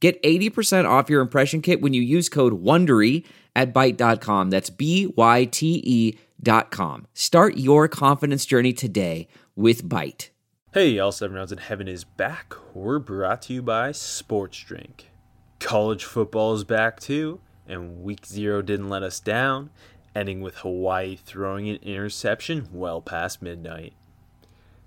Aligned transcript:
Get 0.00 0.22
80% 0.22 0.88
off 0.88 1.10
your 1.10 1.20
impression 1.20 1.60
kit 1.60 1.80
when 1.80 1.92
you 1.92 2.02
use 2.02 2.28
code 2.28 2.62
WONDERY 2.62 3.24
at 3.56 3.74
Byte.com. 3.74 4.50
That's 4.50 4.70
B-Y-T-E 4.70 6.18
dot 6.40 6.70
com. 6.70 7.06
Start 7.14 7.56
your 7.56 7.88
confidence 7.88 8.46
journey 8.46 8.72
today 8.72 9.26
with 9.56 9.88
Byte. 9.88 10.28
Hey, 10.72 10.90
y'all, 10.90 11.10
Seven 11.10 11.34
Rounds 11.34 11.50
in 11.50 11.58
Heaven 11.58 11.88
is 11.88 12.04
back. 12.04 12.54
We're 12.74 13.00
brought 13.00 13.42
to 13.42 13.54
you 13.54 13.62
by 13.62 13.90
Sports 13.92 14.58
Drink. 14.60 15.10
College 15.58 16.04
football 16.04 16.54
is 16.54 16.62
back 16.62 17.00
too, 17.00 17.40
and 17.66 18.02
week 18.04 18.24
zero 18.24 18.62
didn't 18.62 18.88
let 18.88 19.02
us 19.02 19.18
down, 19.18 19.70
ending 20.14 20.40
with 20.40 20.58
Hawaii 20.58 21.16
throwing 21.16 21.68
an 21.68 21.76
interception 21.82 22.68
well 22.72 23.00
past 23.00 23.42
midnight. 23.42 23.94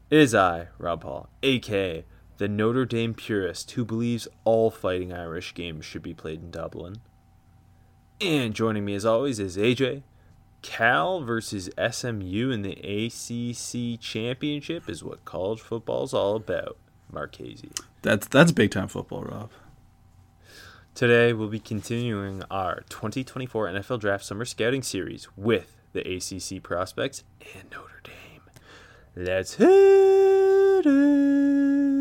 It 0.09 0.19
is 0.19 0.33
I, 0.35 0.67
Rob 0.77 1.01
Paul, 1.01 1.29
aka 1.43 2.05
the 2.41 2.47
Notre 2.47 2.85
Dame 2.85 3.13
purist 3.13 3.69
who 3.69 3.85
believes 3.85 4.27
all 4.45 4.71
fighting 4.71 5.13
Irish 5.13 5.53
games 5.53 5.85
should 5.85 6.01
be 6.01 6.15
played 6.15 6.41
in 6.41 6.49
Dublin. 6.49 6.95
And 8.19 8.55
joining 8.55 8.83
me 8.83 8.95
as 8.95 9.05
always 9.05 9.37
is 9.39 9.57
AJ. 9.57 10.01
Cal 10.63 11.21
versus 11.21 11.69
SMU 11.77 12.49
in 12.49 12.63
the 12.63 12.71
ACC 12.81 14.01
championship 14.01 14.89
is 14.89 15.03
what 15.03 15.23
college 15.23 15.61
football 15.61 16.03
is 16.03 16.15
all 16.15 16.35
about. 16.35 16.77
Marchese. 17.11 17.69
That's 18.01 18.27
that's 18.27 18.51
big 18.51 18.71
time 18.71 18.87
football, 18.87 19.21
Rob. 19.21 19.51
Today 20.95 21.33
we'll 21.33 21.47
be 21.47 21.59
continuing 21.59 22.41
our 22.49 22.81
2024 22.89 23.67
NFL 23.67 23.99
Draft 23.99 24.25
Summer 24.25 24.45
Scouting 24.45 24.81
Series 24.81 25.27
with 25.37 25.77
the 25.93 26.01
ACC 26.01 26.63
prospects 26.63 27.23
and 27.53 27.69
Notre 27.69 28.01
Dame. 28.03 28.41
Let's 29.15 29.53
hit 29.53 30.87
it. 30.87 32.00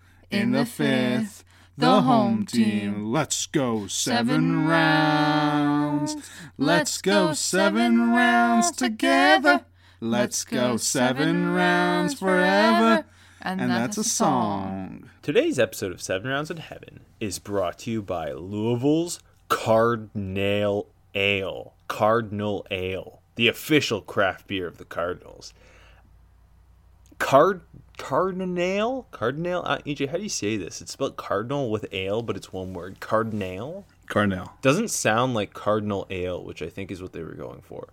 in 0.31 0.51
the 0.51 0.65
fifth? 0.65 1.43
The 1.77 2.01
home 2.01 2.45
team. 2.45 3.11
Let's 3.11 3.45
go 3.47 3.87
seven 3.87 4.67
rounds. 4.67 6.15
Let's 6.57 7.01
go 7.01 7.33
seven 7.33 8.11
rounds 8.11 8.71
together. 8.71 9.65
Let's 9.99 10.43
go 10.43 10.77
seven 10.77 11.53
rounds 11.53 12.13
forever. 12.13 13.05
And 13.41 13.59
that's 13.59 13.97
a 13.97 14.03
song. 14.03 15.09
Today's 15.21 15.57
episode 15.57 15.91
of 15.91 16.01
Seven 16.01 16.29
Rounds 16.29 16.51
in 16.51 16.57
Heaven 16.57 16.99
is 17.19 17.39
brought 17.39 17.79
to 17.79 17.91
you 17.91 18.01
by 18.03 18.31
Louisville's 18.31 19.19
Cardinal 19.49 20.87
Ale. 21.15 21.73
Cardinal 21.87 22.65
Ale, 22.69 23.21
the 23.35 23.47
official 23.47 24.01
craft 24.01 24.47
beer 24.47 24.67
of 24.67 24.77
the 24.77 24.85
Cardinals. 24.85 25.53
Card 27.17 27.61
Cardinal? 28.01 29.07
Cardinal? 29.11 29.63
Uh, 29.65 29.77
EJ, 29.85 30.09
how 30.09 30.17
do 30.17 30.23
you 30.23 30.29
say 30.29 30.57
this? 30.57 30.81
It's 30.81 30.91
spelled 30.91 31.17
cardinal 31.17 31.69
with 31.71 31.85
ale, 31.93 32.21
but 32.21 32.35
it's 32.35 32.51
one 32.51 32.73
word. 32.73 32.99
Cardinal? 32.99 33.85
Carnell. 34.07 34.49
Doesn't 34.61 34.89
sound 34.89 35.33
like 35.33 35.53
cardinal 35.53 36.05
ale, 36.09 36.43
which 36.43 36.61
I 36.61 36.67
think 36.69 36.91
is 36.91 37.01
what 37.01 37.13
they 37.13 37.21
were 37.23 37.35
going 37.35 37.61
for. 37.61 37.87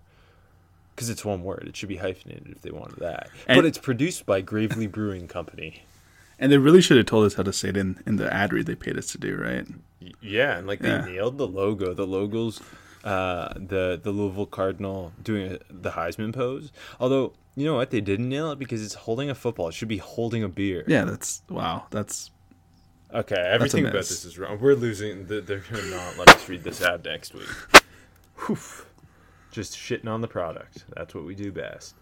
Because 0.95 1.09
it's 1.09 1.23
one 1.23 1.43
word. 1.43 1.65
It 1.67 1.77
should 1.77 1.87
be 1.89 1.97
hyphenated 1.97 2.47
if 2.51 2.61
they 2.61 2.71
wanted 2.71 2.97
that. 2.99 3.29
And- 3.47 3.57
but 3.57 3.65
it's 3.65 3.77
produced 3.77 4.25
by 4.25 4.41
Gravely 4.41 4.87
Brewing 4.87 5.27
Company. 5.27 5.83
And 6.39 6.51
they 6.51 6.57
really 6.57 6.81
should 6.81 6.97
have 6.97 7.05
told 7.05 7.25
us 7.25 7.35
how 7.35 7.43
to 7.43 7.53
say 7.53 7.69
it 7.69 7.77
in, 7.77 8.01
in 8.05 8.15
the 8.17 8.33
ad 8.33 8.51
read 8.51 8.65
they 8.65 8.75
paid 8.75 8.97
us 8.97 9.07
to 9.11 9.17
do, 9.17 9.35
right? 9.37 9.65
Yeah, 10.21 10.57
and 10.57 10.67
like 10.67 10.79
they 10.79 10.89
Yeah. 10.89 11.05
nailed 11.05 11.37
the 11.37 11.47
logo. 11.47 11.93
The 11.93 12.07
logos, 12.07 12.61
uh, 13.03 13.53
the 13.55 13.99
the 14.01 14.11
Louisville 14.11 14.45
Cardinal 14.45 15.11
doing 15.21 15.57
the 15.69 15.91
Heisman 15.91 16.33
pose. 16.33 16.71
Although 16.99 17.33
you 17.59 17.65
know 17.65 17.75
what, 17.75 17.91
they 17.91 18.01
didn't 18.01 18.29
nail 18.29 18.51
it 18.51 18.59
because 18.59 18.83
it's 18.83 18.93
holding 18.93 19.29
a 19.29 19.35
football. 19.35 19.67
It 19.67 19.73
should 19.73 19.87
be 19.87 19.97
holding 19.97 20.43
a 20.43 20.47
beer. 20.49 20.83
Yeah, 20.87 21.03
that's 21.03 21.41
wow. 21.49 21.85
That's 21.91 22.31
Okay, 23.13 23.35
everything 23.35 23.85
about 23.85 23.93
this 23.97 24.23
is 24.23 24.37
wrong. 24.37 24.59
We're 24.59 24.75
losing. 24.75 25.27
th- 25.27 25.45
They're 25.45 25.63
gonna 25.69 25.85
not 25.89 26.17
let 26.17 26.29
us 26.29 26.47
read 26.47 26.63
this 26.63 26.81
ad 26.81 27.03
next 27.03 27.33
week. 27.33 27.47
Whew. 28.45 28.57
Just 29.51 29.75
shitting 29.75 30.07
on 30.07 30.21
the 30.21 30.27
product. 30.27 30.85
That's 30.95 31.15
what 31.15 31.25
we 31.25 31.33
do 31.33 31.51
best. 31.51 31.95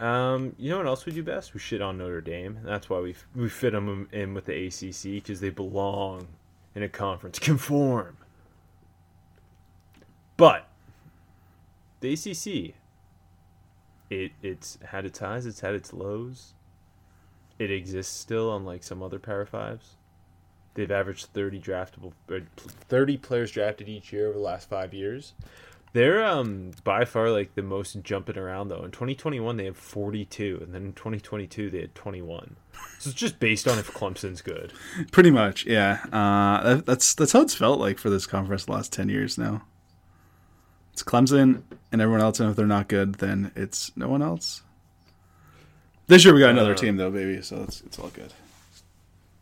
Um, 0.00 0.54
you 0.58 0.70
know 0.70 0.76
what 0.76 0.86
else 0.86 1.06
we 1.06 1.12
do 1.12 1.22
best? 1.22 1.54
We 1.54 1.60
shit 1.60 1.80
on 1.80 1.96
Notre 1.96 2.20
Dame. 2.20 2.58
That's 2.62 2.90
why 2.90 3.00
we 3.00 3.14
we 3.34 3.48
fit 3.48 3.72
them 3.72 4.08
in 4.12 4.34
with 4.34 4.44
the 4.44 4.66
ACC 4.66 5.22
because 5.24 5.40
they 5.40 5.50
belong 5.50 6.28
in 6.74 6.82
a 6.82 6.88
conference. 6.88 7.38
Conform. 7.38 8.16
But 10.36 10.68
the 12.00 12.12
ACC, 12.12 12.74
it 14.10 14.32
it's 14.42 14.78
had 14.84 15.04
its 15.04 15.18
highs, 15.18 15.46
it's 15.46 15.60
had 15.60 15.74
its 15.74 15.92
lows. 15.92 16.54
It 17.58 17.70
exists 17.70 18.16
still, 18.18 18.54
unlike 18.54 18.82
some 18.82 19.02
other 19.02 19.18
Power 19.18 19.46
Fives. 19.46 19.96
They've 20.74 20.90
averaged 20.90 21.26
30 21.26 21.60
draftable, 21.60 22.12
30 22.88 23.16
players 23.18 23.52
drafted 23.52 23.88
each 23.88 24.12
year 24.12 24.26
over 24.26 24.36
the 24.36 24.44
last 24.44 24.68
five 24.68 24.92
years. 24.92 25.34
They're 25.92 26.24
um 26.24 26.72
by 26.82 27.04
far 27.04 27.30
like 27.30 27.54
the 27.54 27.62
most 27.62 28.02
jumping 28.02 28.36
around 28.36 28.68
though. 28.68 28.82
In 28.82 28.90
2021 28.90 29.56
they 29.56 29.66
had 29.66 29.76
42, 29.76 30.58
and 30.60 30.74
then 30.74 30.86
in 30.86 30.92
2022 30.92 31.70
they 31.70 31.82
had 31.82 31.94
21. 31.94 32.56
So 32.98 33.10
it's 33.10 33.18
just 33.18 33.38
based 33.38 33.68
on 33.68 33.78
if 33.78 33.92
Clemson's 33.92 34.42
good. 34.42 34.72
pretty 35.12 35.30
much, 35.30 35.64
yeah. 35.64 36.00
Uh, 36.12 36.74
that, 36.74 36.86
that's 36.86 37.14
that's 37.14 37.30
how 37.30 37.42
it's 37.42 37.54
felt 37.54 37.78
like 37.78 37.98
for 38.00 38.10
this 38.10 38.26
conference 38.26 38.64
the 38.64 38.72
last 38.72 38.92
ten 38.92 39.08
years 39.08 39.38
now. 39.38 39.62
It's 40.94 41.02
Clemson 41.02 41.62
and 41.90 42.00
everyone 42.00 42.20
else, 42.22 42.38
and 42.38 42.48
if 42.48 42.54
they're 42.54 42.66
not 42.66 42.86
good, 42.86 43.16
then 43.16 43.50
it's 43.56 43.90
no 43.96 44.08
one 44.08 44.22
else. 44.22 44.62
This 46.06 46.24
year 46.24 46.32
we 46.32 46.38
got 46.38 46.50
another 46.50 46.70
Uh, 46.74 46.76
team 46.76 46.96
though, 46.98 47.10
baby, 47.10 47.42
so 47.42 47.64
it's 47.64 47.80
it's 47.80 47.98
all 47.98 48.10
good. 48.10 48.32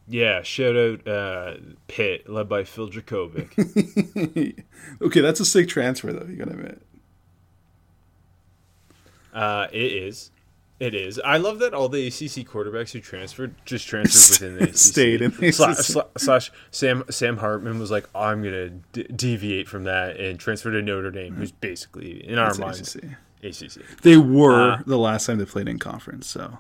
Yeah, 0.08 0.40
shout 0.42 0.74
out 0.76 1.06
uh, 1.06 1.56
Pitt, 1.88 2.26
led 2.26 2.48
by 2.48 2.64
Phil 2.64 2.88
Jurkovec. 2.88 3.52
okay, 5.02 5.20
that's 5.20 5.40
a 5.40 5.44
sick 5.44 5.68
transfer 5.68 6.10
though. 6.10 6.24
You 6.26 6.36
gotta 6.36 6.52
admit. 6.52 6.80
uh, 9.34 9.66
it 9.72 9.92
is. 9.92 10.30
It 10.80 10.94
is. 10.96 11.20
I 11.24 11.36
love 11.36 11.60
that 11.60 11.74
all 11.74 11.88
the 11.88 12.06
ACC 12.08 12.44
quarterbacks 12.48 12.90
who 12.92 12.98
transferred 13.00 13.54
just 13.64 13.86
transferred 13.86 14.40
within 14.50 14.58
the 14.58 14.64
ACC. 14.70 14.76
Stayed 14.76 15.22
in 15.22 15.30
the 15.30 15.52
Slash, 15.52 15.78
ACC. 15.78 15.86
sla- 15.96 16.08
slash 16.18 16.52
Sam 16.72 17.04
Sam 17.08 17.36
Hartman 17.36 17.78
was 17.78 17.90
like, 17.92 18.08
I'm 18.14 18.42
gonna 18.42 18.70
d- 18.92 19.04
deviate 19.14 19.68
from 19.68 19.84
that 19.84 20.16
and 20.18 20.40
transfer 20.40 20.72
to 20.72 20.82
Notre 20.82 21.12
Dame, 21.12 21.34
who's 21.34 21.52
basically 21.52 22.26
in 22.28 22.36
our 22.38 22.48
It's 22.50 22.58
minds 22.58 22.96
ACC. 22.96 23.04
ACC, 23.44 24.00
They 24.02 24.16
were 24.16 24.72
Uh, 24.72 24.82
the 24.86 24.98
last 24.98 25.26
time 25.26 25.38
they 25.38 25.44
played 25.44 25.68
in 25.68 25.78
conference, 25.78 26.26
so 26.26 26.58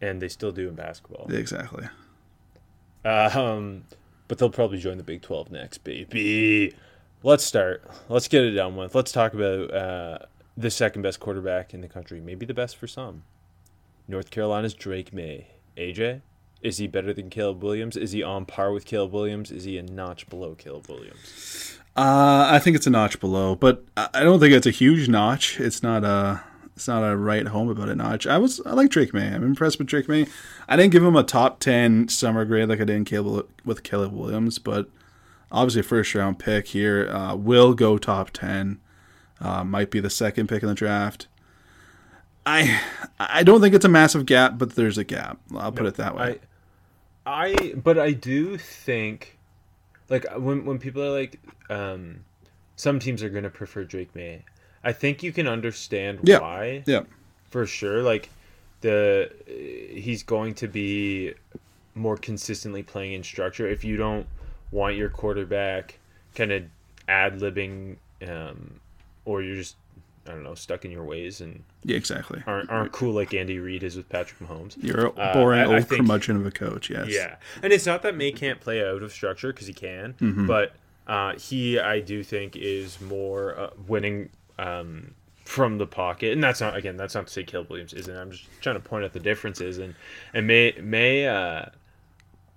and 0.00 0.20
they 0.20 0.28
still 0.28 0.50
do 0.52 0.68
in 0.68 0.74
basketball. 0.74 1.32
exactly. 1.32 1.86
Um, 3.04 3.84
but 4.28 4.38
they'll 4.38 4.50
probably 4.50 4.78
join 4.78 4.96
the 4.96 5.02
Big 5.04 5.22
12 5.22 5.50
next, 5.50 5.78
baby. 5.84 6.74
Let's 7.22 7.44
start. 7.44 7.82
Let's 8.08 8.28
get 8.28 8.42
it 8.44 8.52
done 8.52 8.76
with. 8.76 8.94
Let's 8.94 9.12
talk 9.12 9.34
about 9.34 9.72
uh, 9.74 10.18
the 10.56 10.70
second 10.70 11.02
best 11.02 11.20
quarterback 11.20 11.74
in 11.74 11.80
the 11.80 11.88
country, 11.88 12.20
maybe 12.20 12.46
the 12.46 12.54
best 12.54 12.76
for 12.76 12.86
some. 12.86 13.24
North 14.06 14.30
Carolina's 14.30 14.74
Drake 14.74 15.12
Maye. 15.12 15.48
AJ, 15.76 16.20
is 16.62 16.78
he 16.78 16.86
better 16.86 17.12
than 17.12 17.30
Caleb 17.30 17.62
Williams? 17.62 17.96
Is 17.96 18.12
he 18.12 18.22
on 18.22 18.46
par 18.46 18.72
with 18.72 18.84
Caleb 18.84 19.12
Williams? 19.12 19.50
Is 19.50 19.64
he 19.64 19.76
a 19.76 19.82
notch 19.82 20.28
below 20.28 20.54
Caleb 20.54 20.88
Williams? 20.88 21.78
Uh, 21.96 22.48
I 22.50 22.58
think 22.58 22.76
it's 22.76 22.86
a 22.86 22.90
notch 22.90 23.20
below, 23.20 23.54
but 23.54 23.84
I 23.96 24.22
don't 24.22 24.40
think 24.40 24.52
it's 24.52 24.66
a 24.66 24.72
huge 24.72 25.08
notch. 25.08 25.60
It's 25.60 25.82
not 25.82 26.04
a 26.04 26.42
it's 26.74 26.88
not 26.88 27.02
a 27.02 27.16
right 27.16 27.46
home 27.46 27.68
about 27.68 27.88
a 27.88 27.94
notch. 27.94 28.26
I 28.26 28.38
was 28.38 28.60
I 28.66 28.72
like 28.72 28.90
Drake 28.90 29.14
Maye. 29.14 29.28
I'm 29.28 29.44
impressed 29.44 29.78
with 29.78 29.86
Drake 29.86 30.08
Maye. 30.08 30.26
I 30.68 30.76
didn't 30.76 30.92
give 30.92 31.04
him 31.04 31.16
a 31.16 31.22
top 31.22 31.60
ten 31.60 32.08
summer 32.08 32.44
grade 32.44 32.68
like 32.68 32.80
I 32.80 32.84
did 32.84 33.06
Caleb, 33.06 33.48
with 33.64 33.82
Caleb 33.84 34.12
Williams, 34.12 34.58
but 34.58 34.88
obviously 35.52 35.80
a 35.80 35.84
first 35.84 36.14
round 36.14 36.38
pick 36.38 36.68
here. 36.68 37.08
Uh, 37.10 37.36
will 37.36 37.74
go 37.74 37.96
top 37.96 38.30
ten. 38.30 38.80
Uh, 39.40 39.64
might 39.64 39.90
be 39.90 40.00
the 40.00 40.10
second 40.10 40.48
pick 40.48 40.62
in 40.62 40.68
the 40.68 40.74
draft. 40.74 41.26
I 42.46 42.80
I 43.18 43.42
don't 43.42 43.60
think 43.60 43.74
it's 43.74 43.84
a 43.84 43.88
massive 43.90 44.26
gap, 44.26 44.58
but 44.58 44.74
there's 44.74 44.98
a 44.98 45.04
gap. 45.04 45.38
I'll 45.56 45.72
put 45.72 45.86
it 45.86 45.94
that 45.96 46.14
way. 46.14 46.38
I, 47.26 47.56
I, 47.56 47.74
but 47.74 47.98
I 47.98 48.12
do 48.12 48.58
think, 48.58 49.38
like 50.08 50.26
when 50.36 50.64
when 50.64 50.78
people 50.78 51.02
are 51.02 51.10
like, 51.10 51.40
um, 51.70 52.20
some 52.76 52.98
teams 52.98 53.22
are 53.22 53.30
gonna 53.30 53.50
prefer 53.50 53.84
Drake 53.84 54.14
Maye. 54.14 54.42
I 54.82 54.92
think 54.92 55.22
you 55.22 55.32
can 55.32 55.46
understand 55.48 56.20
Yeah. 56.24 56.40
why 56.40 56.82
yeah, 56.86 57.04
for 57.50 57.64
sure. 57.66 58.02
Like 58.02 58.28
the 58.82 59.30
he's 59.46 60.22
going 60.22 60.54
to 60.56 60.68
be 60.68 61.32
more 61.94 62.16
consistently 62.18 62.82
playing 62.82 63.14
in 63.14 63.22
structure. 63.22 63.66
If 63.66 63.84
you 63.84 63.96
don't 63.96 64.26
want 64.70 64.96
your 64.96 65.08
quarterback 65.08 65.98
kind 66.34 66.52
of 66.52 66.64
ad 67.08 67.38
libbing, 67.40 67.96
um, 68.28 68.80
or 69.24 69.42
you're 69.42 69.56
just 69.56 69.76
I 70.26 70.30
don't 70.30 70.42
know 70.42 70.54
stuck 70.54 70.84
in 70.86 70.90
your 70.90 71.04
ways 71.04 71.40
and 71.42 71.62
yeah, 71.84 71.96
exactly. 71.96 72.42
aren't 72.46 72.70
aren't 72.70 72.92
cool 72.92 73.12
like 73.12 73.34
Andy 73.34 73.58
Reid 73.58 73.82
is 73.82 73.96
with 73.96 74.08
Patrick 74.08 74.40
Mahomes. 74.40 74.74
You're 74.82 75.06
a 75.06 75.10
Uh, 75.10 75.32
boring 75.34 75.60
I 75.60 75.64
old 75.64 75.86
think- 75.86 76.00
curmudgeon 76.00 76.36
of 76.36 76.46
a 76.46 76.50
coach. 76.50 76.88
Yes. 76.90 77.08
Yeah, 77.10 77.36
and 77.62 77.72
it's 77.72 77.84
not 77.86 78.02
that 78.02 78.16
Maye 78.16 78.32
can't 78.32 78.60
play 78.60 78.82
out 78.86 79.02
of 79.02 79.12
structure 79.12 79.52
because 79.52 79.66
he 79.66 79.74
can, 79.74 80.14
Mm-hmm. 80.14 80.46
but 80.46 80.72
uh, 81.06 81.34
he 81.38 81.78
I 81.78 82.00
do 82.00 82.22
think 82.22 82.56
is 82.56 82.98
more 83.02 83.58
uh, 83.58 83.70
winning 83.86 84.30
um, 84.58 85.12
from 85.44 85.76
the 85.76 85.86
pocket, 85.86 86.32
and 86.32 86.42
that's 86.42 86.62
not 86.62 86.74
again 86.74 86.96
that's 86.96 87.14
not 87.14 87.26
to 87.26 87.32
say 87.32 87.44
Caleb 87.44 87.68
Williams 87.68 87.92
isn't. 87.92 88.16
I'm 88.16 88.30
just 88.30 88.44
trying 88.62 88.76
to 88.76 88.80
point 88.80 89.04
out 89.04 89.12
the 89.12 89.20
differences, 89.20 89.76
and 89.76 89.94
and 90.32 90.46
Maye 90.46 90.74
Maye 90.80 91.26
uh, 91.28 91.66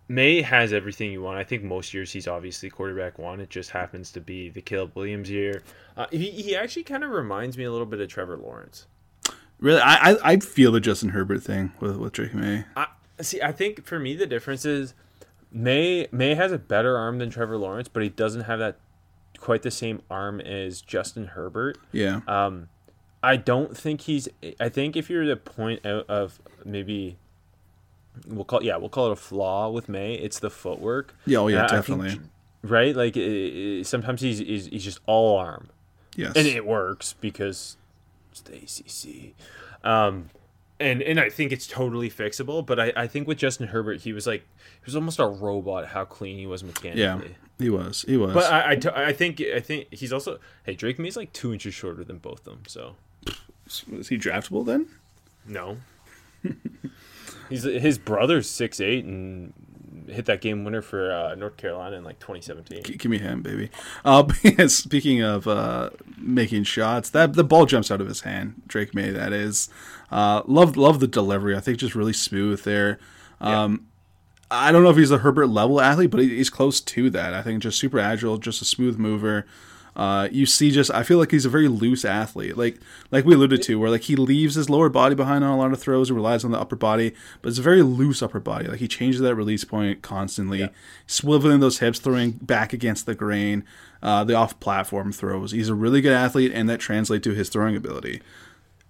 Maye 0.08 0.42
has 0.42 0.72
everything 0.72 1.12
you 1.12 1.22
want. 1.22 1.38
I 1.38 1.44
think 1.44 1.64
most 1.64 1.94
years 1.94 2.12
he's 2.12 2.28
obviously 2.28 2.70
quarterback 2.70 3.20
one. 3.20 3.40
It 3.40 3.50
just 3.50 3.72
happens 3.72 4.12
to 4.14 4.22
be 4.22 4.50
the 4.50 4.62
Caleb 4.62 4.92
Williams 4.96 5.30
year. 5.30 5.64
Uh, 5.96 6.08
he 6.12 6.30
he 6.32 6.56
actually 6.56 6.84
kind 6.84 7.04
of 7.04 7.12
reminds 7.12 7.58
me 7.58 7.66
a 7.66 7.72
little 7.72 7.86
bit 7.86 8.00
of 8.00 8.08
Trevor 8.08 8.38
Lawrence. 8.38 8.88
Really, 9.60 9.82
I, 9.82 10.14
I 10.14 10.18
I 10.24 10.38
feel 10.38 10.72
the 10.72 10.80
Justin 10.80 11.10
Herbert 11.10 11.44
thing 11.44 11.74
with 11.80 11.98
with 11.98 12.14
Drake 12.14 12.34
Maye. 12.34 12.66
I 12.76 12.88
see. 13.22 13.42
I 13.42 13.52
think 13.52 13.86
for 13.86 14.00
me 14.00 14.16
the 14.16 14.28
difference 14.28 14.66
is 14.66 14.94
Maye 15.52 16.08
Maye 16.12 16.36
has 16.36 16.52
a 16.52 16.58
better 16.58 16.98
arm 16.98 17.18
than 17.18 17.30
Trevor 17.30 17.58
Lawrence, 17.58 17.88
but 17.88 18.04
he 18.04 18.10
doesn't 18.10 18.42
have 18.42 18.60
that 18.60 18.78
quite 19.40 19.64
the 19.64 19.72
same 19.72 20.02
arm 20.10 20.40
as 20.42 20.82
Justin 20.82 21.28
Herbert. 21.28 21.78
Yeah. 21.92 22.22
Um, 22.28 22.70
I 23.24 23.36
don't 23.36 23.76
think 23.76 24.02
he's. 24.02 24.30
I 24.60 24.70
think 24.70 24.96
if 24.96 25.10
you're 25.10 25.26
to 25.26 25.36
point 25.36 25.86
out 25.86 26.10
of 26.10 26.40
maybe. 26.64 27.18
We'll 28.28 28.46
call 28.46 28.64
yeah 28.64 28.78
we'll 28.78 28.90
call 28.90 29.08
it 29.08 29.12
a 29.14 29.16
flaw 29.18 29.70
with 29.70 29.88
Maye. 29.90 30.16
It's 30.16 30.40
the 30.40 30.50
footwork. 30.50 31.14
Yeah, 31.26 31.40
oh, 31.40 31.48
yeah, 31.48 31.64
And 31.64 31.72
I 31.72 31.82
think- 31.82 32.02
definitely. 32.02 32.30
right, 32.64 32.96
like 32.96 33.86
sometimes 33.86 34.22
he's, 34.22 34.40
he's 34.40 34.68
he's 34.68 34.84
just 34.84 35.00
all 35.06 35.38
arm 35.38 35.70
yes. 36.16 36.34
and 36.36 36.48
it 36.48 36.66
works 36.66 37.14
because 37.20 37.78
it's 38.32 38.42
the 38.42 38.56
ACC. 38.56 39.34
Um, 39.84 40.30
and 40.80 41.02
and 41.02 41.20
I 41.20 41.30
think 41.30 41.52
it's 41.52 41.66
totally 41.68 42.10
fixable. 42.10 42.66
But 42.66 42.80
I, 42.80 42.94
I 42.96 43.08
think 43.08 43.28
with 43.28 43.38
Justin 43.38 43.68
Herbert, 43.70 44.02
he 44.02 44.14
was 44.14 44.28
like 44.28 44.42
he 44.60 44.86
was 44.86 44.96
almost 44.96 45.20
a 45.20 45.26
robot. 45.28 45.88
How 45.88 46.06
clean 46.06 46.38
he 46.38 46.46
was 46.46 46.64
mechanically. 46.64 47.02
yeah, 47.02 47.20
he 47.58 47.70
was. 47.70 48.04
He 48.08 48.16
was. 48.18 48.34
But 48.34 48.52
I, 48.52 48.72
I, 48.72 48.76
t- 48.76 48.90
I 48.94 49.12
think 49.14 49.42
I 49.42 49.60
think 49.60 49.88
he's 49.92 50.14
also 50.14 50.40
hey 50.66 50.76
Drake 50.76 51.00
Maye's 51.00 51.18
like 51.18 51.34
two 51.34 51.52
inches 51.54 51.74
shorter 51.74 52.04
than 52.04 52.18
both 52.20 52.40
of 52.40 52.46
them. 52.46 52.64
So 52.68 52.96
is 53.92 54.08
he 54.10 54.18
draftable 54.18 54.66
then? 54.66 54.88
no, 55.48 55.78
he's 57.50 57.64
his 57.64 57.98
brother's 57.98 58.50
six 58.50 58.80
eight 58.80 59.06
and 59.06 59.54
hit 60.08 60.26
that 60.26 60.40
game 60.42 60.64
winner 60.64 60.82
for 60.82 61.12
uh, 61.12 61.36
North 61.36 61.58
Carolina 61.58 61.98
in 61.98 62.04
like 62.04 62.20
2017. 62.20 62.84
G- 62.84 62.96
Give 62.96 63.12
me 63.12 63.18
him, 63.18 63.42
baby. 63.42 63.70
Uh, 64.06 64.26
speaking 64.68 65.22
of 65.22 65.48
uh, 65.48 65.90
making 66.18 66.64
shots, 66.64 67.10
that 67.10 67.34
the 67.34 67.44
ball 67.44 67.66
jumps 67.66 67.92
out 67.92 68.00
of 68.02 68.08
his 68.08 68.22
hand. 68.22 68.62
Drake 68.68 68.94
Maye, 68.96 69.12
that 69.12 69.34
is. 69.34 69.70
Uh, 70.12 70.42
love 70.46 70.78
love 70.78 71.00
the 71.00 71.08
delivery. 71.08 71.56
I 71.56 71.60
think 71.60 71.78
just 71.80 71.96
really 71.96 72.14
smooth 72.14 72.64
there. 72.64 73.00
Um, 73.42 73.88
I 74.50 74.72
don't 74.72 74.84
know 74.84 74.90
if 74.90 74.98
he's 74.98 75.12
a 75.12 75.18
Herbert 75.18 75.48
level 75.48 75.82
athlete, 75.82 76.10
but 76.10 76.22
he's 76.22 76.50
close 76.50 76.80
to 76.80 77.10
that. 77.10 77.34
I 77.34 77.42
think 77.42 77.62
just 77.62 77.78
super 77.78 78.00
agile, 78.00 78.38
just 78.38 78.62
a 78.62 78.66
smooth 78.66 78.98
mover. 78.98 79.46
Uh, 79.98 80.30
you 80.32 80.46
see, 80.46 80.70
just 80.70 80.92
I 80.92 81.02
feel 81.02 81.18
like 81.18 81.32
he's 81.32 81.46
a 81.46 81.50
very 81.50 81.68
loose 81.68 82.06
athlete, 82.06 82.56
like 82.56 82.78
like 83.10 83.26
we 83.26 83.34
alluded 83.34 83.64
to, 83.64 83.80
where 83.80 83.90
like 83.90 84.04
he 84.04 84.16
leaves 84.16 84.54
his 84.54 84.70
lower 84.70 84.90
body 84.90 85.16
behind 85.16 85.44
on 85.44 85.50
a 85.50 85.58
lot 85.58 85.74
of 85.74 85.80
throws 85.80 86.12
and 86.12 86.16
relies 86.16 86.46
on 86.46 86.52
the 86.52 86.60
upper 86.60 86.76
body, 86.76 87.14
but 87.42 87.50
it's 87.50 87.58
a 87.58 87.64
very 87.64 87.82
loose 87.82 88.22
upper 88.22 88.40
body. 88.40 88.68
Like 88.68 88.80
he 88.80 88.88
changes 88.88 89.22
that 89.22 89.34
release 89.34 89.64
point 89.64 90.04
constantly, 90.04 90.70
swiveling 91.08 91.62
those 91.62 91.80
hips, 91.80 91.98
throwing 91.98 92.34
back 92.34 92.74
against 92.74 93.08
the 93.08 93.16
grain, 93.16 93.64
uh, 94.04 94.24
the 94.24 94.36
off-platform 94.36 95.14
throws. 95.14 95.52
He's 95.52 95.70
a 95.70 95.74
really 95.74 96.02
good 96.02 96.14
athlete, 96.14 96.52
and 96.54 96.70
that 96.70 96.80
translates 96.80 97.24
to 97.24 97.34
his 97.34 97.50
throwing 97.50 97.76
ability. 97.76 98.22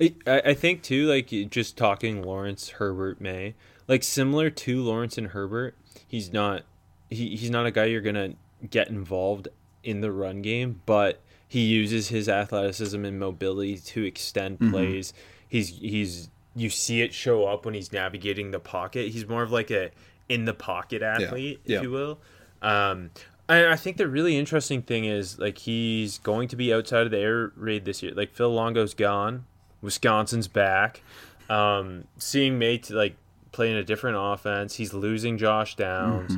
I, 0.02 0.14
I 0.28 0.54
think 0.56 0.84
too, 0.84 1.08
like 1.08 1.30
just 1.50 1.78
talking 1.78 2.22
Lawrence 2.22 2.72
Herbert 2.72 3.22
Maye, 3.22 3.56
like 3.88 4.04
similar 4.04 4.50
to 4.50 4.84
Lawrence 4.84 5.18
and 5.18 5.28
Herbert, 5.28 5.74
he's 6.06 6.34
not 6.34 6.64
he, 7.10 7.38
he's 7.38 7.50
not 7.50 7.66
a 7.66 7.72
guy 7.72 7.86
you're 7.86 8.02
gonna 8.02 8.34
get 8.70 8.90
involved 8.90 9.48
in 9.88 10.02
the 10.02 10.12
run 10.12 10.42
game, 10.42 10.82
but 10.86 11.22
he 11.48 11.62
uses 11.62 12.10
his 12.10 12.28
athleticism 12.28 13.04
and 13.06 13.20
mobility 13.20 13.78
to 13.78 14.04
extend 14.04 14.60
plays. 14.60 15.14
He's 15.48 15.70
he's 15.70 16.30
you 16.56 16.70
see 16.70 17.02
it 17.02 17.14
show 17.14 17.46
up 17.46 17.66
when 17.66 17.74
he's 17.74 17.92
navigating 17.94 18.52
the 18.52 18.60
pocket. 18.60 19.10
He's 19.12 19.28
more 19.28 19.44
of 19.44 19.52
like 19.52 19.72
a 19.72 19.92
in 20.28 20.46
the 20.46 20.54
pocket 20.54 21.02
athlete, 21.02 21.62
if 21.66 21.72
Yeah. 21.72 21.82
you 21.84 21.92
will. 21.92 22.20
Um, 22.62 23.12
I, 23.48 23.68
I 23.68 23.76
think 23.78 23.96
the 23.98 24.08
really 24.10 24.38
interesting 24.38 24.82
thing 24.82 25.06
is 25.06 25.40
like 25.40 25.60
he's 25.60 26.18
going 26.18 26.50
to 26.50 26.56
be 26.58 26.74
outside 26.74 27.06
of 27.06 27.12
the 27.12 27.20
air 27.20 27.52
raid 27.56 27.86
this 27.86 28.04
year. 28.04 28.14
Like 28.14 28.34
Phil 28.34 28.50
Longo's 28.54 28.94
gone, 28.94 29.46
Wisconsin's 29.82 30.50
back. 30.50 31.02
Um, 31.50 32.04
seeing 32.18 32.60
Maye 32.60 32.82
like 32.90 33.16
play 33.54 33.72
in 33.72 33.78
a 33.78 33.84
different 33.84 34.18
offense, 34.20 34.76
he's 34.76 34.94
losing 34.94 35.38
Josh 35.38 35.76
Downs. 35.78 36.36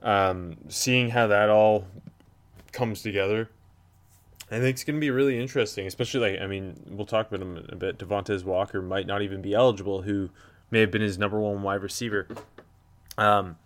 Um, 0.00 0.56
seeing 0.68 1.10
how 1.10 1.26
that 1.26 1.50
all 1.50 1.86
comes 2.72 3.02
together, 3.02 3.50
I 4.50 4.58
think 4.58 4.74
it's 4.74 4.84
going 4.84 4.96
to 4.96 5.00
be 5.00 5.10
really 5.10 5.40
interesting. 5.40 5.86
Especially 5.86 6.32
like 6.32 6.40
I 6.40 6.46
mean, 6.46 6.80
we'll 6.88 7.06
talk 7.06 7.28
about 7.28 7.40
him 7.40 7.66
a 7.68 7.76
bit. 7.76 7.98
Devontez 7.98 8.44
Walker 8.44 8.80
might 8.82 9.06
not 9.06 9.22
even 9.22 9.42
be 9.42 9.54
eligible, 9.54 10.02
who 10.02 10.30
may 10.70 10.80
have 10.80 10.90
been 10.90 11.02
his 11.02 11.18
number 11.18 11.38
one 11.38 11.62
wide 11.62 11.82
receiver. 11.82 12.26
Um, 13.16 13.56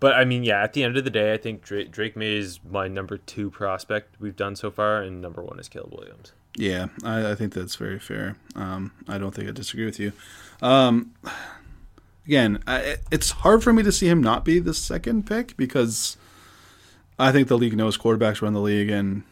but 0.00 0.14
I 0.14 0.24
mean, 0.24 0.44
yeah, 0.44 0.62
at 0.62 0.72
the 0.72 0.82
end 0.82 0.96
of 0.96 1.04
the 1.04 1.10
day, 1.10 1.32
I 1.32 1.36
think 1.36 1.62
Drake, 1.62 1.90
Drake 1.90 2.16
Maye 2.16 2.36
is 2.36 2.60
my 2.68 2.88
number 2.88 3.18
two 3.18 3.50
prospect 3.50 4.20
we've 4.20 4.36
done 4.36 4.56
so 4.56 4.70
far, 4.70 5.02
and 5.02 5.20
number 5.20 5.42
one 5.42 5.58
is 5.58 5.68
Caleb 5.68 5.92
Williams. 5.92 6.32
Yeah, 6.56 6.86
I, 7.04 7.30
I 7.30 7.34
think 7.34 7.52
that's 7.52 7.76
very 7.76 7.98
fair. 7.98 8.36
Um, 8.56 8.92
I 9.06 9.18
don't 9.18 9.34
think 9.34 9.48
I 9.48 9.52
disagree 9.52 9.84
with 9.84 10.00
you. 10.00 10.12
Um, 10.62 11.14
again, 12.26 12.62
I, 12.66 12.96
it's 13.10 13.30
hard 13.30 13.62
for 13.62 13.72
me 13.72 13.82
to 13.82 13.92
see 13.92 14.08
him 14.08 14.22
not 14.22 14.44
be 14.44 14.58
the 14.58 14.74
second 14.74 15.26
pick 15.26 15.56
because 15.56 16.16
I 17.20 17.32
think 17.32 17.48
the 17.48 17.58
league 17.58 17.76
knows 17.76 17.98
quarterbacks 17.98 18.40
run 18.42 18.52
the 18.54 18.60
league, 18.60 18.90
and 18.90 19.22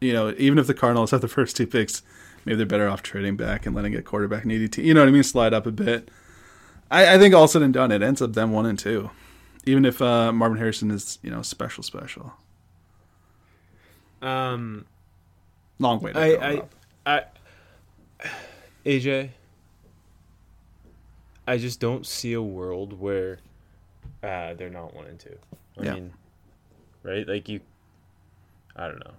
you 0.00 0.12
know, 0.12 0.34
even 0.36 0.58
if 0.58 0.66
the 0.66 0.74
Cardinals 0.74 1.10
have 1.12 1.20
the 1.20 1.28
first 1.28 1.56
two 1.56 1.66
picks, 1.66 2.02
maybe 2.44 2.56
they're 2.56 2.66
better 2.66 2.88
off 2.88 3.02
trading 3.02 3.36
back 3.36 3.64
and 3.66 3.74
letting 3.74 3.94
a 3.94 4.02
quarterback 4.02 4.44
needy 4.44 4.68
team. 4.68 4.84
You 4.84 4.94
know 4.94 5.00
what 5.00 5.08
I 5.08 5.12
mean? 5.12 5.22
Slide 5.22 5.54
up 5.54 5.66
a 5.66 5.70
bit. 5.72 6.10
I, 6.90 7.14
I 7.14 7.18
think 7.18 7.34
all 7.34 7.48
said 7.48 7.62
and 7.62 7.72
done, 7.72 7.90
it 7.92 8.02
ends 8.02 8.20
up 8.20 8.34
them 8.34 8.52
one 8.52 8.66
and 8.66 8.78
two, 8.78 9.10
even 9.64 9.84
if 9.84 10.02
uh, 10.02 10.32
Marvin 10.32 10.58
Harrison 10.58 10.90
is 10.90 11.18
you 11.22 11.30
know 11.30 11.42
special, 11.42 11.82
special. 11.82 12.32
Um, 14.22 14.86
Long 15.78 16.00
way 16.00 16.12
I. 16.14 16.34
I, 16.34 16.54
Rob. 16.54 16.68
I, 17.06 17.22
AJ, 18.86 19.30
I 21.46 21.58
just 21.58 21.80
don't 21.80 22.06
see 22.06 22.32
a 22.32 22.42
world 22.42 22.98
where 22.98 23.38
uh, 24.22 24.54
they're 24.54 24.70
not 24.70 24.94
one 24.94 25.06
and 25.06 25.18
two. 25.18 25.36
I 25.78 25.82
Yeah. 25.84 25.94
mean, 25.94 26.12
right? 27.04 27.28
Like 27.28 27.48
you, 27.48 27.60
I 28.74 28.88
don't 28.88 28.98
know. 29.04 29.14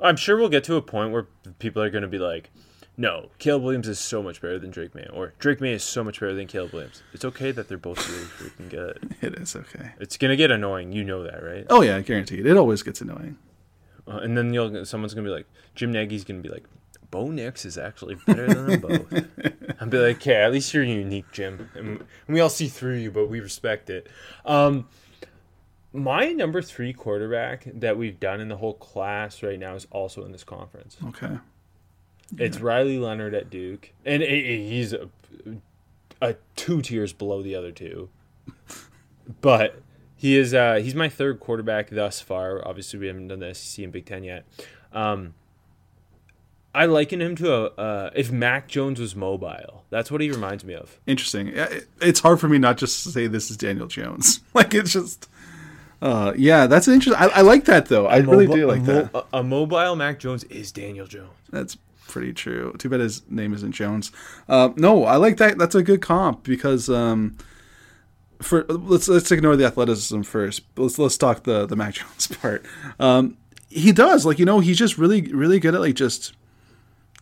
I'm 0.00 0.16
sure 0.16 0.36
we'll 0.36 0.48
get 0.48 0.64
to 0.64 0.76
a 0.76 0.82
point 0.82 1.12
where 1.12 1.28
people 1.58 1.82
are 1.82 1.90
going 1.90 2.02
to 2.02 2.08
be 2.08 2.18
like, 2.18 2.50
"No, 2.96 3.30
Caleb 3.38 3.62
Williams 3.62 3.88
is 3.88 3.98
so 3.98 4.22
much 4.22 4.40
better 4.40 4.58
than 4.58 4.70
Drake 4.70 4.94
Maye," 4.94 5.08
or 5.12 5.34
"Drake 5.38 5.60
Maye 5.60 5.72
is 5.72 5.84
so 5.84 6.02
much 6.04 6.20
better 6.20 6.34
than 6.34 6.46
Caleb 6.46 6.72
Williams." 6.72 7.02
It's 7.12 7.24
okay 7.24 7.50
that 7.52 7.68
they're 7.68 7.78
both 7.78 8.06
really 8.08 8.24
freaking 8.24 8.68
good. 8.70 9.16
it 9.20 9.34
is 9.34 9.54
okay. 9.56 9.92
It's 10.00 10.16
gonna 10.16 10.36
get 10.36 10.50
annoying. 10.50 10.92
You 10.92 11.04
know 11.04 11.22
that, 11.24 11.42
right? 11.42 11.66
Oh 11.70 11.82
yeah, 11.82 12.00
guaranteed. 12.00 12.40
It 12.40 12.46
It 12.46 12.56
always 12.56 12.82
gets 12.82 13.00
annoying. 13.00 13.38
Uh, 14.08 14.18
and 14.18 14.36
then 14.36 14.52
you'll 14.52 14.84
someone's 14.84 15.14
gonna 15.14 15.26
be 15.28 15.34
like, 15.34 15.46
Jim 15.74 15.92
Nagy's 15.92 16.24
gonna 16.24 16.40
be 16.40 16.48
like, 16.48 16.64
Bo 17.10 17.30
Nix 17.30 17.64
is 17.64 17.76
actually 17.76 18.14
better 18.26 18.46
than 18.46 18.66
them 18.66 18.80
both. 18.80 19.12
I'd 19.80 19.90
be 19.90 19.98
like, 19.98 20.16
okay, 20.16 20.36
at 20.36 20.52
least 20.52 20.72
you're 20.72 20.84
unique, 20.84 21.30
Jim, 21.32 21.70
and 21.74 21.88
and 21.88 22.34
we 22.34 22.40
all 22.40 22.48
see 22.48 22.68
through 22.68 22.96
you, 22.96 23.10
but 23.10 23.28
we 23.28 23.40
respect 23.40 23.90
it. 23.90 24.08
Um, 24.44 24.88
my 25.92 26.32
number 26.32 26.62
three 26.62 26.92
quarterback 26.92 27.64
that 27.74 27.96
we've 27.96 28.20
done 28.20 28.40
in 28.40 28.48
the 28.48 28.56
whole 28.56 28.74
class 28.74 29.42
right 29.42 29.58
now 29.58 29.74
is 29.74 29.86
also 29.90 30.24
in 30.24 30.32
this 30.32 30.44
conference. 30.44 30.96
Okay. 31.08 31.38
It's 32.38 32.60
Riley 32.60 32.98
Leonard 32.98 33.34
at 33.34 33.50
Duke, 33.50 33.90
and 34.04 34.22
he's 34.22 34.92
a, 34.92 35.08
a 36.22 36.36
two 36.54 36.80
tiers 36.80 37.12
below 37.12 37.42
the 37.42 37.56
other 37.56 37.72
two, 37.72 38.08
but 39.40 39.82
He 40.20 40.36
is. 40.36 40.52
Uh, 40.52 40.74
he's 40.82 40.94
my 40.94 41.08
third 41.08 41.40
quarterback 41.40 41.88
thus 41.88 42.20
far. 42.20 42.60
Obviously, 42.68 42.98
we 42.98 43.06
haven't 43.06 43.28
done 43.28 43.38
the 43.38 43.54
SEC 43.54 43.82
and 43.82 43.90
Big 43.90 44.04
Ten 44.04 44.22
yet. 44.22 44.44
Um, 44.92 45.32
I 46.74 46.84
liken 46.84 47.22
him 47.22 47.36
to 47.36 47.52
a 47.52 47.64
uh, 47.68 48.10
if 48.14 48.30
Mac 48.30 48.68
Jones 48.68 49.00
was 49.00 49.16
mobile. 49.16 49.84
That's 49.88 50.10
what 50.10 50.20
he 50.20 50.30
reminds 50.30 50.62
me 50.62 50.74
of. 50.74 51.00
Interesting. 51.06 51.52
It's 52.02 52.20
hard 52.20 52.38
for 52.38 52.50
me 52.50 52.58
not 52.58 52.76
just 52.76 53.02
to 53.04 53.08
say 53.08 53.28
this 53.28 53.50
is 53.50 53.56
Daniel 53.56 53.86
Jones. 53.86 54.40
like 54.54 54.74
it's 54.74 54.92
just, 54.92 55.29
uh, 56.02 56.32
yeah, 56.36 56.66
that's 56.66 56.88
interesting. 56.88 57.22
I, 57.22 57.38
I 57.38 57.40
like 57.42 57.64
that 57.66 57.86
though. 57.86 58.06
I 58.06 58.18
really 58.18 58.46
Mobi- 58.46 58.54
do 58.54 58.66
like 58.66 58.84
that. 58.84 59.12
mo- 59.12 59.26
A, 59.32 59.42
mobile 59.42 59.96
Mac 59.96 60.18
Jones 60.18 60.44
is 60.44 60.72
Daniel 60.72 61.06
Jones. 61.06 61.30
That's 61.50 61.76
pretty 62.08 62.32
true. 62.32 62.74
Too 62.78 62.88
bad 62.88 63.00
his 63.00 63.22
name 63.30 63.52
isn't 63.54 63.72
Jones. 63.72 64.10
Uh, 64.48 64.70
no, 64.76 65.04
I 65.04 65.16
like 65.16 65.36
that. 65.36 65.58
That's 65.58 65.74
a 65.74 65.82
good 65.82 66.00
comp 66.00 66.42
because 66.42 66.88
um, 66.88 67.36
for 68.40 68.64
let's 68.68 69.08
let's 69.08 69.30
ignore 69.30 69.56
the 69.56 69.64
athleticism 69.66 70.22
first. 70.22 70.62
Let's 70.76 70.98
let's 70.98 71.16
talk 71.18 71.44
the 71.44 71.66
the 71.66 71.76
Mac 71.76 71.94
Jones 71.96 72.26
part. 72.28 72.64
Um, 72.98 73.36
he 73.68 73.92
does 73.92 74.24
like 74.26 74.38
you 74.38 74.44
know 74.44 74.60
he's 74.60 74.78
just 74.78 74.98
really 74.98 75.22
really 75.32 75.60
good 75.60 75.74
at 75.74 75.80
like 75.80 75.94
just 75.94 76.32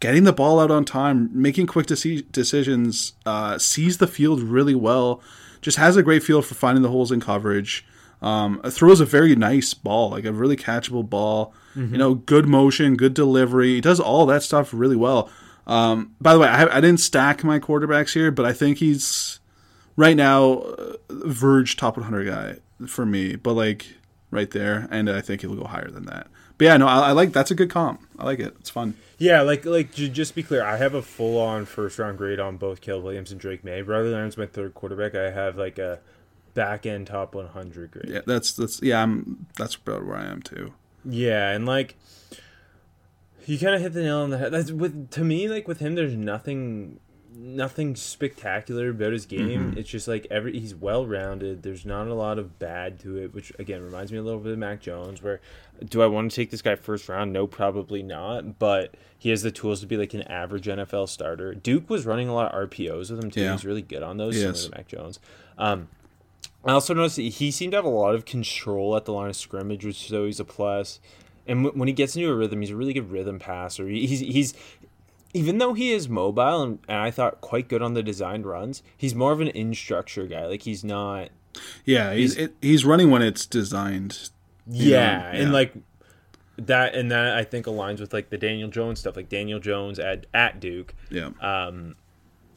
getting 0.00 0.22
the 0.24 0.32
ball 0.32 0.60
out 0.60 0.70
on 0.70 0.84
time, 0.84 1.28
making 1.32 1.66
quick 1.66 1.86
deci- 1.88 2.30
decisions, 2.30 3.14
uh, 3.26 3.58
sees 3.58 3.98
the 3.98 4.06
field 4.06 4.40
really 4.40 4.74
well, 4.76 5.20
just 5.60 5.76
has 5.76 5.96
a 5.96 6.02
great 6.04 6.22
feel 6.22 6.40
for 6.40 6.54
finding 6.54 6.82
the 6.82 6.88
holes 6.88 7.10
in 7.10 7.18
coverage. 7.20 7.84
Um, 8.20 8.60
throws 8.62 9.00
a 9.00 9.04
very 9.04 9.36
nice 9.36 9.74
ball, 9.74 10.10
like 10.10 10.24
a 10.24 10.32
really 10.32 10.56
catchable 10.56 11.08
ball. 11.08 11.54
You 11.76 11.96
know, 11.96 12.14
good 12.14 12.48
motion, 12.48 12.96
good 12.96 13.14
delivery. 13.14 13.74
He 13.76 13.80
does 13.80 14.00
all 14.00 14.26
that 14.26 14.42
stuff 14.42 14.74
really 14.74 14.96
well. 14.96 15.30
Um, 15.68 16.16
by 16.20 16.32
the 16.32 16.40
way, 16.40 16.48
I, 16.48 16.78
I 16.78 16.80
didn't 16.80 16.98
stack 16.98 17.44
my 17.44 17.60
quarterbacks 17.60 18.14
here, 18.14 18.32
but 18.32 18.44
I 18.44 18.52
think 18.52 18.78
he's 18.78 19.38
right 19.94 20.16
now 20.16 20.54
uh, 20.54 20.96
verge 21.10 21.76
top 21.76 21.96
100 21.96 22.24
guy 22.24 22.86
for 22.88 23.06
me. 23.06 23.36
But 23.36 23.52
like 23.52 23.86
right 24.32 24.50
there, 24.50 24.88
and 24.90 25.08
I 25.08 25.20
think 25.20 25.42
he'll 25.42 25.54
go 25.54 25.68
higher 25.68 25.88
than 25.88 26.06
that. 26.06 26.26
But 26.56 26.64
yeah, 26.64 26.76
no, 26.78 26.88
I, 26.88 27.10
I 27.10 27.12
like 27.12 27.32
that's 27.32 27.52
a 27.52 27.54
good 27.54 27.70
comp. 27.70 28.02
I 28.18 28.24
like 28.24 28.40
it. 28.40 28.56
It's 28.58 28.70
fun. 28.70 28.94
Yeah, 29.18 29.42
like 29.42 29.64
like 29.64 29.92
just 29.92 30.34
be 30.34 30.42
clear, 30.42 30.64
I 30.64 30.78
have 30.78 30.94
a 30.94 31.02
full 31.02 31.40
on 31.40 31.64
first 31.64 31.98
round 31.98 32.18
grade 32.18 32.40
on 32.40 32.56
both 32.56 32.80
Caleb 32.80 33.04
Williams 33.04 33.30
and 33.30 33.40
Drake 33.40 33.62
Maye. 33.62 33.82
Riley 33.82 34.10
Leonard's 34.10 34.36
my 34.36 34.46
third 34.46 34.74
quarterback. 34.74 35.14
I 35.14 35.30
have 35.30 35.56
like 35.56 35.78
a 35.78 36.00
back 36.54 36.86
end 36.86 37.06
top 37.06 37.34
100 37.34 37.90
grade. 37.90 38.08
Yeah, 38.08 38.20
that's 38.26 38.52
that's 38.54 38.82
yeah, 38.82 39.02
I'm 39.02 39.46
that's 39.56 39.74
about 39.76 40.04
where 40.06 40.16
I 40.16 40.26
am 40.26 40.42
too. 40.42 40.72
Yeah, 41.04 41.50
and 41.50 41.66
like 41.66 41.96
you 43.46 43.58
kind 43.58 43.74
of 43.74 43.80
hit 43.80 43.94
the 43.94 44.02
nail 44.02 44.18
on 44.18 44.30
the 44.30 44.38
head. 44.38 44.52
That's 44.52 44.70
with 44.70 45.10
to 45.12 45.24
me 45.24 45.48
like 45.48 45.66
with 45.66 45.78
him 45.78 45.94
there's 45.94 46.14
nothing 46.14 47.00
nothing 47.38 47.94
spectacular 47.94 48.90
about 48.90 49.12
his 49.12 49.24
game. 49.24 49.74
It's 49.76 49.88
just 49.88 50.08
like 50.08 50.26
every 50.30 50.58
he's 50.58 50.74
well-rounded. 50.74 51.62
There's 51.62 51.86
not 51.86 52.08
a 52.08 52.14
lot 52.14 52.38
of 52.38 52.58
bad 52.58 52.98
to 53.00 53.16
it, 53.16 53.32
which 53.32 53.52
again 53.58 53.82
reminds 53.82 54.10
me 54.10 54.18
a 54.18 54.22
little 54.22 54.40
bit 54.40 54.52
of 54.52 54.58
Mac 54.58 54.80
Jones 54.80 55.22
where 55.22 55.40
do 55.84 56.02
I 56.02 56.06
want 56.06 56.30
to 56.30 56.36
take 56.36 56.50
this 56.50 56.62
guy 56.62 56.74
first 56.74 57.08
round? 57.08 57.32
No, 57.32 57.46
probably 57.46 58.02
not, 58.02 58.58
but 58.58 58.96
he 59.16 59.30
has 59.30 59.42
the 59.42 59.52
tools 59.52 59.80
to 59.80 59.86
be 59.86 59.96
like 59.96 60.12
an 60.14 60.22
average 60.22 60.66
NFL 60.66 61.08
starter. 61.08 61.54
Duke 61.54 61.88
was 61.88 62.04
running 62.04 62.28
a 62.28 62.34
lot 62.34 62.52
of 62.52 62.68
RPOs 62.68 63.10
with 63.10 63.22
him 63.22 63.30
too. 63.30 63.42
Yeah. 63.42 63.52
He's 63.52 63.64
really 63.64 63.82
good 63.82 64.02
on 64.02 64.16
those 64.16 64.34
He 64.34 64.40
similar 64.40 64.58
to 64.58 64.70
Mac 64.70 64.88
Jones. 64.88 65.20
Um 65.56 65.88
I 66.64 66.72
also 66.72 66.94
noticed 66.94 67.16
that 67.16 67.22
he 67.22 67.50
seemed 67.50 67.72
to 67.72 67.78
have 67.78 67.84
a 67.84 67.88
lot 67.88 68.14
of 68.14 68.24
control 68.24 68.96
at 68.96 69.04
the 69.04 69.12
line 69.12 69.30
of 69.30 69.36
scrimmage, 69.36 69.84
which 69.84 70.06
is 70.06 70.12
always 70.12 70.40
a 70.40 70.44
plus. 70.44 71.00
And 71.46 71.64
w- 71.64 71.78
when 71.78 71.88
he 71.88 71.94
gets 71.94 72.16
into 72.16 72.28
a 72.30 72.34
rhythm, 72.34 72.60
he's 72.60 72.70
a 72.70 72.76
really 72.76 72.92
good 72.92 73.10
rhythm 73.10 73.38
passer. 73.38 73.88
He's 73.88 74.20
he's 74.20 74.54
even 75.34 75.58
though 75.58 75.74
he 75.74 75.92
is 75.92 76.08
mobile 76.08 76.62
and, 76.62 76.78
and 76.88 76.98
I 76.98 77.10
thought 77.10 77.40
quite 77.40 77.68
good 77.68 77.82
on 77.82 77.94
the 77.94 78.02
designed 78.02 78.46
runs, 78.46 78.82
he's 78.96 79.14
more 79.14 79.32
of 79.32 79.40
an 79.40 79.48
in 79.48 79.74
structure 79.74 80.26
guy. 80.26 80.46
Like 80.46 80.62
he's 80.62 80.82
not. 80.84 81.30
Yeah, 81.84 82.12
he's 82.12 82.36
it, 82.36 82.54
he's 82.60 82.84
running 82.84 83.10
when 83.10 83.22
it's 83.22 83.46
designed. 83.46 84.30
Yeah, 84.66 85.32
yeah. 85.32 85.40
and 85.42 85.52
like 85.52 85.74
that, 86.56 86.94
and 86.94 87.10
that 87.10 87.36
I 87.36 87.44
think 87.44 87.66
aligns 87.66 88.00
with 88.00 88.12
like 88.12 88.30
the 88.30 88.38
Daniel 88.38 88.68
Jones 88.68 89.00
stuff. 89.00 89.16
Like 89.16 89.28
Daniel 89.28 89.60
Jones 89.60 89.98
at 89.98 90.26
at 90.34 90.60
Duke, 90.60 90.94
Yeah, 91.10 91.30
um, 91.40 91.96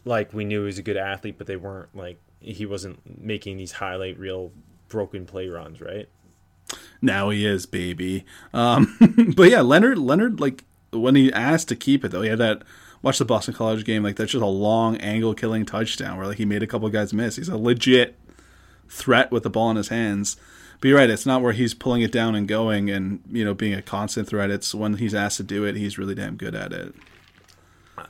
like 0.05 0.33
we 0.33 0.43
knew 0.43 0.61
he 0.61 0.65
was 0.65 0.77
a 0.77 0.83
good 0.83 0.97
athlete, 0.97 1.35
but 1.37 1.47
they 1.47 1.55
weren't 1.55 1.95
like 1.95 2.19
he 2.41 2.65
wasn't 2.65 2.99
making 3.21 3.57
these 3.57 3.73
highlight 3.73 4.17
reel 4.19 4.51
broken 4.89 5.25
play 5.25 5.47
runs, 5.47 5.79
right? 5.79 6.09
now 7.01 7.29
he 7.29 7.45
is 7.45 7.65
baby. 7.65 8.25
Um, 8.53 9.33
but 9.35 9.49
yeah, 9.49 9.61
Leonard 9.61 9.97
Leonard 9.97 10.39
like 10.39 10.65
when 10.91 11.15
he 11.15 11.31
asked 11.31 11.69
to 11.69 11.75
keep 11.75 12.05
it 12.05 12.09
though, 12.09 12.21
he 12.21 12.29
had 12.29 12.39
that. 12.39 12.63
Watch 13.03 13.17
the 13.17 13.25
Boston 13.25 13.55
College 13.55 13.83
game. 13.83 14.03
Like 14.03 14.15
that's 14.15 14.31
just 14.31 14.43
a 14.43 14.47
long 14.47 14.95
angle 14.97 15.33
killing 15.33 15.65
touchdown 15.65 16.17
where 16.17 16.27
like 16.27 16.37
he 16.37 16.45
made 16.45 16.61
a 16.61 16.67
couple 16.67 16.87
guys 16.89 17.13
miss. 17.13 17.37
He's 17.37 17.49
a 17.49 17.57
legit 17.57 18.15
threat 18.89 19.31
with 19.31 19.41
the 19.41 19.49
ball 19.49 19.71
in 19.71 19.77
his 19.77 19.87
hands. 19.87 20.37
But 20.79 20.89
you're 20.89 20.97
right, 20.99 21.09
it's 21.09 21.25
not 21.25 21.41
where 21.41 21.53
he's 21.53 21.73
pulling 21.73 22.03
it 22.03 22.11
down 22.11 22.35
and 22.35 22.47
going 22.47 22.91
and 22.91 23.23
you 23.31 23.43
know 23.43 23.55
being 23.55 23.73
a 23.73 23.81
constant 23.81 24.27
threat. 24.27 24.51
It's 24.51 24.75
when 24.75 24.97
he's 24.97 25.15
asked 25.15 25.37
to 25.37 25.43
do 25.43 25.65
it, 25.65 25.75
he's 25.75 25.97
really 25.97 26.13
damn 26.13 26.35
good 26.35 26.53
at 26.53 26.71
it. 26.73 26.93
Eh, 27.97 28.05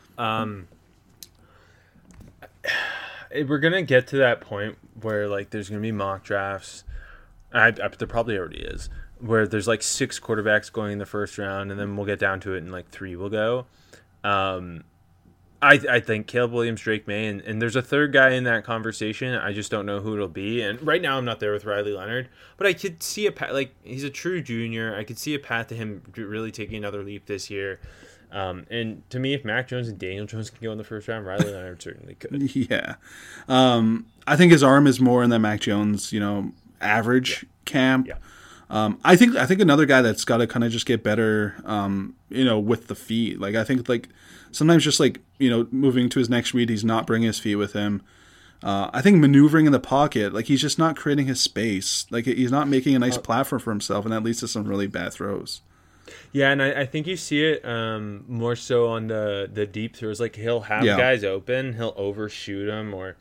we're 3.47 3.59
gonna 3.59 3.83
get 3.83 4.07
to 4.07 4.17
that 4.17 4.41
point 4.41 4.77
where 5.01 5.27
like 5.27 5.49
there's 5.49 5.69
gonna 5.69 5.81
be 5.81 5.91
mock 5.91 6.23
drafts. 6.23 6.83
I, 7.53 7.67
I 7.67 7.71
there 7.71 8.07
probably 8.07 8.37
already 8.37 8.59
is 8.59 8.89
where 9.21 9.47
there's 9.47 9.67
like 9.67 9.83
six 9.83 10.19
quarterbacks 10.19 10.71
going 10.71 10.93
in 10.93 10.97
the 10.97 11.05
first 11.05 11.37
round, 11.37 11.71
and 11.71 11.79
then 11.79 11.95
we'll 11.95 12.05
get 12.05 12.19
down 12.19 12.39
to 12.41 12.53
it, 12.53 12.57
and 12.59 12.71
like 12.71 12.89
three 12.89 13.15
will 13.15 13.29
go. 13.29 13.65
Um, 14.23 14.83
I 15.61 15.79
I 15.89 15.99
think 15.99 16.27
Caleb 16.27 16.51
Williams, 16.51 16.81
Drake 16.81 17.07
Maye, 17.07 17.27
and, 17.27 17.41
and 17.41 17.61
there's 17.61 17.75
a 17.75 17.81
third 17.81 18.11
guy 18.11 18.31
in 18.31 18.43
that 18.45 18.63
conversation. 18.63 19.35
I 19.35 19.53
just 19.53 19.69
don't 19.69 19.85
know 19.85 19.99
who 19.99 20.15
it'll 20.15 20.27
be. 20.27 20.61
And 20.61 20.81
right 20.85 21.01
now 21.01 21.17
I'm 21.17 21.25
not 21.25 21.39
there 21.39 21.53
with 21.53 21.65
Riley 21.65 21.93
Leonard, 21.93 22.29
but 22.57 22.65
I 22.65 22.73
could 22.73 23.03
see 23.03 23.27
a 23.27 23.31
path. 23.31 23.51
Like 23.51 23.75
he's 23.83 24.03
a 24.03 24.09
true 24.09 24.41
junior. 24.41 24.95
I 24.95 25.03
could 25.03 25.19
see 25.19 25.35
a 25.35 25.39
path 25.39 25.67
to 25.67 25.75
him 25.75 26.01
really 26.15 26.51
taking 26.51 26.77
another 26.77 27.03
leap 27.03 27.27
this 27.27 27.49
year. 27.49 27.79
Um, 28.31 28.65
and 28.69 29.07
to 29.09 29.19
me, 29.19 29.33
if 29.33 29.43
Mac 29.43 29.67
Jones 29.67 29.87
and 29.87 29.99
Daniel 29.99 30.25
Jones 30.25 30.49
can 30.49 30.63
go 30.63 30.71
in 30.71 30.77
the 30.77 30.83
first 30.83 31.07
round, 31.07 31.25
Riley 31.25 31.51
Leonard 31.51 31.81
certainly 31.81 32.15
could. 32.19 32.55
Yeah. 32.55 32.95
Um, 33.47 34.05
I 34.25 34.35
think 34.35 34.51
his 34.51 34.63
arm 34.63 34.87
is 34.87 34.99
more 34.99 35.23
in 35.23 35.29
that 35.31 35.39
Mac 35.39 35.61
Jones, 35.61 36.13
you 36.13 36.19
know, 36.19 36.51
average 36.79 37.45
camp. 37.65 38.07
Yeah. 38.07 38.15
Um, 38.69 38.99
I 39.03 39.17
think 39.17 39.35
I 39.35 39.45
think 39.45 39.59
another 39.59 39.85
guy 39.85 40.01
that's 40.01 40.23
got 40.23 40.37
to 40.37 40.47
kind 40.47 40.63
of 40.63 40.71
just 40.71 40.85
get 40.85 41.03
better, 41.03 41.55
um, 41.65 42.15
you 42.29 42.45
know, 42.45 42.57
with 42.57 42.87
the 42.87 42.95
feet. 42.95 43.39
Like 43.39 43.55
I 43.55 43.65
think 43.65 43.89
like 43.89 44.07
sometimes 44.51 44.85
just 44.85 44.99
like 44.99 45.19
you 45.39 45.49
know 45.49 45.67
moving 45.71 46.07
to 46.09 46.19
his 46.19 46.29
next 46.29 46.53
read, 46.53 46.69
he's 46.69 46.85
not 46.85 47.05
bringing 47.05 47.27
his 47.27 47.37
feet 47.37 47.55
with 47.55 47.73
him. 47.73 48.01
Uh, 48.63 48.89
I 48.93 49.01
think 49.01 49.17
maneuvering 49.17 49.65
in 49.65 49.71
the 49.73 49.79
pocket, 49.79 50.33
like 50.33 50.45
he's 50.45 50.61
just 50.61 50.79
not 50.79 50.95
creating 50.95 51.25
his 51.25 51.41
space. 51.41 52.05
Like 52.11 52.25
he's 52.25 52.51
not 52.51 52.69
making 52.69 52.95
a 52.95 52.99
nice 52.99 53.17
platform 53.17 53.59
for 53.59 53.71
himself, 53.71 54.05
and 54.05 54.13
that 54.13 54.23
leads 54.23 54.39
to 54.39 54.47
some 54.47 54.65
really 54.65 54.87
bad 54.87 55.11
throws. 55.11 55.61
Yeah, 56.31 56.51
and 56.51 56.61
I, 56.61 56.81
I 56.81 56.85
think 56.85 57.07
you 57.07 57.15
see 57.17 57.43
it 57.43 57.65
um, 57.65 58.23
more 58.27 58.55
so 58.55 58.87
on 58.87 59.07
the 59.07 59.49
the 59.51 59.65
deep 59.65 59.95
throws. 59.95 60.19
Like 60.19 60.35
he'll 60.35 60.61
have 60.61 60.83
Yeah. 60.83 60.97
guys 60.97 61.23
open, 61.23 61.73
he'll 61.73 61.93
overshoot 61.97 62.67
them, 62.67 62.93
or 62.93 63.15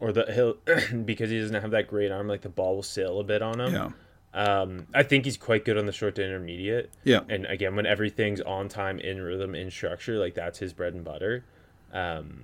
or 0.00 0.12
the 0.12 0.26
he'll 0.32 0.56
because 1.04 1.30
he 1.30 1.40
doesn't 1.40 1.60
have 1.60 1.70
that 1.72 1.88
great 1.88 2.10
arm. 2.10 2.28
Like 2.28 2.42
the 2.42 2.48
ball 2.48 2.76
will 2.76 2.82
sail 2.82 3.20
a 3.20 3.24
bit 3.24 3.42
on 3.42 3.60
him. 3.60 3.72
Yeah. 3.72 3.90
Um, 4.34 4.86
I 4.94 5.02
think 5.02 5.24
he's 5.24 5.38
quite 5.38 5.64
good 5.64 5.78
on 5.78 5.86
the 5.86 5.92
short 5.92 6.14
to 6.16 6.24
intermediate. 6.24 6.90
Yeah. 7.04 7.20
And 7.28 7.46
again, 7.46 7.74
when 7.74 7.86
everything's 7.86 8.42
on 8.42 8.68
time, 8.68 8.98
in 8.98 9.22
rhythm, 9.22 9.54
in 9.54 9.70
structure, 9.70 10.18
like 10.18 10.34
that's 10.34 10.58
his 10.58 10.74
bread 10.74 10.92
and 10.92 11.02
butter. 11.04 11.44
Um, 11.92 12.42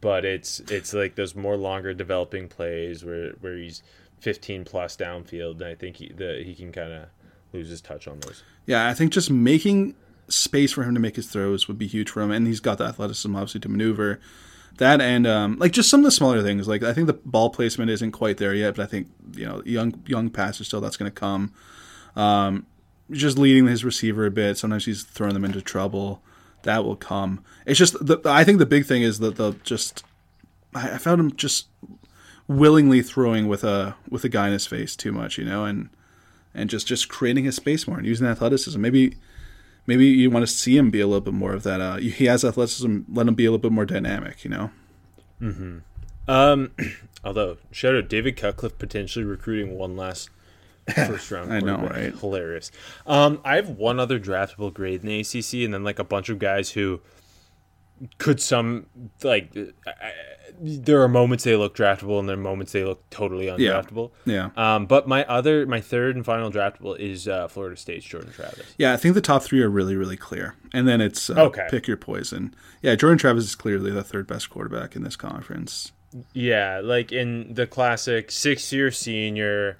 but 0.00 0.24
it's 0.24 0.60
it's 0.70 0.94
like 0.94 1.16
those 1.16 1.34
more 1.34 1.56
longer 1.56 1.92
developing 1.94 2.48
plays 2.48 3.04
where 3.04 3.32
where 3.40 3.56
he's 3.56 3.82
15 4.20 4.64
plus 4.64 4.96
downfield, 4.96 5.52
and 5.60 5.64
I 5.64 5.74
think 5.74 5.96
he 5.96 6.08
the 6.14 6.42
he 6.44 6.54
can 6.54 6.72
kind 6.72 6.92
of 6.92 7.08
lose 7.52 7.68
his 7.68 7.80
touch 7.80 8.06
on 8.06 8.20
those. 8.20 8.42
Yeah, 8.66 8.88
I 8.88 8.94
think 8.94 9.12
just 9.12 9.30
making 9.30 9.94
space 10.28 10.72
for 10.72 10.82
him 10.82 10.94
to 10.94 11.00
make 11.00 11.16
his 11.16 11.26
throws 11.28 11.68
would 11.68 11.78
be 11.78 11.86
huge 11.86 12.10
for 12.10 12.22
him, 12.22 12.30
and 12.30 12.46
he's 12.46 12.60
got 12.60 12.78
the 12.78 12.84
athleticism 12.84 13.34
obviously 13.34 13.60
to 13.60 13.68
maneuver. 13.68 14.20
That 14.76 15.00
and 15.00 15.26
um, 15.26 15.58
like 15.58 15.72
just 15.72 15.90
some 15.90 16.00
of 16.00 16.04
the 16.04 16.10
smaller 16.10 16.42
things. 16.42 16.68
Like 16.68 16.82
I 16.82 16.92
think 16.92 17.06
the 17.06 17.14
ball 17.14 17.50
placement 17.50 17.90
isn't 17.90 18.12
quite 18.12 18.36
there 18.36 18.54
yet, 18.54 18.76
but 18.76 18.82
I 18.82 18.86
think 18.86 19.08
you 19.34 19.46
know 19.46 19.62
young 19.64 20.02
young 20.06 20.30
passer 20.30 20.64
still 20.64 20.80
that's 20.80 20.96
going 20.96 21.10
to 21.10 21.14
come. 21.14 21.52
Um, 22.14 22.66
just 23.10 23.38
leading 23.38 23.66
his 23.66 23.84
receiver 23.84 24.26
a 24.26 24.30
bit. 24.30 24.58
Sometimes 24.58 24.84
he's 24.84 25.02
throwing 25.02 25.34
them 25.34 25.44
into 25.44 25.62
trouble. 25.62 26.22
That 26.62 26.84
will 26.84 26.96
come. 26.96 27.42
It's 27.66 27.78
just 27.78 27.94
the, 28.04 28.20
I 28.24 28.44
think 28.44 28.58
the 28.58 28.66
big 28.66 28.84
thing 28.84 29.02
is 29.02 29.18
that 29.20 29.36
the 29.36 29.52
just 29.64 30.04
I, 30.74 30.92
I 30.92 30.98
found 30.98 31.20
him 31.20 31.34
just 31.36 31.68
willingly 32.46 33.02
throwing 33.02 33.48
with 33.48 33.64
a 33.64 33.96
with 34.08 34.24
a 34.24 34.28
guy 34.28 34.46
in 34.46 34.52
his 34.52 34.66
face 34.66 34.94
too 34.94 35.12
much, 35.12 35.38
you 35.38 35.44
know, 35.44 35.64
and 35.64 35.90
and 36.58 36.68
just 36.70 36.86
just 36.86 37.08
creating 37.08 37.44
his 37.44 37.56
space 37.56 37.86
more 37.86 37.98
and 37.98 38.06
using 38.06 38.26
athleticism. 38.26 38.80
Maybe 38.80 39.16
maybe 39.86 40.06
you 40.06 40.30
want 40.30 40.46
to 40.46 40.52
see 40.52 40.76
him 40.76 40.90
be 40.90 41.00
a 41.00 41.06
little 41.06 41.20
bit 41.20 41.34
more 41.34 41.52
of 41.52 41.62
that. 41.62 41.80
Uh, 41.80 41.96
he 41.96 42.26
has 42.26 42.44
athleticism. 42.44 43.00
Let 43.10 43.26
him 43.28 43.34
be 43.34 43.44
a 43.46 43.50
little 43.50 43.62
bit 43.62 43.72
more 43.72 43.86
dynamic. 43.86 44.44
You 44.44 44.50
know. 44.50 44.70
Hmm. 45.38 45.78
Um, 46.26 46.72
although 47.24 47.56
shout 47.70 47.94
out 47.94 48.08
David 48.08 48.36
Cutcliffe 48.36 48.76
potentially 48.78 49.24
recruiting 49.24 49.78
one 49.78 49.96
last 49.96 50.30
first 50.94 51.30
round. 51.30 51.52
I 51.52 51.60
know, 51.60 51.78
right? 51.78 52.14
Hilarious. 52.14 52.70
Um, 53.06 53.40
I 53.44 53.56
have 53.56 53.68
one 53.70 53.98
other 54.00 54.18
draftable 54.18 54.72
grade 54.72 55.02
in 55.02 55.06
the 55.08 55.20
ACC, 55.20 55.64
and 55.64 55.72
then 55.72 55.84
like 55.84 55.98
a 55.98 56.04
bunch 56.04 56.28
of 56.28 56.38
guys 56.38 56.70
who 56.70 57.00
could 58.18 58.40
some 58.40 58.86
like 59.22 59.56
I, 59.56 59.90
I- 59.90 60.12
there 60.60 61.02
are 61.02 61.08
moments 61.08 61.44
they 61.44 61.56
look 61.56 61.76
draftable 61.76 62.18
and 62.18 62.28
there 62.28 62.36
are 62.36 62.40
moments 62.40 62.72
they 62.72 62.84
look 62.84 63.08
totally 63.10 63.46
undraftable. 63.46 64.10
Yeah. 64.24 64.50
Um, 64.56 64.86
but 64.86 65.06
my 65.08 65.24
other, 65.26 65.66
my 65.66 65.80
third 65.80 66.16
and 66.16 66.24
final 66.24 66.50
draftable 66.50 66.98
is 66.98 67.28
uh, 67.28 67.48
Florida 67.48 67.76
State's 67.76 68.04
Jordan 68.06 68.32
Travis. 68.32 68.74
Yeah, 68.78 68.92
I 68.92 68.96
think 68.96 69.14
the 69.14 69.20
top 69.20 69.42
three 69.42 69.62
are 69.62 69.70
really, 69.70 69.96
really 69.96 70.16
clear. 70.16 70.54
And 70.72 70.86
then 70.88 71.00
it's 71.00 71.30
uh, 71.30 71.34
Okay. 71.44 71.66
pick 71.70 71.86
your 71.86 71.96
poison. 71.96 72.54
Yeah, 72.82 72.94
Jordan 72.94 73.18
Travis 73.18 73.44
is 73.44 73.54
clearly 73.54 73.90
the 73.90 74.04
third 74.04 74.26
best 74.26 74.50
quarterback 74.50 74.94
in 74.96 75.02
this 75.02 75.16
conference. 75.16 75.92
Yeah, 76.32 76.80
like 76.82 77.12
in 77.12 77.52
the 77.54 77.66
classic 77.66 78.30
six-year 78.30 78.90
senior, 78.90 79.78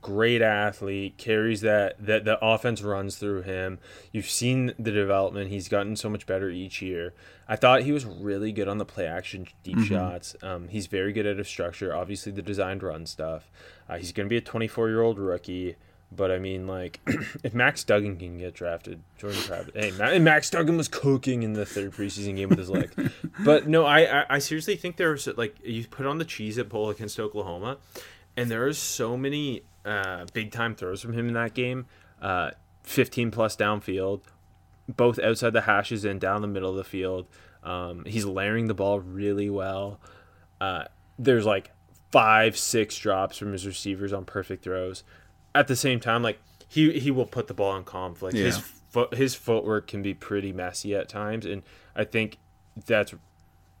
great 0.00 0.42
athlete, 0.42 1.16
carries 1.18 1.60
that 1.62 2.04
that 2.04 2.24
the 2.24 2.38
offense 2.44 2.82
runs 2.82 3.16
through 3.16 3.42
him. 3.42 3.78
You've 4.12 4.30
seen 4.30 4.74
the 4.78 4.92
development; 4.92 5.50
he's 5.50 5.68
gotten 5.68 5.96
so 5.96 6.08
much 6.08 6.26
better 6.26 6.50
each 6.50 6.82
year. 6.82 7.14
I 7.48 7.56
thought 7.56 7.82
he 7.82 7.92
was 7.92 8.04
really 8.04 8.52
good 8.52 8.68
on 8.68 8.78
the 8.78 8.84
play 8.84 9.06
action 9.06 9.46
deep 9.62 9.80
shots. 9.80 10.36
Um, 10.42 10.68
he's 10.68 10.86
very 10.86 11.12
good 11.12 11.26
at 11.26 11.38
his 11.38 11.48
structure. 11.48 11.94
Obviously, 11.94 12.30
the 12.30 12.42
designed 12.42 12.82
run 12.82 13.06
stuff. 13.06 13.50
Uh, 13.88 13.96
he's 13.96 14.12
going 14.12 14.28
to 14.28 14.30
be 14.30 14.36
a 14.36 14.42
24-year-old 14.42 15.18
rookie. 15.18 15.76
But 16.10 16.30
I 16.30 16.38
mean, 16.38 16.66
like, 16.66 17.00
if 17.44 17.52
Max 17.54 17.84
Duggan 17.84 18.16
can 18.16 18.38
get 18.38 18.54
drafted, 18.54 19.02
Jordan 19.18 19.40
Travis. 19.42 19.72
Hey, 19.74 19.90
Ma- 19.92 20.18
Max 20.18 20.48
Duggan 20.48 20.76
was 20.76 20.88
cooking 20.88 21.42
in 21.42 21.52
the 21.52 21.66
third 21.66 21.92
preseason 21.92 22.36
game 22.36 22.48
with 22.48 22.58
his 22.58 22.70
leg. 22.70 22.90
but 23.44 23.68
no, 23.68 23.84
I, 23.84 24.20
I, 24.20 24.26
I 24.30 24.38
seriously 24.38 24.76
think 24.76 24.96
there's 24.96 25.26
like 25.36 25.56
you 25.62 25.86
put 25.86 26.06
on 26.06 26.18
the 26.18 26.24
Cheez-It 26.24 26.68
Bowl 26.68 26.88
against 26.88 27.20
Oklahoma, 27.20 27.76
and 28.38 28.48
there 28.48 28.64
are 28.64 28.72
so 28.72 29.16
many 29.16 29.62
uh, 29.84 30.24
big 30.32 30.52
time 30.52 30.76
throws 30.76 31.02
from 31.02 31.12
him 31.12 31.26
in 31.26 31.34
that 31.34 31.54
game. 31.54 31.86
Uh, 32.22 32.52
15 32.84 33.32
plus 33.32 33.56
downfield, 33.56 34.20
both 34.88 35.18
outside 35.18 35.52
the 35.52 35.62
hashes 35.62 36.04
and 36.04 36.20
down 36.20 36.40
the 36.40 36.46
middle 36.46 36.70
of 36.70 36.76
the 36.76 36.84
field. 36.84 37.26
Um, 37.64 38.04
he's 38.06 38.24
layering 38.24 38.68
the 38.68 38.74
ball 38.74 39.00
really 39.00 39.50
well. 39.50 39.98
Uh, 40.60 40.84
there's 41.18 41.46
like 41.46 41.72
five, 42.12 42.56
six 42.56 42.96
drops 42.96 43.36
from 43.36 43.52
his 43.52 43.66
receivers 43.66 44.12
on 44.12 44.24
perfect 44.24 44.62
throws. 44.62 45.02
At 45.52 45.66
the 45.66 45.76
same 45.76 45.98
time, 45.98 46.22
like 46.22 46.38
he 46.68 46.96
he 47.00 47.10
will 47.10 47.26
put 47.26 47.48
the 47.48 47.54
ball 47.54 47.76
in 47.76 47.82
conflict. 47.82 48.36
His 48.36 48.58
foot 48.58 49.14
his 49.14 49.34
footwork 49.34 49.88
can 49.88 50.00
be 50.00 50.14
pretty 50.14 50.52
messy 50.52 50.94
at 50.94 51.08
times, 51.08 51.44
and 51.44 51.62
I 51.96 52.04
think 52.04 52.38
that's 52.86 53.14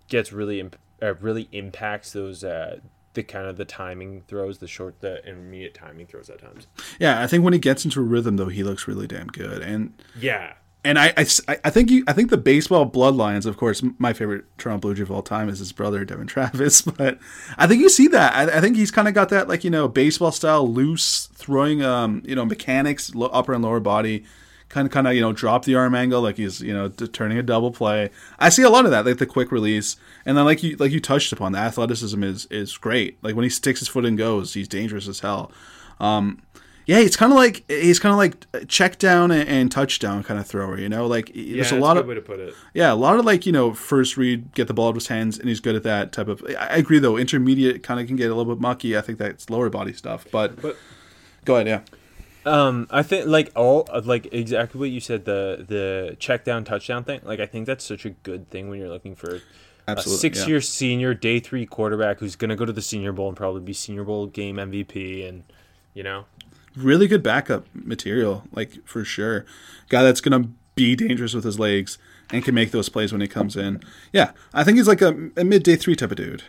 gets 0.08 0.32
really 0.32 0.58
imp- 0.58 0.78
uh, 1.00 1.14
really 1.14 1.48
impacts 1.52 2.12
those 2.12 2.42
uh, 2.42 2.80
the 3.14 3.22
kind 3.22 3.46
of 3.46 3.56
the 3.56 3.64
timing 3.64 4.22
throws, 4.28 4.58
the 4.58 4.68
short, 4.68 5.00
the 5.00 5.24
intermediate 5.26 5.74
timing 5.74 6.06
throws 6.06 6.30
at 6.30 6.40
times. 6.40 6.66
Yeah, 6.98 7.22
I 7.22 7.26
think 7.26 7.44
when 7.44 7.52
he 7.52 7.58
gets 7.58 7.84
into 7.84 8.00
a 8.00 8.04
rhythm, 8.04 8.36
though, 8.36 8.48
he 8.48 8.62
looks 8.62 8.86
really 8.86 9.06
damn 9.06 9.28
good. 9.28 9.62
And 9.62 9.94
Yeah, 10.18 10.54
and 10.84 10.98
I, 10.98 11.12
I, 11.16 11.58
I 11.64 11.70
think 11.70 11.90
you, 11.90 12.04
I 12.06 12.12
think 12.12 12.30
the 12.30 12.36
baseball 12.36 12.88
bloodlines, 12.88 13.46
of 13.46 13.56
course, 13.56 13.82
my 13.98 14.12
favorite 14.12 14.44
Toronto 14.58 14.80
Blue 14.80 14.94
Jay 14.94 15.02
of 15.02 15.10
all 15.10 15.22
time 15.22 15.48
is 15.48 15.58
his 15.58 15.72
brother 15.72 16.04
Devon 16.04 16.26
Travis. 16.26 16.82
But 16.98 17.18
I 17.56 17.66
think 17.66 17.80
you 17.82 17.88
see 17.88 18.08
that. 18.08 18.34
I, 18.34 18.58
I 18.58 18.60
think 18.60 18.76
he's 18.76 18.90
kind 18.90 19.06
of 19.06 19.14
got 19.14 19.28
that 19.28 19.48
like 19.48 19.64
you 19.64 19.70
know 19.70 19.88
baseball 19.88 20.32
style 20.32 20.66
loose 20.66 21.26
throwing, 21.34 21.82
um, 21.82 22.22
you 22.24 22.34
know 22.34 22.44
mechanics, 22.44 23.12
upper 23.20 23.52
and 23.52 23.62
lower 23.62 23.80
body, 23.80 24.24
kind 24.68 24.86
of 24.86 24.92
kind 24.92 25.06
of 25.06 25.14
you 25.14 25.20
know 25.20 25.32
drop 25.32 25.64
the 25.64 25.74
arm 25.74 25.94
angle 25.94 26.20
like 26.20 26.36
he's 26.36 26.60
you 26.60 26.72
know 26.74 26.88
turning 26.88 27.38
a 27.38 27.42
double 27.42 27.70
play. 27.70 28.10
I 28.38 28.48
see 28.48 28.62
a 28.62 28.70
lot 28.70 28.84
of 28.84 28.90
that, 28.90 29.06
like 29.06 29.18
the 29.18 29.26
quick 29.26 29.50
release, 29.52 29.96
and 30.26 30.36
then 30.36 30.44
like 30.44 30.62
you 30.62 30.76
like 30.76 30.92
you 30.92 31.00
touched 31.00 31.32
upon, 31.32 31.52
the 31.52 31.58
athleticism 31.58 32.22
is 32.22 32.46
is 32.50 32.76
great. 32.76 33.22
Like 33.22 33.34
when 33.34 33.44
he 33.44 33.50
sticks 33.50 33.80
his 33.80 33.88
foot 33.88 34.04
and 34.04 34.18
goes, 34.18 34.54
he's 34.54 34.68
dangerous 34.68 35.08
as 35.08 35.20
hell. 35.20 35.50
Um, 36.00 36.42
yeah, 36.86 37.00
it's 37.00 37.16
kind 37.16 37.32
of 37.32 37.36
like 37.36 37.64
he's 37.68 37.98
kind 37.98 38.12
of 38.12 38.16
like 38.18 38.66
check 38.68 38.98
down 38.98 39.30
and, 39.30 39.46
and 39.46 39.70
touchdown 39.70 40.22
kind 40.22 40.40
of 40.40 40.46
thrower. 40.46 40.78
You 40.78 40.88
know, 40.88 41.06
like 41.06 41.30
yeah, 41.34 41.56
there's 41.56 41.72
a 41.72 41.76
lot 41.76 41.94
good 41.94 42.00
of 42.00 42.06
way 42.08 42.14
to 42.14 42.22
put 42.22 42.40
it. 42.40 42.54
yeah, 42.72 42.90
a 42.90 42.94
lot 42.94 43.18
of 43.18 43.26
like 43.26 43.44
you 43.44 43.52
know 43.52 43.74
first 43.74 44.16
read, 44.16 44.54
get 44.54 44.68
the 44.68 44.74
ball 44.74 44.86
out 44.86 44.90
of 44.90 44.94
his 44.96 45.08
hands, 45.08 45.38
and 45.38 45.48
he's 45.50 45.60
good 45.60 45.76
at 45.76 45.82
that 45.82 46.12
type 46.12 46.28
of. 46.28 46.42
I 46.48 46.54
I 46.54 46.76
agree 46.76 46.98
though, 46.98 47.18
intermediate 47.18 47.82
kind 47.82 48.00
of 48.00 48.06
can 48.06 48.16
get 48.16 48.30
a 48.30 48.34
little 48.34 48.54
bit 48.54 48.60
mucky. 48.60 48.96
I 48.96 49.02
think 49.02 49.18
that's 49.18 49.50
lower 49.50 49.68
body 49.68 49.92
stuff, 49.92 50.26
but, 50.32 50.62
But- 50.62 50.76
go 51.44 51.56
ahead, 51.56 51.66
yeah, 51.66 51.80
Um, 52.48 52.86
I 52.90 53.02
think 53.02 53.26
like 53.26 53.52
all 53.54 53.86
like 54.04 54.32
exactly 54.32 54.78
what 54.78 54.90
you 54.90 55.00
said 55.00 55.24
the 55.24 55.64
the 55.66 56.16
check 56.18 56.44
down 56.44 56.64
touchdown 56.64 57.04
thing. 57.04 57.20
Like 57.24 57.40
I 57.40 57.46
think 57.46 57.66
that's 57.66 57.84
such 57.84 58.04
a 58.04 58.10
good 58.10 58.50
thing 58.50 58.68
when 58.68 58.78
you're 58.78 58.88
looking 58.88 59.14
for 59.14 59.40
Absolutely, 59.86 60.16
a 60.16 60.20
six 60.20 60.48
year 60.48 60.60
senior 60.60 61.14
day 61.14 61.40
three 61.40 61.66
quarterback 61.66 62.18
who's 62.18 62.36
gonna 62.36 62.56
go 62.56 62.64
to 62.64 62.72
the 62.72 62.82
Senior 62.82 63.12
Bowl 63.12 63.28
and 63.28 63.36
probably 63.36 63.60
be 63.60 63.72
Senior 63.72 64.04
Bowl 64.04 64.26
game 64.26 64.56
MVP 64.56 65.28
and 65.28 65.44
you 65.94 66.02
know 66.02 66.24
really 66.76 67.06
good 67.06 67.22
backup 67.22 67.66
material, 67.74 68.44
like 68.52 68.86
for 68.86 69.04
sure. 69.04 69.44
Guy 69.88 70.02
that's 70.02 70.20
gonna 70.20 70.48
be 70.74 70.94
dangerous 70.94 71.34
with 71.34 71.44
his 71.44 71.58
legs 71.58 71.98
and 72.30 72.44
can 72.44 72.54
make 72.54 72.70
those 72.70 72.88
plays 72.88 73.12
when 73.12 73.20
he 73.20 73.28
comes 73.28 73.56
in. 73.56 73.82
Yeah, 74.12 74.32
I 74.54 74.64
think 74.64 74.76
he's 74.78 74.88
like 74.88 75.02
a, 75.02 75.30
a 75.36 75.44
mid 75.44 75.62
day 75.62 75.76
three 75.76 75.96
type 75.96 76.10
of 76.10 76.16
dude. 76.16 76.44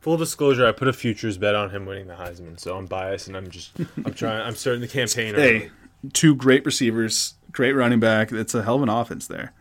Full 0.00 0.16
disclosure, 0.16 0.66
I 0.66 0.72
put 0.72 0.88
a 0.88 0.92
futures 0.92 1.36
bet 1.36 1.54
on 1.54 1.70
him 1.70 1.84
winning 1.84 2.06
the 2.06 2.14
Heisman, 2.14 2.58
so 2.58 2.76
I'm 2.76 2.86
biased 2.86 3.28
and 3.28 3.36
I'm 3.36 3.50
just 3.50 3.72
I'm 4.04 4.14
trying 4.14 4.40
I'm 4.46 4.54
starting 4.54 4.80
the 4.80 4.88
campaign. 4.88 5.34
Hey, 5.34 5.56
early. 5.56 5.70
two 6.14 6.34
great 6.34 6.64
receivers, 6.64 7.34
great 7.52 7.72
running 7.72 8.00
back. 8.00 8.32
It's 8.32 8.54
a 8.54 8.62
hell 8.62 8.76
of 8.76 8.82
an 8.82 8.88
offense 8.88 9.26
there. 9.26 9.52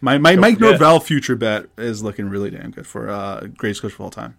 My 0.00 0.16
my 0.18 0.36
Mike 0.36 0.54
forget- 0.54 0.70
Norvell 0.70 1.00
future 1.00 1.36
bet 1.36 1.66
is 1.76 2.02
looking 2.02 2.28
really 2.30 2.50
damn 2.50 2.70
good 2.70 2.86
for 2.86 3.10
uh, 3.10 3.46
greatest 3.56 3.82
coach 3.82 3.92
of 3.92 4.00
all 4.00 4.10
time. 4.10 4.36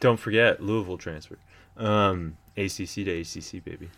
Don't 0.00 0.18
forget 0.18 0.62
Louisville 0.62 0.98
transfer. 0.98 1.38
Um, 1.78 2.36
ACC 2.56 3.04
to 3.06 3.20
ACC, 3.20 3.64
baby. 3.64 3.90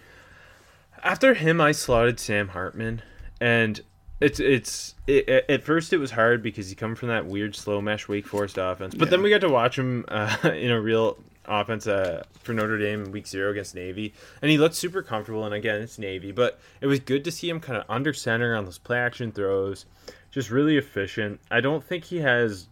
After 1.03 1.35
him, 1.35 1.61
I 1.61 1.73
slotted 1.73 2.19
Sam 2.21 2.49
Hartman, 2.49 3.03
and 3.41 3.81
it's 4.21 4.41
it's 4.41 4.95
it, 5.07 5.29
at- 5.49 5.63
first 5.63 5.93
it 5.93 5.99
was 5.99 6.11
hard 6.13 6.43
because 6.43 6.69
he 6.69 6.75
come 6.75 6.95
from 6.95 7.09
that 7.09 7.27
weird 7.27 7.55
slow 7.55 7.81
mesh 7.81 8.09
Wake 8.09 8.27
Forest 8.27 8.59
offense, 8.59 8.95
but 8.95 9.11
then 9.11 9.23
we 9.23 9.31
got 9.31 9.41
to 9.43 9.49
watch 9.49 9.79
him 9.79 10.05
uh, 10.09 10.37
in 10.55 10.71
a 10.71 10.81
real 10.81 11.19
offense 11.47 11.87
uh, 11.87 12.23
for 12.43 12.53
Notre 12.53 12.79
Dame 12.79 13.05
in 13.05 13.13
Week 13.13 13.27
Zero 13.27 13.51
against 13.51 13.75
Navy, 13.75 14.13
and 14.43 14.51
he 14.51 14.59
looked 14.59 14.75
super 14.75 15.03
comfortable. 15.03 15.45
And 15.45 15.55
again, 15.55 15.81
it's 15.81 15.99
Navy, 15.99 16.33
but 16.33 16.59
it 16.81 16.87
was 16.87 17.01
good 17.01 17.25
to 17.25 17.31
see 17.31 17.49
him 17.49 17.61
kind 17.61 17.79
of 17.79 17.85
under 17.89 18.13
center 18.13 18.55
on 18.57 18.65
those 18.65 18.79
play 18.79 18.99
action 18.99 19.33
throws, 19.33 19.87
just 20.31 20.51
really 20.51 20.77
efficient. 20.77 21.41
I 21.51 21.61
don't 21.61 21.83
think 21.85 22.05
he 22.05 22.19
has 22.19 22.69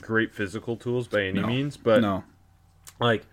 great 0.00 0.34
physical 0.34 0.76
tools 0.76 1.06
by 1.08 1.22
any 1.24 1.40
No. 1.40 1.46
means, 1.46 1.76
but 1.76 2.00
no, 2.00 2.24
like 3.00 3.24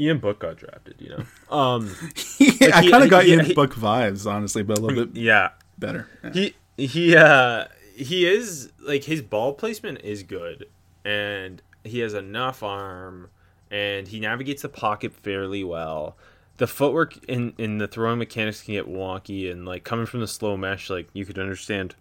Ian 0.00 0.18
Book 0.18 0.40
got 0.40 0.56
drafted, 0.56 0.96
you 0.98 1.10
know. 1.10 1.24
Um, 1.56 1.94
yeah, 2.38 2.76
I 2.76 2.82
he- 2.82 2.90
kind 2.90 3.04
of 3.04 3.10
got 3.10 3.24
he- 3.24 3.30
Ian 3.32 3.44
he- 3.44 3.54
Book 3.54 3.74
vibes, 3.74 4.30
honestly, 4.30 4.62
but 4.62 4.78
a 4.78 4.80
little 4.82 5.06
bit 5.12 5.16
yeah, 5.20 5.50
better. 5.78 6.08
Yeah. 6.24 6.30
he 6.32 6.54
he 6.76 7.16
uh 7.16 7.66
he 7.96 8.26
is 8.26 8.70
like 8.80 9.04
his 9.04 9.22
ball 9.22 9.52
placement 9.54 10.00
is 10.02 10.22
good, 10.22 10.68
and 11.04 11.62
he 11.84 12.00
has 12.00 12.14
enough 12.14 12.62
arm, 12.62 13.30
and 13.70 14.08
he 14.08 14.20
navigates 14.20 14.62
the 14.62 14.68
pocket 14.68 15.12
fairly 15.12 15.64
well. 15.64 16.16
The 16.58 16.66
footwork 16.66 17.22
in 17.24 17.54
in 17.58 17.78
the 17.78 17.86
throwing 17.88 18.18
mechanics 18.18 18.62
can 18.62 18.74
get 18.74 18.86
wonky, 18.88 19.50
and 19.50 19.64
like 19.66 19.84
coming 19.84 20.06
from 20.06 20.20
the 20.20 20.28
slow 20.28 20.56
mesh, 20.56 20.90
like 20.90 21.08
you 21.12 21.24
could 21.24 21.38
understand, 21.38 21.94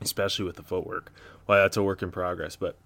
especially 0.00 0.44
with 0.44 0.56
the 0.56 0.62
footwork, 0.62 1.12
why 1.46 1.58
that's 1.58 1.76
a 1.76 1.82
work 1.82 2.02
in 2.02 2.10
progress. 2.10 2.56
But 2.56 2.76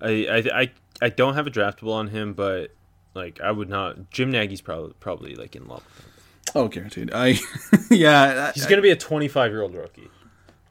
I 0.00 0.26
I 0.26 0.60
I, 0.60 0.70
I 1.02 1.08
don't 1.10 1.34
have 1.34 1.46
a 1.46 1.50
draftable 1.50 1.92
on 1.92 2.08
him, 2.08 2.32
but 2.32 2.72
like 3.14 3.40
I 3.40 3.50
would 3.50 3.68
not. 3.68 4.10
Jim 4.10 4.30
Nagy's 4.30 4.60
probably 4.60 4.94
probably 5.00 5.34
like 5.34 5.56
in 5.56 5.66
love. 5.66 5.84
with 5.84 6.04
him. 6.04 6.09
Oh, 6.54 6.68
guaranteed. 6.68 7.10
I 7.12 7.38
yeah, 7.90 8.52
He's 8.52 8.66
gonna 8.66 8.82
be 8.82 8.90
a 8.90 8.96
25 8.96 9.50
year 9.50 9.62
old 9.62 9.74
rookie. 9.74 10.08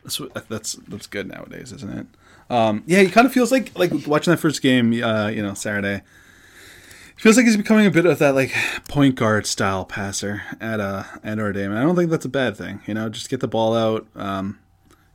that's 0.04 0.22
that's 0.50 0.74
that's 0.88 1.08
good 1.08 1.28
nowadays, 1.28 1.72
isn't 1.72 1.90
it? 1.98 2.08
Um, 2.50 2.84
yeah, 2.88 3.02
he 3.02 3.10
kind 3.10 3.28
of 3.28 3.34
feels 3.34 3.52
like 3.52 3.78
like 3.78 3.92
watching 4.08 4.32
that 4.32 4.38
first 4.38 4.62
game, 4.62 4.92
uh, 5.04 5.28
you 5.28 5.42
know, 5.42 5.54
Saturday. 5.54 6.02
Feels 7.18 7.36
like 7.36 7.46
he's 7.46 7.58
becoming 7.58 7.86
a 7.86 7.92
bit 7.92 8.06
of 8.06 8.18
that 8.20 8.34
like 8.34 8.54
point 8.88 9.16
guard 9.16 9.46
style 9.46 9.84
passer 9.84 10.42
at 10.62 10.80
uh 10.80 11.04
at 11.24 11.38
Notre 11.38 11.52
Dame. 11.52 11.72
And 11.72 11.80
I 11.80 11.84
don't 11.84 11.96
think 11.96 12.10
that's 12.10 12.26
a 12.26 12.30
bad 12.30 12.56
thing. 12.56 12.82
You 12.88 12.94
know, 12.94 13.10
just 13.10 13.30
get 13.30 13.42
the 13.42 13.48
ball 13.48 13.76
out. 13.76 14.08
Um, 14.16 14.58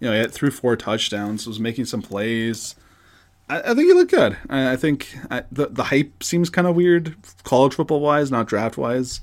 you 0.00 0.08
know, 0.08 0.12
he 0.12 0.20
had 0.20 0.30
threw 0.32 0.50
four 0.50 0.76
touchdowns, 0.76 1.46
was 1.46 1.58
making 1.58 1.86
some 1.86 2.02
plays. 2.02 2.74
I, 3.48 3.60
I 3.60 3.74
think 3.74 3.88
he 3.88 3.94
looked 3.94 4.10
good. 4.10 4.36
I, 4.50 4.72
I 4.72 4.76
think 4.76 5.16
I, 5.30 5.44
the 5.50 5.68
the 5.68 5.84
hype 5.84 6.22
seems 6.22 6.50
kind 6.50 6.66
of 6.66 6.76
weird, 6.76 7.16
college 7.42 7.74
football 7.74 8.00
wise, 8.00 8.30
not 8.30 8.46
draft 8.46 8.76
wise. 8.76 9.20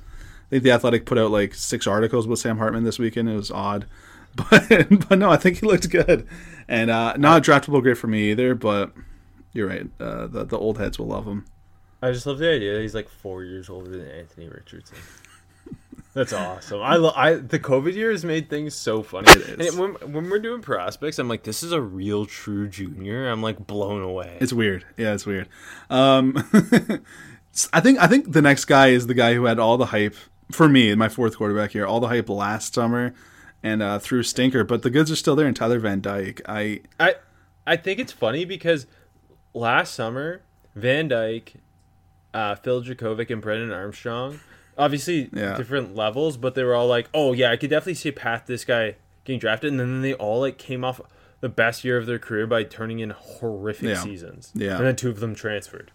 I 0.51 0.55
think 0.55 0.63
the 0.63 0.71
Athletic 0.71 1.05
put 1.05 1.17
out 1.17 1.31
like 1.31 1.55
six 1.55 1.87
articles 1.87 2.27
with 2.27 2.39
Sam 2.39 2.57
Hartman 2.57 2.83
this 2.83 2.99
weekend. 2.99 3.29
It 3.29 3.35
was 3.35 3.51
odd, 3.51 3.85
but 4.35 5.07
but 5.07 5.17
no, 5.17 5.31
I 5.31 5.37
think 5.37 5.59
he 5.59 5.65
looked 5.65 5.89
good, 5.89 6.27
and 6.67 6.91
uh, 6.91 7.15
not 7.15 7.41
draftable 7.41 7.81
great 7.81 7.97
for 7.97 8.07
me 8.07 8.31
either. 8.31 8.53
But 8.53 8.91
you're 9.53 9.67
right. 9.67 9.87
Uh, 9.97 10.27
the 10.27 10.43
the 10.43 10.57
old 10.57 10.77
heads 10.77 10.99
will 10.99 11.07
love 11.07 11.25
him. 11.25 11.45
I 12.01 12.11
just 12.11 12.25
love 12.25 12.39
the 12.39 12.51
idea 12.51 12.73
that 12.73 12.81
he's 12.81 12.95
like 12.95 13.07
four 13.07 13.45
years 13.45 13.69
older 13.69 13.89
than 13.89 14.07
Anthony 14.09 14.49
Richardson. 14.49 14.97
That's 16.13 16.33
awesome. 16.33 16.81
I 16.81 16.97
lo- 16.97 17.13
I 17.15 17.35
the 17.35 17.59
COVID 17.59 17.93
year 17.93 18.11
has 18.11 18.25
made 18.25 18.49
things 18.49 18.75
so 18.75 19.01
funny. 19.03 19.31
It 19.31 19.75
when 19.75 19.93
when 20.11 20.29
we're 20.29 20.39
doing 20.39 20.61
prospects, 20.61 21.17
I'm 21.17 21.29
like, 21.29 21.43
this 21.43 21.63
is 21.63 21.71
a 21.71 21.79
real 21.79 22.25
true 22.25 22.67
junior. 22.67 23.29
I'm 23.29 23.41
like 23.41 23.65
blown 23.65 24.01
away. 24.01 24.37
It's 24.41 24.51
weird. 24.51 24.83
Yeah, 24.97 25.13
it's 25.13 25.25
weird. 25.25 25.47
Um, 25.89 26.35
I 27.71 27.79
think 27.79 27.99
I 27.99 28.07
think 28.07 28.33
the 28.33 28.41
next 28.41 28.65
guy 28.65 28.87
is 28.87 29.07
the 29.07 29.13
guy 29.13 29.35
who 29.35 29.45
had 29.45 29.57
all 29.57 29.77
the 29.77 29.85
hype 29.85 30.17
for 30.51 30.69
me, 30.69 30.93
my 30.95 31.09
fourth 31.09 31.37
quarterback 31.37 31.71
here, 31.71 31.85
all 31.85 31.99
the 31.99 32.07
hype 32.07 32.29
last 32.29 32.73
summer 32.73 33.13
and 33.63 33.81
uh, 33.81 33.99
through 33.99 34.23
stinker. 34.23 34.63
But 34.63 34.81
the 34.83 34.89
goods 34.89 35.11
are 35.11 35.15
still 35.15 35.35
there. 35.35 35.47
in 35.47 35.53
Tyler 35.53 35.79
Van 35.79 36.01
Dyke, 36.01 36.41
I 36.47 36.81
I 36.99 37.15
I 37.65 37.75
think 37.77 37.99
it's 37.99 38.11
funny 38.11 38.45
because 38.45 38.87
last 39.53 39.93
summer 39.93 40.41
Van 40.75 41.07
Dyke, 41.07 41.53
uh, 42.33 42.55
Phil 42.55 42.81
Jurkovec, 42.83 43.29
and 43.29 43.41
Brennan 43.41 43.71
Armstrong, 43.71 44.39
obviously 44.77 45.29
Yeah. 45.33 45.55
different 45.57 45.95
levels, 45.95 46.37
but 46.37 46.55
they 46.55 46.63
were 46.63 46.75
all 46.75 46.87
like, 46.87 47.09
"Oh 47.13 47.33
yeah, 47.33 47.51
I 47.51 47.57
could 47.57 47.69
definitely 47.69 47.95
see 47.95 48.09
a 48.09 48.13
path 48.13 48.43
this 48.47 48.65
guy 48.65 48.95
getting 49.25 49.39
drafted," 49.39 49.71
and 49.71 49.79
then 49.79 50.01
they 50.01 50.13
all 50.13 50.39
like 50.41 50.57
came 50.57 50.83
off 50.83 51.01
the 51.41 51.49
best 51.49 51.83
year 51.83 51.97
of 51.97 52.05
their 52.05 52.19
career 52.19 52.45
by 52.47 52.63
turning 52.63 52.99
in 52.99 53.09
horrific 53.11 53.89
Yeah. 53.89 53.95
seasons. 53.95 54.51
Yeah. 54.55 54.77
and 54.77 54.85
then 54.85 54.95
two 54.95 55.09
of 55.09 55.19
them 55.19 55.33
transferred. 55.35 55.91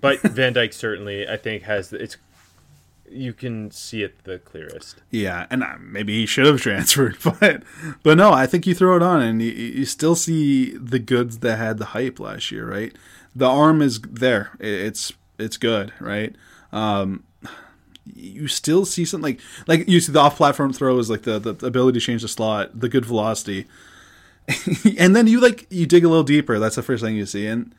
But 0.00 0.20
Van 0.22 0.52
Dyke 0.52 0.72
certainly, 0.74 1.26
I 1.28 1.36
think, 1.38 1.62
has 1.62 1.92
it's. 1.92 2.16
You 3.10 3.32
can 3.32 3.70
see 3.70 4.02
it 4.02 4.24
the 4.24 4.38
clearest. 4.38 5.02
Yeah, 5.10 5.46
and 5.50 5.62
uh, 5.62 5.76
maybe 5.78 6.14
he 6.14 6.26
should 6.26 6.46
have 6.46 6.60
transferred, 6.60 7.16
but 7.40 7.62
but 8.02 8.16
no, 8.16 8.32
I 8.32 8.46
think 8.46 8.66
you 8.66 8.74
throw 8.74 8.96
it 8.96 9.02
on 9.02 9.22
and 9.22 9.42
you, 9.42 9.50
you 9.50 9.84
still 9.84 10.14
see 10.14 10.76
the 10.76 10.98
goods 10.98 11.38
that 11.38 11.58
had 11.58 11.78
the 11.78 11.86
hype 11.86 12.18
last 12.18 12.50
year, 12.50 12.68
right? 12.68 12.94
The 13.34 13.46
arm 13.46 13.82
is 13.82 14.00
there; 14.00 14.56
it's 14.60 15.12
it's 15.38 15.56
good, 15.56 15.92
right? 16.00 16.34
Um, 16.72 17.24
you 18.12 18.48
still 18.48 18.84
see 18.84 19.04
something 19.04 19.34
like 19.34 19.40
like 19.66 19.88
you 19.88 20.00
see 20.00 20.12
the 20.12 20.20
off-platform 20.20 20.72
throw 20.72 20.98
is 20.98 21.10
like 21.10 21.22
the 21.22 21.38
the 21.38 21.66
ability 21.66 21.98
to 22.00 22.04
change 22.04 22.22
the 22.22 22.28
slot, 22.28 22.78
the 22.78 22.88
good 22.88 23.04
velocity, 23.04 23.66
and 24.98 25.16
then 25.16 25.26
you 25.26 25.40
like 25.40 25.66
you 25.70 25.86
dig 25.86 26.04
a 26.04 26.08
little 26.08 26.24
deeper. 26.24 26.58
That's 26.58 26.76
the 26.76 26.82
first 26.82 27.02
thing 27.02 27.16
you 27.16 27.26
see, 27.26 27.46
and 27.46 27.74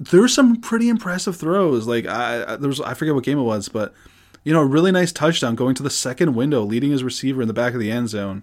there 0.00 0.20
were 0.20 0.28
some 0.28 0.60
pretty 0.60 0.88
impressive 0.88 1.36
throws. 1.36 1.86
Like 1.86 2.06
I, 2.06 2.54
I 2.54 2.56
there 2.56 2.68
was 2.68 2.80
I 2.80 2.94
forget 2.94 3.14
what 3.14 3.24
game 3.24 3.38
it 3.38 3.42
was, 3.42 3.68
but 3.68 3.94
you 4.42 4.52
know, 4.52 4.60
a 4.60 4.66
really 4.66 4.92
nice 4.92 5.12
touchdown 5.12 5.54
going 5.54 5.74
to 5.76 5.82
the 5.82 5.90
second 5.90 6.34
window, 6.34 6.62
leading 6.62 6.90
his 6.90 7.02
receiver 7.02 7.40
in 7.42 7.48
the 7.48 7.54
back 7.54 7.74
of 7.74 7.80
the 7.80 7.90
end 7.90 8.10
zone. 8.10 8.42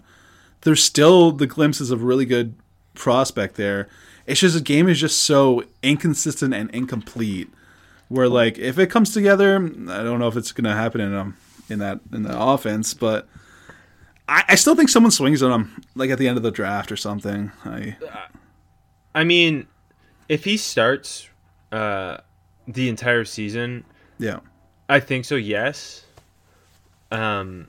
There's 0.61 0.83
still 0.83 1.31
the 1.31 1.47
glimpses 1.47 1.91
of 1.91 2.03
really 2.03 2.25
good 2.25 2.55
prospect 2.93 3.55
there. 3.55 3.87
It's 4.25 4.39
just 4.39 4.55
the 4.55 4.61
game 4.61 4.87
is 4.87 4.99
just 4.99 5.19
so 5.19 5.63
inconsistent 5.81 6.53
and 6.53 6.69
incomplete. 6.71 7.49
Where 8.09 8.27
like 8.27 8.57
if 8.57 8.77
it 8.77 8.87
comes 8.87 9.13
together, 9.13 9.55
I 9.55 10.03
don't 10.03 10.19
know 10.19 10.27
if 10.27 10.35
it's 10.35 10.51
gonna 10.51 10.75
happen 10.75 11.01
in 11.01 11.13
um 11.13 11.37
in 11.69 11.79
that 11.79 11.99
in 12.11 12.23
the 12.23 12.39
offense, 12.39 12.93
but 12.93 13.27
I, 14.27 14.43
I 14.49 14.55
still 14.55 14.75
think 14.75 14.89
someone 14.89 15.11
swings 15.11 15.41
on 15.41 15.51
him 15.51 15.81
like 15.95 16.09
at 16.09 16.17
the 16.17 16.27
end 16.27 16.37
of 16.37 16.43
the 16.43 16.51
draft 16.51 16.91
or 16.91 16.97
something. 16.97 17.51
I 17.63 17.97
I 19.15 19.23
mean, 19.23 19.67
if 20.27 20.43
he 20.43 20.57
starts 20.57 21.29
uh, 21.71 22.17
the 22.67 22.89
entire 22.89 23.25
season, 23.25 23.83
yeah 24.19 24.39
I 24.89 24.99
think 24.99 25.25
so. 25.25 25.35
Yes. 25.35 26.03
Um, 27.11 27.67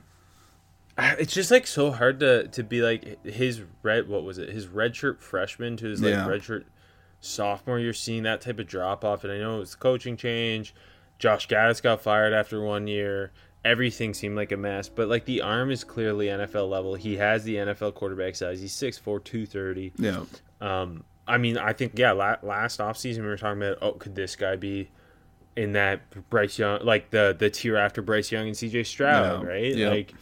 it's 0.97 1.33
just 1.33 1.49
like 1.51 1.65
so 1.65 1.91
hard 1.91 2.19
to 2.19 2.47
to 2.49 2.63
be 2.63 2.81
like 2.81 3.23
his 3.25 3.61
red. 3.81 4.07
What 4.07 4.23
was 4.23 4.37
it? 4.37 4.49
His 4.49 4.67
redshirt 4.67 5.19
freshman 5.21 5.77
to 5.77 5.87
his 5.87 6.01
like 6.01 6.11
Yeah. 6.11 6.27
redshirt 6.27 6.65
sophomore. 7.19 7.79
You're 7.79 7.93
seeing 7.93 8.23
that 8.23 8.41
type 8.41 8.59
of 8.59 8.67
drop 8.67 9.03
off, 9.03 9.23
and 9.23 9.33
I 9.33 9.37
know 9.39 9.55
it 9.55 9.59
was 9.59 9.71
the 9.71 9.77
coaching 9.77 10.17
change. 10.17 10.75
Josh 11.19 11.47
Gattis 11.47 11.81
got 11.81 12.01
fired 12.01 12.33
after 12.33 12.61
one 12.61 12.87
year. 12.87 13.31
Everything 13.65 14.13
seemed 14.13 14.35
like 14.35 14.51
a 14.51 14.57
mess, 14.57 14.89
but 14.89 15.07
like 15.07 15.23
the 15.25 15.41
arm 15.41 15.71
is 15.71 15.83
clearly 15.85 16.27
NFL 16.27 16.69
level. 16.69 16.95
He 16.95 17.15
has 17.17 17.43
the 17.45 17.55
NFL 17.55 17.93
quarterback 17.95 18.35
size. 18.35 18.59
He's 18.59 18.73
6'4", 18.73 19.23
230. 19.23 19.93
yeah 19.97 20.23
Um, 20.59 21.05
I 21.27 21.37
mean, 21.37 21.57
I 21.57 21.73
think 21.73 21.93
yeah. 21.95 22.11
La- 22.11 22.37
last 22.41 22.79
offseason 22.79 23.19
we 23.19 23.27
were 23.27 23.37
talking 23.37 23.61
about, 23.61 23.77
oh, 23.81 23.93
could 23.93 24.15
this 24.15 24.35
guy 24.35 24.55
be 24.55 24.89
in 25.55 25.73
that 25.73 26.01
Bryce 26.29 26.57
Young, 26.59 26.83
like 26.83 27.11
the 27.11 27.35
the 27.37 27.49
tier 27.49 27.77
after 27.77 28.01
Bryce 28.01 28.31
Young 28.31 28.47
and 28.47 28.57
C.J. 28.57 28.83
Stroud, 28.83 29.45
right? 29.47 29.75
Yeah. 29.75 29.89
Like, 29.89 30.13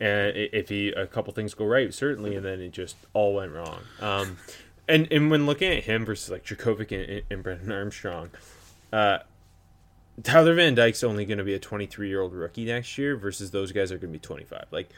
and 0.00 0.36
if 0.36 0.68
he 0.68 0.88
a 0.88 1.06
couple 1.06 1.32
things 1.32 1.54
go 1.54 1.66
right, 1.66 1.92
certainly, 1.92 2.34
and 2.34 2.44
then 2.44 2.60
it 2.60 2.72
just 2.72 2.96
all 3.12 3.34
went 3.34 3.52
wrong. 3.52 3.80
Um, 4.00 4.38
and 4.88 5.06
and 5.12 5.30
when 5.30 5.46
looking 5.46 5.72
at 5.72 5.84
him 5.84 6.04
versus 6.04 6.30
like 6.30 6.44
Jurkovec 6.44 6.90
and, 6.92 7.22
and 7.30 7.42
Brennan 7.42 7.70
Armstrong, 7.70 8.30
uh, 8.92 9.18
Tyler 10.22 10.54
Van 10.54 10.74
Dyke's 10.74 11.04
only 11.04 11.24
going 11.24 11.38
to 11.38 11.44
be 11.44 11.54
a 11.54 11.60
23 11.60 12.08
year 12.08 12.20
old 12.20 12.32
rookie 12.32 12.64
next 12.64 12.98
year 12.98 13.16
versus 13.16 13.50
those 13.50 13.72
guys 13.72 13.92
are 13.92 13.98
going 13.98 14.12
to 14.12 14.18
be 14.18 14.22
25. 14.22 14.66
Like. 14.70 14.90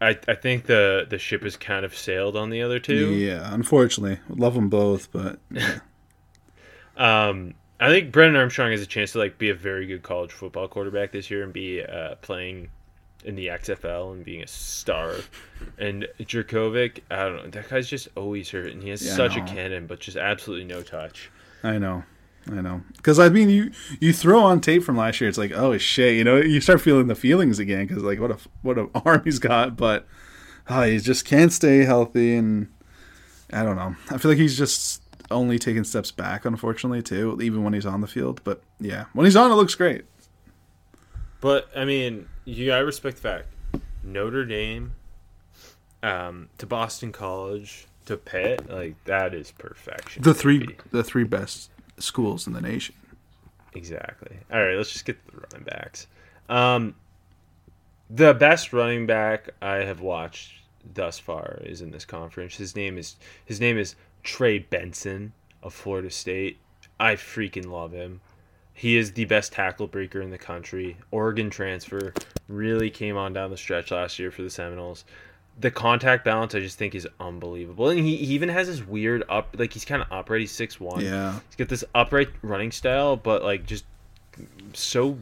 I, 0.00 0.18
I 0.26 0.34
think 0.34 0.66
the, 0.66 1.06
the 1.08 1.18
ship 1.18 1.42
has 1.42 1.56
kind 1.56 1.84
of 1.84 1.96
sailed 1.96 2.36
on 2.36 2.50
the 2.50 2.62
other 2.62 2.78
two. 2.78 3.14
yeah. 3.14 3.52
Unfortunately, 3.52 4.18
love 4.28 4.54
them 4.54 4.68
both, 4.68 5.12
but 5.12 5.38
yeah. 5.50 5.80
Um, 6.96 7.54
I 7.78 7.88
think 7.88 8.12
Brennan 8.12 8.36
Armstrong 8.36 8.72
has 8.72 8.82
a 8.82 8.86
chance 8.86 9.12
to 9.12 9.18
like 9.18 9.38
be 9.38 9.48
a 9.50 9.54
very 9.54 9.86
good 9.86 10.02
college 10.02 10.32
football 10.32 10.68
quarterback 10.68 11.12
this 11.12 11.30
year 11.30 11.42
and 11.42 11.52
be 11.52 11.82
uh, 11.82 12.16
playing 12.16 12.68
in 13.24 13.36
the 13.36 13.48
XFL 13.48 14.12
and 14.12 14.24
being 14.24 14.42
a 14.42 14.46
star. 14.46 15.14
And 15.78 16.06
Jurkovec, 16.20 17.00
I 17.10 17.16
don't 17.24 17.36
know, 17.36 17.50
that 17.50 17.68
guy's 17.68 17.88
just 17.88 18.08
always 18.16 18.50
hurt, 18.50 18.72
and 18.72 18.82
he 18.82 18.90
has 18.90 19.04
Yeah, 19.04 19.14
such 19.14 19.36
a 19.36 19.42
cannon, 19.42 19.86
but 19.86 20.00
just 20.00 20.16
absolutely 20.16 20.66
no 20.66 20.82
touch. 20.82 21.30
I 21.62 21.78
know, 21.78 22.04
I 22.50 22.60
know. 22.60 22.82
Because 22.96 23.18
I 23.18 23.28
mean, 23.28 23.48
you 23.48 23.70
you 24.00 24.12
throw 24.12 24.40
on 24.40 24.60
tape 24.60 24.82
from 24.82 24.96
last 24.96 25.20
year, 25.20 25.28
it's 25.28 25.38
like, 25.38 25.52
oh 25.52 25.76
shit, 25.78 26.16
you 26.16 26.24
know, 26.24 26.36
you 26.36 26.60
start 26.60 26.80
feeling 26.80 27.06
the 27.06 27.14
feelings 27.14 27.58
again 27.58 27.86
because 27.86 28.02
like 28.02 28.18
what 28.20 28.30
a 28.30 28.38
what 28.62 28.78
a 28.78 28.88
arm 29.04 29.22
he's 29.24 29.38
got, 29.38 29.76
but 29.76 30.06
oh, 30.68 30.82
he 30.82 30.98
just 30.98 31.24
can't 31.24 31.52
stay 31.52 31.84
healthy, 31.84 32.34
and 32.34 32.68
I 33.52 33.62
don't 33.62 33.76
know. 33.76 33.94
I 34.10 34.18
feel 34.18 34.30
like 34.30 34.38
he's 34.38 34.58
just 34.58 35.02
only 35.30 35.58
taking 35.58 35.84
steps 35.84 36.10
back, 36.10 36.44
unfortunately, 36.44 37.02
too, 37.02 37.38
even 37.40 37.62
when 37.62 37.72
he's 37.72 37.86
on 37.86 38.00
the 38.00 38.08
field. 38.08 38.40
But 38.42 38.62
yeah, 38.80 39.06
when 39.12 39.26
he's 39.26 39.36
on, 39.36 39.50
it 39.52 39.54
looks 39.54 39.74
great. 39.74 40.04
But 41.40 41.68
I 41.74 41.84
mean, 41.84 42.28
you 42.44 42.66
gotta 42.66 42.84
respect 42.84 43.16
the 43.16 43.22
fact 43.22 43.46
Notre 44.02 44.44
Dame, 44.44 44.94
um, 46.02 46.48
to 46.58 46.66
Boston 46.66 47.12
College 47.12 47.86
to 48.06 48.16
Pitt, 48.16 48.68
like 48.68 49.02
that 49.04 49.34
is 49.34 49.52
perfection. 49.52 50.22
The 50.22 50.34
three 50.34 50.76
the 50.90 51.04
three 51.04 51.24
best 51.24 51.70
schools 52.00 52.46
in 52.46 52.52
the 52.52 52.60
nation. 52.60 52.94
Exactly. 53.74 54.36
All 54.52 54.62
right, 54.62 54.76
let's 54.76 54.92
just 54.92 55.04
get 55.04 55.24
to 55.26 55.32
the 55.32 55.40
running 55.40 55.64
backs. 55.64 56.06
Um, 56.48 56.94
the 58.08 58.34
best 58.34 58.72
running 58.72 59.06
back 59.06 59.50
I 59.62 59.76
have 59.76 60.00
watched 60.00 60.60
thus 60.94 61.18
far 61.18 61.60
is 61.64 61.80
in 61.80 61.90
this 61.90 62.04
conference. 62.04 62.56
His 62.56 62.74
name 62.74 62.98
is 62.98 63.16
his 63.44 63.60
name 63.60 63.78
is 63.78 63.94
Trey 64.22 64.58
Benson 64.58 65.32
of 65.62 65.72
Florida 65.72 66.10
State. 66.10 66.58
I 66.98 67.14
freaking 67.14 67.66
love 67.66 67.92
him. 67.92 68.20
He 68.74 68.96
is 68.96 69.12
the 69.12 69.26
best 69.26 69.52
tackle 69.52 69.86
breaker 69.86 70.20
in 70.20 70.30
the 70.30 70.38
country. 70.38 70.96
Oregon 71.10 71.50
transfer 71.50 72.14
really 72.48 72.90
came 72.90 73.16
on 73.16 73.32
down 73.32 73.50
the 73.50 73.56
stretch 73.56 73.90
last 73.90 74.18
year 74.18 74.30
for 74.30 74.42
the 74.42 74.50
Seminoles. 74.50 75.04
The 75.60 75.70
contact 75.70 76.24
balance 76.24 76.54
I 76.54 76.60
just 76.60 76.78
think 76.78 76.94
is 76.94 77.06
unbelievable, 77.20 77.90
and 77.90 78.00
he, 78.00 78.16
he 78.16 78.34
even 78.34 78.48
has 78.48 78.66
this 78.66 78.84
weird 78.84 79.22
up 79.28 79.54
like 79.58 79.72
he's 79.72 79.84
kind 79.84 80.02
of 80.02 80.08
upright. 80.10 80.40
He's 80.40 80.52
six 80.52 80.80
one. 80.80 81.04
Yeah. 81.04 81.38
He's 81.48 81.56
got 81.56 81.68
this 81.68 81.84
upright 81.94 82.28
running 82.42 82.72
style, 82.72 83.16
but 83.16 83.42
like 83.42 83.66
just 83.66 83.84
so 84.72 85.18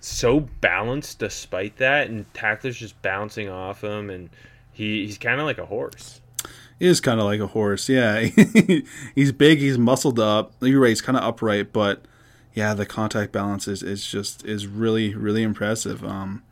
so 0.00 0.40
balanced 0.60 1.18
despite 1.18 1.76
that, 1.76 2.08
and 2.08 2.32
tacklers 2.34 2.76
just 2.76 3.00
bouncing 3.02 3.48
off 3.48 3.84
him, 3.84 4.10
and 4.10 4.30
he 4.72 5.06
he's 5.06 5.18
kind 5.18 5.40
of 5.40 5.46
like 5.46 5.58
a 5.58 5.66
horse. 5.66 6.20
He 6.78 6.86
is 6.86 7.00
kind 7.00 7.20
of 7.20 7.26
like 7.26 7.40
a 7.40 7.48
horse. 7.48 7.88
Yeah, 7.88 8.20
he's 9.14 9.32
big. 9.32 9.58
He's 9.58 9.76
muscled 9.76 10.18
up. 10.18 10.54
You're 10.62 10.80
right. 10.80 10.88
He's 10.88 11.02
kind 11.02 11.18
of 11.18 11.24
upright, 11.24 11.72
but 11.72 12.06
yeah, 12.54 12.72
the 12.74 12.86
contact 12.86 13.32
balance 13.32 13.68
is, 13.68 13.82
is 13.82 14.06
just 14.06 14.44
is 14.46 14.66
really 14.66 15.14
really 15.14 15.42
impressive. 15.42 16.02
Um, 16.04 16.42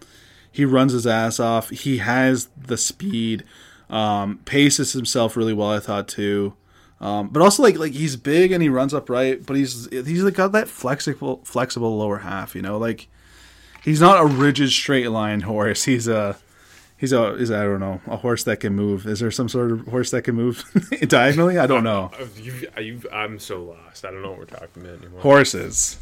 he 0.53 0.65
runs 0.65 0.93
his 0.93 1.07
ass 1.07 1.41
off. 1.41 1.71
He 1.71 1.99
has 1.99 2.49
the 2.57 2.77
speed. 2.77 3.45
Um, 3.91 4.41
paces 4.45 4.93
himself 4.93 5.37
really 5.37 5.55
well. 5.55 5.71
I 5.71 5.81
thought 5.81 6.09
too. 6.09 6.55
Um, 7.01 7.29
but 7.29 7.41
also 7.41 7.63
like 7.63 7.79
like 7.79 7.93
he's 7.93 8.17
big 8.17 8.53
and 8.53 8.63
he 8.63 8.69
runs 8.69 8.93
upright, 8.93 9.47
but 9.47 9.57
he's 9.57 9.89
he's 9.91 10.23
like 10.23 10.35
got 10.35 10.53
that 10.53 10.69
flexible 10.69 11.41
flexible 11.45 11.97
lower 11.97 12.19
half. 12.19 12.55
You 12.55 12.63
know, 12.63 12.77
like 12.77 13.09
he's 13.83 14.01
not 14.01 14.21
a 14.21 14.27
rigid 14.27 14.71
straight 14.71 15.09
line 15.09 15.43
horse. 15.43 15.85
He's 15.85 16.07
a 16.07 16.37
He's 16.99 17.13
a 17.13 17.35
is 17.35 17.53
I 17.53 17.63
don't 17.63 17.79
know 17.79 18.01
a 18.09 18.17
horse 18.17 18.43
that 18.43 18.59
can 18.59 18.75
move. 18.75 19.07
Is 19.07 19.21
there 19.21 19.31
some 19.31 19.49
sort 19.49 19.71
of 19.71 19.87
horse 19.87 20.11
that 20.11 20.23
can 20.23 20.35
move 20.35 20.65
diagonally? 21.09 21.57
I 21.57 21.69
don't 21.69 21.85
know. 21.85 22.11
You, 22.37 22.69
you, 22.77 23.03
I'm 23.13 23.39
so 23.39 23.63
lost. 23.63 24.05
I 24.05 24.11
don't 24.11 24.21
know 24.21 24.31
what 24.31 24.39
we're 24.41 24.45
talking 24.47 24.83
about 24.83 24.99
anymore. 24.99 25.21
Horses. 25.21 25.99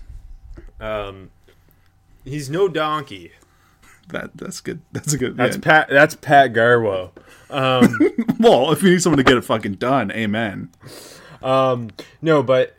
Um, 0.81 1.31
he's 2.25 2.49
no 2.49 2.67
donkey. 2.67 3.33
That 4.09 4.37
that's 4.37 4.61
good. 4.61 4.83
That's 4.93 5.13
a 5.13 5.19
good. 5.19 5.37
That's 5.37 5.57
yeah. 5.57 5.63
Pat. 5.63 5.89
That's 5.91 6.15
Pat 6.15 6.53
Garwo. 6.53 7.11
Um, 7.51 7.99
well, 8.41 8.73
if 8.73 8.83
you 8.83 8.91
need 8.91 9.03
someone 9.03 9.19
to 9.19 9.25
get 9.25 9.37
it 9.37 9.45
fucking 9.45 9.75
done, 9.75 10.11
amen. 10.13 10.71
Um, 11.43 11.91
no, 12.23 12.43
but 12.43 12.77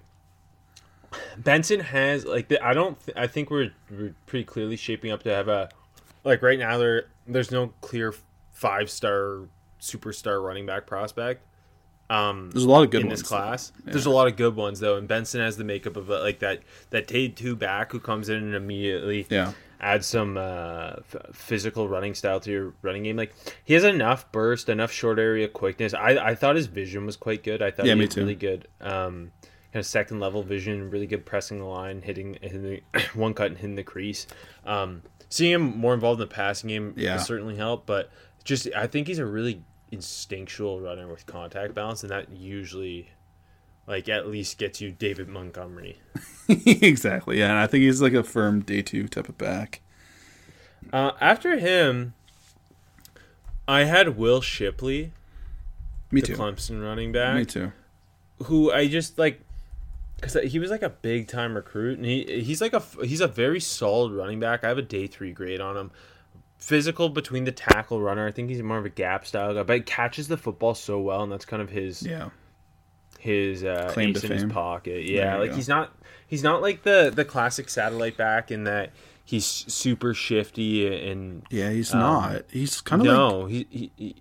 Benson 1.38 1.80
has 1.80 2.26
like 2.26 2.48
the, 2.48 2.64
I 2.64 2.74
don't. 2.74 3.00
Th- 3.06 3.18
I 3.18 3.28
think 3.28 3.50
we're 3.50 3.72
we're 3.90 4.16
pretty 4.26 4.46
clearly 4.46 4.76
shaping 4.76 5.12
up 5.12 5.24
to 5.24 5.30
have 5.30 5.48
a 5.48 5.70
like 6.24 6.42
right 6.42 6.60
now 6.60 6.78
there 6.78 7.08
there's 7.28 7.52
no 7.52 7.74
clear 7.82 8.14
five 8.52 8.90
star 8.90 9.42
superstar 9.82 10.44
running 10.44 10.66
back 10.66 10.86
prospect. 10.88 11.44
Um, 12.10 12.52
There's 12.52 12.64
a 12.64 12.70
lot 12.70 12.84
of 12.84 12.90
good 12.90 13.02
in 13.02 13.08
ones 13.08 13.20
this 13.20 13.28
class. 13.28 13.74
There's 13.84 14.06
a 14.06 14.10
lot 14.10 14.28
of 14.28 14.38
good 14.38 14.56
ones 14.56 14.80
though, 14.80 14.96
and 14.96 15.08
Benson 15.10 15.42
has 15.42 15.58
the 15.58 15.66
makeup 15.66 15.98
of 15.98 16.10
a, 16.10 16.20
like 16.20 16.40
that 16.40 16.62
that 16.92 17.08
Tade 17.08 17.36
two 17.36 17.56
back 17.56 17.92
who 17.92 18.00
comes 18.00 18.30
in 18.30 18.38
and 18.38 18.56
immediately 18.56 19.28
Yeah. 19.30 19.52
Add 19.80 20.04
some 20.04 20.38
uh, 20.38 20.94
f- 20.98 21.16
physical 21.34 21.88
running 21.88 22.16
style 22.16 22.40
to 22.42 22.52
your 22.52 22.74
running 22.82 23.04
game. 23.04 23.16
Like 23.18 23.34
he 23.64 23.74
has 23.76 23.84
enough 23.84 24.32
burst, 24.32 24.70
enough 24.70 24.92
short 24.92 25.20
area 25.20 25.48
quickness. 25.48 25.94
I, 25.94 26.18
I 26.18 26.36
thought 26.36 26.56
his 26.56 26.68
vision 26.68 27.06
was 27.06 27.16
quite 27.16 27.44
good. 27.44 27.62
I 27.62 27.72
thought 27.72 27.86
Yeah, 27.86 27.96
he 27.96 28.02
had 28.02 28.12
too. 28.12 28.22
really 28.22 28.36
good 28.36 28.68
um, 28.82 29.32
kind 29.72 29.80
of 29.82 29.86
second 29.86 30.20
level 30.20 30.42
vision, 30.44 30.90
really 30.90 31.08
good 31.08 31.26
pressing 31.26 31.60
the 31.60 31.66
line, 31.66 32.02
hitting, 32.02 32.38
hitting 32.42 32.64
the 32.64 32.82
one 33.14 33.34
cut 33.34 33.48
and 33.48 33.58
hitting 33.58 33.76
the 33.76 33.84
crease. 33.84 34.26
Um, 34.66 35.04
seeing 35.30 35.52
him 35.54 35.78
more 35.78 35.94
involved 35.94 36.22
in 36.22 36.28
the 36.28 36.34
passing 36.34 36.70
game 36.70 36.94
Yeah. 36.98 37.18
certainly 37.18 37.56
helped, 37.56 37.86
but 37.86 38.10
just 38.44 38.68
I 38.76 38.88
think 38.88 39.08
he's 39.08 39.20
a 39.20 39.26
really 39.26 39.62
instinctual 39.92 40.80
runner 40.82 41.08
with 41.08 41.26
contact 41.26 41.74
balance, 41.74 42.02
and 42.02 42.10
that 42.12 42.30
usually 42.32 43.10
like 43.88 44.10
at 44.10 44.28
least 44.28 44.58
gets 44.58 44.82
you 44.82 44.92
David 44.92 45.28
Montgomery. 45.28 46.00
exactly. 46.50 47.40
Yeah, 47.40 47.50
and 47.50 47.58
I 47.60 47.68
think 47.68 47.84
he's 47.84 48.02
like 48.02 48.14
a 48.14 48.24
firm 48.24 48.62
day 48.62 48.82
two 48.82 49.08
type 49.08 49.30
of 49.30 49.38
back. 49.38 49.82
Uh, 50.94 51.12
after 51.20 51.58
him, 51.58 52.14
I 53.68 53.84
had 53.84 54.18
Will 54.18 54.42
Shipley, 54.42 55.12
Me 56.12 56.22
too. 56.22 56.36
Clemson 56.36 56.82
running 56.84 57.12
back, 57.12 57.36
Me 57.36 57.46
too. 57.46 57.72
who 58.44 58.72
I 58.72 58.88
just 58.88 59.18
like 59.18 59.42
because 60.16 60.34
he 60.52 60.58
was 60.60 60.72
like 60.72 60.82
a 60.84 60.90
big 60.90 61.28
time 61.28 61.56
recruit, 61.56 61.98
and 61.98 62.06
he 62.06 62.42
he's 62.42 62.62
like 62.62 62.74
a 62.74 62.82
he's 63.04 63.22
a 63.22 63.28
very 63.28 63.60
solid 63.60 64.12
running 64.14 64.40
back. 64.40 64.64
I 64.64 64.68
have 64.70 64.78
a 64.78 64.84
day 64.84 65.08
three 65.08 65.32
grade 65.32 65.62
on 65.62 65.76
him. 65.78 65.92
Physical 66.58 67.10
between 67.10 67.44
the 67.44 67.52
tackle 67.52 68.02
runner. 68.02 68.26
I 68.28 68.32
think 68.32 68.50
he's 68.50 68.64
more 68.64 68.80
of 68.80 68.86
a 68.86 68.90
gap 68.90 69.28
style 69.28 69.54
guy, 69.54 69.64
but 69.64 69.76
he 69.76 69.82
catches 69.84 70.28
the 70.28 70.38
football 70.38 70.74
so 70.74 71.00
well, 71.00 71.22
and 71.24 71.32
that's 71.32 71.46
kind 71.46 71.62
of 71.62 71.70
his 71.70 72.02
Yeah. 72.02 72.30
His 73.28 73.64
uh, 73.64 73.90
Claim 73.94 74.10
ace 74.12 74.24
in 74.24 74.32
his 74.32 74.46
pocket. 74.46 75.06
Yeah, 75.06 75.38
like 75.38 75.52
go. 75.52 75.56
he's 75.56 75.68
not 75.68 75.92
he's 76.28 76.42
not 76.44 76.62
like 76.62 76.84
the 76.84 77.12
the 77.14 77.26
classic 77.26 77.70
satellite 77.70 78.18
back 78.18 78.50
in 78.52 78.64
that 78.64 78.92
he's 79.26 79.46
super 79.46 80.14
shifty 80.14 80.88
and 81.10 81.44
Yeah, 81.52 81.70
he's 81.70 81.94
Um, 81.94 82.00
not. 82.00 82.42
He's 82.50 82.82
kind 82.82 83.02
of 83.02 83.08
like 83.08 83.16
no, 83.16 83.46
he, 83.46 83.68
he 83.70 83.92
he 83.98 84.16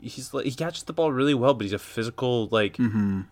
he's 0.00 0.32
like 0.32 0.44
he 0.46 0.52
catches 0.52 0.84
the 0.84 0.92
ball 0.92 1.12
really 1.12 1.34
well, 1.34 1.54
but 1.54 1.64
he's 1.64 1.72
a 1.72 1.78
physical 1.78 2.48
like. 2.50 2.76
Mm-hmm. 2.76 3.22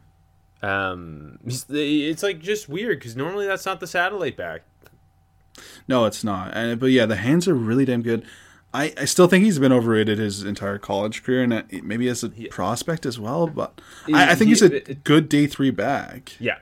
Um, 0.60 1.38
it's 1.46 2.22
like 2.24 2.40
just 2.40 2.68
weird 2.68 2.98
because 2.98 3.14
normally 3.14 3.46
that's 3.46 3.64
not 3.64 3.78
the 3.78 3.86
satellite 3.86 4.36
back. 4.36 4.62
No, 5.86 6.04
it's 6.04 6.24
not. 6.24 6.50
And 6.52 6.80
but 6.80 6.86
yeah, 6.90 7.06
the 7.06 7.16
hands 7.16 7.46
are 7.46 7.54
really 7.54 7.84
damn 7.84 8.02
good. 8.02 8.24
I, 8.74 8.92
I 8.98 9.04
still 9.06 9.26
think 9.28 9.44
he's 9.44 9.58
been 9.58 9.72
overrated 9.72 10.18
his 10.18 10.42
entire 10.44 10.78
college 10.78 11.22
career, 11.22 11.42
and 11.42 11.52
uh, 11.52 11.62
maybe 11.82 12.06
as 12.08 12.22
a 12.22 12.28
prospect 12.50 13.06
as 13.06 13.18
well. 13.18 13.46
But 13.46 13.80
I, 14.12 14.32
I 14.32 14.34
think 14.34 14.48
He- 14.48 14.50
he's 14.50 14.62
a 14.62 14.90
it- 14.90 15.04
good 15.04 15.28
day 15.28 15.46
three 15.46 15.70
back. 15.70 16.32
Yeah, 16.38 16.58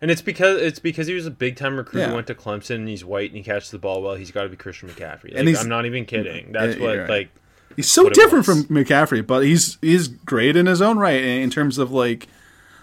and 0.00 0.10
it's 0.10 0.22
because 0.22 0.60
it's 0.62 0.78
because 0.78 1.08
he 1.08 1.14
was 1.14 1.26
a 1.26 1.30
big 1.32 1.56
time 1.56 1.76
recruit. 1.76 2.00
Yeah. 2.02 2.08
Who 2.10 2.14
went 2.14 2.28
to 2.28 2.34
Clemson 2.34 2.76
and 2.76 2.88
he's 2.88 3.04
white 3.04 3.30
and 3.30 3.36
he 3.36 3.42
catches 3.42 3.70
the 3.70 3.78
ball 3.78 4.02
well. 4.02 4.14
He's 4.14 4.30
got 4.30 4.44
to 4.44 4.48
be 4.48 4.56
Christian 4.56 4.88
McCaffrey. 4.88 5.34
Like, 5.34 5.46
And 5.46 5.56
I'm 5.56 5.68
not 5.68 5.84
even 5.86 6.04
kidding. 6.04 6.52
That's 6.52 6.76
Yeah, 6.76 6.82
what 6.82 6.98
right. 6.98 7.08
like. 7.08 7.28
He's 7.76 7.90
so 7.90 8.08
different 8.08 8.44
from. 8.44 8.64
McCaffrey, 8.64 9.26
but 9.26 9.44
he's 9.44 9.78
he's 9.82 10.06
great 10.08 10.56
in 10.56 10.66
his 10.66 10.80
own 10.80 10.98
right 10.98 11.20
in 11.22 11.42
in 11.42 11.50
terms 11.50 11.78
of 11.78 11.90
like. 11.90 12.28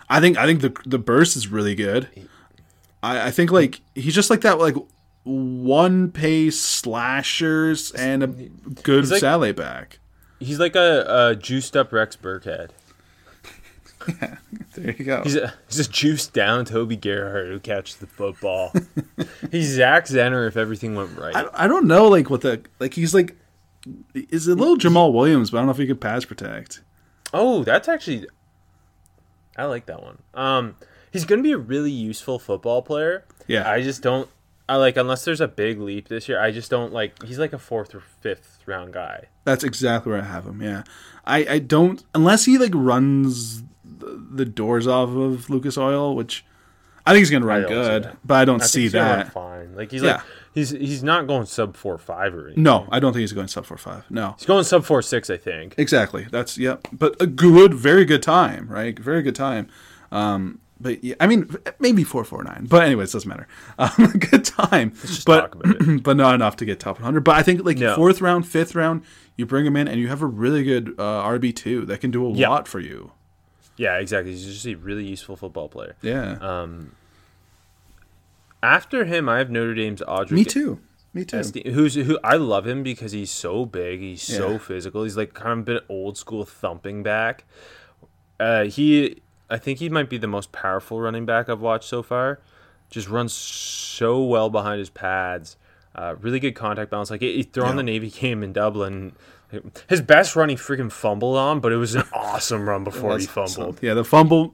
I 0.10 0.20
think 0.20 0.38
I 0.38 0.46
think 0.46 0.60
the 0.62 0.76
the 0.86 1.00
burst 1.00 1.36
is 1.38 1.48
really 1.48 1.76
good. 1.76 2.08
I, 3.02 3.28
I 3.28 3.32
think 3.32 3.52
like 3.52 3.82
he's 3.96 4.14
just 4.16 4.30
like 4.30 4.42
that 4.42 4.60
like 4.60 4.76
one 5.26 6.12
pace 6.12 6.62
slashers 6.62 7.92
and 7.92 8.24
a 8.24 8.28
good 8.28 9.10
like- 9.10 9.20
satellite 9.20 9.58
back. 9.58 10.00
He's 10.40 10.60
like 10.60 10.76
a, 10.76 11.06
a 11.32 11.36
juiced 11.36 11.76
up 11.76 11.92
Rex 11.92 12.16
Burkhead. 12.16 12.70
There 14.76 14.92
you 14.92 15.06
go. 15.06 15.24
He's 15.24 15.38
a, 15.38 15.54
he's 15.68 15.80
a 15.80 15.90
juiced 15.90 16.34
down 16.34 16.66
Toby 16.66 16.98
Gerhart 16.98 17.48
who 17.48 17.60
catches 17.62 17.96
the 17.96 18.08
football. 18.08 18.74
he's 19.52 19.70
Zach 19.70 20.06
Zenner 20.06 20.48
if 20.48 20.58
everything 20.58 20.96
went 20.96 21.18
right. 21.18 21.34
I, 21.34 21.46
I 21.54 21.68
don't 21.68 21.88
know 21.88 22.10
like 22.10 22.30
what 22.30 22.42
the 22.42 22.62
like 22.80 22.94
he's 22.94 23.16
like 23.16 23.38
is 24.14 24.48
a 24.48 24.56
little 24.56 24.76
Jamaal 24.76 25.14
Williams, 25.14 25.50
but 25.50 25.58
I 25.58 25.60
don't 25.62 25.68
know 25.68 25.72
if 25.72 25.78
he 25.78 25.88
could 25.88 26.02
pass 26.02 26.26
protect. 26.26 26.82
Oh, 27.34 27.64
that's 27.64 27.88
actually 27.88 28.28
I 29.58 29.64
like 29.64 29.86
that 29.86 30.04
one. 30.04 30.18
Um 30.34 30.76
he's 31.14 31.24
going 31.24 31.40
to 31.40 31.44
be 31.44 31.54
a 31.54 31.58
really 31.58 31.92
useful 31.92 32.38
football 32.38 32.82
player. 32.82 33.24
Yeah. 33.48 33.70
I 33.70 33.82
just 33.82 34.02
don't 34.02 34.28
I 34.68 34.78
like 34.78 34.98
unless 34.98 35.24
there's 35.26 35.42
a 35.42 35.48
big 35.48 35.80
leap 35.80 36.08
this 36.08 36.28
year, 36.28 36.42
I 36.42 36.52
just 36.52 36.72
don't 36.72 36.92
like 36.92 37.22
he's 37.24 37.38
like 37.40 37.54
a 37.54 37.58
4th 37.58 37.94
or 37.94 38.02
5th 38.24 38.66
round 38.66 38.94
guy. 38.94 39.26
That's 39.44 39.64
exactly 39.64 40.12
where 40.12 40.22
I 40.22 40.26
have 40.26 40.46
him. 40.48 40.62
Yeah, 40.62 40.84
I 41.26 41.46
I 41.48 41.60
don't 41.60 42.04
unless 42.16 42.46
he 42.46 42.58
like 42.58 42.72
runs 42.74 43.62
the, 43.84 44.22
the 44.32 44.46
doors 44.46 44.88
off 44.88 45.10
of 45.10 45.50
Lucas 45.50 45.78
Oil, 45.78 46.16
which 46.16 46.44
I 47.06 47.12
think 47.12 47.20
he's 47.20 47.30
gonna 47.30 47.46
run 47.46 47.64
good, 47.68 48.12
but 48.26 48.34
I 48.36 48.46
don't 48.46 48.64
I 48.64 48.66
see 48.66 48.88
that. 48.88 49.32
fine. 49.32 49.76
Like 49.76 49.92
he's 49.92 50.02
Yeah. 50.02 50.14
like 50.16 50.22
he's 50.56 50.72
he's 50.72 51.04
not 51.04 51.28
going 51.28 51.46
sub 51.46 51.78
4 51.78 52.00
5 52.00 52.34
or 52.34 52.46
anything. 52.48 52.64
No, 52.64 52.88
I 52.92 53.00
don't 53.00 53.14
think 53.14 53.22
he's 53.22 53.34
going 53.34 53.48
sub 53.48 53.66
four 53.68 53.78
five. 53.78 54.10
No, 54.10 54.34
He's 54.40 54.48
going 54.48 54.64
sub 54.64 54.84
4 54.84 55.04
6, 55.04 55.30
I 55.30 55.38
think. 55.38 55.76
exactly. 55.78 56.26
That's 56.32 56.58
yeah, 56.58 56.78
but 56.92 57.16
a 57.22 57.28
good, 57.28 57.76
very 57.76 58.06
good 58.06 58.24
time, 58.24 58.68
right? 58.68 58.98
Very 58.98 59.22
good 59.22 59.36
time. 59.36 59.68
Um, 60.12 60.60
but 60.80 61.04
yeah, 61.04 61.16
I 61.20 61.28
mean, 61.28 61.50
maybe 61.80 62.04
four 62.04 62.24
four 62.24 62.44
nine. 62.44 62.68
But 62.70 62.84
anyways, 62.84 63.12
doesn't 63.14 63.30
matter. 63.30 63.48
Um, 63.80 63.90
good 64.32 64.44
time. 64.46 64.92
just 65.02 65.26
but 65.26 65.42
talk 65.42 65.56
about 65.56 65.76
it. 65.88 66.04
but 66.04 66.18
not 66.18 66.36
enough 66.36 66.56
to 66.58 66.66
get 66.66 66.80
top 66.80 66.98
100. 66.98 67.24
But 67.24 67.36
I 67.36 67.44
think 67.44 67.64
like 67.66 67.78
No. 67.78 67.96
fourth 67.96 68.22
round, 68.22 68.48
fifth 68.48 68.76
round, 68.76 69.04
you 69.38 69.46
bring 69.46 69.66
him 69.66 69.76
in, 69.76 69.88
and 69.88 70.00
you 70.00 70.08
have 70.10 70.22
a 70.22 70.26
really 70.26 70.64
good 70.64 70.96
uh, 70.98 71.24
RB 71.24 71.56
two 71.56 71.86
that 71.86 72.02
can 72.02 72.12
do 72.12 72.26
a 72.28 72.32
Yeah. 72.34 72.50
lot 72.50 72.68
for 72.68 72.80
you. 72.80 73.12
Yeah, 73.78 73.98
exactly. 73.98 74.32
He's 74.32 74.46
just 74.46 74.66
a 74.66 74.76
really 74.76 75.06
useful 75.06 75.36
football 75.36 75.68
player. 75.70 75.96
Yeah. 76.02 76.38
Um, 76.42 76.96
after 78.64 79.06
him, 79.06 79.30
I 79.30 79.38
have 79.40 79.50
Notre 79.50 79.74
Dame's 79.76 80.02
Audric. 80.02 80.32
Me 80.32 80.46
too. 80.46 80.80
Me 81.14 81.24
too. 81.24 81.42
Who's 81.72 81.96
who? 81.96 82.20
I 82.24 82.36
love 82.36 82.68
him 82.68 82.84
because 82.84 83.12
he's 83.14 83.32
so 83.32 83.66
big. 83.66 84.00
He's 84.02 84.30
Yeah. 84.30 84.38
so 84.38 84.60
physical. 84.60 85.04
He's 85.04 85.16
like 85.16 85.34
kind 85.34 85.52
of 85.54 85.60
a 85.60 85.62
bit 85.64 85.84
old 85.88 86.18
school 86.18 86.44
thumping 86.46 87.04
back. 87.04 87.46
Uh, 88.40 88.66
he, 88.66 89.22
I 89.50 89.58
think 89.58 89.80
he 89.80 89.90
might 89.90 90.10
be 90.10 90.18
the 90.18 90.28
most 90.28 90.52
powerful 90.52 91.00
running 91.00 91.26
back 91.26 91.50
I've 91.50 91.62
watched 91.62 91.88
so 91.90 92.02
far. 92.02 92.40
Just 92.90 93.10
runs 93.10 93.34
so 93.34 94.24
well 94.24 94.50
behind 94.50 94.80
his 94.80 94.90
pads. 94.90 95.58
Uh, 95.94 96.16
really 96.20 96.40
good 96.40 96.54
contact 96.56 96.92
balance. 96.92 97.10
Like 97.10 97.22
he 97.22 97.44
threw 97.44 97.64
on 97.64 97.70
Yeah. 97.72 97.76
the 97.78 97.84
Navy 97.84 98.10
game 98.10 98.44
in 98.44 98.54
Dublin. 98.54 99.14
His 99.88 100.02
best 100.02 100.36
run 100.36 100.50
he 100.50 100.56
freaking 100.56 100.92
fumbled 100.92 101.38
on, 101.38 101.60
but 101.62 101.72
it 101.72 101.78
was 101.78 101.96
an 101.96 102.04
awesome 102.14 102.68
run 102.68 102.84
before 102.84 103.18
he 103.18 103.26
fumbled. 103.26 103.76
so- 103.76 103.76
yeah, 103.82 103.94
the 103.94 104.04
fumble. 104.04 104.54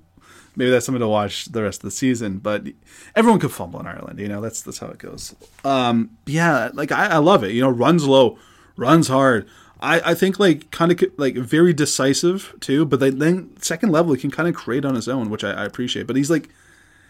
Maybe 0.55 0.69
that's 0.69 0.85
something 0.85 0.99
to 0.99 1.07
watch 1.07 1.45
the 1.45 1.63
rest 1.63 1.79
of 1.79 1.83
the 1.83 1.91
season. 1.91 2.39
But 2.39 2.67
everyone 3.15 3.39
could 3.39 3.51
fumble 3.53 3.79
in 3.79 3.87
Ireland. 3.87 4.19
You 4.19 4.27
know, 4.27 4.41
that's 4.41 4.61
that's 4.61 4.79
how 4.79 4.87
it 4.87 4.97
goes. 4.97 5.33
Um, 5.63 6.11
yeah, 6.25 6.69
like 6.73 6.91
I, 6.91 7.07
I 7.07 7.17
love 7.17 7.43
it. 7.45 7.51
You 7.53 7.61
know, 7.61 7.69
runs 7.69 8.05
low, 8.05 8.37
runs 8.75 9.07
hard. 9.07 9.47
I, 9.81 10.11
I 10.11 10.13
think 10.13 10.39
like 10.39 10.69
kind 10.71 10.91
of 10.91 11.01
like 11.17 11.35
very 11.35 11.73
decisive 11.73 12.55
too. 12.59 12.85
But 12.85 12.99
then, 12.99 13.19
then 13.19 13.57
second 13.61 13.91
level, 13.91 14.13
he 14.13 14.19
can 14.21 14.31
kind 14.31 14.47
of 14.47 14.55
create 14.55 14.85
on 14.85 14.95
his 14.95 15.07
own, 15.09 15.29
which 15.29 15.43
I, 15.43 15.51
I 15.51 15.65
appreciate. 15.65 16.07
But 16.07 16.15
he's 16.15 16.29
like 16.29 16.49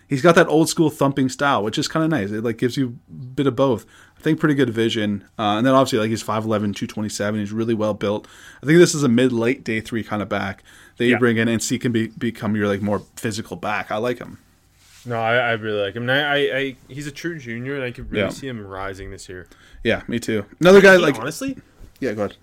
he's 0.08 0.22
got 0.22 0.36
that 0.36 0.48
old 0.48 0.70
school 0.70 0.90
thumping 0.90 1.30
style, 1.30 1.64
which 1.64 1.78
is 1.78 1.88
kind 1.88 2.04
of 2.04 2.10
nice. 2.12 2.32
It 2.32 2.44
like 2.44 2.58
gives 2.58 2.78
you 2.78 2.98
a 3.10 3.14
bit 3.14 3.48
of 3.48 3.56
both. 3.56 3.86
I 4.18 4.22
think 4.22 4.40
pretty 4.40 4.56
good 4.56 4.70
vision. 4.70 5.24
Uh, 5.40 5.58
and 5.58 5.66
then 5.66 5.74
obviously 5.74 6.00
like 6.00 6.10
he's 6.10 6.24
5'11", 6.24 6.46
227. 6.76 7.40
He's 7.40 7.52
really 7.52 7.74
well 7.74 7.94
built. 7.94 8.28
I 8.62 8.66
think 8.66 8.78
this 8.78 8.94
is 8.94 9.04
a 9.04 9.10
mid 9.10 9.32
late 9.34 9.64
day 9.64 9.82
three 9.82 10.04
kind 10.04 10.22
of 10.22 10.30
back 10.30 10.64
that 10.98 11.06
you 11.06 11.12
Yeah. 11.12 11.18
bring 11.18 11.38
in 11.38 11.48
and 11.48 11.62
see 11.62 11.80
can 11.80 11.92
be 11.92 12.08
become 12.10 12.56
your 12.56 12.68
like 12.68 12.82
more 12.82 13.00
physical 13.16 13.58
back. 13.58 13.92
I 13.92 13.98
like 13.98 14.20
him. 14.20 14.38
No, 15.06 15.16
I, 15.20 15.36
I 15.36 15.52
really 15.54 15.82
like 15.82 15.96
him. 15.96 16.08
And 16.08 16.12
I, 16.12 16.22
I, 16.22 16.58
I, 16.58 16.76
he's 16.88 17.08
a 17.08 17.12
true 17.12 17.40
junior, 17.40 17.74
and 17.76 17.84
I 17.84 17.90
could 17.92 18.12
really 18.12 18.26
Yeah. 18.26 18.30
see 18.30 18.48
him 18.48 18.66
rising 18.66 19.10
this 19.10 19.28
year. 19.28 19.48
Yeah, 19.84 20.04
me 20.08 20.20
too. 20.20 20.46
Another 20.60 20.80
guy 20.80 20.98
like 20.98 21.18
honestly, 21.20 21.58
yeah, 22.00 22.14
go 22.14 22.26
ahead. 22.26 22.38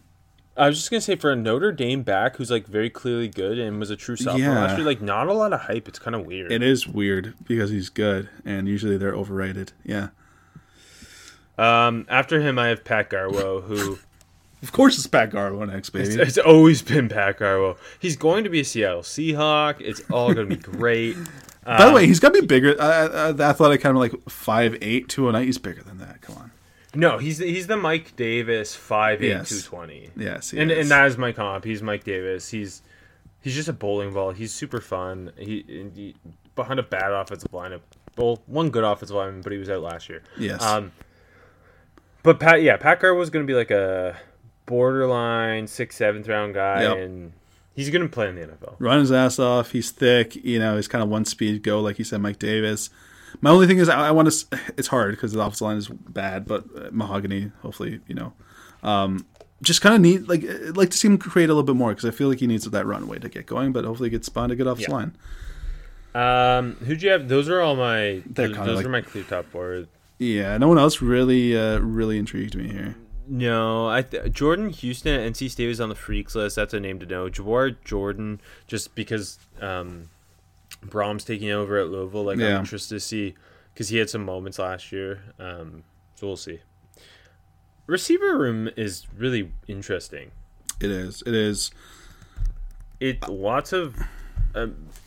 I 0.58 0.66
was 0.68 0.76
just 0.76 0.90
gonna 0.90 1.00
say 1.00 1.14
for 1.16 1.30
a 1.30 1.36
Notre 1.36 1.72
Dame 1.72 2.02
back 2.02 2.36
who's 2.36 2.50
like 2.50 2.66
very 2.66 2.90
clearly 2.90 3.28
good 3.28 3.58
and 3.58 3.78
was 3.78 3.90
a 3.90 3.96
true 3.96 4.16
sophomore 4.16 4.40
Yeah. 4.40 4.54
last 4.60 4.76
year, 4.76 4.86
like 4.86 5.00
not 5.00 5.28
a 5.28 5.32
lot 5.32 5.52
of 5.52 5.60
hype. 5.62 5.86
It's 5.88 5.98
kind 5.98 6.14
of 6.16 6.26
weird. 6.26 6.50
It 6.52 6.62
is 6.62 6.86
weird 6.88 7.34
because 7.46 7.70
he's 7.70 7.88
good 7.88 8.28
and 8.44 8.66
usually 8.68 8.96
they're 8.98 9.14
overrated. 9.14 9.72
Yeah. 9.84 10.08
Um, 11.56 12.06
after 12.08 12.40
him, 12.40 12.58
I 12.58 12.68
have 12.68 12.84
Pat 12.84 13.10
Garwo, 13.10 13.62
who 13.64 13.98
Of 14.62 14.72
course 14.72 14.96
it's 14.98 15.06
Pat 15.06 15.30
Garwo 15.30 15.70
next, 15.70 15.90
baby. 15.90 16.16
it's 16.20 16.36
always 16.38 16.82
been 16.82 17.08
Pat 17.08 17.38
Garwo. 17.38 17.76
He's 18.00 18.16
going 18.16 18.42
to 18.42 18.50
be 18.50 18.60
a 18.60 18.64
Seattle 18.64 19.02
Seahawk. 19.02 19.76
It's 19.80 20.02
all 20.10 20.34
gonna 20.34 20.46
be 20.46 20.56
great. 20.56 21.16
By 21.64 21.86
the 21.86 21.92
way, 21.92 22.06
he's 22.06 22.18
gonna 22.18 22.40
be 22.40 22.46
bigger. 22.46 22.74
Uh, 22.80 22.84
uh, 22.84 23.32
the 23.32 23.44
athletic 23.44 23.80
kind 23.82 23.96
of 23.96 24.00
like 24.00 24.12
5'8", 24.24 25.06
209. 25.06 25.44
He's 25.46 25.58
bigger 25.58 25.82
than 25.82 25.98
that. 25.98 26.20
Come 26.22 26.36
on. 26.38 26.47
No, 26.98 27.18
he's 27.18 27.38
he's 27.38 27.66
the 27.68 27.76
Mike 27.76 28.16
Davis 28.16 28.74
five 28.74 29.22
eight 29.22 29.28
Yes. 29.28 29.48
two 29.50 29.60
twenty. 29.60 30.10
Yes, 30.16 30.50
he 30.50 30.58
and 30.58 30.70
is. 30.72 30.78
and 30.78 30.90
that 30.90 31.06
is 31.06 31.16
my 31.16 31.30
comp. 31.32 31.64
He's 31.64 31.80
Mike 31.82 32.02
Davis. 32.02 32.48
He's 32.48 32.82
he's 33.40 33.54
just 33.54 33.68
a 33.68 33.72
bowling 33.72 34.12
ball. 34.12 34.32
He's 34.32 34.52
super 34.52 34.80
fun. 34.80 35.30
He, 35.38 35.64
he 35.94 36.14
behind 36.56 36.80
a 36.80 36.82
bad 36.82 37.12
offensive 37.12 37.52
lineup. 37.52 37.82
Well, 38.16 38.42
one 38.46 38.70
good 38.70 38.82
offensive 38.82 39.14
lineman, 39.16 39.42
but 39.42 39.52
he 39.52 39.58
was 39.58 39.70
out 39.70 39.80
last 39.80 40.08
year. 40.08 40.22
Yes. 40.38 40.60
Um, 40.60 40.90
but 42.24 42.40
Pat, 42.40 42.62
yeah, 42.62 42.76
Pat 42.76 42.98
Carr 42.98 43.14
was 43.14 43.30
going 43.30 43.46
to 43.46 43.50
be 43.50 43.54
like 43.56 43.70
a 43.70 44.16
borderline 44.66 45.66
sixth, 45.66 45.98
seventh 45.98 46.26
round 46.28 46.54
guy, 46.54 46.82
Yep. 46.82 46.96
and 46.98 47.32
he's 47.74 47.90
going 47.90 48.02
to 48.02 48.08
play 48.08 48.28
in 48.28 48.34
the 48.34 48.42
NFL. 48.42 48.74
run 48.80 49.00
his 49.00 49.12
ass 49.12 49.38
off. 49.38 49.70
He's 49.70 49.90
thick. 49.92 50.34
You 50.36 50.58
know, 50.58 50.74
he's 50.76 50.88
kind 50.88 51.02
of 51.02 51.08
one 51.08 51.24
speed 51.24 51.62
go, 51.62 51.80
like 51.80 51.98
you 51.98 52.04
said, 52.04 52.20
Mike 52.20 52.38
Davis. 52.40 52.90
My 53.40 53.50
only 53.50 53.66
thing 53.66 53.78
is 53.78 53.88
I, 53.88 54.08
I 54.08 54.10
want 54.10 54.30
to. 54.30 54.58
It's 54.76 54.88
hard 54.88 55.12
because 55.12 55.32
the 55.32 55.40
offensive 55.40 55.62
line 55.62 55.76
is 55.76 55.88
bad, 55.88 56.46
but 56.46 56.64
uh, 56.76 56.88
mahogany. 56.92 57.50
Hopefully, 57.62 58.00
you 58.06 58.14
know, 58.14 58.32
um, 58.82 59.26
just 59.62 59.80
kind 59.80 59.94
of 59.94 60.00
need 60.00 60.28
like 60.28 60.44
I'd 60.44 60.76
like 60.76 60.90
to 60.90 60.96
see 60.96 61.08
him 61.08 61.18
create 61.18 61.46
a 61.46 61.54
little 61.54 61.62
bit 61.62 61.76
more 61.76 61.90
because 61.90 62.04
I 62.04 62.10
feel 62.10 62.28
like 62.28 62.40
he 62.40 62.46
needs 62.46 62.64
that 62.64 62.86
runway 62.86 63.18
to 63.18 63.28
get 63.28 63.46
going. 63.46 63.72
But 63.72 63.84
hopefully, 63.84 64.08
he 64.08 64.10
gets 64.12 64.26
spawned 64.26 64.52
a 64.52 64.56
good 64.56 64.66
offensive 64.66 64.88
Yeah. 64.90 64.94
line. 64.96 65.16
Um, 66.14 66.74
who'd 66.84 67.02
you 67.02 67.10
have? 67.10 67.28
Those 67.28 67.48
are 67.48 67.60
all 67.60 67.76
my. 67.76 68.22
They're 68.26 68.48
those 68.48 68.56
kinda 68.56 68.74
like- 68.74 68.86
are 68.86 68.88
my 68.88 69.00
clear 69.02 69.24
top 69.24 69.46
four. 69.46 69.84
Yeah, 70.18 70.58
no 70.58 70.66
one 70.66 70.78
else 70.78 71.00
really, 71.00 71.56
uh, 71.56 71.78
really 71.78 72.18
intrigued 72.18 72.56
me 72.56 72.68
here. 72.68 72.96
No, 73.28 73.88
I 73.88 74.02
th- 74.02 74.32
Jordan 74.32 74.70
Houston 74.70 75.14
at 75.14 75.20
NC 75.32 75.48
State 75.50 75.68
was 75.68 75.80
on 75.80 75.90
the 75.90 75.94
freaks 75.94 76.34
list. 76.34 76.56
That's 76.56 76.74
a 76.74 76.80
name 76.80 76.98
to 76.98 77.06
know. 77.06 77.28
Jawhar 77.28 77.76
Jordan, 77.84 78.40
just 78.66 78.94
because 78.96 79.38
um, 79.60 80.08
Brohm's 80.84 81.24
taking 81.24 81.50
over 81.50 81.78
at 81.78 81.88
Louisville. 81.88 82.24
Like 82.24 82.38
Yeah. 82.38 82.54
I'm 82.54 82.60
interested 82.60 82.94
to 82.94 83.00
see 83.00 83.34
because 83.74 83.88
he 83.88 83.98
had 83.98 84.08
some 84.10 84.24
moments 84.24 84.58
last 84.58 84.92
year. 84.92 85.22
Um, 85.38 85.84
so 86.14 86.26
we'll 86.26 86.36
see. 86.36 86.60
Receiver 87.86 88.36
room 88.38 88.68
is 88.76 89.06
really 89.16 89.52
interesting. 89.66 90.30
It 90.80 90.90
is. 90.90 91.22
It 91.26 91.34
is. 91.34 91.70
It 93.00 93.28
lots 93.28 93.72
of 93.72 93.96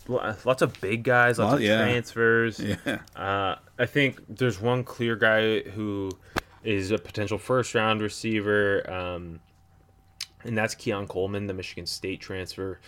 lo- 0.08 0.36
lots 0.46 0.62
of 0.62 0.80
big 0.82 1.04
guys, 1.04 1.38
lots 1.38 1.52
Lot- 1.52 1.56
of 1.56 1.62
yeah. 1.62 1.78
transfers. 1.84 2.60
Yeah. 2.60 3.00
Uh, 3.16 3.56
I 3.78 3.86
think 3.86 4.22
there's 4.30 4.60
one 4.60 4.84
clear 4.84 5.16
guy 5.16 5.62
who 5.62 6.12
is 6.64 6.92
a 6.92 6.98
potential 6.98 7.38
first 7.38 7.76
round 7.76 8.02
receiver, 8.02 8.90
um, 8.92 9.40
and 10.44 10.58
that's 10.58 10.74
Keon 10.76 11.08
Coleman, 11.08 11.48
the 11.48 11.54
Michigan 11.54 11.86
State 11.86 12.20
transfer. 12.22 12.80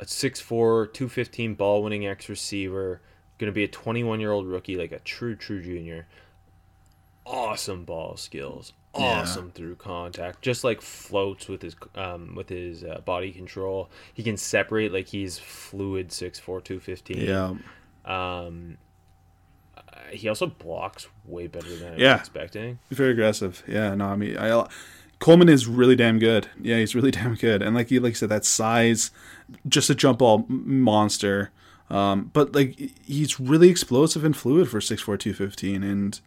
A 0.00 0.04
6'4, 0.04 0.92
215 0.92 1.54
ball 1.54 1.82
winning 1.82 2.06
X 2.06 2.28
receiver. 2.28 3.00
Going 3.38 3.50
to 3.50 3.54
be 3.54 3.64
a 3.64 3.68
21 3.68 4.20
year 4.20 4.30
old 4.32 4.46
rookie, 4.46 4.76
like 4.76 4.92
a 4.92 4.98
true, 5.00 5.34
true 5.36 5.62
junior. 5.62 6.06
Awesome 7.26 7.84
ball 7.84 8.16
skills. 8.16 8.72
Yeah. 8.98 9.20
Awesome 9.20 9.50
through 9.50 9.76
contact. 9.76 10.40
Just 10.42 10.64
like 10.64 10.80
floats 10.80 11.46
with 11.46 11.62
his 11.62 11.76
um, 11.94 12.34
with 12.34 12.48
his 12.48 12.82
uh, 12.84 13.00
body 13.04 13.32
control. 13.32 13.90
He 14.14 14.22
can 14.22 14.36
separate 14.36 14.92
like 14.92 15.08
he's 15.08 15.38
fluid 15.38 16.08
6'4, 16.08 16.40
215. 16.64 17.18
Yeah. 17.18 17.54
Um, 18.04 18.78
he 20.10 20.28
also 20.28 20.46
blocks 20.46 21.06
way 21.26 21.46
better 21.48 21.68
than 21.76 21.94
I 21.94 21.96
Yeah. 21.96 22.12
was 22.14 22.20
expecting. 22.20 22.78
He's 22.88 22.96
very 22.98 23.12
aggressive. 23.12 23.62
Yeah, 23.68 23.94
no, 23.94 24.06
I 24.06 24.16
mean, 24.16 24.36
I, 24.38 24.66
Coleman 25.18 25.48
is 25.48 25.66
really 25.66 25.96
damn 25.96 26.18
good. 26.18 26.48
Yeah, 26.60 26.78
he's 26.78 26.94
really 26.94 27.10
damn 27.18 27.34
good. 27.34 27.62
And 27.62 27.74
like 27.74 27.90
you 27.90 28.00
like 28.00 28.10
you 28.10 28.16
said, 28.16 28.28
that 28.28 28.44
size, 28.44 29.10
just 29.68 29.90
a 29.90 29.94
jump 29.94 30.18
ball 30.18 30.44
monster. 30.48 31.50
Um, 31.90 32.30
but 32.32 32.54
like 32.54 32.78
he's 33.04 33.40
really 33.40 33.70
explosive 33.70 34.22
and 34.24 34.36
fluid 34.36 34.68
for 34.68 34.78
6'4", 34.78 35.18
215. 35.18 35.82
and 35.82 36.20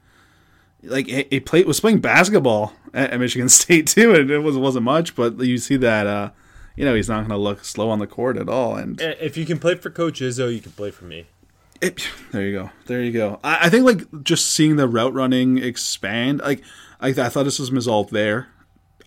like 0.84 1.06
he, 1.06 1.40
played 1.40 1.68
was 1.68 1.80
playing 1.80 2.00
basketball 2.00 2.74
at, 2.94 3.12
at 3.12 3.20
Michigan 3.20 3.50
State 3.62 3.88
too, 3.88 4.14
and 4.16 4.30
it 4.32 4.40
was 4.40 4.58
wasn't 4.58 4.86
much, 4.86 5.16
but 5.16 5.40
you 5.40 5.58
see 5.58 5.78
that 5.78 6.08
uh, 6.08 6.32
you 6.76 6.86
know 6.86 6.96
he's 6.96 7.10
not 7.10 7.20
going 7.20 7.30
to 7.30 7.38
look 7.38 7.64
slow 7.64 7.90
on 7.90 8.00
the 8.00 8.08
court 8.08 8.38
at 8.38 8.50
all. 8.50 8.76
And 8.76 9.00
If 9.00 9.38
you 9.38 9.46
can 9.46 9.60
play 9.60 9.76
for 9.76 9.90
Coach 9.90 10.20
Izzo, 10.22 10.54
you 10.54 10.62
can 10.62 10.72
play 10.72 10.92
for 10.92 11.06
me. 11.06 11.28
it, 11.82 12.08
there 12.32 12.42
you 12.48 12.58
go. 12.58 12.70
There 12.88 13.02
you 13.04 13.12
go. 13.12 13.40
I, 13.44 13.68
I 13.68 13.70
think 13.70 13.86
like 13.86 14.24
just 14.24 14.48
seeing 14.52 14.76
the 14.78 14.88
route 14.88 15.14
running 15.14 15.60
expand, 15.60 16.40
like 16.40 16.64
I, 17.00 17.10
I 17.10 17.30
thought 17.30 17.44
this 17.44 17.60
was 17.60 17.70
Mizalt 17.70 18.10
there. 18.10 18.48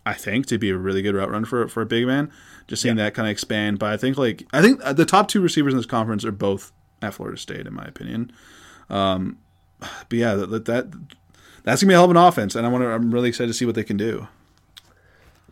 I 0.07 0.15
think 0.15 0.47
to 0.47 0.59
be 0.59 0.71
a 0.71 0.77
really 0.77 1.03
good 1.03 1.15
route 1.15 1.31
run 1.31 1.45
for 1.45 1.67
for 1.69 1.83
a 1.83 1.87
big 1.87 2.07
man. 2.07 2.31
Just 2.67 2.83
seeing 2.83 2.97
that 2.97 3.15
kind 3.15 3.29
of 3.29 3.33
expand, 3.33 3.79
but 3.79 3.93
I 3.93 3.97
think 3.97 4.17
like 4.17 4.47
I 4.53 4.63
think 4.63 4.81
uh, 4.85 4.93
the 4.93 5.05
top 5.05 5.29
two 5.29 5.41
receivers 5.41 5.73
in 5.73 5.79
this 5.79 5.87
conference 5.87 6.25
are 6.25 6.33
both 6.33 6.73
at 7.03 7.15
Florida 7.15 7.39
State, 7.39 7.67
in 7.67 7.75
my 7.75 7.85
opinion. 7.85 8.33
Um, 8.91 9.39
but 9.81 10.13
yeah, 10.13 10.35
that, 10.35 10.65
that 10.67 10.93
that's 11.65 11.83
gonna 11.83 11.91
be 11.91 11.95
a 11.95 11.97
hell 11.97 12.05
of 12.05 12.11
an 12.11 12.17
offense, 12.17 12.55
and 12.55 12.67
I 12.67 12.69
want 12.69 12.83
to. 12.83 12.89
I'm 12.89 13.13
really 13.13 13.29
excited 13.29 13.49
to 13.49 13.55
see 13.55 13.65
what 13.65 13.75
they 13.75 13.85
can 13.85 13.97
do. 13.97 14.29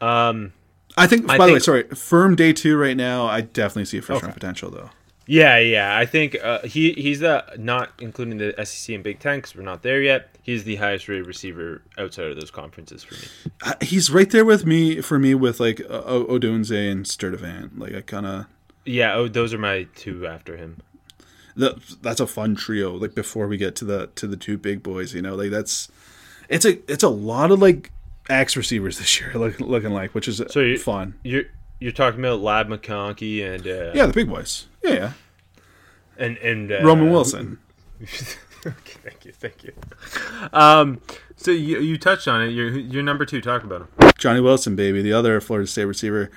Um, 0.01 0.53
I 0.97 1.07
think. 1.07 1.31
I 1.31 1.39
by 1.39 1.47
the 1.47 1.55
way, 1.55 1.59
sorry, 1.59 1.85
firm 1.85 2.37
day 2.37 2.53
two 2.53 2.77
right 2.77 2.97
now. 2.97 3.27
I 3.27 3.41
definitely 3.41 3.87
see 3.87 3.99
a 3.99 4.03
first 4.03 4.23
round 4.23 4.35
potential 4.35 4.71
though. 4.71 4.91
Yeah, 5.33 5.57
yeah. 5.59 5.97
I 5.97 6.05
think 6.05 6.37
uh, 6.43 6.61
he 6.61 6.93
he's 6.93 7.21
the 7.21 7.43
not 7.57 7.91
including 8.01 8.37
the 8.37 8.55
SEC 8.67 8.95
and 8.95 9.03
Big 9.03 9.19
Ten 9.19 9.39
because 9.39 9.57
we're 9.57 9.63
not 9.63 9.83
there 9.83 10.03
yet. 10.03 10.29
He's 10.43 10.65
the 10.65 10.77
highest 10.77 11.09
rated 11.09 11.27
receiver 11.27 11.81
outside 11.97 12.27
of 12.27 12.37
those 12.37 12.51
conferences 12.51 13.03
for 13.03 13.15
me. 13.15 13.53
Uh, 13.65 13.73
he's 13.81 14.11
right 14.11 14.29
there 14.29 14.45
with 14.45 14.67
me 14.67 15.01
for 15.01 15.19
me 15.19 15.35
with 15.35 15.59
like 15.59 15.81
uh, 15.81 16.03
O- 16.05 16.27
Odunze 16.27 16.91
and 16.93 17.07
Sturdivant. 17.07 17.79
Like 17.79 17.95
I 17.95 18.03
kind 18.03 18.27
of 18.27 18.47
Yeah, 18.85 19.15
oh, 19.15 19.27
those 19.29 19.55
are 19.55 19.59
my 19.59 19.87
two 19.95 20.27
after 20.27 20.59
him. 20.59 20.83
that's 21.57 22.21
a 22.21 22.27
fun 22.27 22.55
trio. 22.55 22.93
Like 22.95 23.15
before 23.15 23.47
we 23.49 23.57
get 23.57 23.75
to 23.77 23.85
the 23.87 24.09
to 24.17 24.27
the 24.27 24.37
two 24.37 24.59
big 24.59 24.83
boys, 24.83 25.15
you 25.15 25.23
know, 25.23 25.35
like 25.35 25.51
that's 25.51 25.91
it's 26.51 26.67
a 26.67 26.79
it's 26.93 27.03
a 27.03 27.09
lot 27.09 27.51
of 27.51 27.59
like 27.59 27.91
X 28.29 28.55
receivers 28.55 28.99
this 28.99 29.19
year, 29.21 29.33
look, 29.35 29.59
looking 29.61 29.91
like, 29.93 30.15
which 30.15 30.29
is 30.29 30.43
So 30.51 30.61
you, 30.61 30.79
fun. 30.79 31.15
You're 31.23 31.45
you're 31.83 31.93
talking 31.93 32.21
about 32.21 32.41
Ladd 32.41 32.69
McConkey 32.69 33.45
and 33.45 33.67
uh, 33.67 33.93
Yeah, 33.95 34.07
the 34.07 34.13
big 34.13 34.29
boys. 34.29 34.67
Yeah, 34.83 34.93
yeah. 34.93 35.13
and 36.17 36.37
and 36.39 36.73
uh, 36.73 36.83
Roman 36.83 37.11
Wilson. 37.11 37.59
okay, 38.03 38.99
thank 39.05 39.25
you, 39.25 39.33
thank 39.33 39.65
you. 39.65 39.73
Um, 40.53 41.01
so 41.37 41.51
you 41.51 41.81
you 41.81 41.99
touched 41.99 42.29
on 42.29 42.43
it. 42.43 42.49
You're 42.51 42.69
you're 42.71 43.03
number 43.03 43.25
two. 43.25 43.41
Talk 43.41 43.65
about 43.65 43.83
him. 43.83 44.13
Johnny 44.19 44.41
Wilson, 44.41 44.77
baby, 44.77 45.03
the 45.03 45.13
other 45.13 45.41
Florida 45.41 45.67
State 45.67 45.85
receiver. 45.87 46.31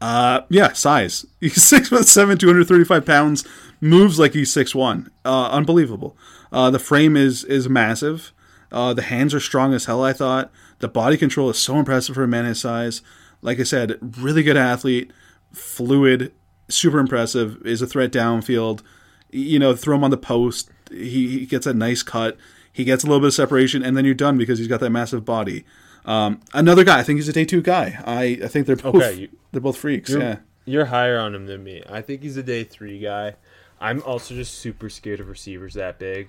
Uh, 0.00 0.42
yeah, 0.48 0.72
size. 0.72 1.26
He's 1.40 1.62
six 1.62 1.88
foot 1.88 2.06
seven, 2.06 2.38
two 2.38 2.46
hundred 2.46 2.66
thirty-five 2.68 3.04
pounds. 3.04 3.44
Moves 3.82 4.18
like 4.18 4.34
he's 4.34 4.52
six 4.52 4.74
one. 4.74 5.10
Uh, 5.24 5.48
unbelievable. 5.50 6.14
Uh, 6.52 6.70
the 6.70 6.78
frame 6.78 7.16
is 7.16 7.44
is 7.44 7.68
massive. 7.68 8.32
Uh, 8.72 8.92
the 8.94 9.02
hands 9.02 9.34
are 9.34 9.40
strong 9.40 9.72
as 9.74 9.86
hell. 9.86 10.04
I 10.04 10.12
thought 10.12 10.50
the 10.80 10.88
body 10.88 11.16
control 11.16 11.48
is 11.50 11.58
so 11.58 11.76
impressive 11.78 12.14
for 12.14 12.22
a 12.24 12.28
man 12.28 12.44
his 12.44 12.60
size. 12.60 13.00
Like 13.42 13.58
I 13.60 13.62
said, 13.64 13.98
really 14.18 14.42
good 14.42 14.56
athlete, 14.56 15.10
fluid, 15.52 16.32
super 16.68 16.98
impressive. 16.98 17.64
Is 17.66 17.82
a 17.82 17.86
threat 17.86 18.10
downfield. 18.12 18.82
You 19.30 19.58
know, 19.58 19.74
throw 19.74 19.96
him 19.96 20.04
on 20.04 20.10
the 20.10 20.16
post. 20.16 20.70
He, 20.90 21.28
he 21.40 21.46
gets 21.46 21.66
a 21.66 21.72
nice 21.74 22.02
cut. 22.02 22.36
He 22.72 22.84
gets 22.84 23.04
a 23.04 23.06
little 23.06 23.20
bit 23.20 23.28
of 23.28 23.34
separation, 23.34 23.82
and 23.82 23.96
then 23.96 24.04
you're 24.04 24.14
done 24.14 24.36
because 24.38 24.58
he's 24.58 24.68
got 24.68 24.80
that 24.80 24.90
massive 24.90 25.24
body. 25.24 25.64
Um, 26.04 26.40
another 26.54 26.82
guy, 26.84 26.98
I 26.98 27.02
think 27.02 27.18
he's 27.18 27.28
a 27.28 27.32
day 27.32 27.44
two 27.44 27.62
guy. 27.62 28.00
I, 28.04 28.40
I 28.44 28.48
think 28.48 28.66
they're 28.66 28.76
both 28.76 28.94
Okay, 28.96 29.14
you- 29.14 29.28
they're 29.52 29.60
both 29.60 29.76
freaks. 29.76 30.10
You're, 30.10 30.20
Yeah, 30.20 30.36
you're 30.64 30.84
higher 30.86 31.18
on 31.18 31.34
him 31.34 31.46
than 31.46 31.62
me. 31.62 31.82
I 31.88 32.00
think 32.00 32.22
he's 32.22 32.36
a 32.36 32.42
day 32.42 32.64
three 32.64 32.98
guy. 32.98 33.34
I'm 33.80 34.02
also 34.02 34.34
just 34.34 34.54
super 34.58 34.88
scared 34.90 35.20
of 35.20 35.28
receivers 35.28 35.74
that 35.74 35.98
big. 35.98 36.28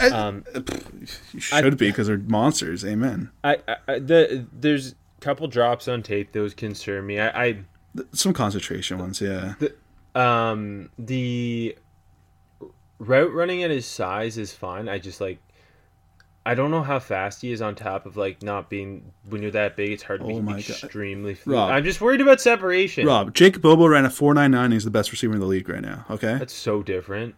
I, 0.00 0.06
Um, 0.08 0.44
you 1.32 1.40
should 1.40 1.78
be 1.78 1.90
because 1.90 2.06
they're 2.08 2.18
monsters. 2.18 2.84
Amen. 2.84 3.30
I, 3.44 3.58
I, 3.68 3.76
I 3.88 3.98
the 3.98 4.46
there's 4.52 4.94
couple 5.22 5.46
drops 5.48 5.88
on 5.88 6.02
tape 6.02 6.32
those 6.32 6.52
concern 6.54 7.06
me. 7.06 7.18
I, 7.18 7.44
I 7.44 7.58
Some 8.12 8.32
concentration 8.32 8.98
ones. 8.98 9.20
Yeah, 9.20 9.54
um 10.14 10.90
the 10.98 11.76
route 12.98 13.32
running 13.32 13.62
at 13.62 13.70
his 13.70 13.86
size 13.86 14.36
is 14.38 14.52
fine. 14.52 14.88
I 14.88 14.98
just 14.98 15.20
like 15.20 15.38
I 16.44 16.54
don't 16.56 16.72
know 16.72 16.82
how 16.82 16.98
fast 16.98 17.42
he 17.42 17.52
is 17.52 17.62
on 17.62 17.76
top 17.76 18.04
of 18.04 18.16
like 18.16 18.42
not 18.42 18.68
being 18.68 19.12
when 19.28 19.42
you're 19.42 19.52
that 19.52 19.76
big. 19.76 19.92
It's 19.92 20.02
hard 20.02 20.20
to 20.20 20.26
Oh 20.26 20.40
be 20.40 20.52
extremely. 20.54 21.36
Rob. 21.46 21.70
I'm 21.70 21.84
just 21.84 22.00
worried 22.00 22.20
about 22.20 22.40
separation. 22.40 23.06
Rob 23.06 23.32
Jake 23.32 23.60
Bobo 23.60 23.86
ran 23.86 24.04
a 24.04 24.10
four 24.10 24.34
nine 24.34 24.50
nine. 24.50 24.72
He's 24.72 24.84
the 24.84 24.90
best 24.90 25.12
receiver 25.12 25.34
in 25.34 25.40
the 25.40 25.46
league 25.46 25.68
right 25.68 25.82
now. 25.82 26.04
Okay, 26.10 26.36
That's 26.38 26.52
so 26.54 26.82
different. 26.82 27.36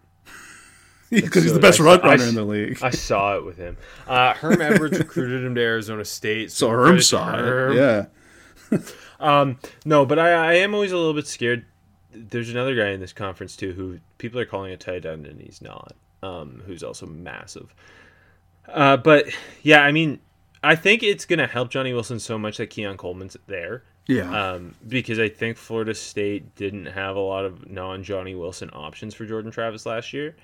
because 1.23 1.43
he's 1.43 1.53
so- 1.53 1.55
the 1.55 1.61
best 1.61 1.81
I- 1.81 1.85
run 1.85 2.01
I- 2.03 2.09
runner 2.09 2.25
in 2.25 2.35
the 2.35 2.45
league. 2.45 2.79
I 2.83 2.91
saw 2.91 3.37
it 3.37 3.45
with 3.45 3.57
him. 3.57 3.77
Uh, 4.07 4.35
Herm 4.35 4.61
Edwards 4.61 4.99
recruited 4.99 5.45
him 5.45 5.55
to 5.55 5.61
Arizona 5.61 6.05
State. 6.05 6.51
so 6.53 6.69
credit 6.69 6.87
Herm 6.87 6.97
to 6.97 7.03
saw 7.03 7.37
Herm. 7.37 7.73
it. 7.73 7.77
Yeah, 8.71 8.79
Um, 9.21 9.59
no, 9.85 10.05
but 10.05 10.19
I, 10.19 10.33
I 10.33 10.53
am 10.55 10.75
always 10.75 10.93
a 10.93 10.97
little 10.97 11.15
bit 11.15 11.27
scared. 11.27 11.65
There's 12.13 12.51
another 12.51 12.75
guy 12.75 12.91
in 12.91 13.01
this 13.01 13.13
conference 13.13 13.57
too 13.57 13.73
who 13.73 13.99
people 14.19 14.39
are 14.41 14.45
calling 14.45 14.73
a 14.73 14.77
tight 14.77 15.07
end 15.07 15.27
and 15.27 15.41
he's 15.41 15.63
not. 15.63 15.93
Um, 16.23 16.63
who's 16.67 16.83
also 16.83 17.07
massive. 17.07 17.75
Uh, 18.69 18.97
but 18.97 19.27
yeah, 19.63 19.83
I 19.83 19.93
mean, 19.93 20.21
I 20.63 20.75
think 20.75 21.03
it's 21.03 21.25
gonna 21.27 21.47
help 21.47 21.71
Johnny 21.71 21.93
Wilson 21.93 22.19
so 22.19 22.39
much 22.39 22.57
that 22.59 22.69
Keon 22.71 22.97
Coleman's 22.97 23.37
there. 23.47 23.83
yeah. 24.07 24.53
Um, 24.53 24.75
because 24.89 25.19
I 25.19 25.29
think 25.29 25.57
Florida 25.59 25.95
State 25.95 26.55
didn't 26.55 26.87
have 26.87 27.17
a 27.17 27.21
lot 27.21 27.45
of 27.45 27.69
non 27.71 28.03
Johnny 28.05 28.35
Wilson 28.35 28.71
options 28.73 29.15
for 29.15 29.27
Jordan 29.27 29.51
Travis 29.51 29.85
last 29.87 30.13
year, 30.13 30.37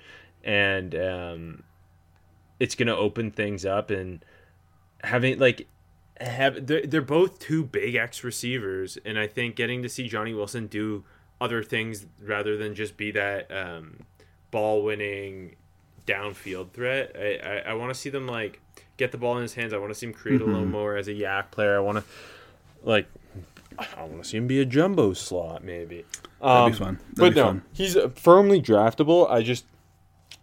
and 0.43 0.95
um, 0.95 1.63
it's 2.59 2.75
gonna 2.75 2.95
open 2.95 3.31
things 3.31 3.65
up 3.65 3.89
and 3.91 4.23
having 5.03 5.39
like 5.39 5.67
have 6.19 6.67
they're, 6.67 6.85
they're 6.85 7.01
both 7.01 7.39
two 7.39 7.63
big 7.63 7.95
X 7.95 8.23
receivers, 8.23 8.97
and 9.05 9.17
I 9.17 9.27
think 9.27 9.55
getting 9.55 9.81
to 9.83 9.89
see 9.89 10.07
Johnny 10.07 10.33
Wilson 10.33 10.67
do 10.67 11.03
other 11.39 11.63
things 11.63 12.05
rather 12.23 12.55
than 12.57 12.75
just 12.75 12.97
be 12.97 13.09
that 13.11 13.51
um, 13.51 14.01
ball 14.51 14.83
winning 14.83 15.55
downfield 16.05 16.71
threat. 16.71 17.15
I, 17.17 17.39
I, 17.43 17.71
I 17.71 17.73
want 17.73 17.91
to 17.93 17.99
see 17.99 18.09
them 18.11 18.27
like 18.27 18.59
get 18.97 19.11
the 19.11 19.17
ball 19.17 19.37
in 19.37 19.41
his 19.41 19.55
hands. 19.55 19.73
I 19.73 19.77
want 19.77 19.91
to 19.91 19.95
see 19.95 20.05
him 20.05 20.13
create 20.13 20.41
a 20.41 20.45
little 20.45 20.65
more 20.65 20.95
as 20.97 21.07
a 21.07 21.13
YAC 21.13 21.49
player. 21.51 21.75
I 21.75 21.79
want 21.79 21.97
to 21.99 22.03
like 22.83 23.07
I 23.79 24.03
want 24.03 24.21
to 24.21 24.29
see 24.29 24.37
him 24.37 24.45
be 24.47 24.59
a 24.61 24.65
jumbo 24.65 25.13
slot 25.13 25.63
maybe. 25.63 26.05
That'd 26.41 26.55
Um, 26.65 26.71
be 26.71 26.77
fun. 26.77 26.99
That'd 27.13 27.15
but 27.15 27.29
be 27.31 27.35
no, 27.37 27.45
fun. 27.47 27.61
he's 27.73 27.97
firmly 28.15 28.61
draftable. 28.61 29.29
I 29.31 29.41
just 29.41 29.65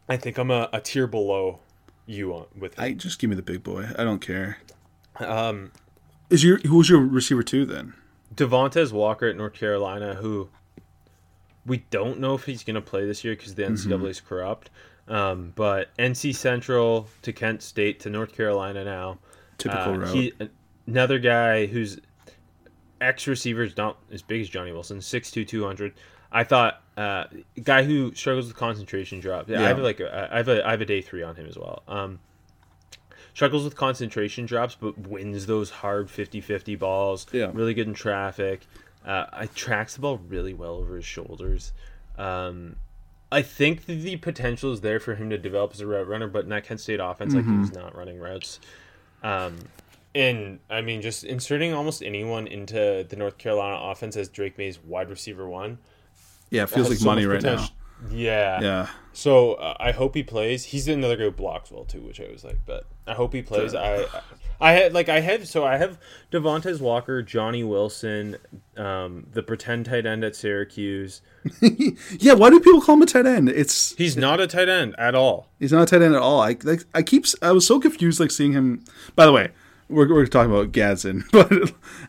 I 0.08 0.16
think 0.16 0.38
I'm 0.38 0.50
a, 0.50 0.68
a 0.72 0.80
tier 0.80 1.06
below 1.06 1.60
you 2.06 2.30
want 2.30 2.56
with 2.56 2.78
I 2.78 2.92
just 2.92 3.18
give 3.18 3.28
me 3.30 3.36
the 3.36 3.42
big 3.42 3.62
boy. 3.62 3.86
I 3.98 4.04
don't 4.04 4.20
care. 4.20 4.58
um, 5.20 5.72
Is 6.30 6.42
your 6.44 6.58
who's 6.58 6.88
your 6.88 7.00
receiver 7.00 7.42
two 7.42 7.64
then? 7.66 7.94
Devontez 8.34 8.92
Walker 8.92 9.26
at 9.26 9.36
North 9.36 9.54
Carolina, 9.54 10.14
who 10.14 10.48
we 11.66 11.78
don't 11.90 12.18
know 12.20 12.34
if 12.34 12.44
he's 12.44 12.64
going 12.64 12.74
to 12.76 12.80
play 12.80 13.04
this 13.06 13.24
year 13.24 13.34
because 13.34 13.54
the 13.54 13.62
Mm-hmm. 13.62 13.92
NCAA 13.92 14.08
is 14.10 14.20
corrupt. 14.20 14.70
Um, 15.06 15.52
but 15.56 15.88
NC 15.98 16.34
Central 16.34 17.08
to 17.22 17.32
Kent 17.32 17.62
State 17.62 18.00
to 18.00 18.10
North 18.10 18.32
Carolina 18.34 18.84
now. 18.84 19.18
Typical 19.56 19.94
Uh, 19.94 19.96
route. 19.98 20.14
He, 20.14 20.32
another 20.86 21.18
guy 21.18 21.66
who's 21.66 21.98
ex 23.00 23.26
receivers 23.26 23.72
is 23.72 23.76
not 23.76 23.98
as 24.12 24.22
big 24.22 24.40
as 24.40 24.48
Johnny 24.48 24.72
Wilson, 24.72 24.98
6'2", 24.98 25.46
200. 25.46 25.94
I 26.30 26.44
thought 26.44 26.82
uh, 26.96 27.24
guy 27.62 27.84
who 27.84 28.14
struggles 28.14 28.46
with 28.48 28.56
concentration 28.56 29.20
drop. 29.20 29.48
Yeah, 29.48 29.60
I 29.60 29.68
have 29.68 29.78
like 29.78 30.00
a, 30.00 30.28
I 30.32 30.36
have 30.38 30.48
a 30.48 30.66
I 30.66 30.70
have 30.72 30.80
a 30.80 30.84
day 30.84 31.00
three 31.00 31.22
on 31.22 31.36
him 31.36 31.46
as 31.46 31.56
well. 31.56 31.82
Um, 31.88 32.18
struggles 33.34 33.64
with 33.64 33.76
concentration 33.76 34.44
drops, 34.46 34.74
but 34.74 34.98
wins 34.98 35.46
those 35.46 35.70
hard 35.70 36.08
50-50 36.08 36.78
balls. 36.78 37.26
Yeah. 37.32 37.50
really 37.54 37.72
good 37.72 37.86
in 37.86 37.94
traffic. 37.94 38.66
Uh, 39.06 39.26
I 39.32 39.46
tracks 39.46 39.94
the 39.94 40.00
ball 40.02 40.18
really 40.18 40.52
well 40.54 40.74
over 40.74 40.96
his 40.96 41.04
shoulders. 41.06 41.72
Um, 42.18 42.76
I 43.30 43.42
think 43.42 43.86
the, 43.86 43.94
the 43.98 44.16
potential 44.16 44.72
is 44.72 44.80
there 44.80 44.98
for 45.00 45.14
him 45.14 45.30
to 45.30 45.38
develop 45.38 45.72
as 45.72 45.80
a 45.80 45.86
route 45.86 46.08
runner, 46.08 46.26
but 46.28 46.44
in 46.44 46.50
that 46.50 46.64
Kent 46.64 46.80
State 46.80 47.00
offense, 47.00 47.32
like 47.34 47.44
Mm-hmm. 47.44 47.60
he's 47.62 47.72
not 47.72 47.96
running 47.96 48.18
routes. 48.18 48.58
Um, 49.22 49.56
and 50.18 50.58
I 50.68 50.80
mean, 50.80 51.00
just 51.02 51.24
inserting 51.24 51.72
almost 51.72 52.02
anyone 52.02 52.46
into 52.46 53.06
the 53.08 53.16
North 53.16 53.38
Carolina 53.38 53.78
offense 53.90 54.16
as 54.16 54.28
Drake 54.28 54.58
Maye's 54.58 54.78
wide 54.82 55.08
receiver 55.10 55.48
one. 55.48 55.78
yeah, 56.50 56.64
it 56.64 56.70
feels 56.70 56.88
like 56.88 56.98
so 56.98 57.04
money 57.06 57.24
right 57.26 57.40
potential. 57.40 57.68
Yeah. 58.10 58.58
now. 58.60 58.66
Yeah. 58.66 58.88
So 59.12 59.54
uh, 59.54 59.74
I 59.80 59.90
hope 59.92 60.14
he 60.14 60.22
plays. 60.22 60.64
He's 60.64 60.86
another 60.88 61.16
guy 61.16 61.24
who 61.24 61.30
blocks 61.32 61.70
well 61.70 61.84
too, 61.84 62.00
which 62.00 62.20
I 62.20 62.28
was 62.30 62.44
like, 62.44 62.58
but 62.66 62.84
I 63.06 63.14
hope 63.14 63.32
he 63.32 63.42
plays. 63.42 63.74
I, 63.74 64.04
I 64.60 64.72
had 64.72 64.92
like 64.92 65.08
I 65.08 65.18
have 65.20 65.48
so 65.48 65.64
I 65.64 65.76
have 65.78 65.98
Devontez 66.30 66.80
Walker, 66.80 67.22
Johnny 67.22 67.64
Wilson, 67.64 68.36
um, 68.76 69.26
the 69.32 69.42
pretend 69.42 69.86
tight 69.86 70.06
end 70.06 70.22
at 70.24 70.36
Syracuse. 70.36 71.22
Yeah, 72.20 72.34
why 72.34 72.50
do 72.50 72.60
people 72.60 72.80
call 72.80 72.94
him 72.96 73.02
a 73.02 73.06
tight 73.06 73.26
end? 73.26 73.48
It's 73.48 73.94
He's 73.96 74.16
not 74.16 74.38
a 74.40 74.46
tight 74.46 74.68
end 74.68 74.94
at 74.98 75.14
all. 75.14 75.48
he's 75.58 75.72
not 75.72 75.82
a 75.82 75.86
tight 75.86 76.02
end 76.02 76.14
at 76.14 76.20
all. 76.22 76.40
I 76.40 76.56
like 76.62 76.82
I 76.94 77.02
keep 77.02 77.24
I 77.42 77.52
was 77.52 77.66
so 77.66 77.80
confused 77.80 78.20
like 78.20 78.30
seeing 78.30 78.52
him. 78.52 78.84
By 79.16 79.26
the 79.26 79.32
way, 79.32 79.50
we're, 79.88 80.08
we're 80.12 80.26
talking 80.26 80.52
about 80.52 80.72
Gadsden, 80.72 81.24
but 81.32 81.52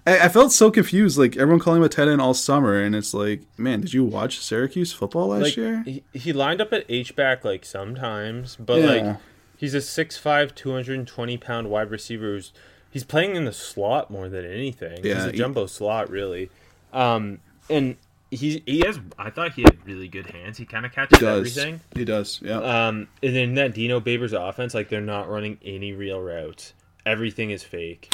I, 0.06 0.20
I 0.26 0.30
felt 0.30 0.52
so 0.52 0.70
confused. 0.72 1.18
Like 1.18 1.38
everyone 1.38 1.60
calling 1.60 1.80
him 1.80 1.86
a 1.86 1.90
tight 1.90 2.08
end 2.08 2.22
all 2.22 2.34
summer, 2.34 2.82
and 2.82 2.96
it's 2.96 3.14
like, 3.14 3.42
man, 3.58 3.82
did 3.82 3.94
you 3.94 4.04
watch 4.04 4.40
Syracuse 4.40 4.92
football 4.94 5.28
last 5.30 5.42
Like 5.44 5.58
year? 5.58 5.84
he, 5.86 6.04
he 6.14 6.34
lined 6.34 6.62
up 6.62 6.74
at 6.74 6.86
H 6.90 7.16
back 7.16 7.44
like 7.46 7.66
sometimes, 7.66 8.56
but 8.58 8.80
Yeah. 8.82 8.86
like 9.08 9.18
he's 9.58 9.74
a 9.74 9.80
6'5", 9.80 10.54
220 10.56 11.38
pound 11.38 11.70
wide 11.70 11.90
receiver 11.92 12.26
who's 12.34 12.52
he's 12.92 13.04
playing 13.04 13.36
in 13.36 13.46
the 13.46 13.54
slot 13.54 14.10
more 14.12 14.30
than 14.30 14.46
anything. 14.46 15.00
Yeah, 15.04 15.16
he's 15.16 15.26
a 15.26 15.32
he- 15.32 15.38
jumbo 15.38 15.66
slot 15.68 16.10
really. 16.10 16.50
Um, 16.94 17.40
and 17.70 17.96
he 18.32 18.62
he 18.66 18.84
has 18.86 19.00
I 19.18 19.30
thought 19.30 19.54
he 19.54 19.62
had 19.64 19.78
really 19.86 20.08
good 20.08 20.28
hands. 20.28 20.58
He 20.58 20.66
kind 20.66 20.86
of 20.86 20.92
catches 20.92 21.20
He 21.20 21.26
everything. 21.26 21.82
he 21.96 22.04
does? 22.06 22.40
Yeah. 22.44 22.58
Um, 22.60 23.08
and 23.24 23.36
then 23.36 23.54
that 23.56 23.74
Dino 23.74 24.00
Babers 24.00 24.34
offense, 24.34 24.74
like 24.74 24.90
they're 24.90 25.02
not 25.02 25.30
running 25.30 25.58
any 25.64 25.94
real 25.94 26.22
routes. 26.22 26.74
Everything 27.10 27.50
is 27.52 27.64
fake. 27.64 28.14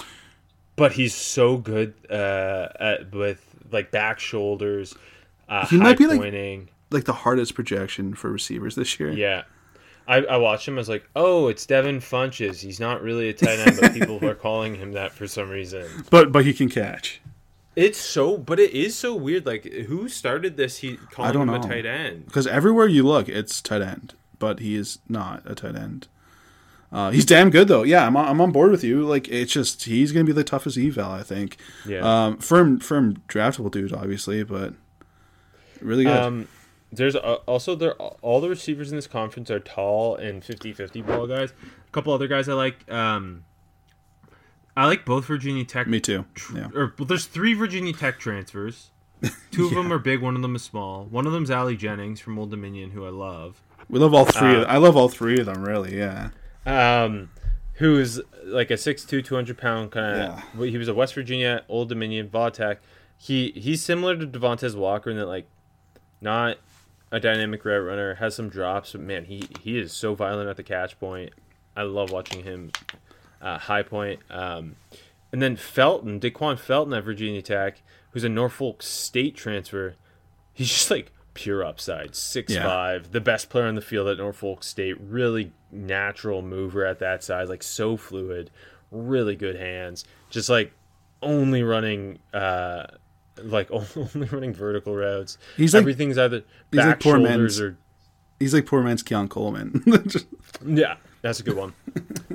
But 0.76 0.94
he's 0.94 1.14
so 1.16 1.58
good 1.58 1.94
uh, 2.10 2.68
at 2.80 3.12
with 3.14 3.42
like 3.72 3.92
back 3.92 4.20
shoulders, 4.20 4.96
uh, 5.50 5.66
He 5.68 5.78
might 5.78 5.98
be, 5.98 6.06
like- 6.08 6.20
pointing. 6.20 6.70
like 6.92 7.06
the 7.06 7.14
hardest 7.14 7.56
projection 7.56 8.14
for 8.14 8.30
receivers 8.32 8.76
this 8.76 9.00
year. 9.00 9.12
Yeah. 9.12 9.44
I, 10.08 10.18
I 10.18 10.38
watched 10.38 10.68
him. 10.68 10.76
I 10.76 10.78
was 10.78 10.90
like, 10.90 11.10
oh, 11.16 11.48
it's 11.48 11.66
Devin 11.66 12.00
Funchess. 12.00 12.62
He's 12.62 12.80
not 12.80 13.02
really 13.02 13.30
a 13.30 13.34
tight 13.34 13.58
end, 13.60 13.78
but 13.82 13.92
people 13.94 14.24
are 14.24 14.36
calling 14.48 14.76
him 14.76 14.92
that 14.92 15.12
for 15.12 15.26
some 15.28 15.50
reason. 15.50 15.88
But 16.12 16.32
but 16.32 16.46
he 16.46 16.54
can 16.54 16.70
catch. 16.70 17.22
It's 17.76 17.98
so, 17.98 18.38
but 18.38 18.60
it 18.60 18.72
is 18.72 18.96
so 18.96 19.16
weird. 19.16 19.46
Like, 19.48 19.64
who 19.66 20.08
started 20.08 20.58
this? 20.58 20.78
He 20.78 20.98
calling 21.12 21.34
don't 21.34 21.50
him 21.50 21.56
a 21.56 21.60
know. 21.60 21.68
tight 21.68 21.86
end. 21.88 22.26
Because 22.28 22.46
everywhere 22.48 22.86
you 22.88 23.02
look, 23.04 23.28
it's 23.28 23.62
tight 23.62 23.82
end, 23.82 24.14
but 24.38 24.60
he 24.60 24.76
is 24.76 25.00
not 25.10 25.42
a 25.46 25.56
tight 25.56 25.76
end. 25.76 26.08
Uh, 26.96 27.12
he's 27.12 27.26
damn 27.26 27.50
good 27.50 27.68
though. 27.68 27.84
Yeah, 27.84 28.08
I'm 28.08 28.16
on, 28.16 28.26
I'm 28.26 28.40
on 28.40 28.54
board 28.54 28.72
with 28.72 28.82
you. 28.82 29.02
Like 29.02 29.28
it's 29.28 29.52
just 29.52 29.84
he's 29.84 30.14
gonna 30.14 30.24
be 30.24 30.32
the 30.32 30.46
toughest 30.46 30.78
eval, 30.78 31.12
I 31.12 31.24
think. 31.24 31.58
Yeah. 31.86 32.00
Um, 32.00 32.38
firm 32.38 32.80
firm 32.80 33.18
draftable 33.28 33.70
dude, 33.70 33.92
obviously, 33.92 34.44
but 34.44 34.74
really 35.82 36.06
good. 36.06 36.16
Um, 36.16 36.48
there's 36.94 37.18
uh, 37.18 37.40
also 37.48 37.76
there 37.76 37.96
all 37.96 38.40
the 38.40 38.48
receivers 38.48 38.92
in 38.92 38.96
this 38.96 39.08
conference 39.08 39.52
are 39.52 39.60
tall 39.60 40.16
and 40.16 40.42
50-50 40.42 41.06
ball 41.06 41.28
guys. 41.28 41.52
A 41.52 41.92
couple 41.92 42.14
other 42.14 42.30
guys 42.30 42.48
I 42.48 42.54
like. 42.54 42.90
Um, 42.90 43.44
I 44.78 44.86
like 44.86 45.04
both 45.04 45.26
Virginia 45.26 45.66
Tech. 45.66 45.88
Me 45.88 46.00
too. 46.00 46.24
Yeah. 46.56 46.70
Or 46.74 46.94
well, 46.98 47.08
there's 47.08 47.26
three 47.26 47.54
Virginia 47.54 47.92
Tech 47.92 48.20
transfers. 48.20 48.92
Two 49.52 49.66
of 49.66 49.72
them 49.76 49.92
are 49.92 50.00
big. 50.00 50.22
One 50.22 50.38
of 50.38 50.42
them 50.42 50.56
is 50.56 50.64
small. 50.64 51.04
One 51.08 51.28
of 51.28 51.34
them's 51.34 51.52
Ali 51.52 51.76
Jennings 51.76 52.22
from 52.22 52.40
Old 52.40 52.52
Dominion, 52.52 52.92
who 52.92 53.06
I 53.06 53.10
love. 53.10 53.62
We 53.90 54.00
love 54.00 54.14
all 54.14 54.24
three. 54.24 54.56
Uh, 54.56 54.62
of, 54.62 54.70
I 54.70 54.78
love 54.78 54.96
all 54.96 55.10
three 55.10 55.40
of 55.42 55.46
them. 55.46 55.62
Really. 55.62 55.98
Yeah. 55.98 56.30
Um, 56.66 57.30
who 57.76 58.00
is 58.00 58.22
like 58.44 58.72
a 58.72 58.76
6'2", 58.76 59.24
200 59.24 59.58
pound 59.58 59.92
kind 59.92 60.22
of. 60.22 60.44
Yeah. 60.58 60.66
He 60.66 60.78
was 60.78 60.88
a 60.88 60.94
West 60.94 61.14
Virginia, 61.14 61.64
Old 61.68 61.90
Dominion, 61.90 62.30
Vautech. 62.30 62.78
He 63.18 63.52
he's 63.56 63.84
similar 63.84 64.18
to 64.18 64.28
Devontez 64.28 64.76
Walker 64.76 65.10
in 65.10 65.18
that 65.18 65.28
like, 65.28 65.48
not 66.22 66.58
a 67.12 67.20
dynamic 67.20 67.64
route 67.64 67.80
runner, 67.80 68.16
has 68.16 68.36
some 68.36 68.50
drops, 68.50 68.92
but 68.92 69.02
man, 69.02 69.26
he 69.26 69.48
he 69.62 69.78
is 69.78 69.94
so 69.94 70.16
violent 70.16 70.50
at 70.50 70.58
the 70.58 70.64
catch 70.64 71.00
point. 71.00 71.32
I 71.76 71.84
love 71.84 72.12
watching 72.12 72.44
him. 72.44 72.72
Uh, 73.42 73.60
high 73.60 73.84
point. 73.84 74.22
Um, 74.30 74.76
and 75.32 75.42
then 75.42 75.56
Felton, 75.56 76.20
Da'Quan 76.20 76.58
Felton 76.58 76.94
at 76.94 77.04
Virginia 77.04 77.42
Tech, 77.42 77.82
who's 78.12 78.24
a 78.24 78.30
Norfolk 78.30 78.82
State 78.82 79.36
transfer. 79.36 79.96
He's 80.54 80.70
just 80.70 80.90
like 80.90 81.12
pure 81.36 81.64
upside. 81.64 82.16
Six 82.16 82.52
Yeah. 82.54 82.64
five, 82.64 83.12
the 83.12 83.22
best 83.22 83.50
player 83.50 83.66
on 83.68 83.76
the 83.76 83.82
field 83.82 84.08
at 84.08 84.18
Norfolk 84.18 84.64
State. 84.64 85.00
Really 85.00 85.52
natural 85.72 86.42
mover 86.42 86.84
at 86.86 86.98
that 87.00 87.24
size, 87.24 87.48
like 87.50 87.62
so 87.62 87.96
fluid, 87.98 88.50
really 88.92 89.36
good 89.36 89.56
hands. 89.56 90.04
Just 90.32 90.50
like 90.50 90.74
only 91.22 91.62
running 91.64 92.18
uh 92.34 92.86
like 93.44 93.70
only 93.72 94.28
running 94.32 94.54
vertical 94.54 94.96
routes. 94.96 95.38
He's 95.58 95.74
like- 95.74 95.82
everything's 95.82 96.18
either 96.18 96.44
he's 96.72 96.80
like 96.80 97.00
poor 97.00 97.18
shoulders 97.18 97.60
man's- 97.60 97.62
or 97.62 97.78
He's 98.40 98.54
like 98.54 98.66
poor 98.66 98.82
man's 98.84 99.02
Keon 99.04 99.30
Coleman. 99.30 99.82
Yeah, 100.66 100.96
that's 101.22 101.40
a 101.40 101.44
good 101.44 101.56
one. 101.56 101.74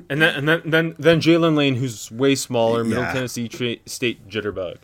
and 0.09 0.21
then 0.23 0.35
and 0.35 0.49
then 0.49 0.63
then 0.65 0.95
then 0.99 1.21
Jaylin 1.21 1.57
Lane, 1.57 1.75
who's 1.75 2.11
way 2.11 2.35
smaller, 2.35 2.85
Middle 2.85 3.03
Yeah. 3.05 3.13
Tennessee 3.13 3.49
tra- 3.49 3.77
State 3.87 4.27
jitterbug. 4.29 4.77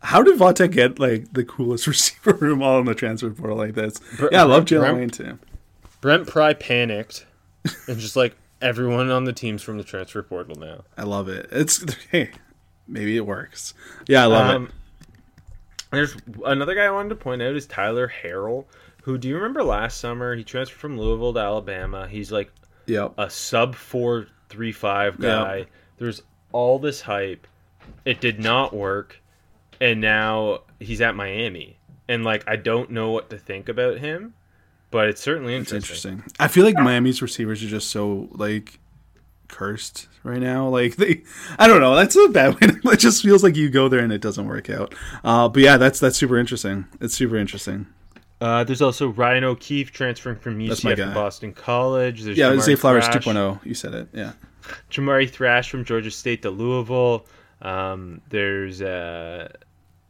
How 0.00 0.22
did 0.22 0.38
Vatek 0.38 0.72
get 0.72 0.98
like 0.98 1.32
the 1.32 1.44
coolest 1.44 1.86
receiver 1.88 2.32
room 2.32 2.62
all 2.62 2.78
in 2.80 2.86
the 2.86 2.94
transfer 2.94 3.30
portal 3.30 3.56
like 3.56 3.74
this? 3.74 4.00
yeah, 4.32 4.42
I 4.42 4.44
love 4.44 4.64
Jaylin 4.64 4.94
Lane 4.96 5.10
too. 5.10 5.38
Brent 6.00 6.28
Pry 6.28 6.54
panicked, 6.54 7.26
and 7.88 7.98
just 7.98 8.14
like 8.16 8.36
everyone 8.62 9.10
on 9.10 9.24
the 9.24 9.32
teams 9.32 9.62
from 9.62 9.78
the 9.78 9.84
transfer 9.84 10.22
portal 10.22 10.56
now. 10.56 10.84
I 10.96 11.02
love 11.02 11.28
it. 11.28 11.48
It's 11.50 11.84
hey, 12.12 12.30
maybe 12.86 13.16
it 13.16 13.26
works. 13.26 13.74
Yeah, 14.06 14.22
I 14.22 14.26
love 14.26 14.54
Um, 14.54 14.72
There's 15.90 16.16
another 16.44 16.74
guy 16.74 16.84
I 16.84 16.90
wanted 16.90 17.10
to 17.10 17.14
point 17.16 17.42
out 17.42 17.56
is 17.56 17.66
Tyler 17.66 18.12
Harrell, 18.22 18.66
who 19.02 19.18
do 19.18 19.26
you 19.28 19.34
remember 19.36 19.64
last 19.64 19.98
summer 20.00 20.36
he 20.36 20.44
transferred 20.44 20.78
from 20.78 20.98
Louisville 20.98 21.32
to 21.34 21.40
Alabama. 21.40 22.06
He's 22.06 22.30
like 22.30 22.52
it. 22.86 22.92
Yep. 22.92 23.14
a 23.18 23.28
sub 23.28 23.74
four 23.74 24.26
three 24.48 24.72
five 24.72 25.18
guy. 25.20 25.56
Yeah. 25.58 25.64
There's 25.98 26.22
all 26.52 26.78
this 26.78 27.00
hype. 27.00 27.46
It 28.04 28.20
did 28.20 28.38
not 28.38 28.72
work, 28.72 29.20
and 29.80 30.00
now 30.00 30.60
he's 30.80 31.00
at 31.00 31.14
Miami. 31.14 31.78
And 32.08 32.24
like 32.24 32.44
I 32.48 32.56
don't 32.56 32.90
know 32.90 33.10
what 33.10 33.30
to 33.30 33.38
think 33.38 33.68
about 33.68 33.98
him, 33.98 34.34
but 34.90 35.08
it's 35.08 35.20
certainly 35.20 35.54
It's 35.54 35.72
interesting. 35.72 36.12
interesting. 36.12 36.36
I 36.40 36.48
feel 36.48 36.64
like 36.64 36.76
Miami's 36.76 37.20
receivers 37.20 37.62
are 37.62 37.68
just 37.68 37.90
so 37.90 38.28
like 38.32 38.80
cursed 39.48 40.08
right 40.24 40.40
now. 40.40 40.68
Like 40.68 40.96
they, 40.96 41.22
I 41.58 41.68
don't 41.68 41.80
know. 41.80 41.94
That's 41.94 42.16
a 42.16 42.28
bad 42.28 42.54
way. 42.54 42.68
To, 42.68 42.80
it 42.92 42.98
just 42.98 43.22
feels 43.22 43.42
like 43.42 43.56
you 43.56 43.68
go 43.70 43.88
there 43.88 44.00
and 44.00 44.12
it 44.12 44.20
doesn't 44.22 44.46
work 44.46 44.70
out. 44.70 44.94
Uh, 45.22 45.48
but 45.48 45.62
yeah, 45.62 45.76
that's 45.76 46.00
that's 46.00 46.16
super 46.16 46.38
interesting. 46.38 46.86
It's 47.00 47.14
super 47.14 47.36
interesting. 47.36 47.86
Uh, 48.40 48.62
there's 48.62 48.80
also 48.80 49.08
Ryan 49.08 49.42
O'Keefe 49.44 49.90
transferring 49.90 50.36
from 50.36 50.60
UCF 50.60 50.96
to. 50.96 51.12
Boston 51.12 51.52
College. 51.52 52.22
There's 52.22 52.38
Yeah, 52.38 52.56
Zay 52.60 52.76
Flowers 52.76 53.04
Thrash, 53.06 53.24
2.0. 53.24 53.64
You 53.66 53.74
said 53.74 53.94
it. 53.94 54.08
Yeah. 54.12 54.32
Jamari 54.90 55.28
Thrash 55.28 55.68
from 55.70 55.84
Georgia 55.84 56.10
State 56.10 56.42
to 56.42 56.50
Louisville. 56.50 57.26
Um, 57.62 58.20
there's 58.28 58.80
uh, 58.80 59.48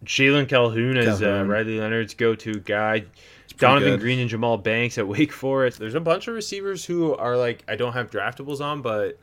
Jalon 0.04 0.48
Calhoun 0.48 0.96
as 0.96 1.22
uh, 1.22 1.44
Riley 1.46 1.78
Leonard's 1.78 2.14
go-to 2.14 2.60
guy. 2.60 3.04
Donovan 3.58 3.90
good. 3.94 4.00
Green 4.00 4.18
and 4.20 4.30
Jahmal 4.30 4.62
Banks 4.62 4.98
at 4.98 5.08
Wake 5.08 5.32
Forest. 5.32 5.78
There's 5.80 5.94
a 5.96 6.00
bunch 6.00 6.28
of 6.28 6.34
receivers 6.34 6.84
who 6.84 7.14
are 7.16 7.36
like 7.36 7.64
I 7.66 7.74
don't 7.74 7.92
have 7.94 8.08
draftables 8.10 8.60
on, 8.60 8.82
but 8.82 9.18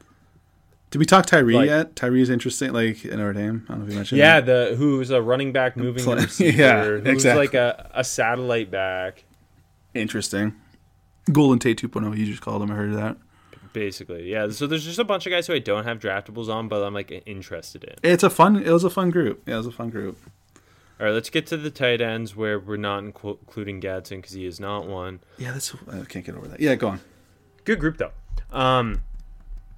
Did 0.91 0.97
we 0.99 1.05
talk 1.05 1.25
Tyree 1.25 1.55
Like- 1.55 1.67
yet? 1.67 1.95
Tyree's 1.95 2.29
interesting. 2.29 2.73
Like 2.73 3.05
in 3.05 3.17
Notre 3.17 3.31
Dame. 3.33 3.65
I 3.69 3.71
don't 3.71 3.79
know 3.79 3.85
if 3.85 3.91
you 3.91 3.95
mentioned. 3.97 4.19
yeah, 4.19 4.41
the 4.41 4.75
who's 4.77 5.09
a 5.11 5.21
running 5.21 5.53
back 5.53 5.77
moving 5.77 6.03
Play- 6.03 6.15
receiver, 6.15 6.57
Yeah, 6.61 6.83
who's 6.83 7.05
exactly. 7.07 7.45
like 7.45 7.53
a, 7.53 7.89
a 7.93 8.03
satellite 8.03 8.69
back. 8.71 9.23
interesting. 9.93 10.53
Golden 11.31 11.57
Tate 11.57 11.81
2.0. 11.81 12.15
You 12.17 12.25
just 12.25 12.41
called 12.41 12.61
him. 12.61 12.69
I 12.71 12.75
heard 12.75 12.89
of 12.89 12.97
that. 12.97 13.17
Basically, 13.73 14.29
yeah. 14.31 14.49
So 14.49 14.67
there's 14.67 14.85
just 14.85 14.99
a 14.99 15.03
bunch 15.03 15.25
of 15.25 15.31
guys 15.31 15.47
who 15.47 15.53
I 15.53 15.59
don't 15.59 15.83
have 15.85 15.99
draftables 15.99 16.49
on, 16.49 16.67
but 16.67 16.83
I'm 16.83 16.93
like 16.93 17.23
interested 17.25 17.83
in. 17.83 17.95
It's 18.03 18.23
a 18.23 18.29
fun. 18.29 18.57
It 18.57 18.69
was 18.71 18.83
a 18.83 18.89
fun 18.89 19.09
group. 19.09 19.41
Yeah, 19.47 19.55
it 19.55 19.57
was 19.57 19.67
a 19.67 19.71
fun 19.71 19.89
group. 19.89 20.17
All 20.99 21.05
right, 21.05 21.13
let's 21.13 21.29
get 21.29 21.45
to 21.47 21.57
the 21.57 21.69
tight 21.69 21.99
ends 21.99 22.35
where 22.35 22.57
we're 22.57 22.77
not 22.77 22.99
including 22.99 23.81
Gadsden 23.81 24.21
because 24.21 24.33
he 24.33 24.45
is 24.45 24.59
not 24.61 24.87
one. 24.87 25.19
Yeah, 25.37 25.51
that's. 25.51 25.73
I 25.91 26.05
can't 26.05 26.25
get 26.25 26.35
over 26.35 26.47
that. 26.47 26.59
Yeah, 26.61 26.75
go 26.75 26.89
on. 26.89 27.01
Good 27.65 27.79
group 27.79 27.97
though. 27.97 28.11
Um, 28.57 29.01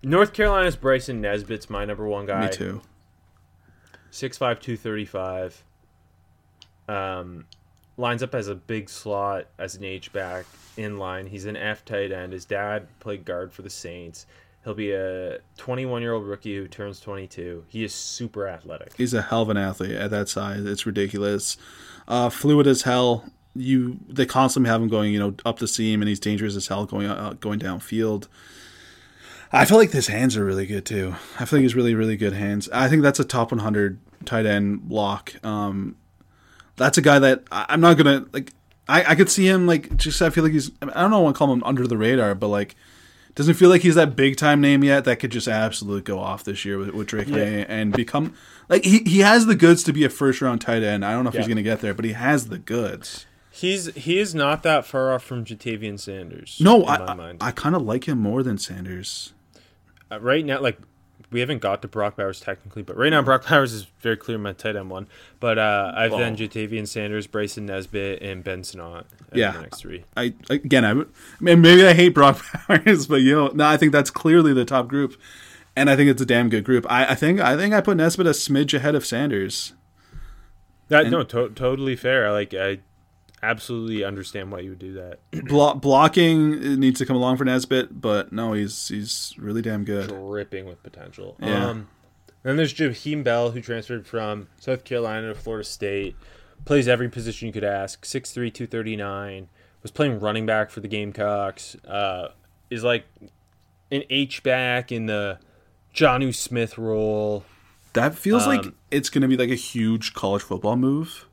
North 0.04 0.34
Carolina's 0.34 0.76
Bryson 0.76 1.22
Nesbit's 1.22 1.70
my 1.70 1.86
number 1.86 2.08
one 2.08 2.28
guy. 2.28 2.46
Me 2.46 2.52
too. 2.52 2.82
Six 4.12 4.38
five 4.38 4.60
two 4.60 4.78
thirty 4.78 5.06
five. 5.06 5.64
Um, 6.88 7.46
lines 7.98 8.22
up 8.22 8.36
as 8.36 8.48
a 8.48 8.56
big 8.56 8.90
slot 8.90 9.48
as 9.58 9.76
an 9.76 9.84
H 9.84 10.14
back 10.14 10.46
in 10.78 11.00
line. 11.00 11.26
He's 11.26 11.46
an 11.46 11.58
F 11.58 11.84
tight 11.84 12.12
end. 12.12 12.34
His 12.34 12.46
dad 12.46 12.88
played 13.00 13.26
guard 13.26 13.52
for 13.52 13.64
the 13.64 13.70
Saints. 13.70 14.28
He'll 14.68 14.74
be 14.74 14.92
a 14.92 15.40
21 15.56 16.02
year 16.02 16.12
old 16.12 16.26
rookie 16.26 16.58
who 16.58 16.68
turns 16.68 17.00
22. 17.00 17.64
He 17.70 17.86
is 17.86 17.94
super 17.94 18.50
athletic. 18.50 18.92
He's 18.98 19.14
a 19.14 19.22
hell 19.22 19.44
of 19.44 19.50
an 19.50 19.56
athlete 19.56 19.94
at 19.94 20.12
that 20.12 20.28
size. 20.28 20.66
It's 20.66 20.86
ridiculous. 20.86 21.56
Uh, 22.06 22.28
fluid 22.28 22.68
as 22.68 22.82
hell. 22.82 23.24
You 23.56 23.98
they 24.10 24.26
constantly 24.26 24.70
have 24.70 24.82
him 24.82 24.90
going, 24.90 25.14
you 25.14 25.20
know, 25.20 25.36
up 25.46 25.60
the 25.60 25.70
seam, 25.70 26.02
and 26.02 26.10
he's 26.10 26.20
dangerous 26.20 26.58
as 26.58 26.68
hell 26.68 26.86
going 26.86 27.08
uh, 27.08 27.36
going 27.40 27.60
downfield. 27.60 28.28
I 29.54 29.64
feel 29.64 29.78
like 29.78 29.92
his 29.92 30.08
hands 30.08 30.36
are 30.36 30.44
really 30.44 30.66
good 30.66 30.86
too. 30.86 31.16
I 31.40 31.46
feel 31.46 31.60
like 31.60 31.64
he's 31.64 31.76
really 31.76 31.96
really 31.96 32.18
good 32.18 32.34
hands. 32.34 32.68
I 32.74 32.90
think 32.90 33.04
that's 33.04 33.22
a 33.22 33.26
top 33.26 33.52
100 33.54 34.00
tight 34.26 34.46
end 34.46 34.90
block. 34.90 35.34
Um, 35.46 35.96
that's 36.76 36.98
a 36.98 37.02
guy 37.02 37.20
that 37.20 37.46
I, 37.54 37.68
I'm 37.70 37.80
not 37.80 37.96
gonna 37.96 38.26
like. 38.34 38.52
I, 38.90 39.12
I 39.12 39.16
could 39.16 39.30
see 39.30 39.48
him 39.48 39.66
like 39.66 39.96
just. 39.96 40.22
I 40.22 40.30
feel 40.30 40.44
like 40.44 40.52
he's. 40.52 40.72
I 40.82 40.88
don't 40.88 41.10
know. 41.10 41.22
Want 41.22 41.38
to 41.38 41.38
call 41.38 41.54
him 41.54 41.64
under 41.64 41.88
the 41.88 41.96
radar, 41.96 42.36
but 42.36 42.50
like 42.50 42.76
doesn't 43.38 43.54
feel 43.54 43.70
like 43.70 43.84
he's 43.84 43.94
that 43.94 44.16
big 44.16 44.36
time 44.36 44.60
name 44.62 44.84
yet 44.84 45.06
that 45.06 45.20
could 45.20 45.32
just 45.32 45.48
absolutely 45.48 46.02
go 46.02 46.18
off 46.18 46.44
this 46.44 46.66
year 46.66 46.80
with, 46.80 46.90
with 46.90 47.06
Drake 47.06 47.28
Maye 47.28 47.64
and 47.68 47.94
become 47.94 48.34
like 48.68 48.84
he, 48.84 49.00
he 49.06 49.20
has 49.20 49.46
the 49.46 49.56
goods 49.56 49.84
to 49.84 49.94
be 49.94 50.04
a 50.04 50.10
first 50.10 50.42
round 50.42 50.60
tight 50.60 50.82
end. 50.82 51.06
I 51.06 51.12
don't 51.12 51.24
know 51.24 51.30
if 51.30 51.36
he's 51.36 51.48
gonna 51.48 51.62
get 51.62 51.82
there, 51.82 51.94
but 51.94 52.04
he 52.04 52.14
has 52.14 52.48
the 52.48 52.58
goods. 52.58 53.28
He's 53.52 53.94
he 53.94 54.18
is 54.18 54.34
not 54.34 54.64
that 54.64 54.88
far 54.88 55.14
off 55.14 55.24
from 55.24 55.46
Ja'Tavion 55.46 56.00
Sanders. 56.00 56.58
No, 56.60 56.84
I. 56.84 56.96
I, 56.96 57.36
I 57.40 57.52
kind 57.52 57.76
of 57.76 57.84
like 57.84 58.08
him 58.08 58.18
more 58.18 58.42
than 58.42 58.58
Sanders. 58.58 59.34
Uh, 60.12 60.20
right 60.20 60.44
now, 60.44 60.60
like 60.60 60.80
we 61.32 61.42
haven't 61.42 61.60
got 61.60 61.82
to 61.82 61.88
Brock 61.88 62.16
Bowers 62.16 62.40
technically, 62.40 62.84
but 62.84 62.96
right 62.96 63.10
now 63.10 63.22
Brock 63.22 63.48
Bowers 63.48 63.74
is 63.74 63.84
very 64.00 64.16
clear 64.18 64.38
my 64.38 64.54
tight 64.54 64.76
end 64.76 64.90
one. 64.90 65.08
But 65.40 65.58
uh, 65.58 65.92
I've 65.96 66.12
Well- 66.12 66.20
then 66.22 66.38
Ja'Tavion 66.38 66.88
Sanders, 66.88 67.28
Bryson 67.28 67.66
Nesbit, 67.66 68.22
and 68.22 68.44
Ben 68.44 68.60
as 68.62 68.76
Yeah. 69.34 69.52
the 69.52 69.62
next 69.62 69.80
three. 69.82 70.06
I 70.16 70.34
again, 70.50 70.86
I 70.86 70.92
I 70.92 71.04
mean, 71.42 71.62
maybe 71.62 71.86
I 71.86 71.94
hate 71.94 72.10
Brock 72.14 72.42
Bowers, 72.68 73.08
but 73.08 73.22
you 73.22 73.36
know, 73.36 73.48
no, 73.50 73.66
I 73.66 73.78
think 73.78 73.92
that's 73.92 74.10
clearly 74.10 74.54
the 74.54 74.66
top 74.66 74.88
group, 74.88 75.20
and 75.76 75.90
I 75.90 75.96
think 75.96 76.10
it's 76.10 76.22
a 76.22 76.26
damn 76.26 76.50
good 76.50 76.64
group. 76.64 76.86
I, 76.90 77.08
I 77.12 77.16
think 77.16 77.40
I 77.42 77.58
think 77.58 77.74
I 77.74 77.82
put 77.82 77.98
Nesbit 77.98 78.26
a 78.28 78.32
smidge 78.32 78.74
ahead 78.74 78.96
of 78.96 79.06
Sanders. 79.06 79.74
That 80.90 81.08
no, 81.08 81.24
to- 81.24 81.50
totally 81.50 81.98
fair. 81.98 82.28
I 82.28 82.32
like 82.32 82.54
I 82.54 82.80
absolutely 83.44 84.04
understand 84.04 84.52
why 84.52 84.60
you 84.60 84.70
would 84.72 84.80
do 84.80 84.94
that. 84.94 85.20
Blo- 85.48 85.76
blocking 85.76 86.80
needs 86.80 87.00
to 87.00 87.06
come 87.06 87.16
along 87.16 87.38
for 87.38 87.46
Nesbit, 87.46 88.00
but 88.02 88.32
no, 88.32 88.54
he's 88.54 88.88
he's 88.88 89.34
really 89.38 89.62
damn 89.62 89.84
good. 89.84 90.10
Dripping 90.10 90.66
with 90.66 90.82
potential. 90.84 91.36
Yeah. 91.40 91.70
Um, 91.70 91.88
then 92.44 92.56
there's 92.56 92.74
Jaheim 92.74 93.24
Bell, 93.24 93.52
who 93.52 93.62
transferred 93.62 94.08
from 94.08 94.48
South 94.60 94.84
Carolina 94.84 95.34
to 95.34 95.36
Florida 95.36 95.64
State. 95.66 96.16
Plays 96.66 96.88
every 96.88 97.10
position 97.10 97.48
you 97.48 97.54
could 97.54 97.64
ask. 97.64 98.06
6'3", 98.06 98.34
239. 98.54 99.48
Was 99.82 99.92
playing 99.92 100.20
running 100.20 100.46
back 100.46 100.70
for 100.70 100.80
the 100.80 100.88
Gamecocks. 100.88 101.76
Uh, 101.86 102.30
is 102.70 102.84
like 102.84 103.06
an 103.92 104.04
H 104.10 104.44
back 104.44 104.92
in 104.92 105.06
the 105.06 105.40
Jonnu 105.94 106.34
Smith 106.34 106.78
role. 106.78 107.44
That 107.94 108.16
feels 108.16 108.46
like 108.48 108.62
Um, 108.66 108.76
it's 108.92 109.10
going 109.10 109.22
to 109.24 109.28
be 109.28 109.38
like 109.38 109.50
a 109.50 109.56
huge 109.56 110.14
college 110.14 110.42
football 110.44 110.76
move. 110.78 111.27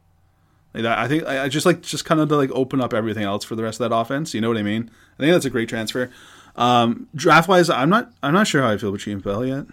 Like 0.75 0.85
I 0.87 1.09
think 1.09 1.25
I 1.25 1.49
just 1.49 1.67
like 1.67 1.83
just 1.83 2.05
kind 2.05 2.21
of 2.21 2.29
to 2.29 2.37
like 2.37 2.51
open 2.53 2.81
up 2.81 2.93
everything 2.93 3.23
else 3.23 3.45
for 3.45 3.55
the 3.55 3.63
rest 3.63 3.81
of 3.81 3.89
that 3.89 3.97
offense. 3.97 4.35
You 4.35 4.41
know 4.41 4.49
what 4.49 4.59
I 4.59 4.63
mean? 4.63 4.91
I 5.19 5.23
think 5.23 5.33
that's 5.33 5.45
a 5.45 5.51
great 5.51 5.69
transfer. 5.69 6.11
Um, 6.57 7.09
draft 7.15 7.49
wise, 7.49 7.71
I'm 7.71 7.89
not 7.89 8.13
I'm 8.23 8.35
not 8.35 8.47
sure 8.47 8.63
how 8.63 8.71
I 8.71 8.77
feel 8.77 8.89
about 8.91 9.01
Jaheim 9.01 9.23
Bell 9.23 9.45
yet. 9.45 9.67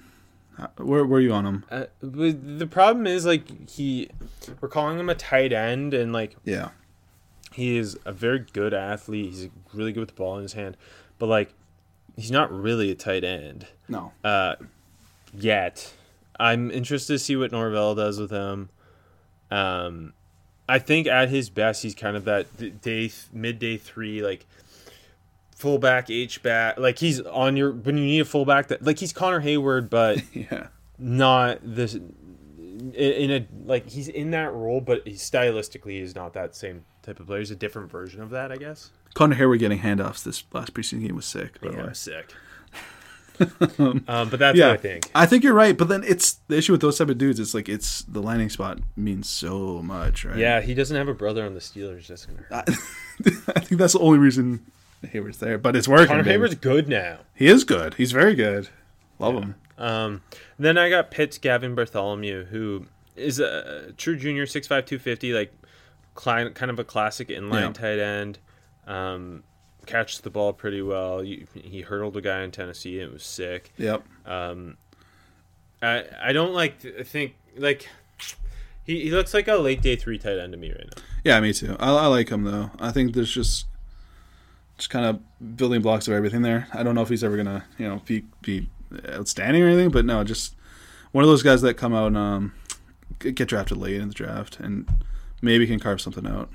Uh, 0.59 0.67
Where 0.77 1.05
where 1.05 1.17
are 1.17 1.21
you 1.21 1.33
on 1.33 1.45
him? 1.45 1.65
Uh, 1.71 1.85
the 2.01 2.67
problem 2.67 3.07
is 3.07 3.25
like 3.25 3.69
he, 3.69 4.09
we're 4.59 4.69
calling 4.69 4.99
him 4.99 5.09
a 5.09 5.15
tight 5.15 5.53
end, 5.53 5.93
and 5.93 6.13
like 6.13 6.35
Yeah, 6.43 6.69
he 7.51 7.77
is 7.77 7.97
a 8.05 8.11
very 8.11 8.39
good 8.39 8.73
athlete. 8.73 9.33
He's 9.33 9.49
really 9.73 9.91
good 9.91 10.01
with 10.01 10.09
the 10.09 10.15
ball 10.15 10.37
in 10.37 10.43
his 10.43 10.53
hand, 10.53 10.77
but 11.17 11.27
like 11.27 11.53
he's 12.15 12.31
not 12.31 12.51
really 12.51 12.91
a 12.91 12.95
tight 12.95 13.23
end 13.23 13.67
no, 13.87 14.11
uh, 14.23 14.55
yet. 15.33 15.93
I'm 16.39 16.71
interested 16.71 17.13
to 17.13 17.19
see 17.19 17.35
what 17.35 17.51
Norvell 17.51 17.93
does 17.95 18.19
with 18.19 18.31
him. 18.31 18.69
Um, 19.51 20.13
I 20.71 20.79
think 20.79 21.05
at 21.05 21.27
his 21.27 21.49
best, 21.49 21.83
he's 21.83 21.93
kind 21.93 22.15
of 22.15 22.23
that 22.23 22.81
day 22.81 23.11
midday 23.33 23.75
three 23.75 24.23
like 24.23 24.45
fullback 25.53 26.09
H 26.09 26.41
back. 26.41 26.77
Like 26.77 26.97
he's 26.97 27.19
on 27.19 27.57
your 27.57 27.73
when 27.73 27.97
you 27.97 28.05
need 28.05 28.19
a 28.21 28.25
fullback 28.25 28.69
that 28.69 28.81
like 28.81 28.97
he's 28.97 29.11
Connor 29.11 29.41
Heyward, 29.41 29.89
but 29.89 30.23
yeah, 30.33 30.67
not 30.97 31.59
this 31.61 31.95
in 31.95 33.31
a 33.31 33.45
like 33.65 33.89
he's 33.89 34.07
in 34.07 34.31
that 34.31 34.53
role, 34.53 34.79
but 34.79 35.05
he 35.05 35.15
stylistically 35.15 36.01
is 36.01 36.15
not 36.15 36.31
that 36.33 36.55
same 36.55 36.85
type 37.01 37.19
of 37.19 37.27
player. 37.27 37.39
He's 37.39 37.51
a 37.51 37.55
different 37.55 37.91
version 37.91 38.21
of 38.21 38.29
that, 38.29 38.49
I 38.53 38.55
guess. 38.55 38.91
Connor 39.13 39.35
Heyward 39.35 39.59
getting 39.59 39.79
handoffs 39.79 40.23
this 40.23 40.41
last 40.53 40.73
preseason 40.73 41.05
game 41.05 41.17
was 41.17 41.25
sick. 41.25 41.59
By. 41.59 41.71
Yeah, 41.71 41.91
sick. 41.91 42.33
um, 43.79 44.03
but 44.29 44.37
that's 44.39 44.57
Yeah, 44.57 44.67
what 44.67 44.73
I 44.73 44.77
think. 44.77 45.09
I 45.15 45.25
think 45.25 45.43
you're 45.43 45.53
right, 45.53 45.77
but 45.77 45.87
then 45.87 46.03
it's 46.03 46.33
the 46.47 46.57
issue 46.57 46.71
with 46.73 46.81
those 46.81 46.97
type 46.97 47.09
of 47.09 47.17
dudes. 47.17 47.39
It's 47.39 47.53
like 47.53 47.67
it's 47.69 48.03
the 48.03 48.21
landing 48.21 48.49
spot 48.49 48.79
means 48.95 49.27
so 49.29 49.81
much, 49.81 50.25
right? 50.25 50.37
Yeah, 50.37 50.61
he 50.61 50.73
doesn't 50.73 50.95
have 50.95 51.07
a 51.07 51.13
brother 51.13 51.45
on 51.45 51.53
the 51.53 51.59
Steelers. 51.59 52.07
That's 52.07 52.25
gonna 52.25 52.41
hurt. 52.43 52.69
I 53.55 53.59
think 53.61 53.79
that's 53.79 53.93
the 53.93 53.99
only 53.99 54.19
reason 54.19 54.65
Heyward's 55.05 55.37
there, 55.39 55.57
but 55.57 55.75
it's 55.75 55.87
working. 55.87 56.07
Connor. 56.07 56.23
Heyward's 56.23 56.55
good 56.55 56.87
now. 56.87 57.19
he 57.33 57.47
is 57.47 57.63
good. 57.63 57.95
He's 57.95 58.11
very 58.11 58.35
good. 58.35 58.69
Love 59.19 59.35
him. 59.35 59.55
Um, 59.77 60.21
then 60.59 60.77
I 60.77 60.89
got 60.89 61.09
Pitt's 61.09 61.37
Gavin 61.39 61.73
Bartholomew, 61.73 62.45
who 62.45 62.85
is 63.15 63.39
a 63.39 63.93
true 63.97 64.15
junior, 64.15 64.45
6'5", 64.45 64.67
250, 64.67 65.33
like 65.33 65.51
cli- 66.13 66.51
kind 66.51 66.69
of 66.69 66.77
a 66.79 66.83
classic 66.83 67.29
inline 67.29 67.61
Yeah. 67.61 67.71
tight 67.73 67.99
end. 67.99 68.39
Um, 68.85 69.43
catches 69.85 70.21
the 70.21 70.29
ball 70.29 70.53
pretty 70.53 70.81
well. 70.81 71.23
You, 71.23 71.47
he 71.53 71.81
hurdled 71.81 72.15
a 72.17 72.21
guy 72.21 72.43
in 72.43 72.51
Tennessee. 72.51 72.99
And 72.99 73.09
it 73.09 73.13
was 73.13 73.23
sick. 73.23 73.71
Yep. 73.77 74.03
Um, 74.25 74.77
I 75.81 76.05
I 76.21 76.33
don't 76.33 76.53
like 76.53 76.79
th- 76.81 77.07
think 77.07 77.35
like 77.57 77.89
he, 78.85 79.01
he 79.01 79.11
looks 79.11 79.33
like 79.33 79.47
a 79.47 79.55
late 79.55 79.81
day 79.81 79.95
three 79.95 80.17
tight 80.17 80.37
end 80.37 80.53
to 80.53 80.57
me 80.57 80.71
right 80.71 80.85
now. 80.85 81.03
Yeah, 81.23 81.39
me 81.39 81.53
too. 81.53 81.75
I, 81.79 81.91
I 81.91 82.07
like 82.07 82.29
him 82.29 82.43
though. 82.43 82.71
I 82.79 82.91
think 82.91 83.13
there's 83.13 83.33
just 83.33 83.65
just 84.77 84.89
kind 84.89 85.05
of 85.05 85.57
building 85.57 85.81
blocks 85.81 86.07
of 86.07 86.13
everything 86.13 86.41
there. 86.41 86.67
I 86.73 86.83
don't 86.83 86.95
know 86.95 87.01
if 87.01 87.09
he's 87.09 87.23
ever 87.23 87.37
gonna 87.37 87.65
you 87.77 87.87
know 87.87 88.01
be 88.05 88.23
be 88.41 88.69
outstanding 89.09 89.63
or 89.63 89.67
anything, 89.67 89.89
but 89.89 90.05
no, 90.05 90.23
just 90.23 90.55
one 91.11 91.23
of 91.23 91.29
those 91.29 91.43
guys 91.43 91.61
that 91.61 91.75
come 91.75 91.93
out 91.93 92.07
and 92.07 92.17
um, 92.17 92.53
get 93.19 93.47
drafted 93.47 93.77
late 93.77 93.95
in 93.95 94.07
the 94.07 94.13
draft 94.13 94.59
and 94.59 94.89
maybe 95.41 95.67
can 95.67 95.79
carve 95.79 96.01
something 96.01 96.27
out. 96.27 96.49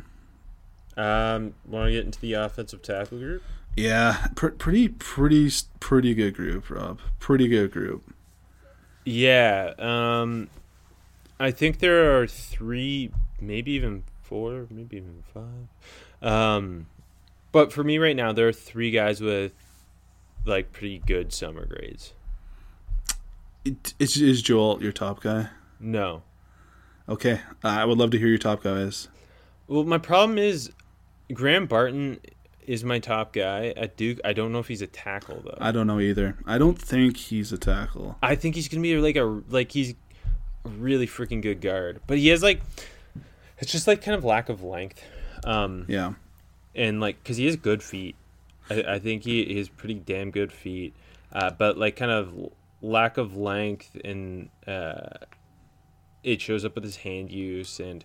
Um, 0.97 1.55
want 1.66 1.86
to 1.86 1.92
get 1.92 2.05
into 2.05 2.20
the 2.20 2.34
offensive 2.34 2.82
tackle 2.82 3.18
group? 3.18 3.42
Yeah, 3.76 4.28
pr- 4.34 4.49
pretty 4.49 4.88
pretty 4.88 5.51
pretty 5.80 6.14
good 6.14 6.34
group, 6.34 6.70
Rob. 6.70 7.01
Pretty 7.20 7.49
good 7.49 7.70
group. 7.70 8.14
Yeah. 9.05 9.74
Um, 9.78 10.49
I 11.38 11.51
think 11.51 11.78
there 11.78 12.18
are 12.18 12.26
three, 12.26 13.11
maybe 13.40 13.72
even 13.72 14.05
four, 14.22 14.66
maybe 14.70 14.97
even 14.97 15.22
five. 15.32 16.28
Um, 16.28 16.86
but 17.53 17.72
for 17.72 17.84
me 17.84 17.99
right 17.99 18.16
now, 18.16 18.32
there 18.32 18.49
are 18.49 18.53
three 18.53 18.90
guys 18.90 19.20
with 19.20 19.53
like 20.47 20.72
pretty 20.72 20.99
good 21.07 21.32
summer 21.32 21.66
grades. 21.66 22.14
It, 23.64 23.94
is, 23.99 24.16
is 24.16 24.42
Joel 24.42 24.82
your 24.82 24.92
top 24.92 25.20
guy? 25.20 25.49
No. 25.78 26.22
Okay, 27.09 27.40
I 27.62 27.84
would 27.84 27.99
love 27.99 28.11
to 28.12 28.18
hear 28.18 28.28
your 28.28 28.38
top 28.38 28.62
guys. 28.62 29.09
Well, 29.68 29.84
my 29.84 29.99
problem 29.99 30.38
is 30.38 30.70
Graham 31.32 31.66
Barton 31.66 32.20
is 32.66 32.82
my 32.84 32.98
top 32.98 33.32
guy 33.32 33.72
at 33.76 33.96
Duke. 33.96 34.18
I 34.24 34.32
don't 34.32 34.52
know 34.52 34.58
if 34.58 34.68
he's 34.68 34.82
a 34.82 34.86
tackle 34.86 35.40
though. 35.44 35.58
I 35.60 35.72
don't 35.72 35.86
know 35.86 36.00
either. 36.00 36.36
I 36.46 36.58
don't 36.58 36.80
think 36.80 37.16
he's 37.16 37.52
a 37.52 37.58
tackle. 37.58 38.16
I 38.22 38.34
think 38.34 38.54
he's 38.54 38.68
gonna 38.68 38.82
be 38.82 38.96
like 38.98 39.16
a 39.16 39.24
like 39.48 39.72
he's 39.72 39.94
a 40.64 40.68
really 40.68 41.06
freaking 41.06 41.40
good 41.42 41.60
guard, 41.60 42.00
but 42.06 42.18
he 42.18 42.28
has 42.28 42.42
like 42.42 42.60
it's 43.58 43.70
just 43.72 43.86
like 43.86 44.02
kind 44.02 44.16
of 44.16 44.24
lack 44.24 44.48
of 44.48 44.62
length, 44.62 45.02
um, 45.44 45.84
Yeah. 45.88 46.14
and 46.74 47.00
like 47.00 47.22
because 47.22 47.36
he 47.36 47.46
has 47.46 47.56
good 47.56 47.82
feet. 47.82 48.16
I, 48.68 48.82
I 48.94 48.98
think 48.98 49.22
he, 49.22 49.44
he 49.44 49.58
has 49.58 49.68
pretty 49.68 49.94
damn 49.94 50.30
good 50.30 50.52
feet, 50.52 50.94
uh, 51.32 51.50
but 51.50 51.78
like 51.78 51.96
kind 51.96 52.10
of 52.10 52.34
lack 52.82 53.16
of 53.16 53.36
length 53.36 53.96
and 54.04 54.50
uh, 54.66 55.08
it 56.24 56.40
shows 56.40 56.64
up 56.64 56.74
with 56.74 56.84
his 56.84 56.96
hand 56.98 57.30
use 57.30 57.78
and 57.80 58.04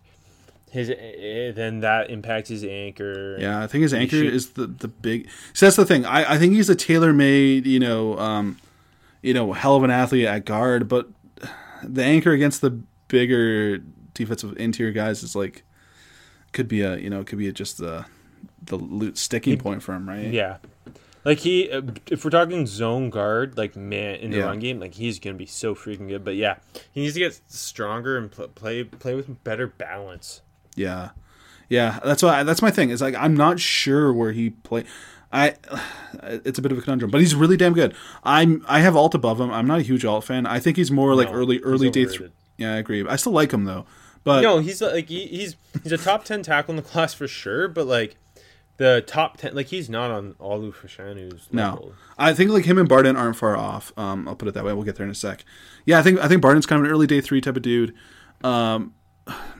his 0.71 0.89
eh, 0.89 1.51
then 1.51 1.81
that 1.81 2.09
impacts 2.09 2.49
his 2.49 2.63
anchor. 2.63 3.37
Yeah, 3.39 3.61
I 3.61 3.67
think 3.67 3.83
his 3.83 3.93
anchor 3.93 4.15
should- 4.17 4.33
is 4.33 4.51
the 4.51 4.67
the 4.67 4.87
big. 4.87 5.27
So 5.53 5.65
that's 5.65 5.75
the 5.75 5.85
thing. 5.85 6.05
I, 6.05 6.33
I 6.33 6.37
think 6.37 6.53
he's 6.53 6.69
a 6.69 6.75
tailor 6.75 7.13
made, 7.13 7.67
you 7.67 7.79
know, 7.79 8.17
um, 8.17 8.57
you 9.21 9.33
know, 9.33 9.53
hell 9.53 9.75
of 9.75 9.83
an 9.83 9.91
athlete 9.91 10.25
at 10.25 10.45
guard, 10.45 10.87
but 10.87 11.09
the 11.83 12.03
anchor 12.03 12.31
against 12.31 12.61
the 12.61 12.71
bigger 13.07 13.79
defensive 14.13 14.55
interior 14.57 14.91
guys 14.91 15.23
is 15.23 15.35
like 15.35 15.63
could 16.53 16.67
be 16.67 16.81
a 16.81 16.95
you 16.97 17.09
know 17.09 17.23
could 17.23 17.37
be 17.37 17.47
a, 17.47 17.51
just 17.51 17.77
the 17.77 18.05
the 18.63 18.75
loot 18.77 19.17
sticking 19.17 19.57
point 19.57 19.83
for 19.83 19.93
him, 19.93 20.07
right? 20.07 20.27
Yeah. 20.31 20.57
Like 21.23 21.39
he, 21.39 21.69
uh, 21.69 21.81
if 22.09 22.23
we're 22.25 22.31
talking 22.31 22.65
zone 22.65 23.11
guard, 23.11 23.55
like 23.55 23.75
man 23.75 24.15
in 24.15 24.31
the 24.31 24.37
Yeah. 24.37 24.45
run 24.45 24.57
game, 24.59 24.79
like 24.79 24.95
he's 24.95 25.19
gonna 25.19 25.35
be 25.35 25.45
so 25.45 25.75
freaking 25.75 26.07
good. 26.07 26.23
But 26.23 26.35
yeah, 26.35 26.55
he 26.91 27.01
needs 27.01 27.13
to 27.13 27.19
get 27.19 27.39
stronger 27.47 28.17
and 28.17 28.31
play 28.31 28.83
play 28.83 29.13
with 29.13 29.43
better 29.43 29.67
balance. 29.67 30.41
Yeah, 30.75 31.09
yeah. 31.69 31.99
That's 32.03 32.23
why. 32.23 32.43
That's 32.43 32.61
my 32.61 32.71
thing. 32.71 32.89
Is 32.89 33.01
like 33.01 33.15
I'm 33.15 33.35
not 33.35 33.59
sure 33.59 34.11
where 34.13 34.31
he 34.31 34.49
play. 34.51 34.85
I. 35.31 35.55
It's 36.23 36.59
a 36.59 36.61
bit 36.61 36.71
of 36.73 36.77
a 36.77 36.81
conundrum, 36.81 37.09
but 37.09 37.21
he's 37.21 37.33
really 37.33 37.55
damn 37.57 37.73
good. 37.73 37.95
I'm. 38.23 38.63
I 38.67 38.81
have 38.81 38.95
Alt 38.97 39.15
above 39.15 39.39
him. 39.39 39.49
I'm 39.49 39.65
not 39.65 39.79
a 39.79 39.81
huge 39.81 40.03
Alt 40.05 40.25
fan. 40.25 40.45
I 40.45 40.59
think 40.59 40.75
he's 40.77 40.91
more 40.91 41.15
like 41.15 41.29
No, 41.29 41.33
early 41.35 41.59
early 41.61 41.89
day. 41.89 42.05
three. 42.05 42.29
yeah, 42.57 42.73
I 42.73 42.77
agree. 42.77 43.03
I 43.07 43.15
still 43.15 43.31
like 43.31 43.51
him 43.53 43.63
though. 43.63 43.85
But 44.25 44.41
No, 44.41 44.59
he's 44.59 44.81
like 44.81 45.07
he, 45.07 45.25
he's 45.27 45.55
he's 45.81 45.93
a 45.93 45.97
top 45.97 46.25
ten 46.25 46.43
tackle 46.43 46.73
in 46.73 46.75
the 46.75 46.81
class 46.87 47.13
for 47.13 47.27
sure. 47.29 47.67
But 47.69 47.87
like 47.87 48.17
the 48.77 49.03
top 49.07 49.37
ten, 49.37 49.55
like 49.55 49.67
he's 49.67 49.89
not 49.89 50.11
on 50.11 50.33
Olu 50.33 50.73
Fashanu's 50.73 51.47
no, 51.51 51.63
level. 51.63 51.93
I 52.19 52.33
think 52.33 52.51
like 52.51 52.65
him 52.65 52.77
and 52.77 52.87
Barton 52.89 53.15
aren't 53.15 53.37
far 53.37 53.55
off. 53.55 53.93
Um, 53.97 54.27
I'll 54.27 54.35
put 54.35 54.47
it 54.49 54.53
that 54.53 54.65
way. 54.65 54.73
We'll 54.73 54.83
get 54.83 54.97
there 54.97 55.05
in 55.05 55.11
a 55.11 55.15
sec. 55.15 55.43
Yeah, 55.85 55.97
I 55.97 56.03
think 56.03 56.19
I 56.19 56.27
think 56.27 56.41
Barton's 56.41 56.65
kind 56.65 56.79
of 56.81 56.85
an 56.85 56.91
early 56.91 57.07
day 57.07 57.21
three 57.21 57.41
type 57.41 57.55
of 57.55 57.61
dude. 57.63 57.95
Um, 58.43 58.93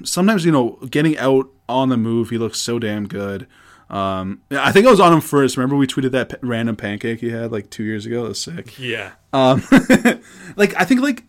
sometimes 0.04 0.46
you 0.46 0.52
know 0.52 0.78
getting 0.90 1.18
out 1.18 1.48
on 1.70 1.90
the 1.90 1.98
move, 1.98 2.30
he 2.30 2.38
looks 2.38 2.60
so 2.60 2.80
damn 2.80 3.08
good. 3.08 3.48
Um, 3.90 4.42
I 4.52 4.72
think 4.72 4.88
I 4.88 4.90
was 4.92 5.00
on 5.02 5.12
him 5.12 5.20
first. 5.22 5.58
Remember 5.58 5.76
we 5.76 5.86
tweeted 5.88 6.12
that 6.12 6.30
p- 6.30 6.36
random 6.42 6.76
pancake 6.78 7.20
he 7.20 7.30
had 7.30 7.52
like 7.52 7.70
two 7.70 7.84
years 7.84 8.06
ago. 8.06 8.24
That 8.24 8.30
was 8.30 8.42
sick. 8.42 8.80
Yeah, 8.80 9.12
Um, 9.34 9.64
like 10.56 10.74
I 10.80 10.86
think 10.86 11.02
like 11.02 11.24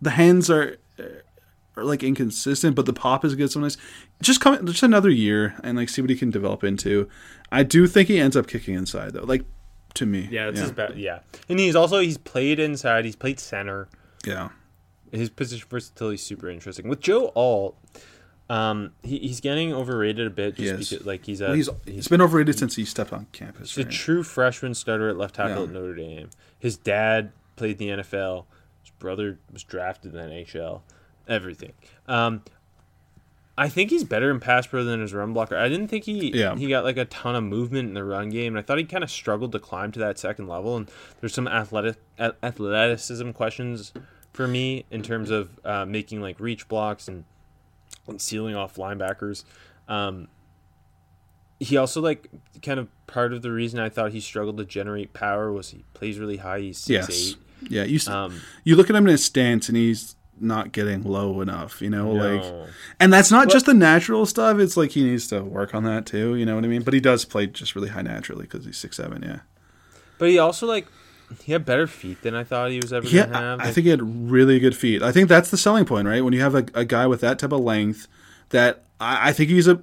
the 0.00 0.10
hands 0.10 0.48
are 0.50 0.76
are 1.76 1.84
like 1.84 2.02
inconsistent, 2.02 2.74
but 2.74 2.86
the 2.86 2.92
pop 2.94 3.22
is 3.24 3.34
good 3.34 3.50
sometimes. 3.52 3.76
Just 4.22 4.40
come 4.40 4.64
just 4.66 4.82
another 4.82 5.10
year 5.10 5.54
and 5.62 5.76
like 5.76 5.90
see 5.90 6.00
what 6.00 6.08
he 6.10 6.16
can 6.16 6.30
develop 6.30 6.64
into. 6.64 7.06
I 7.52 7.62
do 7.64 7.86
think 7.86 8.08
he 8.08 8.18
ends 8.18 8.34
up 8.36 8.46
kicking 8.46 8.74
inside 8.74 9.12
though. 9.12 9.24
Like 9.24 9.44
to 9.94 10.06
me, 10.06 10.26
yeah, 10.30 10.48
it's 10.48 10.60
his 10.60 10.72
best. 10.72 10.96
Yeah, 10.96 11.18
and 11.50 11.58
he's 11.58 11.76
also 11.76 11.98
he's 12.00 12.16
played 12.18 12.58
inside. 12.58 13.04
He's 13.04 13.16
played 13.16 13.38
center. 13.38 13.88
yeah. 14.26 14.48
His 15.12 15.30
position 15.30 15.66
versatility 15.68 16.14
is 16.14 16.22
super 16.22 16.48
interesting. 16.50 16.88
With 16.88 17.00
Joe 17.00 17.32
Alt, 17.34 17.76
um, 18.48 18.92
he, 19.02 19.18
he's 19.18 19.40
getting 19.40 19.72
overrated 19.72 20.26
a 20.26 20.30
bit 20.30 20.56
just 20.56 20.66
Yes. 20.80 20.90
because 20.90 21.06
like 21.06 21.24
he's 21.26 21.40
a 21.40 21.46
Well, 21.46 21.54
he's 21.54 21.68
he's, 21.84 21.94
he's 21.94 22.08
been 22.08 22.20
overrated 22.20 22.58
since 22.58 22.76
he 22.76 22.84
stepped 22.84 23.12
on 23.12 23.26
campus. 23.32 23.74
he's 23.74 23.84
a 23.86 23.88
true 23.88 24.22
freshman 24.22 24.74
starter 24.74 25.08
at 25.08 25.16
left 25.16 25.34
tackle 25.36 25.56
Yeah. 25.56 25.62
at 25.64 25.70
Notre 25.70 25.94
Dame. 25.94 26.30
His 26.58 26.76
dad 26.76 27.32
played 27.56 27.78
the 27.78 27.88
NFL. 27.88 28.44
His 28.82 28.90
brother 28.98 29.38
was 29.52 29.64
drafted 29.64 30.14
in 30.14 30.18
the 30.20 30.34
NHL. 30.34 30.82
Everything. 31.28 31.72
Um, 32.06 32.42
I 33.58 33.68
think 33.70 33.88
he's 33.90 34.04
better 34.04 34.30
in 34.30 34.38
pass 34.38 34.66
pro 34.66 34.84
than 34.84 35.00
his 35.00 35.14
run 35.14 35.32
blocker. 35.32 35.56
I 35.56 35.68
didn't 35.70 35.88
think 35.88 36.04
he 36.04 36.30
Yeah. 36.38 36.54
he 36.56 36.68
got 36.68 36.84
like 36.84 36.98
a 36.98 37.06
ton 37.06 37.34
of 37.34 37.42
movement 37.42 37.88
in 37.88 37.94
the 37.94 38.04
run 38.04 38.28
game, 38.28 38.52
and 38.54 38.58
I 38.58 38.62
thought 38.62 38.76
he 38.78 38.84
kind 38.84 39.02
of 39.02 39.10
struggled 39.10 39.52
to 39.52 39.58
climb 39.58 39.90
to 39.92 39.98
that 40.00 40.18
second 40.18 40.46
level. 40.46 40.76
And 40.76 40.90
there's 41.20 41.32
some 41.34 41.48
athletic 41.48 41.96
athleticism 42.42 43.30
questions 43.30 43.92
for 44.36 44.46
me 44.46 44.84
in 44.90 45.02
terms 45.02 45.30
of 45.30 45.48
uh, 45.64 45.86
making 45.86 46.20
like 46.20 46.38
reach 46.38 46.68
blocks 46.68 47.08
and, 47.08 47.24
and 48.06 48.20
sealing 48.20 48.54
off 48.54 48.76
linebackers. 48.76 49.44
Um, 49.88 50.28
he 51.58 51.78
also 51.78 52.02
like 52.02 52.28
kind 52.62 52.78
of 52.78 52.88
part 53.06 53.32
of 53.32 53.40
the 53.40 53.50
reason 53.50 53.80
I 53.80 53.88
thought 53.88 54.12
he 54.12 54.20
struggled 54.20 54.58
to 54.58 54.64
generate 54.66 55.14
power 55.14 55.50
was 55.50 55.70
he 55.70 55.84
plays 55.94 56.18
really 56.18 56.36
high. 56.36 56.60
He's 56.60 56.78
six 56.78 57.08
yes, 57.08 57.10
eight. 57.10 57.36
yeah. 57.70 57.84
You 57.84 57.98
Um, 58.12 58.42
you 58.62 58.76
look 58.76 58.90
at 58.90 58.96
him 58.96 59.06
in 59.06 59.10
his 59.12 59.24
stance 59.24 59.68
and 59.68 59.76
he's 59.76 60.16
not 60.38 60.70
getting 60.72 61.02
low 61.02 61.40
enough. 61.40 61.80
You 61.80 61.88
know, 61.88 62.12
like 62.12 62.44
and 63.00 63.10
that's 63.10 63.30
not 63.30 63.48
just 63.48 63.64
the 63.64 63.72
natural 63.72 64.26
stuff. 64.26 64.58
It's 64.58 64.76
like 64.76 64.90
he 64.90 65.02
needs 65.02 65.28
to 65.28 65.42
work 65.42 65.74
on 65.74 65.84
that 65.84 66.04
too. 66.04 66.34
You 66.34 66.44
know 66.44 66.56
what 66.56 66.64
I 66.64 66.68
mean? 66.68 66.82
But 66.82 66.92
he 66.92 67.00
does 67.00 67.24
play 67.24 67.46
just 67.46 67.74
really 67.74 67.88
high 67.88 68.02
naturally 68.02 68.42
because 68.42 68.66
he's 68.66 68.76
six 68.76 68.98
seven. 68.98 69.22
Yeah. 69.22 69.38
but 70.18 70.28
he 70.28 70.38
also 70.38 70.66
like 70.66 70.86
he 71.42 71.52
had 71.52 71.64
better 71.64 71.86
feet 71.86 72.22
than 72.22 72.34
I 72.34 72.44
thought 72.44 72.70
he 72.70 72.80
was 72.80 72.92
ever 72.92 73.06
Yeah, 73.06 73.26
gonna 73.26 73.38
have. 73.38 73.60
I 73.60 73.70
think 73.72 73.84
he 73.84 73.90
had 73.90 74.30
really 74.30 74.58
good 74.58 74.76
feet. 74.76 75.02
I 75.02 75.12
think 75.12 75.28
that's 75.28 75.50
the 75.50 75.56
selling 75.56 75.84
point, 75.84 76.06
right? 76.06 76.22
When 76.24 76.32
you 76.32 76.40
have 76.40 76.54
a, 76.54 76.66
a 76.74 76.84
guy 76.84 77.06
with 77.06 77.20
that 77.22 77.38
type 77.38 77.52
of 77.52 77.60
length, 77.60 78.08
that 78.50 78.84
I, 79.00 79.30
I 79.30 79.32
think 79.32 79.50
he's 79.50 79.68
a 79.68 79.82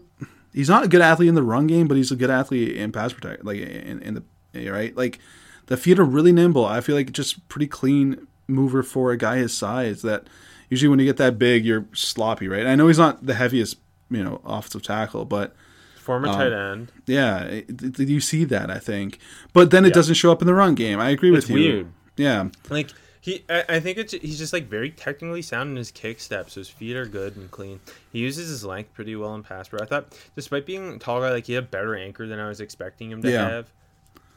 he's 0.54 0.70
not 0.70 0.84
a 0.84 0.88
good 0.88 1.02
athlete 1.02 1.30
in 1.30 1.36
the 1.36 1.44
run 1.44 1.68
game, 1.68 1.88
but 1.88 1.98
he's 1.98 2.12
a 2.12 2.16
good 2.16 2.30
athlete 2.30 2.76
in 2.76 2.92
pass 2.92 3.14
protect, 3.14 3.44
like 3.44 3.58
in, 3.60 4.02
in 4.02 4.14
the 4.54 4.70
right. 4.70 4.96
Like 4.96 5.20
the 5.68 5.78
feet 5.78 6.00
are 6.00 6.06
really 6.06 6.32
nimble. 6.32 6.66
I 6.66 6.82
feel 6.82 6.96
like 6.96 7.12
just 7.12 7.48
pretty 7.50 7.68
clean 7.68 8.28
mover 8.48 8.84
for 8.84 9.12
a 9.12 9.18
guy 9.18 9.38
his 9.38 9.54
size. 9.54 10.02
That 10.02 10.28
usually 10.70 10.90
when 10.90 11.00
you 11.00 11.06
get 11.06 11.18
that 11.18 11.38
big, 11.38 11.66
you're 11.66 11.86
sloppy, 11.94 12.48
right? 12.48 12.66
I 12.66 12.76
know 12.76 12.88
he's 12.88 12.98
not 12.98 13.26
the 13.26 13.34
heaviest, 13.34 13.78
you 14.10 14.24
know, 14.24 14.42
offensive 14.46 14.84
tackle, 14.84 15.26
but 15.26 15.56
former 16.04 16.28
um, 16.28 16.36
tight 16.36 16.52
end. 16.54 16.92
yeah, 17.08 17.44
it, 17.44 18.00
it- 18.00 18.10
you 18.10 18.20
see 18.20 18.44
that 18.46 18.70
I 18.70 18.80
think. 18.80 19.20
But 19.54 19.72
then 19.72 19.86
it 19.86 19.90
Yeah. 19.90 19.94
doesn't 19.96 20.16
show 20.16 20.32
up 20.32 20.42
in 20.42 20.48
the 20.48 20.54
run 20.54 20.76
game. 20.76 21.00
I 21.00 21.10
agree 21.10 21.32
with 21.32 21.42
It's 21.46 21.50
you. 21.50 21.56
weird. 21.56 21.88
Yeah. 22.18 22.50
Like 22.70 22.90
he, 23.22 23.44
I, 23.50 23.64
I 23.70 23.80
think 23.80 23.98
it's 23.98 24.12
he's 24.14 24.38
just 24.38 24.52
like 24.54 24.68
very 24.68 24.92
technically 24.92 25.42
sound 25.42 25.70
in 25.72 25.76
his 25.78 25.92
kick 25.92 26.20
steps. 26.20 26.56
His 26.56 26.70
feet 26.70 26.96
are 26.96 27.06
good 27.06 27.36
and 27.38 27.50
clean. 27.50 27.80
He 28.12 28.20
uses 28.20 28.50
his 28.50 28.64
length 28.66 28.94
pretty 28.94 29.16
well 29.16 29.34
in 29.36 29.44
pass 29.44 29.70
pro. 29.70 29.80
I 29.80 29.86
thought, 29.86 30.14
despite 30.36 30.66
being 30.66 30.94
a 30.94 31.00
tall 31.00 31.22
guy, 31.22 31.32
like 31.32 31.46
he 31.48 31.54
had 31.54 31.64
a 31.64 31.68
better 31.68 31.96
anchor 31.96 32.28
than 32.28 32.40
I 32.40 32.48
was 32.50 32.60
expecting 32.60 33.10
him 33.12 33.22
to 33.22 33.32
Yeah. 33.32 33.50
have. 33.50 33.72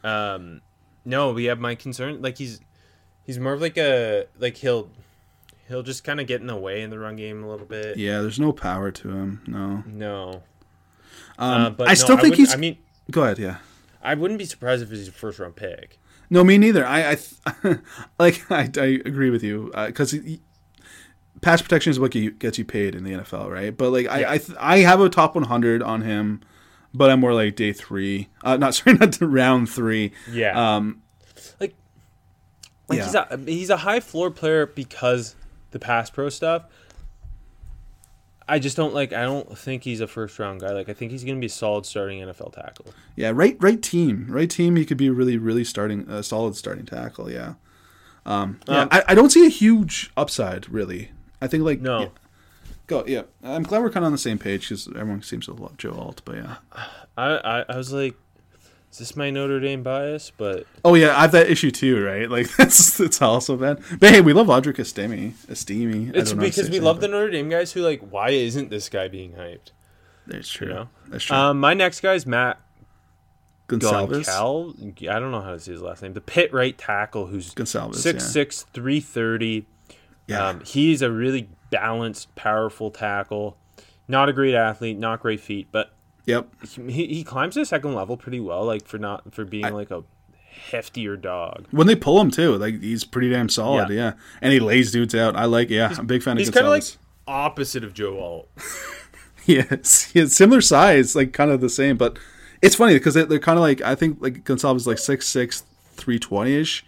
Um, 0.05 0.61
no, 1.05 1.33
we 1.33 1.45
have 1.47 1.59
my 1.59 1.75
concern. 1.75 2.23
Like 2.23 2.39
he's 2.39 2.61
he's 3.25 3.39
more 3.39 3.53
of 3.55 3.61
like 3.61 3.77
a 3.77 4.27
like 4.39 4.57
he'll 4.57 4.89
he'll 5.69 5.83
just 5.83 6.05
kind 6.05 6.21
of 6.21 6.27
get 6.29 6.41
in 6.41 6.47
the 6.47 6.57
way 6.57 6.83
in 6.83 6.91
the 6.91 6.99
run 6.99 7.17
game 7.17 7.43
a 7.43 7.49
little 7.51 7.67
bit. 7.67 7.97
Yeah, 7.97 8.21
there's 8.23 8.39
no 8.41 8.53
power 8.53 8.91
to 8.93 9.09
him. 9.11 9.43
No. 9.49 9.83
No, 9.87 10.43
Um, 11.39 11.63
uh, 11.63 11.71
but 11.71 11.89
I 11.89 11.93
no, 11.93 11.95
still 11.95 12.17
think 12.19 12.35
he's. 12.37 12.53
I 12.53 12.57
mean, 12.57 12.79
go 13.11 13.23
ahead. 13.23 13.39
Yeah. 13.39 13.59
I 14.03 14.15
wouldn't 14.15 14.39
be 14.39 14.45
surprised 14.45 14.83
if 14.83 14.91
he's 14.91 15.09
a 15.09 15.13
first 15.13 15.39
round 15.39 15.57
pick. 15.57 15.99
No, 16.31 16.43
me 16.45 16.59
neither. 16.59 16.85
I, 16.87 17.13
I 17.13 17.15
th- 17.17 17.79
like. 18.19 18.51
I, 18.51 18.71
I 18.79 18.85
agree 19.05 19.31
with 19.31 19.43
you 19.43 19.71
because 19.87 20.15
pass 21.41 21.61
protection 21.63 21.91
is 21.91 22.01
what 22.01 22.11
get- 22.13 22.39
gets 22.39 22.59
you 22.59 22.65
paid 22.65 22.95
in 22.95 23.05
the 23.05 23.13
NFL, 23.13 23.51
right? 23.51 23.77
But 23.77 23.91
like, 23.91 24.07
I 24.09 24.35
I, 24.35 24.39
th- 24.39 24.57
I 24.61 24.79
have 24.79 25.01
a 25.01 25.09
top 25.09 25.35
100 25.35 25.83
on 25.83 26.03
him, 26.03 26.41
but 26.95 27.11
I'm 27.11 27.21
more 27.21 27.35
like 27.35 27.57
day 27.57 27.73
three. 27.73 28.29
Uh, 28.43 28.57
not 28.57 28.75
sorry, 28.77 28.97
not 28.97 29.17
round 29.21 29.69
three. 29.71 30.13
Yeah. 30.31 30.77
Um. 30.77 31.03
like 31.61 31.75
like 32.89 32.99
Yeah. 32.99 33.05
he's 33.05 33.15
a 33.15 33.39
he's 33.47 33.71
a 33.71 33.77
high 33.79 34.01
floor 34.01 34.31
player 34.31 34.67
because 34.67 35.35
the 35.73 35.79
pass 35.79 36.11
pro 36.11 36.29
stuff. 36.29 36.65
I 38.49 38.59
just 38.59 38.77
don't 38.77 38.95
like. 38.95 39.13
I 39.13 39.23
don't 39.23 39.57
think 39.59 39.83
he's 39.83 40.01
a 40.01 40.07
first 40.07 40.39
round 40.39 40.61
guy. 40.61 40.73
Like 40.73 40.89
I 40.89 40.93
think 40.93 41.11
he's 41.11 41.25
gonna 41.25 41.41
be 41.41 41.47
a 41.47 41.51
solid 41.51 41.85
starting 41.87 42.21
NFL 42.21 42.53
tackle. 42.53 42.87
Yeah. 43.17 43.33
Right. 43.35 43.57
Right 43.61 43.83
team. 43.83 44.27
Right 44.29 44.49
team. 44.49 44.77
He 44.77 44.85
could 44.85 44.97
be 44.97 45.11
really, 45.11 45.37
really 45.37 45.65
starting 45.65 46.09
a 46.09 46.23
solid 46.23 46.57
starting 46.57 46.87
tackle. 46.87 47.31
Yeah. 47.31 47.55
Um. 48.25 48.61
Yeah. 48.69 48.83
Um, 48.83 48.89
I, 48.91 49.03
I 49.09 49.15
don't 49.15 49.31
see 49.31 49.45
a 49.47 49.51
huge 49.51 50.11
upside 50.17 50.69
really. 50.69 51.11
I 51.41 51.49
think 51.49 51.65
like 51.65 51.81
No. 51.81 52.01
yeah. 52.01 52.09
Go. 52.87 53.05
Yeah. 53.07 53.23
I'm 53.43 53.65
glad 53.65 53.83
we're 53.83 53.91
kind 53.91 54.05
of 54.05 54.09
on 54.09 54.13
the 54.13 54.19
same 54.19 54.39
page 54.39 54.69
because 54.69 54.87
everyone 54.89 55.23
seems 55.23 55.47
to 55.47 55.53
love 55.53 55.77
Joe 55.77 55.93
Alt. 55.93 56.23
But 56.25 56.37
yeah. 56.37 56.57
I, 57.17 57.37
I 57.37 57.65
I 57.69 57.77
was 57.77 57.93
like, 57.93 58.15
is 58.97 59.01
this 59.11 59.17
my 59.17 59.29
Notre 59.29 59.61
Dame 59.61 59.83
bias? 59.83 60.33
But 60.35 60.65
Oh 60.83 60.95
yeah, 60.95 61.15
I 61.15 61.23
have 61.23 61.33
that 61.33 61.51
issue 61.51 61.71
too, 61.71 62.03
right? 62.03 62.31
Like 62.31 62.49
that's 62.57 62.97
that's 62.97 63.21
also 63.21 63.55
bad. 63.55 63.83
But 63.99 64.11
hey, 64.11 64.23
we 64.23 64.33
love 64.33 64.47
Audric 64.47 64.79
Estime. 64.79 65.35
Estemi. 65.49 66.15
I 66.15 66.19
it's 66.19 66.31
don't 66.31 66.39
know 66.39 66.45
how 66.45 66.51
to 66.51 66.57
because 66.57 66.71
we 66.71 66.81
love 66.81 66.97
name, 66.97 67.11
the 67.11 67.17
Notre 67.19 67.31
Dame 67.31 67.51
guys 67.51 67.73
who 67.73 67.83
like, 67.83 68.01
why 68.01 68.31
isn't 68.31 68.71
this 68.71 68.89
guy 68.89 69.09
being 69.09 69.35
hyped? 69.35 69.73
That's 70.27 70.49
true. 70.49 70.69
you 70.69 70.75
know? 70.75 70.89
That's 71.09 71.25
true. 71.25 71.37
Um, 71.37 71.61
my 71.61 71.75
next 71.75 72.01
guy 72.01 72.15
is 72.15 72.25
Matt 72.25 72.59
Goncalves. 73.69 74.25
Goncal. 74.25 75.09
I 75.11 75.21
don't 75.21 75.31
know 75.31 75.43
how 75.43 75.51
to 75.51 75.61
say 75.61 75.73
his 75.73 75.83
last 75.83 76.03
name. 76.03 76.15
The 76.15 76.23
pit 76.23 76.51
right 76.55 76.77
tackle 76.77 77.27
who's 77.27 77.53
Gonsalves, 77.53 77.97
six 77.97 78.25
yeah. 78.25 78.31
six 78.31 78.63
three 78.73 79.01
thirty. 79.01 79.67
Yeah. 80.27 80.49
Um, 80.49 80.61
he's 80.65 81.03
a 81.03 81.11
really 81.11 81.51
balanced, 81.69 82.35
powerful 82.35 82.91
tackle. 82.91 83.59
Not 84.09 84.31
a 84.31 84.33
great 84.33 84.55
athlete, 84.55 84.99
not 84.99 85.21
great 85.21 85.41
feet, 85.41 85.69
but 85.71 85.93
Yep. 86.27 86.49
he, 86.89 87.07
he 87.07 87.25
climbs 87.25 87.55
the 87.55 87.65
second 87.65 87.95
level 87.95 88.17
pretty 88.17 88.41
well. 88.41 88.65
Like 88.65 88.87
for 88.87 88.99
not 88.99 89.33
for 89.33 89.45
being 89.45 89.65
I- 89.65 89.71
like 89.71 89.91
a 89.91 90.03
heftier 90.71 91.21
dog. 91.21 91.67
When 91.71 91.87
they 91.87 91.95
pull 91.97 92.21
him 92.21 92.31
too, 92.31 92.57
like 92.57 92.81
he's 92.81 93.05
pretty 93.05 93.31
damn 93.31 93.49
solid. 93.49 93.89
Yeah. 93.91 93.95
Yeah. 93.97 94.13
And 94.43 94.53
he 94.53 94.59
lays 94.61 94.91
dudes 94.93 95.15
out. 95.15 95.37
I 95.37 95.45
like. 95.45 95.71
Yeah, 95.71 95.89
I'm 95.91 96.01
a 96.01 96.05
big 96.05 96.23
fan 96.23 96.33
of 96.33 96.39
his. 96.39 96.49
He's 96.49 96.55
kind 96.55 96.67
of 96.67 96.73
like 96.73 96.85
opposite 97.29 97.85
of 97.85 97.95
Joe 97.95 98.19
Alt. 98.19 98.49
yes, 99.47 100.13
has 100.13 100.35
similar 100.35 100.61
size, 100.61 101.15
like 101.15 101.33
kind 101.33 101.51
of 101.51 101.61
the 101.61 101.71
same. 101.71 101.97
But 101.97 102.19
it's 102.63 102.75
funny 102.75 102.95
because 102.95 103.15
they, 103.15 103.25
they're 103.25 103.39
kind 103.39 103.59
of 103.59 103.63
like 103.63 103.81
I 103.83 103.95
think 103.95 104.19
like 104.21 104.45
Goncalves 104.45 104.77
is 104.77 104.87
like 104.87 104.99
six 104.99 105.29
six, 105.29 105.63
three 105.95 106.19
twenty 106.19 106.55
ish, 106.55 106.85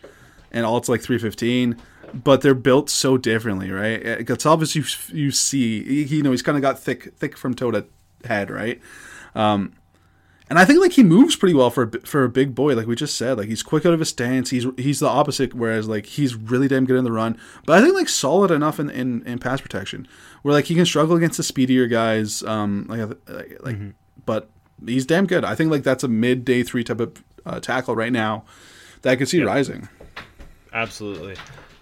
and 0.51 0.67
Alt's 0.67 0.89
like 0.89 1.01
three 1.03 1.19
fifteen. 1.19 1.77
But 2.15 2.41
they're 2.41 2.55
built 2.55 2.89
so 2.89 3.19
differently, 3.19 3.71
right? 3.71 4.01
Uh, 4.01 4.17
Goncalves, 4.21 4.75
you 4.75 4.85
you 5.15 5.31
see, 5.31 6.05
he, 6.07 6.17
you 6.17 6.23
know, 6.23 6.31
he's 6.31 6.43
kind 6.43 6.57
of 6.57 6.63
got 6.63 6.79
thick 6.79 7.13
thick 7.17 7.37
from 7.37 7.53
toe 7.55 7.71
to 7.71 7.85
head, 8.25 8.51
right? 8.51 8.81
Um, 9.35 9.73
and 10.51 10.59
I 10.59 10.65
think 10.65 10.81
like 10.81 10.93
he 10.93 11.03
moves 11.03 11.37
pretty 11.37 11.55
well 11.55 11.69
for 11.69 11.83
a, 11.85 12.01
for 12.07 12.25
a 12.25 12.29
big 12.31 12.55
boy, 12.55 12.75
like 12.75 12.87
we 12.87 12.97
just 12.97 13.17
said. 13.19 13.37
Like 13.37 13.49
he's 13.49 13.63
quick 13.63 13.85
out 13.85 13.93
of 13.93 13.99
his 14.01 14.09
stance. 14.09 14.49
He's 14.51 14.67
he's 14.79 14.99
the 14.99 15.07
opposite, 15.09 15.53
whereas 15.53 15.89
like 15.89 16.07
he's 16.07 16.35
really 16.35 16.69
damn 16.69 16.87
good 16.87 16.97
in 16.97 17.05
the 17.05 17.13
run. 17.13 17.39
But 17.67 17.79
I 17.79 17.83
think 17.83 17.95
like 17.95 18.09
solid 18.09 18.51
enough 18.51 18.81
in 18.81 18.89
in, 18.89 19.23
in 19.27 19.39
pass 19.39 19.61
protection, 19.61 20.09
where 20.43 20.55
like 20.55 20.65
he 20.65 20.75
can 20.75 20.87
struggle 20.87 21.17
against 21.17 21.37
the 21.37 21.43
speedier 21.43 21.87
guys. 21.87 22.43
Um, 22.45 22.87
like 22.89 23.01
like, 23.29 23.59
like 23.61 23.77
but 24.25 24.49
he's 24.87 25.05
damn 25.05 25.27
good. 25.27 25.45
I 25.45 25.55
think 25.55 25.71
like 25.71 25.83
that's 25.83 26.03
a 26.03 26.09
mid 26.09 26.47
day 26.47 26.63
three 26.63 26.83
type 26.83 27.01
of 27.01 27.23
uh, 27.45 27.61
tackle 27.61 27.95
right 27.95 28.13
now 28.13 28.45
that 29.03 29.11
I 29.11 29.17
could 29.17 29.29
see 29.29 29.43
rising. 29.43 29.87
Absolutely. 30.73 31.35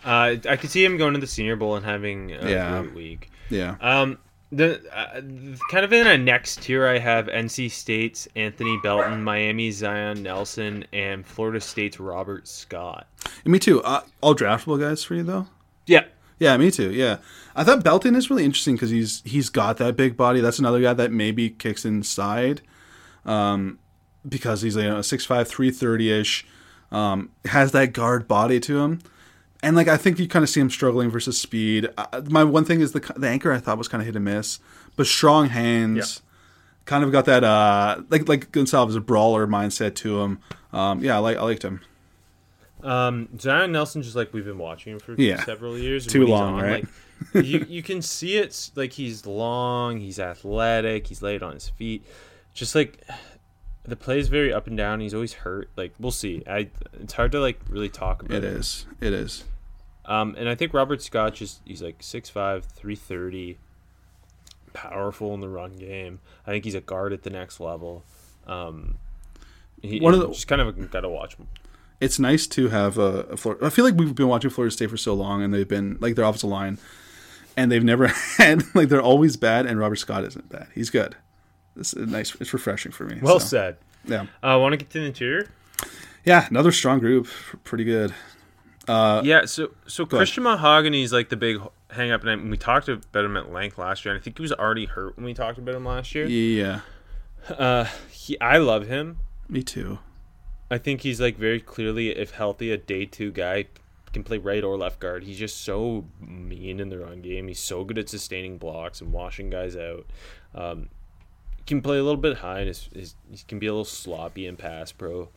Uh, 0.04 0.36
I 0.48 0.56
could 0.56 0.70
see 0.70 0.84
him 0.84 0.96
going 0.96 1.14
to 1.14 1.20
the 1.20 1.26
Senior 1.26 1.56
Bowl 1.56 1.76
and 1.76 1.84
having 1.84 2.32
a 2.32 2.48
Yeah. 2.50 2.80
great 2.82 2.94
week. 2.94 3.30
Yeah. 3.50 3.76
Um, 3.80 4.18
the 4.52 4.80
uh, 4.96 5.20
kind 5.70 5.84
of 5.84 5.92
in 5.92 6.06
a 6.06 6.16
next 6.16 6.62
tier, 6.62 6.86
I 6.86 6.98
have 6.98 7.26
NC 7.26 7.70
State's 7.70 8.28
Anthony 8.36 8.78
Belton, 8.82 9.22
Miami 9.22 9.70
Zion 9.70 10.22
Nelson, 10.22 10.84
and 10.92 11.26
Florida 11.26 11.60
State's 11.60 11.98
Robert 11.98 12.46
Scott. 12.46 13.06
And 13.44 13.52
me 13.52 13.58
too. 13.58 13.82
Uh, 13.82 14.02
all 14.20 14.34
draftable 14.34 14.78
guys 14.78 15.02
for 15.02 15.14
you 15.14 15.24
though. 15.24 15.48
Yeah, 15.86 16.04
Yeah, 16.38 16.56
me 16.56 16.70
too. 16.70 16.92
Yeah, 16.92 17.18
I 17.54 17.64
thought 17.64 17.82
Belton 17.82 18.14
is 18.14 18.30
really 18.30 18.44
interesting 18.44 18.76
because 18.76 18.90
he's 18.90 19.22
he's 19.24 19.48
got 19.48 19.78
that 19.78 19.96
big 19.96 20.16
body. 20.16 20.40
That's 20.40 20.58
another 20.58 20.80
guy 20.80 20.92
that 20.94 21.10
maybe 21.10 21.50
kicks 21.50 21.84
inside, 21.84 22.62
um, 23.24 23.78
because 24.28 24.62
he's 24.62 24.76
you 24.76 24.84
know 24.84 24.98
6'5", 24.98 25.46
330 25.46 26.12
ish, 26.12 26.46
um, 26.92 27.30
has 27.46 27.72
that 27.72 27.92
guard 27.92 28.28
body 28.28 28.60
to 28.60 28.80
him, 28.80 29.00
and 29.62 29.74
like 29.76 29.88
I 29.88 29.96
think 29.96 30.18
you 30.18 30.28
kind 30.28 30.42
of 30.42 30.48
see 30.48 30.60
him 30.60 30.70
struggling 30.70 31.10
versus 31.10 31.38
speed. 31.40 31.88
Uh, 31.96 32.22
my 32.28 32.44
one 32.44 32.64
thing 32.64 32.80
is 32.80 32.92
the 32.92 33.00
the 33.16 33.28
anchor 33.28 33.52
I 33.52 33.58
thought 33.58 33.78
was 33.78 33.88
kind 33.88 34.00
of 34.02 34.06
hit 34.06 34.16
and 34.16 34.24
miss, 34.24 34.58
but 34.96 35.06
strong 35.06 35.48
hands. 35.48 36.22
Kind 36.84 37.02
of 37.02 37.10
got 37.10 37.24
that 37.24 37.42
uh 37.42 38.02
like 38.10 38.28
like 38.28 38.52
Goncalves 38.52 38.94
a 38.96 39.00
brawler 39.00 39.46
mindset 39.48 39.96
to 39.96 40.20
him. 40.20 40.38
Um, 40.72 41.02
yeah, 41.02 41.16
I 41.16 41.18
like 41.18 41.36
I 41.36 41.42
liked 41.42 41.64
him. 41.64 41.80
Um, 42.82 43.28
Zion 43.40 43.72
Nelson, 43.72 44.02
just 44.02 44.14
like 44.14 44.32
we've 44.32 44.44
been 44.44 44.58
watching 44.58 44.92
him 44.92 44.98
for 45.00 45.14
Yeah. 45.14 45.44
several 45.44 45.76
years. 45.76 46.06
Too 46.06 46.26
long, 46.26 46.60
right? 46.60 46.86
Like, 47.34 47.44
you 47.44 47.66
you 47.68 47.82
can 47.82 48.02
see 48.02 48.36
it's 48.36 48.70
like 48.76 48.92
he's 48.92 49.26
long, 49.26 49.98
he's 49.98 50.20
athletic, 50.20 51.06
he's 51.08 51.22
laid 51.22 51.42
on 51.42 51.54
his 51.54 51.68
feet. 51.68 52.04
Just 52.54 52.74
like 52.74 53.02
the 53.86 53.96
play 53.96 54.18
is 54.18 54.28
very 54.28 54.52
up 54.52 54.66
and 54.66 54.76
down. 54.76 55.00
He's 55.00 55.14
always 55.14 55.32
hurt. 55.34 55.70
Like 55.76 55.92
we'll 55.98 56.10
see. 56.10 56.42
I 56.46 56.68
it's 57.00 57.12
hard 57.14 57.32
to 57.32 57.40
like 57.40 57.60
really 57.68 57.88
talk 57.88 58.22
about. 58.22 58.36
It 58.38 58.44
is. 58.44 58.86
It 59.00 59.12
is. 59.12 59.44
Um, 60.04 60.34
and 60.38 60.48
I 60.48 60.54
think 60.54 60.72
Robert 60.72 61.02
Scott 61.02 61.34
just 61.34 61.60
he's 61.64 61.82
like 61.82 61.98
6'5", 61.98 62.62
330, 62.64 63.58
powerful 64.72 65.34
in 65.34 65.40
the 65.40 65.48
run 65.48 65.76
game. 65.76 66.20
I 66.46 66.50
think 66.50 66.64
he's 66.64 66.74
a 66.74 66.80
guard 66.80 67.12
at 67.12 67.22
the 67.22 67.30
next 67.30 67.58
level. 67.60 68.04
Um, 68.46 68.96
he, 69.82 69.98
One 70.00 70.14
of 70.14 70.20
the- 70.20 70.28
just 70.28 70.46
kind 70.48 70.60
of 70.60 70.90
got 70.90 71.00
to 71.00 71.08
watch 71.08 71.34
him. 71.36 71.48
it's 72.00 72.18
nice 72.18 72.46
to 72.48 72.68
have 72.68 72.98
a, 72.98 73.20
a 73.30 73.36
Florida. 73.36 73.66
I 73.66 73.70
feel 73.70 73.84
like 73.84 73.94
we've 73.94 74.14
been 74.14 74.28
watching 74.28 74.50
Florida 74.50 74.72
State 74.72 74.90
for 74.90 74.96
so 74.96 75.12
long, 75.14 75.42
and 75.42 75.52
they've 75.52 75.66
been 75.68 75.98
like 76.00 76.14
their 76.14 76.24
offensive 76.24 76.50
line, 76.50 76.78
and 77.56 77.72
they've 77.72 77.82
never 77.84 78.06
had 78.38 78.62
like 78.76 78.88
they're 78.88 79.02
always 79.02 79.36
bad, 79.36 79.66
and 79.66 79.78
Robert 79.78 79.96
Scott 79.96 80.22
isn't 80.24 80.48
bad. 80.48 80.68
He's 80.74 80.90
good. 80.90 81.16
It's 81.76 81.92
a 81.92 82.06
nice. 82.06 82.34
It's 82.40 82.52
refreshing 82.52 82.92
for 82.92 83.04
me. 83.04 83.18
Well 83.20 83.40
so, 83.40 83.46
said. 83.46 83.76
Yeah, 84.04 84.26
I 84.42 84.54
uh, 84.54 84.58
want 84.58 84.72
to 84.72 84.76
get 84.76 84.90
to 84.90 85.00
the 85.00 85.06
interior. 85.06 85.48
yeah. 86.24 86.46
Another 86.48 86.72
strong 86.72 86.98
group. 87.00 87.26
Pretty 87.64 87.84
good. 87.84 88.14
yeah, 88.88 89.44
so 89.46 89.70
so 89.86 90.04
Uh, 90.04 90.06
ahead. 90.06 90.18
Christian 90.18 90.44
Mahogany 90.44 91.02
is 91.02 91.12
like 91.12 91.28
the 91.28 91.36
big 91.36 91.60
hang 91.90 92.10
up, 92.10 92.24
and 92.24 92.50
we 92.50 92.56
talked 92.56 92.88
about 92.88 93.24
him 93.24 93.36
at 93.36 93.52
length 93.52 93.78
last 93.78 94.04
year. 94.04 94.14
And 94.14 94.20
I 94.20 94.24
think 94.24 94.38
he 94.38 94.42
was 94.42 94.52
already 94.52 94.84
hurt 94.86 95.16
when 95.16 95.24
we 95.24 95.34
talked 95.34 95.58
about 95.58 95.74
him 95.74 95.84
last 95.84 96.14
year. 96.14 96.26
Yeah, 96.26 96.80
Uh, 97.48 97.84
he, 98.10 98.40
I 98.40 98.58
love 98.58 98.86
him. 98.86 99.18
me 99.48 99.62
too. 99.62 99.98
I 100.70 100.78
think 100.78 101.02
he's 101.02 101.20
like 101.20 101.36
very 101.36 101.60
clearly, 101.60 102.10
if 102.10 102.32
healthy, 102.32 102.70
a 102.72 102.76
day 102.76 103.04
two 103.06 103.30
guy. 103.30 103.66
Can 104.12 104.24
play 104.24 104.38
right 104.38 104.64
or 104.64 104.78
left 104.78 104.98
guard. 104.98 105.24
He's 105.24 105.36
just 105.38 105.60
so 105.62 106.06
mean 106.20 106.80
in 106.80 106.88
the 106.88 106.98
run 106.98 107.20
game. 107.20 107.48
He's 107.48 107.58
so 107.60 107.84
good 107.84 107.98
at 107.98 108.08
sustaining 108.08 108.56
blocks 108.56 109.02
and 109.02 109.12
washing 109.12 109.50
guys 109.50 109.76
out. 109.76 110.06
Um, 110.54 110.88
he 110.88 110.95
can 111.66 111.82
play 111.82 111.98
a 111.98 112.02
little 112.02 112.20
bit 112.20 112.38
high, 112.38 112.60
and 112.60 112.68
his, 112.68 112.88
his, 112.94 113.14
he 113.30 113.42
can 113.48 113.58
be 113.58 113.66
a 113.66 113.72
little 113.72 113.84
sloppy 113.84 114.46
in 114.46 114.56
pass 114.56 114.92
pro 114.92 115.28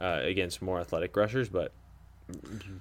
uh, 0.00 0.20
against 0.22 0.60
more 0.62 0.80
athletic 0.80 1.16
rushers, 1.16 1.48
but 1.48 1.72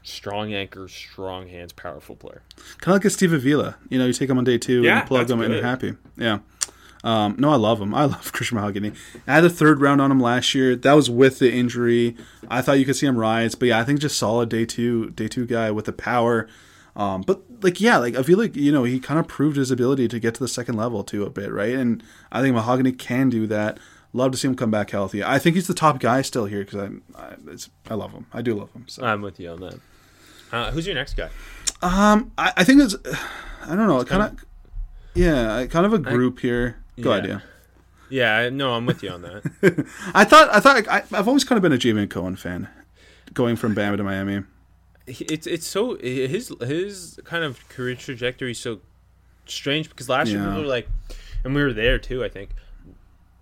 strong 0.04 0.54
anchor, 0.54 0.88
strong 0.88 1.48
hands, 1.48 1.74
powerful 1.74 2.16
player. 2.16 2.42
Kind 2.80 2.96
of 2.96 3.02
like 3.02 3.06
a 3.06 3.10
Steve 3.10 3.34
Avila. 3.34 3.76
You 3.90 4.00
know, 4.00 4.06
you 4.06 4.14
take 4.14 4.30
him 4.30 4.38
on 4.38 4.44
day 4.44 4.58
two 4.58 4.84
Yeah, 4.84 5.00
and 5.00 5.08
plug 5.08 5.22
that's 5.22 5.32
him, 5.32 5.42
and 5.42 5.50
good. 5.50 5.56
you're 5.58 5.66
happy. 5.66 5.94
Yeah. 6.18 6.40
Um, 7.04 7.36
no, 7.40 7.50
I 7.50 7.56
love 7.56 7.82
him. 7.82 7.94
I 7.96 8.06
love 8.06 8.32
Christian 8.32 8.58
Mahogany. 8.58 8.92
I 9.28 9.34
had 9.36 9.44
a 9.46 9.50
third 9.50 9.82
round 9.82 10.02
on 10.02 10.12
him 10.12 10.20
last 10.20 10.54
year. 10.54 10.76
That 10.76 10.94
was 10.94 11.10
with 11.10 11.40
the 11.40 11.52
injury. 11.52 12.16
I 12.48 12.62
thought 12.62 12.80
you 12.80 12.86
could 12.86 12.96
see 12.96 13.08
him 13.08 13.18
rise, 13.18 13.56
but 13.56 13.68
yeah, 13.70 13.80
I 13.80 13.84
think 13.84 14.00
just 14.00 14.18
solid 14.18 14.50
day 14.50 14.66
two, 14.66 15.10
day 15.12 15.28
two 15.28 15.46
guy 15.48 15.72
with 15.72 15.86
the 15.86 15.94
power. 15.94 16.48
Um, 16.96 17.22
but 17.22 17.42
like, 17.64 17.82
yeah, 17.82 17.98
like 17.98 18.16
I 18.16 18.24
feel 18.24 18.38
like 18.38 18.56
you 18.56 18.72
know 18.72 18.84
he 18.84 19.00
kind 19.00 19.20
of 19.20 19.28
proved 19.28 19.58
his 19.58 19.72
ability 19.72 20.08
to 20.08 20.20
get 20.20 20.34
to 20.36 20.40
the 20.40 20.48
second 20.48 20.76
level 20.76 21.04
too 21.04 21.24
a 21.26 21.30
bit, 21.30 21.52
right? 21.52 21.74
And 21.74 22.04
I 22.32 22.42
think 22.42 22.56
Mahogany 22.56 22.92
can 22.92 23.30
do 23.30 23.48
that. 23.48 23.80
Love 24.14 24.32
to 24.34 24.38
see 24.38 24.48
him 24.48 24.56
come 24.56 24.72
back 24.72 24.90
healthy. 24.90 25.24
I 25.24 25.40
think 25.40 25.56
he's 25.56 25.68
the 25.68 25.74
top 25.74 26.00
guy 26.00 26.22
still 26.22 26.46
here 26.46 26.66
because 26.66 26.92
I, 27.16 27.20
I, 27.20 27.36
it's, 27.48 27.70
I 27.90 27.94
love 27.94 28.12
him. 28.12 28.26
I 28.34 28.42
do 28.42 28.56
love 28.56 28.72
him. 28.74 28.86
So. 28.88 29.06
I'm 29.06 29.22
with 29.22 29.40
you 29.40 29.50
on 29.50 29.62
that. 29.62 29.80
Uh, 30.52 30.72
who's 30.72 30.86
your 30.86 30.96
next 30.96 31.14
guy? 31.14 31.30
Um, 31.82 32.32
I, 32.38 32.52
I 32.58 32.64
think 32.66 32.82
it's, 32.82 32.96
I 33.64 33.76
don't 33.76 33.88
know, 33.88 34.04
kind 34.04 34.24
of, 34.24 34.46
yeah, 35.14 35.66
kind 35.68 35.86
of 35.86 35.94
a 35.94 35.98
group 35.98 36.40
here. 36.40 36.78
Go 37.00 37.12
yeah. 37.12 37.18
ahead, 37.18 37.42
yeah. 38.10 38.36
I- 38.36 38.50
no, 38.50 38.74
I'm 38.74 38.86
with 38.86 39.02
you 39.02 39.12
on 39.12 39.22
that. 39.22 39.88
I 40.14 40.26
thought, 40.26 40.50
I 40.54 40.60
thought, 40.60 40.88
I, 40.90 41.04
I've 41.14 41.28
always 41.28 41.46
kind 41.46 41.58
of 41.58 41.64
been 41.64 41.72
a 41.72 41.78
Javion 41.78 42.10
Cohen 42.10 42.36
fan, 42.36 42.68
going 43.34 43.56
from 43.56 43.74
Bama 43.74 43.96
to 43.96 44.04
Miami. 44.04 44.44
It's 45.08 45.48
it's 45.48 45.68
so 45.68 45.96
his 45.98 46.54
his 46.62 47.20
kind 47.24 47.44
of 47.44 47.68
career 47.70 47.96
trajectory 47.96 48.52
is 48.52 48.60
so 48.60 48.80
strange 49.46 49.90
because 49.90 50.08
last 50.10 50.30
year 50.30 50.40
Yeah. 50.40 50.46
people 50.48 50.62
were 50.62 50.68
like, 50.68 50.88
and 51.44 51.54
we 51.56 51.62
were 51.64 51.74
there 51.74 51.98
too. 52.00 52.24
I 52.24 52.30
think. 52.30 52.52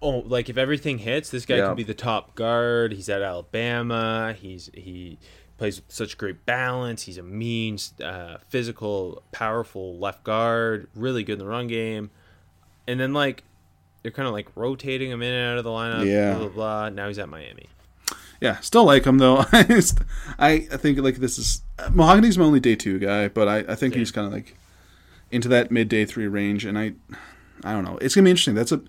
Oh, 0.02 0.20
like 0.20 0.50
if 0.50 0.58
everything 0.58 1.00
hits, 1.00 1.30
this 1.30 1.46
guy 1.46 1.58
Yeah. 1.58 1.68
could 1.68 1.78
be 1.78 1.84
the 1.84 1.94
top 1.94 2.34
guard. 2.36 2.94
He's 2.94 3.10
at 3.10 3.22
Alabama. 3.22 4.34
He's 4.40 4.70
he 4.74 5.18
plays 5.58 5.82
such 5.90 6.18
great 6.18 6.46
balance. 6.46 7.04
He's 7.04 7.18
a 7.18 7.24
mean, 7.24 7.78
uh, 8.02 8.38
physical, 8.48 9.22
powerful 9.34 9.98
left 9.98 10.24
guard. 10.24 10.88
Really 10.96 11.24
good 11.26 11.34
in 11.34 11.40
the 11.40 11.46
run 11.46 11.68
game. 11.68 12.12
And 12.88 12.98
then 12.98 13.12
like 13.14 13.44
they're 14.02 14.14
kind 14.14 14.26
of 14.28 14.34
like 14.34 14.48
rotating 14.56 15.12
him 15.12 15.22
in 15.22 15.34
and 15.34 15.52
out 15.52 15.58
of 15.58 15.66
the 15.66 15.70
lineup. 15.70 16.06
Yeah. 16.06 16.36
Blah 16.36 16.48
blah 16.48 16.56
blah. 16.56 16.90
Now 16.90 17.08
he's 17.10 17.20
at 17.20 17.28
Miami. 17.28 17.68
Yeah, 18.42 18.60
still 18.62 18.86
like 18.86 19.06
him 19.06 19.18
though. 19.18 19.46
I, 19.52 20.60
think 20.60 21.00
like 21.00 21.18
this 21.18 21.38
is 21.38 21.62
Mahogany's 21.92 22.38
my 22.38 22.46
only 22.46 22.60
day 22.60 22.76
two 22.76 23.00
guy, 23.00 23.28
but 23.28 23.48
I, 23.48 23.58
I 23.72 23.76
think 23.76 23.96
he's 23.96 24.12
kind 24.12 24.26
of 24.28 24.34
like 24.34 24.56
into 25.32 25.48
that 25.50 25.72
mid 25.72 25.90
day 25.90 26.06
three 26.06 26.28
range, 26.28 26.66
and 26.66 26.78
I 26.80 26.94
I 27.64 27.74
don't 27.74 27.84
know. 27.84 27.98
It's 28.02 28.16
gonna 28.16 28.26
be 28.26 28.32
interesting. 28.32 28.56
That's 28.56 28.72
a 28.72 28.82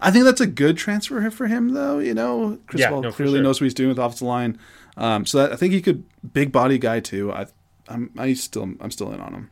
I 0.00 0.10
think 0.10 0.24
that's 0.24 0.40
a 0.40 0.46
good 0.46 0.76
transfer 0.76 1.30
for 1.30 1.46
him 1.46 1.70
though. 1.74 1.98
You 1.98 2.14
know, 2.14 2.58
Chris 2.66 2.80
Yeah, 2.80 2.90
Paul 2.90 3.02
no, 3.02 3.12
clearly 3.12 3.34
sure. 3.38 3.42
knows 3.42 3.60
what 3.60 3.64
he's 3.66 3.74
doing 3.74 3.88
with 3.88 3.96
the 3.96 4.02
offensive 4.04 4.26
line. 4.26 4.58
Um, 4.96 5.26
so 5.26 5.38
that, 5.38 5.52
I 5.52 5.56
think 5.56 5.72
he 5.72 5.80
could 5.80 6.04
big 6.32 6.52
body 6.52 6.78
guy 6.78 7.00
too. 7.00 7.32
I 7.32 7.46
I'm 7.88 8.10
I 8.16 8.34
still 8.34 8.70
I'm 8.80 8.90
still 8.90 9.12
in 9.12 9.20
on 9.20 9.32
him. 9.34 9.50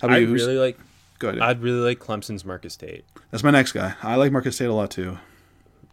How 0.00 0.06
about 0.08 0.16
I 0.16 0.20
you? 0.20 0.26
Who's- 0.28 0.40
really 0.46 0.58
like. 0.58 0.78
Go 1.18 1.30
ahead. 1.30 1.40
I'd 1.42 1.60
really 1.62 1.80
like 1.80 1.98
Clemson's 1.98 2.44
Marcus 2.44 2.76
Tate. 2.76 3.04
That's 3.32 3.42
my 3.42 3.50
next 3.50 3.72
guy. 3.72 3.94
I 4.04 4.14
like 4.14 4.30
Marcus 4.30 4.56
Tate 4.56 4.68
a 4.68 4.72
lot 4.72 4.92
too. 4.92 5.18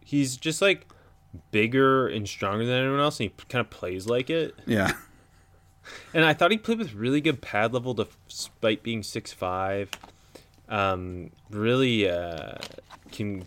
he's 0.04 0.38
just 0.38 0.62
like 0.62 0.86
bigger 1.52 2.08
and 2.08 2.28
stronger 2.28 2.66
than 2.66 2.82
anyone 2.82 3.00
else, 3.00 3.20
and 3.20 3.30
he 3.30 3.46
kind 3.50 3.62
of 3.62 3.70
plays 3.70 4.08
like 4.08 4.30
it. 4.30 4.56
Yeah. 4.66 4.94
And 6.16 6.26
I 6.26 6.34
thought 6.34 6.50
he 6.50 6.58
played 6.58 6.80
with 6.80 6.96
really 6.96 7.22
good 7.22 7.42
pad 7.42 7.72
level 7.72 7.94
despite 7.94 8.82
being 8.82 9.04
six 9.04 9.32
five. 9.32 9.92
Um, 10.68 11.30
really 11.52 12.10
uh, 12.10 12.56
can 13.12 13.44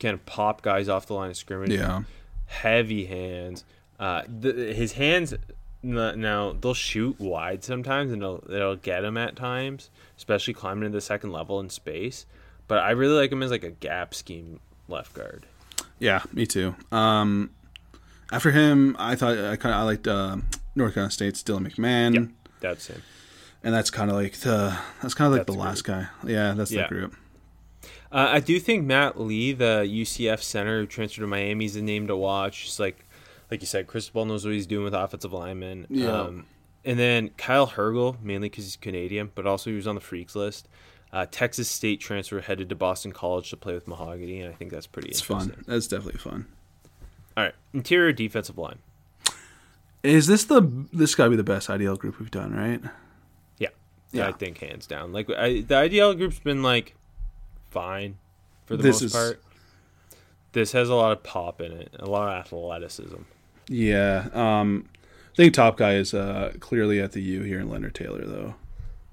kind 0.00 0.14
of 0.14 0.26
pop 0.26 0.62
guys 0.62 0.88
off 0.88 1.06
the 1.06 1.14
line 1.14 1.30
of 1.30 1.36
scrimmage. 1.36 1.70
Yeah. 1.70 2.02
Heavy 2.46 3.06
hands. 3.06 3.64
Uh, 4.00 4.22
the, 4.26 4.74
his 4.74 4.94
hands 4.94 5.34
now 5.82 6.52
they'll 6.52 6.74
shoot 6.74 7.18
wide 7.20 7.62
sometimes, 7.62 8.12
and 8.12 8.22
it'll, 8.22 8.44
it'll 8.50 8.76
get 8.76 9.04
him 9.04 9.16
at 9.16 9.36
times, 9.36 9.90
especially 10.16 10.54
climbing 10.54 10.84
to 10.84 10.90
the 10.90 11.00
second 11.00 11.32
level 11.32 11.60
in 11.60 11.70
space. 11.70 12.26
But 12.68 12.78
I 12.78 12.90
really 12.90 13.14
like 13.14 13.30
him 13.30 13.42
as 13.42 13.50
like 13.50 13.64
a 13.64 13.70
gap 13.70 14.14
scheme 14.14 14.60
left 14.88 15.14
guard. 15.14 15.46
Yeah, 15.98 16.22
me 16.32 16.46
too. 16.46 16.74
Um, 16.92 17.50
after 18.32 18.50
him, 18.50 18.96
I 18.98 19.14
thought 19.16 19.38
I 19.38 19.56
kind 19.56 19.74
of 19.74 19.80
I 19.80 19.82
liked 19.82 20.06
uh, 20.06 20.36
North 20.74 20.94
Carolina 20.94 21.10
State's 21.10 21.42
Dylan 21.42 21.66
McMahon, 21.70 22.32
That's 22.60 22.88
him. 22.88 23.02
and 23.62 23.74
that's 23.74 23.90
kind 23.90 24.10
of 24.10 24.16
like 24.16 24.34
the 24.40 24.76
that's 25.02 25.14
kind 25.14 25.26
of 25.26 25.32
like 25.38 25.46
That's 25.46 25.56
the 25.56 25.62
last 25.62 25.84
guy. 25.84 26.08
Yeah, 26.26 26.52
that's 26.54 26.70
Yeah. 26.72 26.82
the 26.82 26.88
group. 26.88 27.16
Uh, 28.12 28.28
I 28.30 28.40
do 28.40 28.60
think 28.60 28.84
Matt 28.84 29.20
Lee, 29.20 29.52
the 29.52 29.84
UCF 29.88 30.42
center 30.42 30.80
who 30.80 30.86
transferred 30.86 31.22
to 31.22 31.26
Miami, 31.26 31.64
is 31.64 31.76
a 31.76 31.82
name 31.82 32.06
to 32.06 32.16
watch. 32.16 32.64
Just 32.66 32.78
like, 32.80 33.04
like 33.50 33.60
you 33.60 33.66
said, 33.66 33.86
Cristobal 33.88 34.24
knows 34.24 34.44
what 34.44 34.54
he's 34.54 34.66
doing 34.66 34.84
with 34.84 34.94
offensive 34.94 35.32
linemen. 35.32 35.86
Yeah. 35.90 36.12
Um, 36.22 36.46
and 36.84 36.98
then 37.00 37.30
Kyle 37.36 37.66
Hergel, 37.66 38.22
mainly 38.22 38.48
because 38.48 38.64
he's 38.64 38.76
Canadian, 38.76 39.32
but 39.34 39.44
also 39.46 39.70
he 39.70 39.76
was 39.76 39.88
on 39.88 39.96
the 39.96 40.00
freaks 40.00 40.36
list. 40.36 40.68
Uh, 41.16 41.24
Texas 41.30 41.70
State 41.70 41.98
transfer 41.98 42.42
headed 42.42 42.68
to 42.68 42.74
Boston 42.74 43.10
College 43.10 43.48
to 43.48 43.56
play 43.56 43.72
with 43.72 43.88
Mahogany, 43.88 44.40
and 44.42 44.52
I 44.52 44.54
think 44.54 44.70
that's 44.70 44.86
pretty 44.86 45.08
It's 45.08 45.22
fun. 45.22 45.64
That's 45.66 45.86
definitely 45.86 46.20
fun. 46.20 46.44
All 47.36 47.44
right, 47.44 47.54
interior 47.72 48.12
defensive 48.12 48.58
line. 48.58 48.80
Is 50.02 50.26
this 50.26 50.44
the 50.44 50.60
this 50.92 51.14
got 51.14 51.24
to 51.24 51.30
be 51.30 51.36
the 51.36 51.42
best 51.42 51.68
IDL 51.68 51.98
group 51.98 52.18
we've 52.20 52.30
done, 52.30 52.52
right? 52.54 52.82
Yeah, 53.58 53.68
Yeah. 54.12 54.28
I 54.28 54.32
think 54.32 54.58
hands 54.58 54.86
down. 54.86 55.12
Like 55.14 55.30
I, 55.30 55.62
the 55.62 55.74
IDL 55.76 56.18
group's 56.18 56.38
been 56.38 56.62
like 56.62 56.94
fine 57.70 58.18
for 58.66 58.76
the 58.76 58.82
This 58.82 58.96
most 58.96 59.02
is- 59.04 59.12
part. 59.14 59.42
This 60.52 60.72
has 60.72 60.90
a 60.90 60.94
lot 60.94 61.12
of 61.12 61.22
pop 61.22 61.62
in 61.62 61.72
it, 61.72 61.94
a 61.98 62.06
lot 62.06 62.28
of 62.28 62.34
athleticism. 62.40 63.22
Yeah. 63.68 64.28
Um, 64.34 64.88
I 65.32 65.36
think 65.36 65.54
top 65.54 65.76
guy 65.78 65.94
is 65.94 66.12
uh, 66.12 66.52
clearly 66.60 67.00
at 67.00 67.12
the 67.12 67.22
U 67.22 67.42
here 67.42 67.60
in 67.60 67.68
Leonard 67.70 67.94
Taylor, 67.94 68.24
though. 68.26 68.54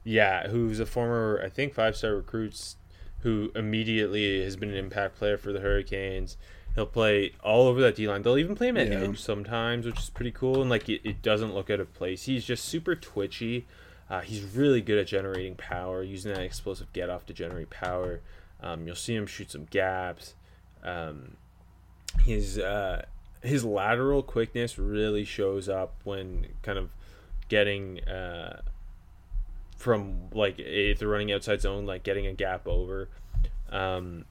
Yeah, 0.04 0.48
who's 0.50 0.80
a 0.80 0.86
former, 0.86 1.42
I 1.44 1.50
think, 1.50 1.74
five 1.74 1.96
star 1.96 2.16
recruits 2.16 2.76
who 3.22 3.52
immediately 3.56 4.44
has 4.44 4.56
been 4.58 4.70
an 4.70 4.76
impact 4.76 5.16
player 5.16 5.38
for 5.38 5.54
the 5.54 5.62
Hurricanes. 5.62 6.36
He'll 6.76 6.86
play 6.88 7.34
all 7.44 7.68
over 7.68 7.80
that 7.82 7.96
D 7.96 8.08
line. 8.08 8.22
They'll 8.24 8.38
even 8.38 8.56
play 8.56 8.68
him 8.70 8.78
at 8.78 8.88
Yeah. 8.90 9.00
edge 9.02 9.20
sometimes, 9.22 9.86
which 9.86 10.00
is 10.00 10.10
pretty 10.10 10.32
cool. 10.32 10.60
And 10.62 10.70
like, 10.70 10.90
it, 10.90 11.02
it 11.08 11.22
doesn't 11.22 11.54
look 11.54 11.70
out 11.70 11.80
of 11.80 11.94
place. 11.94 12.24
He's 12.24 12.44
just 12.44 12.66
super 12.66 12.96
twitchy. 12.96 13.66
Uh, 14.10 14.22
he's 14.22 14.44
really 14.44 14.82
good 14.82 14.98
at 14.98 15.08
generating 15.08 15.56
power, 15.56 16.04
using 16.04 16.34
that 16.34 16.42
explosive 16.42 16.92
get 16.92 17.10
off 17.10 17.26
to 17.28 17.34
generate 17.34 17.70
power. 17.70 18.20
Um, 18.62 18.86
you'll 18.86 18.96
see 18.96 19.16
him 19.16 19.26
shoot 19.26 19.52
some 19.52 19.66
gaps. 19.66 20.34
Um, 20.84 21.38
his 22.26 22.60
uh, 22.60 23.06
his 23.42 23.64
lateral 23.64 24.22
quickness 24.24 24.78
really 24.78 25.24
shows 25.26 25.70
up 25.70 25.96
when 26.04 26.48
kind 26.62 26.78
of 26.78 26.90
getting 27.50 28.02
uh, 28.08 28.62
from 29.84 30.30
like 30.32 30.56
if 30.58 31.00
they're 31.00 31.08
running 31.08 31.32
outside 31.32 31.62
zone, 31.62 31.86
like 31.86 32.04
getting 32.04 32.26
a 32.26 32.34
gap 32.34 32.68
over. 32.68 33.10
Um, 33.70 34.26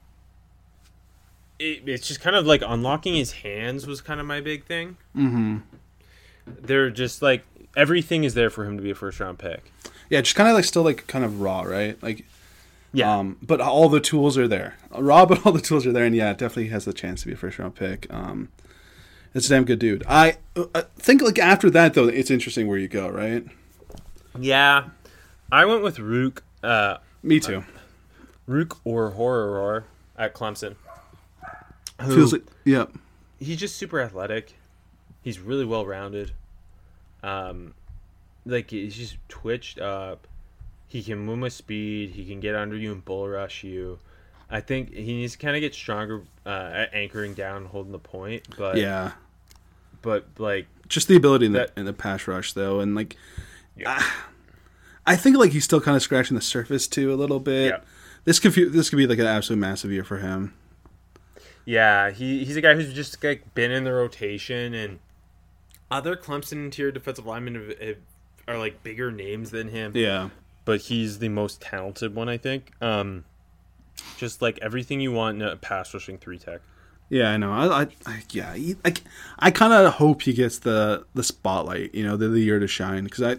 it, 1.59 1.87
it's 1.87 2.07
just 2.07 2.19
kind 2.19 2.35
of 2.35 2.45
like 2.45 2.63
unlocking 2.65 3.13
his 3.13 3.31
hands 3.31 3.85
was 3.85 4.01
kind 4.01 4.19
of 4.19 4.25
my 4.25 4.41
big 4.41 4.65
thing. 4.65 4.97
Mm-hmm. 5.15 5.57
They're 6.47 6.89
just 6.89 7.21
like 7.21 7.45
everything 7.77 8.23
is 8.23 8.33
there 8.33 8.49
for 8.49 8.65
him 8.65 8.77
to 8.77 8.83
be 8.83 8.89
a 8.89 8.95
first 8.95 9.19
round 9.19 9.39
pick. 9.39 9.71
Yeah, 10.09 10.21
just 10.21 10.35
kind 10.35 10.49
of 10.49 10.55
like 10.55 10.65
still 10.65 10.83
like 10.83 11.07
kind 11.07 11.23
of 11.23 11.39
raw, 11.39 11.61
right? 11.61 12.01
Like, 12.01 12.25
Yeah, 12.91 13.15
um, 13.15 13.37
but 13.41 13.61
all 13.61 13.89
the 13.89 14.01
tools 14.01 14.37
are 14.37 14.47
there. 14.47 14.75
Raw, 14.91 15.25
but 15.25 15.45
all 15.45 15.51
the 15.51 15.61
tools 15.61 15.85
are 15.85 15.91
there, 15.91 16.05
and 16.05 16.15
yeah, 16.15 16.31
it 16.31 16.39
definitely 16.39 16.69
has 16.69 16.85
the 16.85 16.93
chance 16.93 17.21
to 17.21 17.27
be 17.27 17.33
a 17.33 17.37
first 17.37 17.59
round 17.59 17.75
pick. 17.75 18.11
Um, 18.11 18.49
it's 19.35 19.45
a 19.45 19.49
damn 19.49 19.65
good 19.65 19.79
dude. 19.79 20.03
I 20.07 20.37
uh, 20.55 20.83
think 20.97 21.21
like 21.21 21.37
after 21.37 21.69
that 21.69 21.93
though, 21.93 22.07
it's 22.07 22.31
interesting 22.31 22.67
where 22.67 22.79
you 22.79 22.87
go, 22.87 23.07
right? 23.07 23.45
yeah. 24.39 24.89
I 25.53 25.65
went 25.65 25.83
with 25.83 25.97
Ruke, 25.99 26.41
uh, 26.63 26.97
Me 27.21 27.39
too. 27.39 27.63
Ruke 28.49 28.75
Orhorhoro 28.85 29.83
at 30.17 30.33
Clemson. 30.33 30.75
Who- 32.01 32.15
Feels 32.15 32.33
like 32.33 32.41
yeah. 32.65 32.85
he's 33.39 33.57
just 33.59 33.77
super 33.77 33.99
athletic. 34.01 34.53
He's 35.21 35.39
really 35.39 35.63
well 35.63 35.85
rounded. 35.85 36.31
Um, 37.21 37.75
like 38.47 38.71
he's 38.71 38.95
just 38.95 39.17
twitched 39.29 39.79
up. 39.79 40.27
He 40.87 41.03
can 41.03 41.19
move 41.19 41.39
with 41.39 41.53
speed. 41.53 42.09
He 42.11 42.25
can 42.25 42.39
get 42.39 42.55
under 42.55 42.75
you 42.75 42.91
and 42.91 43.05
bull 43.05 43.27
rush 43.29 43.63
you. 43.63 43.99
I 44.49 44.59
think 44.59 44.91
he 44.93 45.05
needs 45.13 45.33
to 45.33 45.37
kind 45.39 45.55
of 45.55 45.61
get 45.61 45.73
stronger 45.75 46.23
uh, 46.47 46.71
at 46.73 46.93
anchoring 46.95 47.35
down, 47.35 47.65
holding 47.65 47.91
the 47.91 47.99
point. 47.99 48.43
But 48.57 48.77
Yeah. 48.77 49.11
but 50.01 50.25
like 50.39 50.65
just 50.87 51.07
the 51.07 51.15
ability 51.15 51.45
in 51.45 51.53
the, 51.53 51.71
in 51.77 51.85
the 51.85 51.93
pass 51.93 52.27
rush 52.27 52.53
though 52.53 52.79
and 52.79 52.95
like 52.95 53.17
Yeah. 53.77 53.95
ah, 53.99 54.25
I 55.05 55.15
think 55.15 55.37
like 55.37 55.51
he's 55.51 55.63
still 55.63 55.81
kind 55.81 55.97
of 55.97 56.03
scratching 56.03 56.35
the 56.35 56.41
surface 56.41 56.87
too 56.87 57.13
a 57.13 57.15
little 57.15 57.39
bit. 57.39 57.71
Yeah. 57.71 57.79
This 58.25 58.39
could 58.39 58.53
this 58.53 58.89
could 58.89 58.97
be 58.97 59.07
like 59.07 59.19
an 59.19 59.25
absolute 59.25 59.59
massive 59.59 59.91
year 59.91 60.03
for 60.03 60.17
him. 60.17 60.53
Yeah, 61.65 62.11
he, 62.11 62.43
he's 62.43 62.57
a 62.57 62.61
guy 62.61 62.73
who's 62.75 62.93
just 62.93 63.23
like 63.23 63.53
been 63.55 63.71
in 63.71 63.83
the 63.85 63.93
rotation, 63.93 64.73
and 64.73 64.99
other 65.89 66.15
Clemson 66.15 66.65
interior 66.65 66.91
defensive 66.91 67.25
linemen 67.25 67.55
have, 67.55 67.79
have, 67.79 67.97
are 68.47 68.57
like 68.57 68.83
bigger 68.83 69.11
names 69.11 69.51
than 69.51 69.69
him. 69.69 69.93
Yeah. 69.95 70.29
but 70.65 70.81
he's 70.81 71.19
the 71.19 71.29
most 71.29 71.61
talented 71.61 72.15
one, 72.15 72.29
I 72.29 72.37
think. 72.37 72.71
Um, 72.81 73.25
just 74.17 74.41
like 74.41 74.59
everything 74.61 74.99
you 74.99 75.11
want 75.11 75.41
in 75.41 75.47
a 75.47 75.55
pass 75.55 75.93
rushing 75.93 76.17
three 76.17 76.37
tech. 76.37 76.61
Yeah, 77.09 77.29
I 77.29 77.37
know. 77.37 77.51
I, 77.51 77.81
I, 77.81 77.87
I 78.05 78.23
yeah, 78.31 78.53
he, 78.55 78.75
I, 78.83 78.93
I 79.39 79.51
kind 79.51 79.73
of 79.73 79.93
hope 79.93 80.23
he 80.23 80.33
gets 80.33 80.59
the 80.59 81.05
the 81.13 81.23
spotlight, 81.23 81.93
you 81.93 82.03
know, 82.03 82.17
the, 82.17 82.27
the 82.27 82.39
year 82.39 82.59
to 82.59 82.67
shine 82.67 83.03
because 83.03 83.21
I 83.21 83.37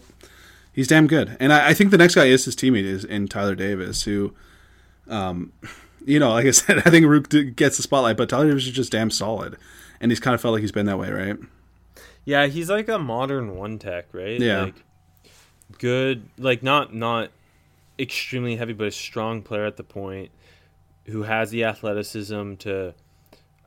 he's 0.74 0.88
damn 0.88 1.06
good, 1.06 1.36
and 1.40 1.52
I, 1.52 1.68
I 1.68 1.74
think 1.74 1.90
the 1.90 1.98
next 1.98 2.14
guy 2.14 2.26
is 2.26 2.44
his 2.44 2.56
teammate 2.56 2.84
is 2.84 3.04
in 3.04 3.28
Tyler 3.28 3.54
Davis, 3.54 4.02
who, 4.02 4.34
um, 5.08 5.52
you 6.04 6.18
know, 6.18 6.30
like 6.30 6.46
I 6.46 6.50
said, 6.52 6.78
I 6.78 6.90
think 6.90 7.06
Ruke 7.06 7.56
gets 7.56 7.76
the 7.76 7.82
spotlight, 7.82 8.16
but 8.16 8.28
Tyler 8.28 8.48
Davis 8.48 8.66
is 8.66 8.72
just 8.72 8.92
damn 8.92 9.10
solid, 9.10 9.56
and 10.00 10.10
he's 10.10 10.20
kind 10.20 10.34
of 10.34 10.40
felt 10.40 10.52
like 10.52 10.60
he's 10.60 10.72
been 10.72 10.86
that 10.86 10.98
way, 10.98 11.10
right? 11.10 11.36
Yeah, 12.24 12.46
he's 12.46 12.70
like 12.70 12.88
a 12.88 12.98
modern 12.98 13.56
one 13.56 13.78
tech, 13.78 14.06
right? 14.12 14.40
Yeah. 14.40 14.64
Like 14.64 14.84
good, 15.78 16.28
like 16.38 16.62
not 16.62 16.94
not 16.94 17.30
extremely 17.98 18.56
heavy, 18.56 18.72
but 18.72 18.88
a 18.88 18.90
strong 18.90 19.42
player 19.42 19.64
at 19.64 19.76
the 19.76 19.84
point 19.84 20.30
who 21.06 21.22
has 21.22 21.50
the 21.50 21.64
athleticism 21.64 22.54
to 22.54 22.94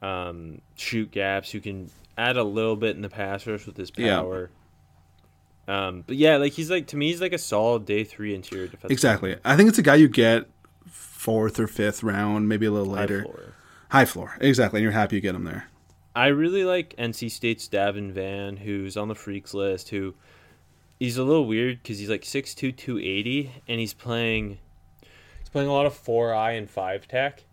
um, 0.01 0.61
shoot 0.75 1.11
gaps, 1.11 1.51
who 1.51 1.59
can 1.59 1.89
add 2.17 2.37
a 2.37 2.43
little 2.43 2.75
bit 2.75 2.95
in 2.95 3.01
the 3.01 3.09
pass 3.09 3.45
rush 3.45 3.65
with 3.65 3.77
his 3.77 3.91
power. 3.91 4.41
Yeah. 4.41 4.56
Um, 5.67 6.03
but 6.07 6.15
yeah, 6.15 6.37
like 6.37 6.53
he's 6.53 6.71
like 6.71 6.87
to 6.87 6.97
me, 6.97 7.09
he's 7.09 7.21
like 7.21 7.33
a 7.33 7.37
solid 7.37 7.85
day 7.85 8.03
three 8.03 8.33
interior 8.33 8.67
defense. 8.67 8.91
Exactly. 8.91 9.35
I 9.43 9.55
think 9.55 9.69
it's 9.69 9.77
a 9.77 9.83
guy 9.83 9.95
you 9.95 10.07
get 10.07 10.47
fourth 10.87 11.59
or 11.59 11.67
fifth 11.67 12.03
round, 12.03 12.47
maybe 12.47 12.65
a 12.65 12.71
little 12.71 12.91
later. 12.91 13.23
Floor. 13.23 13.53
High 13.89 14.05
floor, 14.05 14.37
exactly. 14.39 14.79
And 14.79 14.83
you're 14.83 14.91
happy 14.91 15.15
you 15.17 15.21
get 15.21 15.35
him 15.35 15.43
there. 15.43 15.69
I 16.15 16.27
really 16.27 16.63
like 16.63 16.95
NC 16.97 17.29
State's 17.29 17.67
Davin 17.67 18.11
Vann, 18.11 18.57
who's 18.57 18.97
on 18.97 19.07
the 19.07 19.15
freaks 19.15 19.53
list. 19.53 19.89
Who 19.89 20.15
he's 20.99 21.17
a 21.17 21.23
little 21.23 21.45
weird 21.45 21.81
because 21.81 21.99
he's 21.99 22.09
like 22.09 22.23
6'2", 22.23 22.75
280, 22.75 23.51
and 23.67 23.79
he's 23.79 23.93
playing 23.93 24.57
he's 25.39 25.49
playing 25.49 25.67
a 25.67 25.73
lot 25.73 25.85
of 25.85 25.93
four 25.93 26.33
eye 26.33 26.51
and 26.53 26.69
five 26.69 27.07
tech. 27.07 27.43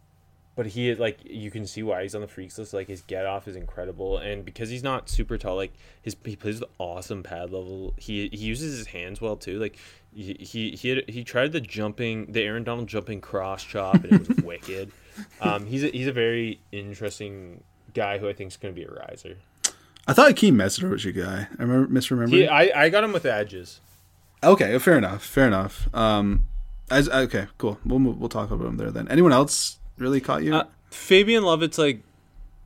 But 0.57 0.67
he 0.67 0.89
is 0.89 0.99
like 0.99 1.19
you 1.25 1.51
can 1.51 1.67
see 1.67 1.83
why 1.83 2.03
he's 2.03 2.15
on 2.15 2.21
the 2.21 2.29
freaks 2.29 2.59
list. 2.59 2.73
Like 2.73 2.87
his 2.87 3.03
get 3.03 3.27
off 3.27 3.49
is 3.49 3.57
incredible, 3.57 4.19
and 4.19 4.45
because 4.45 4.71
he's 4.71 4.85
not 4.85 5.09
super 5.09 5.37
tall, 5.37 5.57
like 5.57 5.73
his 6.01 6.17
he 6.25 6.37
plays 6.37 6.61
with 6.61 6.71
awesome 6.79 7.23
pad 7.25 7.51
level. 7.51 7.95
He 7.97 8.29
he 8.33 8.45
uses 8.45 8.79
his 8.79 8.87
hands 8.89 9.21
well 9.21 9.37
too. 9.37 9.59
Like 9.59 9.79
he 10.15 10.37
he 10.39 10.71
he, 10.71 10.89
had, 10.91 11.11
he 11.11 11.25
tried 11.25 11.53
the 11.53 11.61
jumping 11.61 12.31
the 12.31 12.43
Aaron 12.43 12.63
Donald 12.63 12.87
jumping 12.87 13.21
cross 13.21 13.65
chop, 13.65 14.05
and 14.05 14.13
it 14.13 14.29
was 14.29 14.39
wicked. 14.45 14.93
Um, 15.41 15.67
he's 15.67 15.83
a, 15.83 15.89
he's 15.89 16.07
a 16.07 16.13
very 16.13 16.61
interesting 16.71 17.63
guy 17.93 18.19
who 18.19 18.29
I 18.29 18.33
think 18.33 18.53
is 18.53 18.57
going 18.57 18.75
to 18.75 18.81
be 18.81 18.87
a 18.87 18.91
riser. 18.91 19.39
I 20.07 20.13
thought 20.13 20.31
Akeem 20.31 20.55
Messer 20.55 20.89
was 20.89 21.05
your 21.05 21.15
guy. 21.15 21.49
I 21.59 21.63
remember 21.63 21.93
misremembering. 21.93 22.31
He, 22.31 22.49
I, 22.49 22.85
I 22.85 22.89
got 22.91 23.05
him 23.05 23.13
with 23.13 23.25
edges. 23.25 23.81
Okay, 24.43 24.79
fair 24.79 24.99
enough. 24.99 25.25
Fair 25.25 25.47
enough. 25.47 25.89
Um, 25.95 26.45
as 26.91 27.09
okay, 27.09 27.47
cool. 27.57 27.79
We'll 27.85 28.01
we'll 28.01 28.29
talk 28.29 28.51
about 28.51 28.67
him 28.67 28.77
there 28.77 28.91
then. 28.91 29.09
Anyone 29.09 29.33
else 29.33 29.79
really 29.99 30.21
caught 30.21 30.43
you? 30.43 30.55
Uh, 30.55 30.65
Fabian 30.91 31.43
Lovett's 31.45 31.79
like 31.79 32.03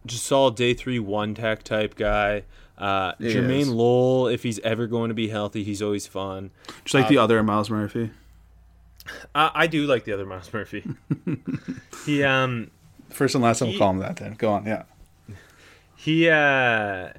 just 0.06 0.24
solid 0.24 0.54
day 0.54 0.74
three 0.74 0.98
one 0.98 1.34
tech 1.34 1.62
type 1.62 1.94
guy. 1.94 2.44
Uh, 2.76 3.12
He 3.18 3.26
Jermaine 3.34 3.60
is. 3.62 3.68
Lole, 3.70 4.28
if 4.28 4.42
he's 4.44 4.58
ever 4.60 4.86
going 4.86 5.08
to 5.08 5.14
be 5.14 5.28
healthy, 5.28 5.64
he's 5.64 5.82
always 5.82 6.06
fun. 6.06 6.50
Just 6.84 6.94
like 6.94 7.08
the 7.08 7.18
other 7.18 7.42
Myles 7.42 7.70
Murphy. 7.70 8.10
I, 9.34 9.50
I 9.54 9.66
do 9.66 9.86
like 9.86 10.04
the 10.04 10.12
other 10.12 10.26
Myles 10.26 10.52
Murphy. 10.52 10.84
he 12.06 12.22
um 12.22 12.70
First 13.10 13.34
and 13.34 13.42
last 13.42 13.58
time 13.60 13.68
He- 13.68 13.74
we'll 13.74 13.78
call 13.80 13.90
him 13.92 13.98
that. 13.98 14.16
Then 14.16 14.34
go 14.34 14.52
on. 14.52 14.66
Yeah. 14.66 14.82
he 15.96 16.28
uh 16.28 17.10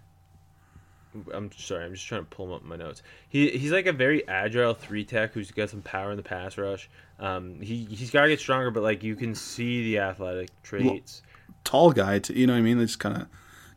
I'm 1.34 1.52
sorry, 1.52 1.86
I'm 1.86 1.94
just 1.94 2.08
trying 2.08 2.22
to 2.22 2.28
pull 2.28 2.48
him 2.48 2.54
up 2.54 2.64
my 2.64 2.76
notes. 2.76 3.02
He 3.28 3.50
he's 3.50 3.72
like 3.72 3.86
a 3.86 3.94
very 3.94 4.28
agile 4.28 4.74
three 4.74 5.06
tech 5.06 5.34
who's 5.34 5.52
got 5.52 5.70
some 5.70 5.82
power 5.82 6.12
in 6.12 6.18
the 6.18 6.24
pass 6.24 6.58
rush. 6.58 6.90
Um, 7.20 7.62
he 7.62 7.86
he's 7.86 8.12
got 8.12 8.24
to 8.24 8.30
get 8.30 8.40
stronger, 8.40 8.72
but 8.72 8.84
like 8.84 9.04
you 9.04 9.16
can 9.16 9.36
see 9.36 9.84
the 9.84 10.00
athletic 10.00 10.50
traits. 10.64 11.22
Tall 11.64 11.92
guy. 11.92 12.20
To, 12.20 12.38
you 12.38 12.48
know 12.48 12.54
what 12.54 12.60
I 12.60 12.64
mean? 12.64 12.80
It's 12.80 12.96
kind 12.96 13.18
of 13.18 13.28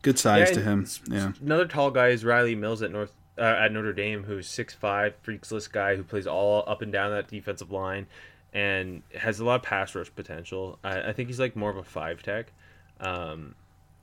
good 0.03 0.19
size 0.19 0.49
Yeah, 0.49 0.55
to 0.55 0.61
him. 0.63 0.87
Yeah. 1.11 1.33
Another 1.41 1.67
tall 1.67 1.91
guy 1.91 2.09
is 2.09 2.25
Rylie 2.25 2.57
Mills 2.57 2.83
at 2.83 2.91
North 2.91 3.13
uh, 3.39 3.43
at 3.43 3.73
Notre 3.73 3.93
Dame, 3.93 4.25
who's 4.25 4.49
6'5", 4.49 5.15
freaks 5.23 5.51
list 5.51 5.73
guy 5.73 5.97
who 5.97 6.05
plays 6.05 6.27
all 6.27 6.65
up 6.67 6.83
and 6.83 6.93
down 6.93 7.11
that 7.13 7.29
defensive 7.29 7.71
line, 7.71 8.07
and 8.53 9.03
has 9.17 9.41
a 9.41 9.45
lot 9.45 9.57
of 9.57 9.63
pass 9.63 9.95
rush 9.95 10.15
potential. 10.15 10.79
I, 10.85 11.09
I 11.09 11.13
think 11.13 11.29
he's 11.29 11.41
like 11.41 11.57
more 11.57 11.71
of 11.71 11.77
a 11.77 11.83
five 11.83 12.23
tech. 12.23 12.53
Um, 13.01 13.55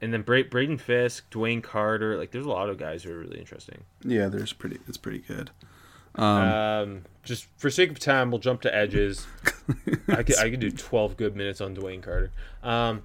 and 0.02 0.14
then 0.14 0.22
Bra- 0.22 0.44
Brayden 0.44 0.80
Fiske, 0.80 1.30
DeWayne 1.32 1.62
Carter, 1.64 2.18
like 2.18 2.32
there's 2.32 2.46
a 2.46 2.50
lot 2.50 2.70
of 2.70 2.78
guys 2.78 3.04
who 3.04 3.12
are 3.14 3.20
really 3.20 3.40
interesting. 3.40 3.84
Yeah. 4.04 4.28
There's 4.28 4.54
pretty. 4.54 4.80
It's 4.88 4.98
pretty 4.98 5.20
good. 5.20 5.52
Um, 6.16 7.04
just 7.24 7.46
for 7.58 7.70
sake 7.70 7.92
of 7.92 8.00
time, 8.00 8.32
we'll 8.32 8.40
jump 8.40 8.62
to 8.62 8.76
edges. 8.76 9.28
I 10.08 10.24
could 10.24 10.38
I 10.40 10.50
could 10.50 10.60
do 10.60 10.72
twelve 10.72 11.16
good 11.18 11.36
minutes 11.36 11.62
on 11.62 11.76
DeWayne 11.76 12.02
Carter. 12.02 12.32
Um, 12.64 13.04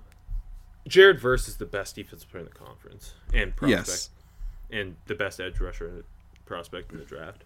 Jared 0.89 1.21
Verse 1.21 1.47
is 1.49 1.57
the 1.57 1.67
best 1.67 1.97
defensive 1.97 2.31
player 2.31 2.43
in 2.43 2.49
the 2.49 2.55
conference 2.55 3.15
and 3.33 3.55
prospect, 3.55 3.87
Yes. 3.89 4.11
and 4.71 4.97
the 5.07 5.15
best 5.15 5.41
edge 5.41 5.61
rusher 5.61 6.05
prospect 6.47 6.93
in 6.93 6.99
the 6.99 7.05
draft. 7.05 7.45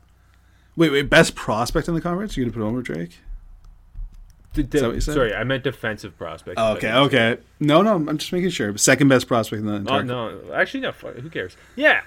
Wait, 0.76 0.90
wait. 0.92 1.11
Best 1.11 1.34
prospect 1.34 1.88
in 1.88 1.94
the 1.94 2.01
conference? 2.01 2.36
You 2.36 2.44
gonna 2.44 2.53
put 2.53 2.61
him 2.62 2.68
over 2.68 2.82
Drake? 2.82 3.18
D- 4.55 4.62
that 4.62 4.82
what 4.82 4.94
you 4.94 5.01
said? 5.01 5.14
Sorry, 5.14 5.34
I 5.34 5.44
meant 5.44 5.62
defensive 5.64 6.16
prospect. 6.16 6.57
Oh, 6.59 6.72
okay, 6.74 6.92
okay. 6.92 7.38
No, 7.61 7.82
no, 7.82 7.94
I'm 7.94 8.18
just 8.18 8.32
making 8.32 8.51
sure. 8.51 8.76
Second 8.78 9.09
best 9.09 9.26
prospect 9.28 9.61
in 9.61 9.66
the 9.66 9.72
Oh 9.74 9.76
entire. 9.76 10.03
no, 10.05 10.40
actually 10.55 10.80
no. 10.80 10.92
Who 10.92 11.28
cares? 11.30 11.57
Yeah, 11.76 12.01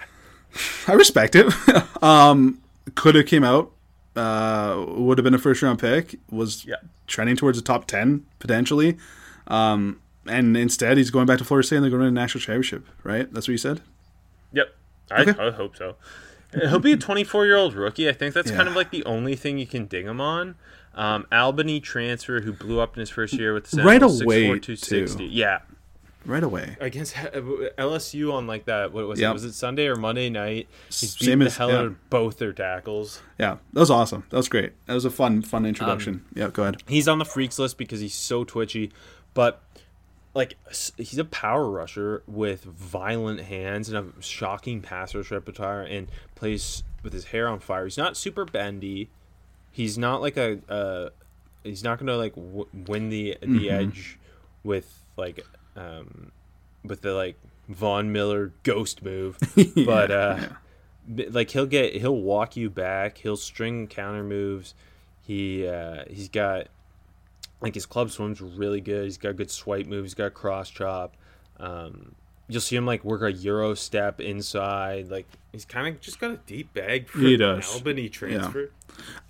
I 0.87 0.93
respect 0.93 1.35
it. 1.35 1.45
um, 2.03 2.59
could 2.95 3.15
have 3.15 3.25
came 3.27 3.43
out. 3.43 3.71
Uh, 4.15 4.83
would 4.89 5.17
have 5.17 5.23
been 5.23 5.33
a 5.33 5.37
first 5.39 5.61
round 5.61 5.79
pick. 5.79 6.15
Was 6.29 6.65
Yeah. 6.65 6.75
trending 7.07 7.35
towards 7.37 7.57
the 7.57 7.63
top 7.63 7.85
ten 7.85 8.25
potentially. 8.39 8.97
Um, 9.47 9.99
and 10.27 10.55
instead 10.57 10.97
he's 10.97 11.09
going 11.11 11.25
back 11.25 11.37
to 11.37 11.43
Florida 11.45 11.65
State 11.65 11.77
and 11.77 11.83
they're 11.83 11.89
going 11.91 12.01
to 12.01 12.05
the 12.07 12.11
national 12.11 12.41
championship. 12.41 12.85
Right? 13.03 13.31
That's 13.33 13.47
what 13.47 13.53
you 13.53 13.57
said. 13.57 13.81
Yep. 14.51 14.75
I, 15.11 15.21
Okay. 15.21 15.47
I 15.47 15.51
hope 15.51 15.77
so. 15.77 15.95
He'll 16.53 16.79
be 16.79 16.91
a 16.91 16.97
24 16.97 17.45
year 17.45 17.55
old 17.55 17.73
rookie. 17.75 18.09
I 18.09 18.11
think 18.11 18.33
that's 18.33 18.51
kind 18.51 18.67
of 18.67 18.75
like 18.75 18.91
the 18.91 19.05
only 19.05 19.37
thing 19.37 19.57
you 19.57 19.65
can 19.67 19.85
ding 19.85 20.05
him 20.07 20.19
on. 20.19 20.55
Um, 20.93 21.25
Albany 21.31 21.79
transfer 21.79 22.41
who 22.41 22.51
blew 22.53 22.79
up 22.79 22.95
in 22.95 22.99
his 22.99 23.09
first 23.09 23.33
year 23.33 23.53
with 23.53 23.71
the 23.71 23.81
Right 23.83 24.01
away, 24.03 24.47
6'4", 24.47 24.61
260. 24.61 25.25
Yeah. 25.25 25.59
Right 26.25 26.43
away. 26.43 26.77
Against 26.79 27.15
LSU 27.15 28.31
on 28.33 28.45
like 28.45 28.65
that, 28.65 28.91
what 28.91 29.07
was 29.07 29.19
Yep. 29.19 29.29
it? 29.31 29.33
Was 29.33 29.43
it 29.45 29.53
Sunday 29.53 29.87
or 29.87 29.95
Monday 29.95 30.29
night? 30.29 30.67
He's 30.87 31.17
Same 31.17 31.39
beating 31.39 31.47
as- 31.47 31.53
the 31.53 31.57
hell 31.57 31.69
yeah. 31.71 31.77
out 31.79 31.85
of 31.85 32.09
both 32.09 32.37
their 32.37 32.53
tackles. 32.53 33.21
Yeah, 33.39 33.57
that 33.73 33.79
was 33.79 33.89
awesome. 33.89 34.25
That 34.29 34.37
was 34.37 34.47
great. 34.49 34.73
That 34.85 34.93
was 34.93 35.05
a 35.05 35.09
fun, 35.09 35.41
fun 35.41 35.65
introduction. 35.65 36.25
yeah, 36.35 36.49
go 36.49 36.63
ahead. 36.63 36.83
He's 36.87 37.07
on 37.07 37.17
the 37.19 37.25
freaks 37.25 37.57
list 37.57 37.77
because 37.77 38.01
he's 38.01 38.13
so 38.13 38.43
twitchy, 38.43 38.91
but 39.33 39.63
like 40.35 40.57
he's 40.97 41.17
a 41.17 41.25
power 41.25 41.69
rusher 41.69 42.21
with 42.27 42.63
violent 42.65 43.41
hands 43.41 43.89
and 43.89 43.97
a 43.97 44.21
shocking 44.21 44.81
pass 44.81 45.15
rush 45.15 45.31
repertoire 45.31 45.81
and 45.81 46.07
plays 46.35 46.83
with 47.03 47.13
his 47.13 47.25
hair 47.25 47.47
on 47.47 47.59
fire. 47.59 47.85
He's 47.85 47.97
not 47.97 48.15
super 48.15 48.45
bendy. 48.45 49.09
He's 49.71 49.97
not 49.97 50.21
like 50.21 50.37
a 50.37 50.59
uh, 50.69 51.09
he's 51.63 51.83
not 51.83 51.97
gonna 51.99 52.17
like 52.17 52.35
w- 52.35 52.67
win 52.87 53.09
the 53.09 53.37
the 53.41 53.47
Mm-hmm. 53.47 53.69
edge 53.69 54.19
with 54.63 54.99
like 55.17 55.45
um 55.75 56.31
with 56.83 57.01
the 57.01 57.13
like 57.13 57.37
Von 57.69 58.11
Miller 58.11 58.51
ghost 58.63 59.01
move, 59.03 59.37
but 59.85 60.11
uh 60.11 60.39
b- 61.13 61.29
like 61.29 61.49
he'll 61.51 61.65
get 61.65 61.95
he'll 61.95 62.17
walk 62.17 62.55
you 62.57 62.69
back. 62.69 63.17
He'll 63.19 63.37
string 63.37 63.87
counter 63.87 64.23
moves. 64.23 64.73
He 65.21 65.65
uh, 65.67 66.03
he's 66.09 66.27
got 66.29 66.67
like 67.61 67.75
his 67.75 67.85
club 67.85 68.09
swim's 68.11 68.41
really 68.41 68.81
good. 68.81 69.05
He's 69.05 69.17
got 69.17 69.35
good 69.37 69.51
swipe 69.51 69.85
moves. 69.85 70.07
He's 70.11 70.13
got 70.15 70.33
cross 70.33 70.69
chop. 70.69 71.15
Um, 71.59 72.15
you'll 72.51 72.61
see 72.61 72.75
him 72.75 72.85
like 72.85 73.03
work 73.03 73.21
a 73.21 73.31
euro 73.31 73.73
step 73.73 74.19
inside. 74.19 75.09
Like 75.09 75.27
he's 75.51 75.65
kind 75.65 75.87
of 75.87 76.01
just 76.01 76.19
got 76.19 76.31
a 76.31 76.37
deep 76.37 76.73
bag 76.73 77.07
for 77.07 77.19
He 77.19 77.35
an. 77.35 77.61
Albany 77.73 78.09
transfer. 78.09 78.71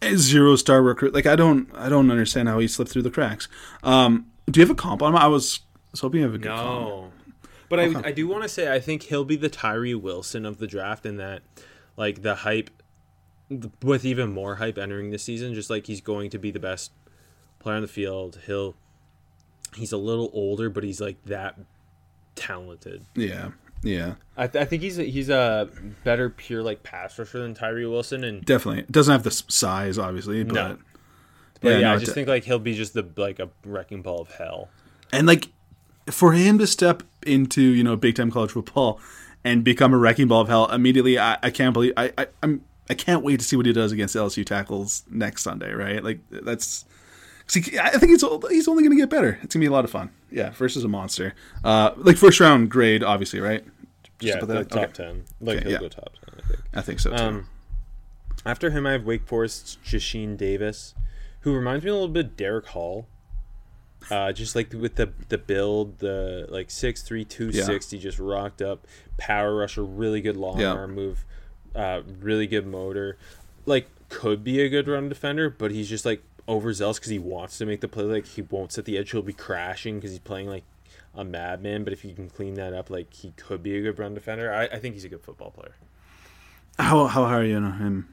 A 0.01 0.15
zero 0.15 0.55
star 0.55 0.81
recruit. 0.81 1.13
Like 1.13 1.25
I 1.25 1.35
don't, 1.35 1.69
I 1.75 1.89
don't 1.89 2.09
understand 2.11 2.49
how 2.49 2.59
he 2.59 2.67
slipped 2.67 2.91
through 2.91 3.03
the 3.03 3.11
cracks. 3.11 3.47
Um, 3.83 4.27
do 4.49 4.59
you 4.59 4.65
have 4.65 4.71
a 4.71 4.75
comp 4.75 5.01
on 5.01 5.13
him? 5.13 5.17
I 5.17 5.27
was, 5.27 5.61
I 5.63 5.87
was 5.91 5.99
hoping 6.01 6.21
you 6.21 6.25
have 6.25 6.35
a 6.35 6.39
good 6.39 6.51
comp. 6.51 6.79
No, 6.79 7.11
but 7.69 7.79
I 7.79 8.07
I 8.07 8.11
do 8.11 8.27
want 8.27 8.43
to 8.43 8.49
say 8.49 8.73
I 8.73 8.79
think 8.79 9.03
he'll 9.03 9.23
be 9.23 9.37
the 9.37 9.49
Tyree 9.49 9.95
Wilson 9.95 10.45
of 10.45 10.57
the 10.57 10.67
draft 10.67 11.05
in 11.05 11.17
that 11.17 11.41
like 11.95 12.21
the 12.21 12.35
hype 12.35 12.69
with 13.83 14.03
even 14.05 14.31
more 14.31 14.55
hype 14.55 14.77
entering 14.77 15.11
this 15.11 15.23
season. 15.23 15.53
Just 15.53 15.69
like 15.69 15.87
he's 15.87 16.01
going 16.01 16.29
to 16.31 16.39
be 16.39 16.51
the 16.51 16.59
best 16.59 16.91
player 17.59 17.75
on 17.75 17.81
the 17.81 17.87
field. 17.87 18.39
He'll 18.45 18.75
he's 19.75 19.91
a 19.91 19.97
little 19.97 20.29
older, 20.33 20.69
but 20.69 20.83
he's 20.83 20.99
like 20.99 21.23
that 21.25 21.57
talented. 22.35 23.05
Yeah, 23.15 23.49
yeah, 23.83 24.15
I, 24.37 24.47
th- 24.47 24.61
I 24.61 24.65
think 24.65 24.81
he's 24.81 24.99
a, 24.99 25.03
he's 25.03 25.29
a 25.29 25.69
better 26.03 26.29
pure 26.29 26.61
like 26.63 26.83
pass 26.83 27.17
rusher 27.17 27.39
than 27.39 27.53
Tyree 27.53 27.85
Wilson, 27.85 28.23
and 28.23 28.43
definitely. 28.45 28.83
Doesn't 28.91 29.11
have 29.11 29.23
the 29.23 29.31
size, 29.31 29.97
obviously, 29.97 30.43
but 30.43 30.53
No. 30.53 30.77
but 31.61 31.69
yeah, 31.69 31.79
no, 31.81 31.93
I 31.93 31.97
just 31.97 32.07
de- 32.07 32.13
think 32.13 32.27
like 32.27 32.43
he'll 32.43 32.59
be 32.59 32.73
just 32.73 32.93
the 32.93 33.07
like 33.17 33.39
a 33.39 33.49
wrecking 33.65 34.01
ball 34.01 34.21
of 34.21 34.31
hell. 34.31 34.69
and 35.11 35.27
like 35.27 35.49
for 36.09 36.33
him 36.33 36.57
to 36.59 36.67
step 36.67 37.03
into 37.25 37.61
you 37.61 37.83
know 37.83 37.95
big 37.95 38.15
time 38.15 38.31
college 38.31 38.51
football 38.51 38.99
and 39.43 39.63
become 39.63 39.93
a 39.93 39.97
wrecking 39.97 40.27
ball 40.27 40.41
of 40.41 40.47
hell 40.47 40.69
immediately, 40.71 41.17
I, 41.17 41.37
I 41.43 41.49
can't 41.49 41.73
believe 41.73 41.93
I, 41.97 42.11
I 42.17 42.27
I'm 42.43 42.63
I 42.89 42.93
can't 42.93 43.23
wait 43.23 43.39
to 43.39 43.45
see 43.45 43.55
what 43.55 43.65
he 43.65 43.73
does 43.73 43.91
against 43.91 44.15
LSU 44.15 44.45
tackles 44.45 45.03
next 45.09 45.43
Sunday. 45.43 45.71
Right, 45.73 46.03
like 46.03 46.19
that's. 46.29 46.85
See, 47.47 47.77
I 47.79 47.89
think 47.97 48.11
he's 48.11 48.23
he's 48.49 48.67
only 48.67 48.83
going 48.83 48.95
to 48.95 49.01
get 49.01 49.09
better. 49.09 49.37
It's 49.41 49.53
gonna 49.55 49.63
be 49.63 49.67
a 49.67 49.71
lot 49.71 49.83
of 49.83 49.91
fun. 49.91 50.09
Yeah, 50.31 50.51
versus 50.51 50.83
a 50.83 50.87
monster. 50.87 51.33
Uh, 51.63 51.91
like 51.97 52.17
first 52.17 52.39
round 52.39 52.69
grade, 52.71 53.03
obviously, 53.03 53.39
right? 53.39 53.63
Just 54.19 54.37
Yeah, 54.37 54.43
about 54.43 54.69
the 54.69 54.75
top 54.75 54.83
Okay. 54.89 54.93
ten. 54.93 55.23
Like 55.39 55.57
Okay, 55.57 55.63
he'll 55.63 55.71
yeah. 55.73 55.79
go 55.79 55.89
top 55.89 56.13
ten, 56.25 56.39
I 56.43 56.47
think. 56.47 56.59
I 56.73 56.81
think 56.81 56.99
so 56.99 57.09
too. 57.11 57.15
Um, 57.23 57.47
after 58.45 58.69
him, 58.71 58.87
I 58.87 58.93
have 58.93 59.03
Wake 59.05 59.27
Forest's 59.27 59.77
Jasheem 59.85 60.37
Davis, 60.37 60.95
who 61.41 61.53
reminds 61.53 61.83
me 61.83 61.91
a 61.91 61.93
little 61.93 62.07
bit 62.07 62.25
of 62.27 62.37
Derick 62.37 62.67
Hall. 62.67 63.07
Uh, 64.09 64.31
just 64.31 64.55
like 64.55 64.73
with 64.73 64.95
the 64.95 65.11
the 65.29 65.37
build, 65.37 65.99
the 65.99 66.47
like 66.49 66.71
six 66.71 67.03
three 67.03 67.23
two 67.23 67.51
sixty, 67.51 67.99
just 67.99 68.17
rocked 68.17 68.61
up, 68.61 68.87
power 69.17 69.55
rusher, 69.55 69.83
really 69.83 70.21
good 70.21 70.35
long 70.37 70.59
Yeah. 70.59 70.71
arm 70.73 70.95
move, 70.95 71.23
uh, 71.75 72.01
really 72.19 72.47
good 72.47 72.65
motor. 72.65 73.17
Like 73.67 73.87
could 74.09 74.43
be 74.43 74.59
a 74.61 74.69
good 74.69 74.87
run 74.87 75.07
defender, 75.07 75.49
but 75.51 75.69
he's 75.71 75.87
just 75.87 76.03
like 76.03 76.23
overzealous 76.47 76.99
because 76.99 77.11
he 77.11 77.19
wants 77.19 77.57
to 77.59 77.65
make 77.65 77.81
the 77.81 77.87
play. 77.87 78.03
Like 78.03 78.25
he 78.25 78.41
won't 78.41 78.71
set 78.71 78.85
the 78.85 78.97
edge; 78.97 79.11
he'll 79.11 79.21
be 79.21 79.33
crashing 79.33 79.95
because 79.95 80.11
he's 80.11 80.19
playing 80.19 80.47
like 80.47 80.63
a 81.15 81.23
madman. 81.23 81.83
But 81.83 81.93
if 81.93 82.03
you 82.05 82.13
can 82.13 82.29
clean 82.29 82.53
that 82.55 82.73
up, 82.73 82.89
like 82.89 83.13
he 83.13 83.31
could 83.37 83.61
be 83.63 83.77
a 83.77 83.81
good 83.81 83.99
run 83.99 84.13
defender. 84.13 84.53
I, 84.53 84.65
I 84.65 84.79
think 84.79 84.95
he's 84.95 85.05
a 85.05 85.09
good 85.09 85.21
football 85.21 85.51
player. 85.51 85.75
how 86.79 87.07
how 87.07 87.25
high 87.25 87.35
are 87.39 87.43
you 87.43 87.55
on 87.57 87.79
him? 87.79 88.07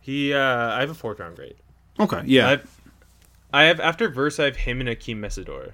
He, 0.00 0.32
uh, 0.32 0.38
I 0.40 0.80
have 0.80 0.90
a 0.90 0.94
fourth 0.94 1.18
round 1.20 1.36
grade. 1.36 1.56
Okay, 1.98 2.22
yeah, 2.24 2.48
I've, 2.48 2.80
I 3.52 3.64
have 3.64 3.80
after 3.80 4.08
Verse. 4.08 4.38
I 4.40 4.44
have 4.44 4.56
him 4.56 4.80
and 4.80 4.88
Akeem 4.88 5.18
Mesidor. 5.18 5.72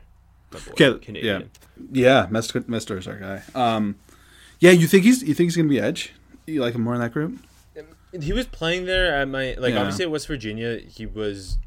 my 0.52 0.59
boy, 0.59 0.72
Okay, 0.72 0.98
Canadian. 1.04 1.50
yeah. 1.92 2.22
yeah. 2.22 2.26
Mester 2.30 2.64
Mester's 2.66 3.07
our 3.07 3.16
guy. 3.18 3.42
Um, 3.54 3.94
yeah, 4.59 4.72
you 4.72 4.86
think 4.88 5.04
he's 5.04 5.22
you 5.22 5.32
think 5.34 5.46
he's 5.46 5.57
gonna 5.57 5.68
be 5.68 5.78
edge? 5.80 6.12
You 6.46 6.61
like 6.61 6.74
him 6.74 6.82
more 6.82 6.94
in 6.94 7.00
that 7.00 7.12
group? 7.12 7.38
He 8.23 8.33
was 8.33 8.47
playing 8.47 8.85
there 8.87 9.14
at 9.14 9.29
my 9.29 9.55
like 9.59 9.75
Yeah. 9.75 9.81
obviously 9.81 10.05
at 10.05 10.11
West 10.11 10.27
Virginia. 10.27 10.79
He 10.79 11.07
was 11.07 11.59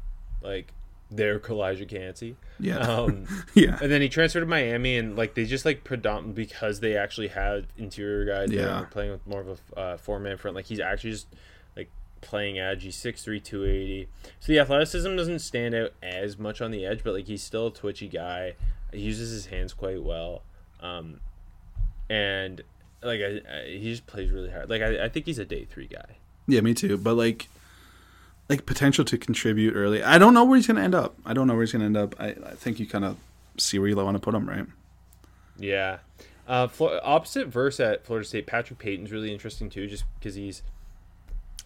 like 0.42 0.72
their 1.10 1.38
Calijah 1.40 1.88
Kancey. 1.88 2.36
Yeah, 2.60 2.76
Um, 2.78 3.26
yeah, 3.54 3.78
and 3.82 3.90
then 3.90 4.00
he 4.00 4.08
transferred 4.08 4.40
to 4.40 4.46
Miami, 4.46 4.96
and 4.96 5.16
like 5.16 5.34
they 5.34 5.44
just 5.44 5.64
like 5.64 5.82
predominantly 5.82 6.44
because 6.44 6.80
they 6.80 6.96
actually 6.96 7.28
had 7.28 7.66
interior 7.76 8.24
guys. 8.24 8.52
Yeah. 8.52 8.84
playing 8.90 9.10
with 9.12 9.26
more 9.26 9.40
of 9.40 9.60
a 9.76 9.78
uh, 9.78 9.96
four 9.96 10.20
man 10.20 10.36
front. 10.36 10.54
Like 10.54 10.66
he's 10.66 10.78
actually 10.80 11.10
just 11.12 11.26
like 11.76 11.88
playing 12.20 12.58
edge. 12.58 12.82
He's 12.84 12.96
6'3", 12.96 13.42
280. 13.42 14.08
So 14.38 14.52
the 14.52 14.58
athleticism 14.60 15.16
doesn't 15.16 15.40
stand 15.40 15.74
out 15.74 15.92
as 16.02 16.38
much 16.38 16.60
on 16.60 16.70
the 16.70 16.84
edge, 16.86 17.02
but 17.02 17.14
like 17.14 17.26
he's 17.26 17.42
still 17.42 17.68
a 17.68 17.72
twitchy 17.72 18.06
guy. 18.08 18.54
He 18.92 19.00
uses 19.00 19.30
his 19.32 19.46
hands 19.46 19.72
quite 19.72 20.02
well, 20.02 20.42
um, 20.80 21.20
and 22.08 22.62
like 23.02 23.20
I, 23.20 23.40
I, 23.50 23.64
he 23.68 23.90
just 23.90 24.06
plays 24.06 24.30
really 24.30 24.50
hard. 24.50 24.68
Like 24.70 24.82
I, 24.82 25.04
I 25.04 25.08
think 25.08 25.26
he's 25.26 25.38
a 25.38 25.44
day 25.44 25.64
three 25.64 25.86
guy. 25.86 26.16
Yeah. 26.46 26.60
Me 26.60 26.74
too. 26.74 26.96
But 26.96 27.14
like, 27.14 27.48
like 28.48 28.66
potential 28.66 29.04
to 29.04 29.16
contribute 29.16 29.74
early. 29.74 30.02
I 30.02 30.18
don't 30.18 30.34
know 30.34 30.44
where 30.44 30.56
he's 30.56 30.66
gonna 30.66 30.82
end 30.82 30.94
up. 30.94 31.16
I 31.24 31.32
don't 31.32 31.46
know 31.46 31.54
where 31.54 31.62
he's 31.62 31.72
gonna 31.72 31.84
end 31.84 31.96
up. 31.96 32.14
I, 32.18 32.28
I 32.28 32.54
think 32.54 32.80
you 32.80 32.86
kind 32.86 33.04
of 33.04 33.16
see 33.56 33.78
where 33.78 33.88
you 33.88 33.96
want 33.96 34.16
to 34.16 34.20
put 34.20 34.34
him, 34.34 34.48
right? 34.48 34.66
Yeah. 35.58 35.98
Uh, 36.48 36.66
Flo- 36.66 36.98
opposite 37.04 37.46
Verse 37.46 37.78
at 37.78 38.04
Florida 38.04 38.26
State, 38.26 38.46
Patrick 38.46 38.78
Payton's 38.78 39.12
really 39.12 39.32
interesting 39.32 39.70
too, 39.70 39.86
just 39.86 40.04
because 40.18 40.34
he's 40.34 40.62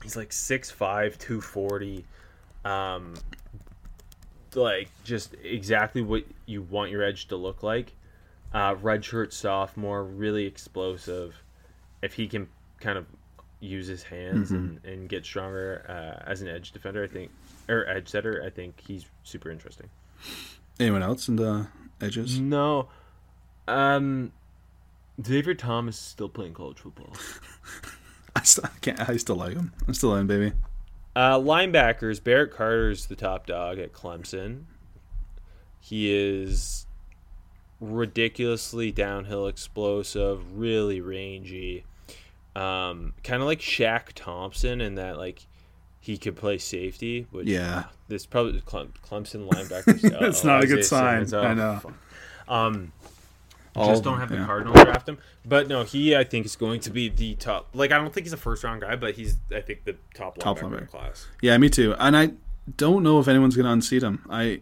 he's 0.03 0.17
like 0.17 0.29
6'5", 0.31 0.77
240. 0.77 2.05
Um, 2.67 3.15
like 4.55 4.91
just 5.05 5.35
exactly 5.43 6.03
what 6.03 6.25
you 6.47 6.63
want 6.63 6.91
your 6.91 7.03
edge 7.03 7.29
to 7.29 7.37
look 7.37 7.63
like. 7.63 7.93
Uh, 8.53 8.75
redshirt 8.75 9.33
sophomore, 9.33 10.05
really 10.05 10.45
explosive. 10.45 11.43
If 12.03 12.15
he 12.15 12.29
can 12.29 12.49
kind 12.79 12.99
of 12.99 13.07
use 13.65 13.87
his 13.87 14.03
hands 14.03 14.51
and, 14.51 14.85
and 14.85 15.09
get 15.09 15.25
stronger 15.25 15.85
uh, 15.89 16.31
as 16.31 16.43
an 16.43 16.49
edge 16.49 16.73
defender, 16.73 17.05
I 17.05 17.09
think, 17.09 17.31
or 17.69 17.87
edge 17.89 18.09
setter, 18.09 18.43
I 18.45 18.51
think 18.51 18.81
he's 18.87 19.07
super 19.23 19.51
interesting. 19.51 19.89
Anyone 20.79 21.03
else 21.03 21.29
in 21.29 21.37
the 21.37 21.69
edges? 22.01 22.39
No. 22.39 22.89
Um 23.67 24.33
Xavier 25.25 25.55
Thomas 25.55 25.97
is 25.97 26.03
still 26.03 26.29
playing 26.29 26.55
college 26.55 26.79
football. 26.79 27.15
I, 28.37 28.43
still, 28.43 28.65
I 28.65 28.79
can't. 28.81 29.09
I 29.09 29.17
still 29.17 29.37
like 29.37 29.55
him. 29.55 29.73
I'm 29.87 29.95
still 29.95 30.17
in, 30.17 30.27
baby. 30.27 30.53
Uh 31.15 31.39
linebackers, 31.39 32.23
Barrett 32.23 32.51
Carter's 32.53 33.07
the 33.07 33.17
top 33.17 33.47
dog 33.47 33.79
at 33.79 33.93
Clemson. 33.93 34.65
He 35.81 36.13
is 36.13 36.87
ridiculously 37.81 38.91
downhill 38.91 39.47
explosive, 39.47 40.59
really 40.59 41.01
rangy. 41.01 41.85
Um 42.57 43.15
kind 43.25 43.41
of 43.43 43.47
like 43.49 43.61
Shaq 43.61 44.13
Thompson 44.15 44.81
in 44.81 44.95
that 44.97 45.17
like 45.19 45.47
he 46.01 46.19
could 46.19 46.37
play 46.37 46.59
safety, 46.59 47.27
which 47.31 47.47
Yeah. 47.47 47.85
this 48.09 48.27
probably 48.27 48.61
Clem, 48.61 48.93
Clemson 49.09 49.49
linebackers. 49.49 50.05
It's 50.29 50.45
not 50.45 50.63
a 50.63 50.67
good 50.67 50.85
sign. 50.85 51.33
I 51.35 51.55
know. 51.55 51.81
Um, 52.47 52.93
All 53.75 53.89
just 53.89 54.05
don't 54.05 54.13
them, 54.13 54.21
have 54.21 54.29
the 54.29 54.37
yeah. 54.37 54.45
Cardinals 54.47 54.85
draft 54.85 55.09
him. 55.09 55.17
But 55.47 55.67
no, 55.67 55.83
he 55.83 56.15
I 56.15 56.23
think 56.25 56.45
is 56.47 56.57
going 56.57 56.81
to 56.81 56.91
be 56.91 57.09
the 57.09 57.35
top. 57.37 57.69
Like 57.73 57.91
I 57.91 57.97
don't 57.99 58.13
think 58.13 58.27
he's 58.27 58.35
a 58.35 58.37
first 58.39 58.63
round 58.65 58.83
guy, 58.83 58.97
but 58.97 59.15
he's 59.15 59.39
I 59.55 59.61
think 59.61 59.85
the 59.85 59.97
top, 60.15 60.37
Top 60.39 60.59
linebacker 60.59 60.63
in 60.65 60.71
linebacker. 60.73 60.91
class. 60.91 61.27
Yeah, 61.41 61.57
me 61.59 61.71
too. 61.71 61.95
And 61.99 62.15
I 62.17 62.33
don't 62.77 63.03
know 63.03 63.19
if 63.19 63.27
anyone's 63.27 63.57
gonna 63.57 63.71
unseat 63.73 64.03
him. 64.03 64.25
I 64.31 64.61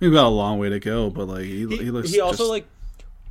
We've 0.00 0.12
got 0.12 0.26
a 0.26 0.28
long 0.30 0.58
way 0.60 0.68
to 0.68 0.78
go, 0.78 1.10
but 1.10 1.26
like 1.26 1.44
he, 1.44 1.66
He, 1.66 1.76
he 1.78 1.90
looks. 1.90 2.10
he 2.10 2.20
also 2.20 2.44
just- 2.44 2.50
like 2.50 2.66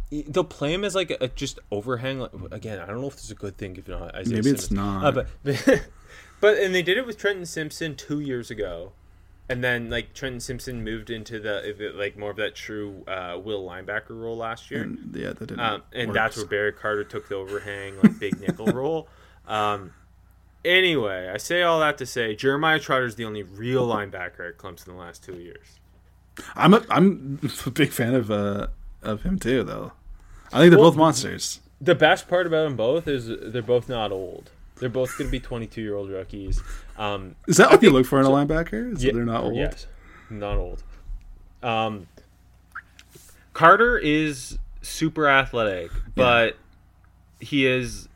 they'll 0.10 0.44
play 0.44 0.74
him 0.74 0.84
as 0.84 0.96
like 0.96 1.12
a, 1.12 1.28
just 1.30 1.60
overhang. 1.72 2.20
Like, 2.20 2.32
again, 2.52 2.80
I 2.80 2.86
don't 2.86 3.02
know 3.02 3.08
if 3.08 3.16
this 3.16 3.26
is 3.26 3.32
a 3.32 3.36
good 3.36 3.58
thing 3.58 3.76
if 3.76 3.88
not 3.88 4.16
Isaiah 4.16 4.36
Maybe 4.36 4.52
it's 4.52 4.72
not. 4.72 5.06
Uh, 5.06 5.12
but 5.12 5.28
but 6.42 6.58
and 6.58 6.74
they 6.74 6.82
did 6.82 6.98
it 6.98 7.06
with 7.06 7.18
Trenton 7.18 7.46
Simpson 7.46 7.96
two 7.96 8.20
years 8.20 8.50
ago, 8.50 8.94
and 9.50 9.64
then 9.64 9.90
like 9.90 10.14
Trenton 10.14 10.40
Simpson 10.40 10.84
moved 10.84 11.10
into 11.10 11.40
the 11.40 11.94
like 11.96 12.18
more 12.18 12.32
of 12.32 12.38
that 12.38 12.56
true 12.56 13.04
uh, 13.08 13.38
will 13.44 13.68
linebacker 13.68 14.12
role 14.12 14.38
last 14.38 14.72
year. 14.72 14.84
and, 14.84 15.14
yeah, 15.16 15.34
that 15.34 15.40
didn't. 15.40 15.60
Um, 15.60 15.84
and 15.94 16.10
work. 16.10 16.16
that's 16.16 16.38
where 16.38 16.46
Barrett 16.46 16.78
Carter 16.78 17.04
took 17.04 17.28
the 17.28 17.36
overhang, 17.36 17.98
like 18.02 18.20
big 18.20 18.40
nickel 18.40 18.68
role. 18.74 19.10
Um, 19.46 19.94
anyway, 20.64 21.30
I 21.34 21.38
say 21.38 21.64
all 21.64 21.82
that 21.82 21.98
to 21.98 22.06
say 22.06 22.34
Jeremiah 22.36 22.80
Trotter 22.80 23.06
is 23.06 23.16
the 23.16 23.26
only 23.26 23.44
real 23.44 23.88
linebacker 23.88 24.48
at 24.48 24.58
Clemson 24.58 24.88
in 24.88 24.94
the 24.94 25.00
last 25.00 25.24
two 25.24 25.36
years. 25.36 25.80
I'm 26.56 26.74
a, 26.74 26.86
I'm 26.90 27.40
a 27.66 27.72
big 27.72 27.92
fan 27.92 28.14
of 28.14 28.32
uh 28.32 28.68
of 29.02 29.24
him 29.24 29.40
too, 29.40 29.64
though. 29.64 29.94
I 30.54 30.60
think 30.60 30.72
they're 30.72 30.80
Well, 30.80 30.92
both 30.92 30.98
monsters. 30.98 31.60
The 31.80 31.96
best 31.96 32.28
part 32.28 32.48
about 32.48 32.64
them 32.64 32.76
both 32.76 33.08
is 33.08 33.28
they're 33.28 33.62
both 33.62 33.88
not 33.90 34.12
old. 34.12 34.52
They're 34.80 34.90
both 34.90 35.18
going 35.18 35.28
to 35.28 35.32
be 35.32 35.40
22 35.40 35.82
year 35.82 35.96
old 35.96 36.10
rookies. 36.10 36.62
Um, 36.98 37.36
Is 37.48 37.58
that 37.58 37.70
what 37.70 37.82
you 37.82 37.90
look 37.90 38.06
for 38.06 38.20
in 38.20 38.26
a 38.26 38.30
linebacker? 38.30 38.94
Is 38.94 39.00
that 39.02 39.08
yeah, 39.08 39.14
they're 39.14 39.26
not 39.26 39.44
old? 39.44 39.56
Yes, 39.56 39.88
not 40.30 40.58
old. 40.58 40.84
Um, 41.64 42.08
Carter 43.54 43.98
is 43.98 44.58
super 44.82 45.28
athletic, 45.28 45.92
but 46.16 46.58
he 47.40 47.66
is 47.66 48.08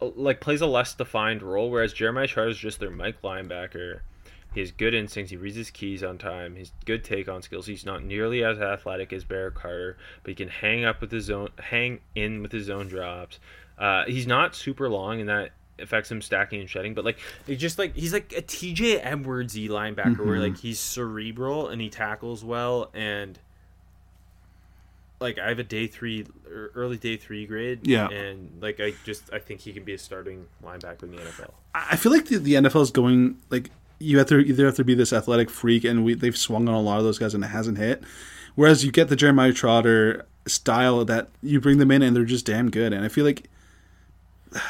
like 0.00 0.40
plays 0.40 0.60
a 0.60 0.66
less 0.66 0.94
defined 0.94 1.42
role, 1.42 1.70
whereas 1.70 1.92
Jeremiah 1.92 2.26
Trotter 2.26 2.50
is 2.50 2.58
just 2.58 2.80
their 2.80 2.90
Mike 2.90 3.22
linebacker. 3.22 4.00
He 4.54 4.60
has 4.60 4.70
good 4.70 4.94
instincts. 4.94 5.30
He 5.30 5.36
reads 5.36 5.56
his 5.56 5.70
keys 5.70 6.02
on 6.02 6.18
time. 6.18 6.56
He's 6.56 6.72
good 6.84 7.04
take 7.04 7.28
on 7.28 7.42
skills. 7.42 7.66
He's 7.66 7.86
not 7.86 8.04
nearly 8.04 8.44
as 8.44 8.58
athletic 8.58 9.12
as 9.12 9.24
Barrett 9.24 9.54
Carter, 9.54 9.96
but 10.22 10.30
he 10.30 10.34
can 10.34 10.48
hang 10.48 10.84
up 10.84 11.00
with 11.00 11.10
his 11.10 11.30
own, 11.30 11.48
hang 11.58 12.00
in 12.14 12.42
with 12.42 12.52
his 12.52 12.68
own 12.68 12.88
drops. 12.88 13.38
Uh, 13.78 14.04
he's 14.04 14.26
not 14.26 14.54
super 14.54 14.88
long, 14.88 15.20
and 15.20 15.28
that 15.28 15.50
affects 15.78 16.10
him 16.10 16.20
stacking 16.20 16.60
and 16.60 16.68
shedding. 16.68 16.92
But 16.94 17.04
like, 17.04 17.18
he 17.46 17.56
just 17.56 17.78
like 17.78 17.96
he's 17.96 18.12
like 18.12 18.32
a 18.36 18.42
TJ 18.42 19.02
Edwardsy 19.02 19.68
linebacker, 19.68 20.24
where 20.24 20.38
like 20.38 20.58
he's 20.58 20.78
cerebral 20.78 21.68
and 21.68 21.80
he 21.80 21.88
tackles 21.88 22.44
well, 22.44 22.90
and 22.92 23.38
like 25.22 25.38
I 25.38 25.48
have 25.48 25.58
a 25.58 25.64
day 25.64 25.86
three, 25.86 26.26
er, 26.50 26.72
early 26.74 26.98
day 26.98 27.16
three 27.16 27.46
grade. 27.46 27.86
Yeah. 27.86 28.08
and 28.08 28.60
like 28.60 28.80
I 28.80 28.92
just 29.04 29.32
I 29.32 29.38
think 29.38 29.60
he 29.60 29.72
can 29.72 29.84
be 29.84 29.94
a 29.94 29.98
starting 29.98 30.46
linebacker 30.62 31.04
in 31.04 31.12
the 31.12 31.22
NFL. 31.22 31.52
I 31.74 31.88
I 31.92 31.96
feel 31.96 32.12
like 32.12 32.26
the, 32.26 32.36
the 32.36 32.54
NFL 32.54 32.82
is 32.82 32.90
going 32.90 33.38
like 33.48 33.70
you 34.02 34.18
have 34.18 34.28
to 34.28 34.38
either 34.38 34.66
have 34.66 34.76
to 34.76 34.84
be 34.84 34.94
this 34.94 35.12
athletic 35.12 35.50
freak, 35.50 35.84
and 35.84 36.04
we 36.04 36.14
they've 36.14 36.36
swung 36.36 36.68
on 36.68 36.74
a 36.74 36.80
lot 36.80 36.98
of 36.98 37.04
those 37.04 37.18
guys, 37.18 37.34
and 37.34 37.44
it 37.44 37.48
hasn't 37.48 37.78
hit. 37.78 38.02
Whereas 38.54 38.84
you 38.84 38.92
get 38.92 39.08
the 39.08 39.16
Jeremiah 39.16 39.52
Trotter 39.52 40.26
style 40.46 41.04
that 41.04 41.28
you 41.42 41.60
bring 41.60 41.78
them 41.78 41.90
in, 41.90 42.02
and 42.02 42.14
they're 42.14 42.24
just 42.24 42.46
damn 42.46 42.70
good. 42.70 42.92
And 42.92 43.04
I 43.04 43.08
feel 43.08 43.24
like 43.24 43.48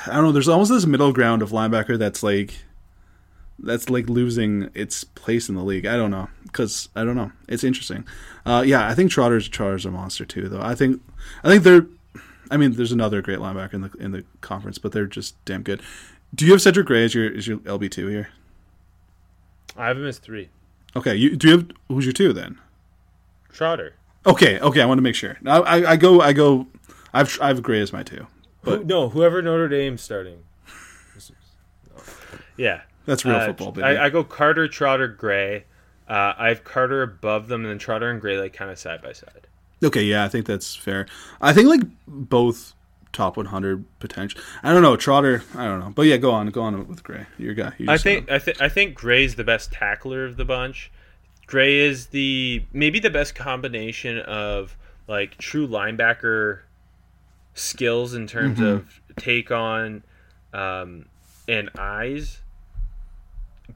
I 0.07 0.15
don't 0.15 0.25
know. 0.25 0.33
There's 0.33 0.49
almost 0.49 0.71
this 0.71 0.87
middle 0.87 1.13
ground 1.13 1.43
of 1.43 1.51
linebacker 1.51 1.99
that's 1.99 2.23
like 2.23 2.63
that's 3.59 3.91
like 3.91 4.09
losing 4.09 4.71
its 4.75 5.05
place 5.05 5.49
in 5.49 5.55
the 5.55 5.63
league. 5.63 5.87
I 5.87 5.97
don't 5.97 6.11
know 6.11 6.29
because 6.45 6.89
I 6.95 7.05
don't 7.05 7.17
know. 7.17 7.33
It's 7.49 7.65
interesting. 7.65 8.07
Uh, 8.45 8.63
yeah, 8.67 8.89
I 8.89 8.95
think 8.95 9.11
Trotter's 9.11 9.49
Trotter's 9.49 9.87
a 9.87 9.91
monster 9.91 10.25
too, 10.25 10.49
though. 10.49 10.63
I 10.63 10.75
think 10.75 11.01
I 11.43 11.49
think 11.49 11.65
they're. 11.65 11.87
I 12.51 12.59
mean, 12.59 12.73
there's 12.73 12.93
another 12.93 13.23
great 13.23 13.39
linebacker 13.39 13.75
in 13.75 13.81
the 13.83 13.91
in 13.99 14.13
the 14.13 14.25
conference, 14.41 14.79
but 14.79 14.93
they're 14.93 15.07
just 15.07 15.43
damn 15.45 15.63
good. 15.63 15.81
Do 16.35 16.47
you 16.47 16.53
have 16.53 16.63
Cedric 16.63 16.87
Gray 16.87 17.05
as 17.05 17.15
your 17.15 17.35
as 17.35 17.47
your 17.47 17.59
LB 17.59 17.91
two 17.91 18.09
here? 18.09 18.29
I 19.77 19.89
have 19.89 19.97
him 19.97 20.07
as 20.07 20.19
three. 20.19 20.49
Okay, 20.95 21.15
you 21.15 21.37
do 21.37 21.49
you 21.49 21.57
have 21.59 21.71
who's 21.89 22.05
your 22.05 22.13
two 22.13 22.33
then? 22.33 22.59
Trotter. 23.53 23.95
Okay, 24.27 24.59
okay, 24.61 24.81
I 24.81 24.85
want 24.87 24.99
to 24.99 25.03
make 25.03 25.15
sure. 25.15 25.39
I, 25.47 25.59
I, 25.59 25.91
I 25.93 25.97
go 25.97 26.21
I 26.21 26.33
go. 26.33 26.67
I've 27.13 27.39
I've 27.41 27.63
Gray 27.63 27.81
as 27.81 27.93
my 27.93 28.03
two. 28.03 28.27
Who, 28.63 28.85
no, 28.85 29.09
whoever 29.09 29.43
Notre 29.43 29.69
Dame's 29.69 30.03
starting. 30.03 30.39
Yeah, 32.57 32.83
That's 33.07 33.25
real 33.25 33.37
Uh, 33.37 33.47
football, 33.47 33.73
baby. 33.73 33.85
I, 33.85 34.07
I 34.07 34.11
go 34.11 34.23
Carter, 34.23 34.69
Trotter, 34.69 35.09
Gray. 35.09 35.65
Uh, 36.09 36.35
I 36.37 36.49
have 36.49 36.65
Carter 36.65 37.03
above 37.03 37.49
them, 37.49 37.63
and 37.63 37.71
then 37.71 37.79
Trotter 37.79 38.11
and 38.11 38.21
Gray 38.21 38.39
like 38.39 38.53
kind 38.53 38.71
of 38.71 38.79
side 38.79 39.01
by 39.03 39.13
side. 39.13 39.47
Okay, 39.83 40.03
yeah, 40.03 40.25
I 40.25 40.29
think 40.29 40.47
that's 40.47 40.77
fair. 40.77 41.07
I 41.41 41.53
think 41.53 41.69
like 41.69 41.81
both 42.07 42.75
top 43.13 43.37
100 43.37 43.85
potential. 44.01 44.41
I 44.63 44.73
don't 44.73 44.83
know 44.83 44.97
Trotter. 44.97 45.43
I 45.57 45.65
don't 45.67 45.81
know, 45.81 45.91
but 45.95 46.03
yeah, 46.03 46.17
go 46.17 46.31
on, 46.31 46.47
go 46.49 46.63
on 46.63 46.87
with 46.89 47.03
Gray. 47.03 47.27
Your 47.39 47.55
guy. 47.55 47.73
You 47.79 47.91
I 47.91 47.99
think 47.99 48.31
I, 48.31 48.39
th- 48.39 48.61
I 48.61 48.69
think 48.69 48.95
Gray's 48.95 49.35
the 49.35 49.45
best 49.45 49.73
tackler 49.73 50.25
of 50.25 50.37
the 50.37 50.45
bunch. 50.45 50.91
Gray 51.47 51.79
is 51.81 52.07
the 52.07 52.65
maybe 52.73 52.99
the 52.99 53.11
best 53.11 53.35
combination 53.35 54.19
of 54.21 54.77
like 55.09 55.37
true 55.39 55.67
linebacker 55.69 56.61
skills 57.55 58.15
in 58.15 58.27
terms 58.27 58.59
Mm-hmm. 58.59 58.65
of 58.67 59.01
take 59.17 59.51
on 59.51 60.03
um, 60.55 61.07
and 61.47 61.69
eyes, 61.79 62.41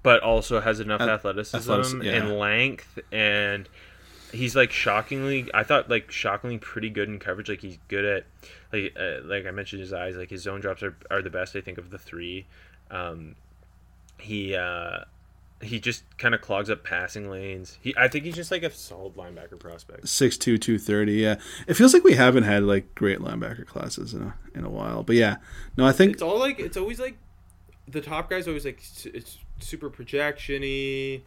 but 0.03 0.23
also 0.23 0.61
has 0.61 0.81
enough 0.81 1.01
Ath- 1.03 1.09
athleticism 1.11 1.57
athleticism, 1.71 2.03
yeah. 2.03 2.13
and 2.13 2.39
length 2.39 2.99
and 3.13 3.69
he's 4.37 4.55
like 4.55 4.71
shockingly 4.71 5.49
I 5.55 5.63
thought 5.65 5.89
like 5.91 6.11
shockingly 6.11 6.59
pretty 6.59 6.91
good 6.91 7.09
in 7.09 7.19
coverage. 7.19 7.49
Like 7.49 7.61
he's 7.61 7.79
good 7.89 8.05
at 8.05 8.27
like 8.73 8.95
uh, 8.99 9.25
like 9.25 9.47
I 9.47 9.51
mentioned 9.51 9.81
his 9.81 9.93
eyes 9.93 10.17
like 10.17 10.31
his 10.31 10.43
zone 10.43 10.61
drops 10.61 10.83
are, 10.83 10.97
are 11.11 11.23
the 11.23 11.31
best 11.31 11.57
I 11.57 11.61
think 11.61 11.79
of 11.79 11.91
the 11.91 11.99
three. 11.99 12.47
Um 12.91 13.35
he 14.19 14.55
uh 14.55 15.01
he 15.63 15.81
just 15.81 16.05
kind 16.19 16.35
of 16.35 16.43
clogs 16.43 16.69
up 16.69 16.85
passing 16.85 17.31
lanes. 17.31 17.79
He 17.81 17.95
I 17.97 18.09
think 18.09 18.25
he's 18.25 18.35
just 18.37 18.51
like 18.51 18.63
a 18.63 18.71
solid 18.71 19.17
linebacker 19.17 19.59
prospect. 19.59 20.05
6'2", 20.05 20.39
230, 20.61 21.13
Yeah, 21.15 21.37
it 21.67 21.75
feels 21.75 21.95
like 21.95 22.05
we 22.05 22.15
haven't 22.15 22.45
had 22.45 22.63
like 22.63 22.95
great 22.95 23.21
linebacker 23.21 23.67
classes 23.67 24.13
in 24.13 24.23
a 24.23 24.35
in 24.55 24.65
a 24.65 24.71
while. 24.71 25.03
But 25.03 25.17
yeah, 25.17 25.37
no, 25.77 25.87
I 25.87 25.93
think 25.93 26.13
it's 26.13 26.23
all 26.23 26.39
like 26.39 26.59
it's 26.61 26.77
always 26.77 27.01
like 27.01 27.17
the 27.89 28.01
top 28.01 28.29
guys 28.29 28.47
always 28.47 28.65
like 28.65 28.81
su- 28.83 29.13
it's 29.15 29.39
super 29.61 29.89
projectiony 29.89 31.23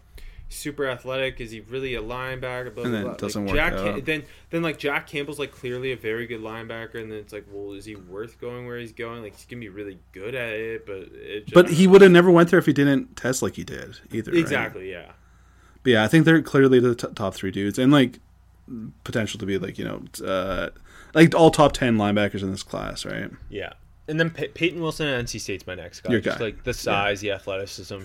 super 0.52 0.88
athletic 0.88 1.40
is 1.40 1.52
he 1.52 1.60
really 1.62 1.94
a 1.96 2.02
linebacker 2.02 2.74
blah, 2.74 2.84
And 2.84 2.94
then 2.94 3.04
blah. 3.04 3.12
it 3.12 3.18
doesn't 3.20 3.46
like, 3.46 3.54
work 3.54 3.56
Jack 3.56 3.74
out. 3.74 4.06
then 4.06 4.24
then 4.50 4.62
like 4.64 4.80
Jack 4.80 5.06
Campbell's 5.08 5.38
like 5.40 5.52
clearly 5.52 5.92
a 5.92 5.96
very 5.96 6.26
good 6.26 6.42
linebacker 6.42 6.96
and 6.96 7.12
then 7.12 7.20
it's 7.20 7.32
like 7.32 7.46
well 7.52 7.74
is 7.74 7.86
he 7.86 7.96
worth 7.96 8.42
going 8.42 8.66
where 8.66 8.78
he's 8.80 8.92
going 8.92 9.22
like 9.22 9.36
he's 9.36 9.46
gonna 9.46 9.60
be 9.60 9.70
really 9.70 10.00
good 10.12 10.34
at 10.34 10.50
it 10.54 10.86
but 10.88 10.98
it 11.14 11.42
just, 11.46 11.54
but 11.54 11.70
he 11.70 11.86
would 11.86 12.02
have 12.02 12.12
never 12.12 12.32
went 12.32 12.50
there 12.50 12.58
if 12.60 12.66
he 12.66 12.74
didn't 12.74 13.16
test 13.16 13.42
like 13.44 13.56
he 13.56 13.64
did 13.64 13.98
either. 14.12 14.32
right? 14.32 14.40
exactly 14.40 14.90
yeah 14.92 15.12
But 15.84 15.92
yeah, 15.92 16.04
I 16.04 16.08
think 16.08 16.26
they're 16.26 16.42
clearly 16.42 16.80
the 16.80 16.96
t- 16.96 17.08
top 17.16 17.36
three 17.36 17.52
dudes, 17.52 17.78
and 17.80 17.92
like 17.92 18.20
potential 19.04 19.40
to 19.40 19.46
be 19.46 19.58
like 19.60 19.78
you 19.78 19.86
know 19.86 20.04
uh, 20.26 20.70
like 21.14 21.34
all 21.36 21.52
top 21.52 21.72
ten 21.74 21.96
linebackers 21.98 22.42
in 22.44 22.52
this 22.52 22.64
class, 22.64 23.06
right? 23.06 23.30
Yeah. 23.50 23.74
And 24.10 24.20
then 24.20 24.30
Pey- 24.32 24.48
Peyton 24.50 24.82
Wilson 24.82 25.08
at 25.08 25.24
NC 25.26 25.40
State's 25.40 25.66
my 25.68 25.76
next 25.76 26.02
guy. 26.02 26.12
Your 26.12 26.20
Just 26.22 26.40
guy. 26.40 26.46
like 26.46 26.64
the 26.64 26.74
size, 26.74 27.22
the 27.22 27.32
athleticism, 27.32 28.00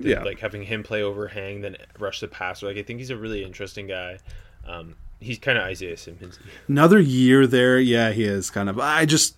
the, 0.00 0.08
Yeah. 0.10 0.22
like 0.22 0.38
having 0.38 0.62
him 0.62 0.82
play 0.82 1.02
overhang, 1.02 1.60
then 1.62 1.76
rush 1.98 2.20
the 2.20 2.28
passer. 2.28 2.66
Like 2.66 2.76
I 2.76 2.82
think 2.82 3.00
he's 3.00 3.10
a 3.10 3.16
really 3.16 3.44
interesting 3.44 3.86
guy. 3.88 4.18
Um, 4.66 4.94
he's 5.20 5.38
kind 5.38 5.58
of 5.58 5.64
Isaiah 5.64 5.96
Simmons. 5.96 6.38
Another 6.68 7.00
year 7.00 7.46
there, 7.46 7.78
yeah, 7.78 8.10
he 8.12 8.24
is 8.24 8.50
kind 8.50 8.68
of. 8.70 8.78
I 8.78 9.04
just. 9.04 9.34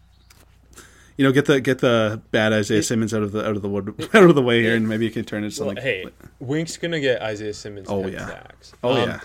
You 1.17 1.27
know, 1.27 1.33
get 1.33 1.45
the 1.45 1.61
get 1.61 1.81
the 1.81 2.23
bad 2.31 2.55
Isaiah 2.55 2.83
Simmons 2.83 3.13
out 3.13 3.23
of 3.23 3.33
the 3.33 3.47
out 3.47 3.55
of 3.55 3.61
the 3.61 3.69
wood 3.69 3.89
out 4.15 4.23
of 4.25 4.35
the 4.35 4.41
way 4.41 4.63
here, 4.63 4.75
and 4.75 4.89
maybe 4.89 5.05
you 5.05 5.11
can 5.11 5.25
turn 5.25 5.43
it 5.43 5.49
into 5.49 5.61
Well, 5.61 5.69
something. 5.71 5.85
hey, 5.85 6.07
Wink's 6.39 6.79
gonna 6.79 6.99
get 7.01 7.21
Isaiah 7.21 7.53
Simmons. 7.53 7.89
Oh, 7.91 8.07
yeah. 8.07 8.27
sacks. 8.27 8.73
oh 8.83 9.03
Um, 9.03 9.09
yeah, 9.11 9.21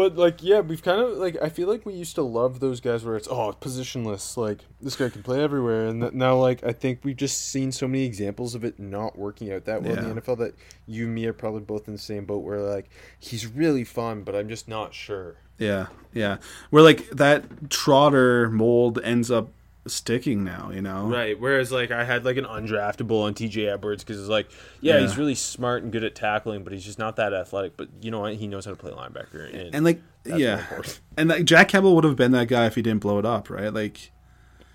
But 0.00 0.16
like, 0.16 0.42
yeah, 0.42 0.60
we've 0.60 0.82
kind 0.82 0.98
of 0.98 1.18
like 1.18 1.36
I 1.42 1.50
feel 1.50 1.68
like 1.68 1.84
we 1.84 1.92
used 1.92 2.14
to 2.14 2.22
love 2.22 2.58
those 2.58 2.80
guys 2.80 3.04
where 3.04 3.16
it's 3.16 3.28
oh 3.28 3.52
positionless, 3.60 4.34
like 4.38 4.64
this 4.80 4.96
guy 4.96 5.10
can 5.10 5.22
play 5.22 5.42
everywhere, 5.42 5.88
and 5.88 6.00
th- 6.00 6.14
now 6.14 6.38
like 6.38 6.64
I 6.64 6.72
think 6.72 7.00
we've 7.02 7.18
just 7.18 7.50
seen 7.50 7.70
so 7.70 7.86
many 7.86 8.04
examples 8.06 8.54
of 8.54 8.64
it 8.64 8.80
not 8.80 9.18
working 9.18 9.52
out 9.52 9.66
that 9.66 9.82
well 9.82 9.98
in 9.98 10.14
the 10.14 10.20
NFL 10.22 10.38
that 10.38 10.54
you 10.86 11.04
and 11.04 11.14
me 11.14 11.26
are 11.26 11.34
probably 11.34 11.60
both 11.60 11.86
in 11.86 11.92
the 11.92 12.00
same 12.00 12.24
boat 12.24 12.38
where 12.38 12.60
like 12.60 12.88
he's 13.18 13.46
really 13.46 13.84
fun, 13.84 14.22
but 14.22 14.34
I'm 14.34 14.48
just 14.48 14.68
not 14.68 14.94
sure. 14.94 15.36
yeah, 15.58 15.88
yeah. 16.14 16.38
Where 16.70 16.82
like 16.82 17.10
that 17.10 17.68
Trotter 17.68 18.48
mold 18.48 18.98
ends 19.04 19.30
up 19.30 19.50
sticking 19.86 20.44
now. 20.44 20.70
You 20.72 20.82
know, 20.82 21.06
Right. 21.06 21.38
Whereas 21.40 21.72
like 21.72 21.90
I 21.90 22.04
had 22.04 22.24
like 22.24 22.36
an 22.36 22.44
undraftable 22.44 23.22
on 23.22 23.34
TJ 23.34 23.72
Edwards 23.72 24.04
because 24.04 24.20
it's 24.20 24.28
like 24.28 24.48
yeah, 24.80 24.94
Yeah. 24.96 25.00
he's 25.00 25.16
really 25.16 25.34
smart 25.34 25.82
and 25.82 25.90
good 25.92 26.04
at 26.04 26.14
tackling, 26.14 26.64
but 26.64 26.72
he's 26.72 26.84
just 26.84 26.98
not 26.98 27.16
that 27.16 27.32
athletic. 27.32 27.76
But 27.76 27.88
you 28.02 28.10
know 28.10 28.20
what? 28.20 28.34
He 28.34 28.46
knows 28.46 28.64
how 28.64 28.70
to 28.72 28.76
play 28.76 28.92
linebacker. 28.92 29.52
And, 29.54 29.74
and 29.74 29.84
like 29.84 30.00
yeah, 30.24 30.64
and 31.16 31.28
like 31.30 31.44
Jack 31.44 31.68
Campbell 31.68 31.94
would 31.94 32.04
have 32.04 32.16
been 32.16 32.32
that 32.32 32.48
guy 32.48 32.66
if 32.66 32.74
he 32.74 32.82
didn't 32.82 33.00
blow 33.00 33.18
it 33.18 33.24
up, 33.26 33.48
right? 33.50 33.72
Like. 33.72 34.10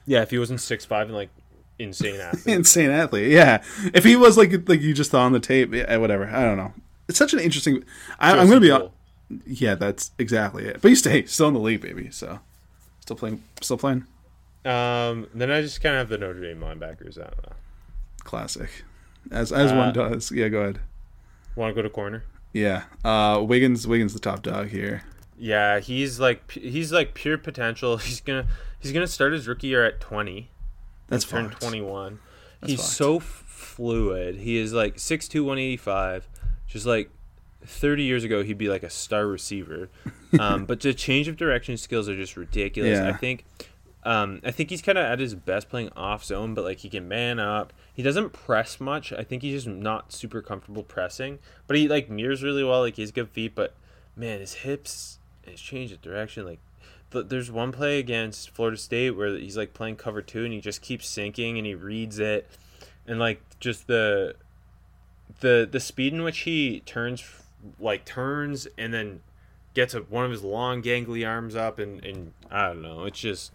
yeah, 0.06 0.22
if 0.22 0.32
he 0.32 0.38
wasn't 0.40 0.60
six 0.62 0.86
five 0.86 1.08
and 1.08 1.16
like 1.16 1.30
insane 1.78 2.20
athlete. 2.20 2.56
insane 2.56 2.90
athlete. 2.90 3.32
Yeah, 3.32 3.64
if 3.94 4.04
he 4.04 4.16
was 4.16 4.38
like 4.38 4.68
like 4.68 4.82
you 4.82 4.94
just 4.94 5.12
saw 5.12 5.22
on 5.22 5.34
the 5.34 5.40
tape, 5.40 5.74
yeah, 5.74 5.98
whatever. 5.98 6.26
I 6.28 6.44
don't 6.44 6.58
know. 6.58 6.74
It's 7.08 7.20
such 7.20 7.34
an 7.34 7.40
interesting. 7.40 7.84
I, 8.20 8.32
I'm 8.32 8.48
going 8.48 8.60
to 8.60 8.66
be. 8.66 8.70
Hon- 8.72 8.90
Yeah, 9.46 9.76
that's 9.76 10.10
exactly 10.18 10.66
it. 10.66 10.82
But 10.82 10.90
you 10.90 10.96
stay 10.96 11.26
still 11.26 11.48
in 11.50 11.54
the 11.54 11.60
league, 11.60 11.82
baby. 11.82 12.10
So 12.12 12.40
still 13.02 13.16
playing, 13.16 13.44
still 13.62 13.78
playing. 13.78 14.06
Um, 14.66 15.28
then 15.34 15.52
I 15.52 15.62
just 15.62 15.82
kind 15.82 15.96
of 15.96 16.00
have 16.00 16.10
the 16.10 16.18
Notre 16.18 16.42
Dame 16.42 16.60
linebackers. 16.60 17.18
I 17.20 17.24
don't 17.26 17.46
know. 17.48 17.56
Classic, 18.24 18.70
as 19.32 19.52
as 19.52 19.72
Uh, 19.72 19.76
one 19.76 19.94
does. 19.94 20.32
Yeah, 20.32 20.48
go 20.50 20.62
ahead. 20.62 20.80
Want 21.56 21.70
to 21.72 21.76
go 21.76 21.84
to 21.84 21.90
corner? 21.90 22.24
Yeah, 22.54 22.84
uh, 23.04 23.42
Wiggins 23.48 23.86
Wiggins 23.88 24.14
the 24.14 24.20
top 24.20 24.42
dog 24.42 24.70
here. 24.70 25.04
Yeah, 25.38 25.80
he's 25.80 26.20
like 26.20 26.50
he's 26.52 26.92
like 26.92 27.14
pure 27.14 27.38
potential. 27.38 27.98
He's 28.06 28.22
gonna 28.22 28.48
he's 28.80 28.92
gonna 28.94 29.06
start 29.08 29.34
his 29.34 29.48
rookie 29.48 29.68
year 29.68 29.84
at 29.86 30.00
twenty. 30.00 30.50
That's 31.08 31.26
turn 31.26 31.50
fucked. 31.50 31.62
twenty 31.62 31.82
one. 31.82 32.20
He's 32.66 32.80
fucked. 32.80 32.90
so 32.90 33.18
f- 33.18 33.44
fluid. 33.46 34.38
He 34.38 34.58
is 34.58 34.74
like 34.74 34.96
6'2", 34.96 35.42
185. 35.44 36.28
Just 36.68 36.86
like 36.86 37.10
thirty 37.66 38.04
years 38.04 38.24
ago, 38.24 38.44
he'd 38.44 38.58
be 38.58 38.70
like 38.70 38.82
a 38.84 38.90
star 38.90 39.28
receiver. 39.28 39.90
um, 40.40 40.66
but 40.66 40.80
the 40.80 40.94
change 40.94 41.28
of 41.28 41.36
direction 41.38 41.76
skills 41.78 42.08
are 42.10 42.16
just 42.16 42.36
ridiculous. 42.38 42.98
Yeah. 42.98 43.10
I 43.10 43.14
think. 43.14 43.44
Um, 44.06 44.40
I 44.46 44.52
think 44.52 44.70
he's 44.70 44.84
kind 44.84 45.00
of 45.00 45.04
at 45.04 45.20
his 45.20 45.34
best 45.34 45.68
playing 45.68 45.90
off 45.96 46.24
zone, 46.24 46.54
but 46.54 46.64
like 46.64 46.80
he 46.80 46.90
can 46.90 47.08
man 47.08 47.40
up. 47.40 47.74
He 47.92 48.04
doesn't 48.04 48.34
press 48.34 48.80
much. 48.80 49.12
I 49.12 49.24
think 49.24 49.42
he's 49.42 49.64
just 49.64 49.76
not 49.76 50.14
super 50.14 50.44
comfortable 50.44 50.84
pressing, 50.84 51.40
but 51.66 51.76
he 51.76 51.88
like 51.88 52.08
mirrors 52.08 52.44
really 52.44 52.64
well. 52.64 52.82
Like 52.82 52.98
he 52.98 53.02
has 53.02 53.12
good 53.12 53.30
feet, 53.30 53.56
but 53.56 53.74
man, 54.16 54.40
his 54.40 54.54
hips, 54.54 55.18
his 55.42 55.60
change 55.60 55.92
of 55.92 56.04
direction. 56.04 56.46
Like 56.46 56.60
th- 57.12 57.26
there's 57.30 57.50
one 57.50 57.72
play 57.72 57.98
against 57.98 58.52
Florida 58.52 58.78
State 58.78 59.12
where 59.12 59.36
he's 59.36 59.58
like 59.58 59.74
playing 59.74 59.96
cover 59.96 60.22
two 60.22 60.44
and 60.44 60.54
he 60.54 60.62
just 60.62 60.84
keeps 60.84 61.08
sinking 61.08 61.58
and 61.58 61.66
he 61.66 61.74
reads 61.74 62.20
it, 62.20 62.48
and 63.08 63.18
like 63.18 63.42
just 63.60 63.88
the 63.88 64.36
the 65.40 65.68
the 65.70 65.80
speed 65.80 66.14
in 66.14 66.22
which 66.22 66.40
he 66.40 66.82
turns 66.82 67.24
like 67.80 68.06
turns 68.06 68.68
and 68.78 68.94
then 68.94 69.22
gets 69.74 69.96
a, 69.96 70.02
one 70.02 70.26
of 70.26 70.32
his 70.32 70.44
long 70.44 70.84
gangly 70.84 71.28
arms 71.28 71.56
up 71.56 71.80
and 71.80 72.06
and 72.06 72.34
I 72.52 72.68
don't 72.68 72.84
know. 72.84 73.06
It's 73.06 73.20
just 73.20 73.52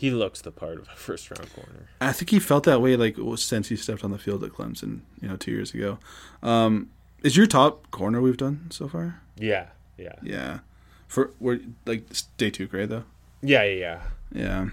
he 0.00 0.10
looks 0.10 0.40
the 0.40 0.50
part 0.50 0.78
of 0.78 0.88
a 0.88 0.96
first 0.96 1.30
round 1.30 1.52
corner. 1.54 1.88
I 2.00 2.12
think 2.12 2.30
he 2.30 2.38
felt 2.38 2.64
that 2.64 2.80
way 2.80 2.96
like 2.96 3.16
since 3.36 3.68
he 3.68 3.76
stepped 3.76 4.02
on 4.02 4.10
the 4.10 4.18
field 4.18 4.42
at 4.44 4.52
Clemson, 4.52 5.00
you 5.20 5.28
know, 5.28 5.36
two 5.36 5.50
years 5.50 5.74
ago. 5.74 5.98
Um, 6.42 6.90
is 7.22 7.36
your 7.36 7.46
top 7.46 7.90
corner 7.90 8.20
we've 8.22 8.36
done 8.38 8.66
so 8.70 8.88
far? 8.88 9.20
Yeah, 9.36 9.66
yeah, 9.98 10.14
Yeah, 10.22 10.58
for 11.06 11.32
we're 11.38 11.60
like 11.84 12.10
it's 12.10 12.22
day 12.38 12.50
two 12.50 12.66
grade 12.66 12.88
though. 12.88 13.04
yeah, 13.42 13.62
yeah. 13.64 13.76
yeah. 13.76 14.00
Yeah, 14.32 14.68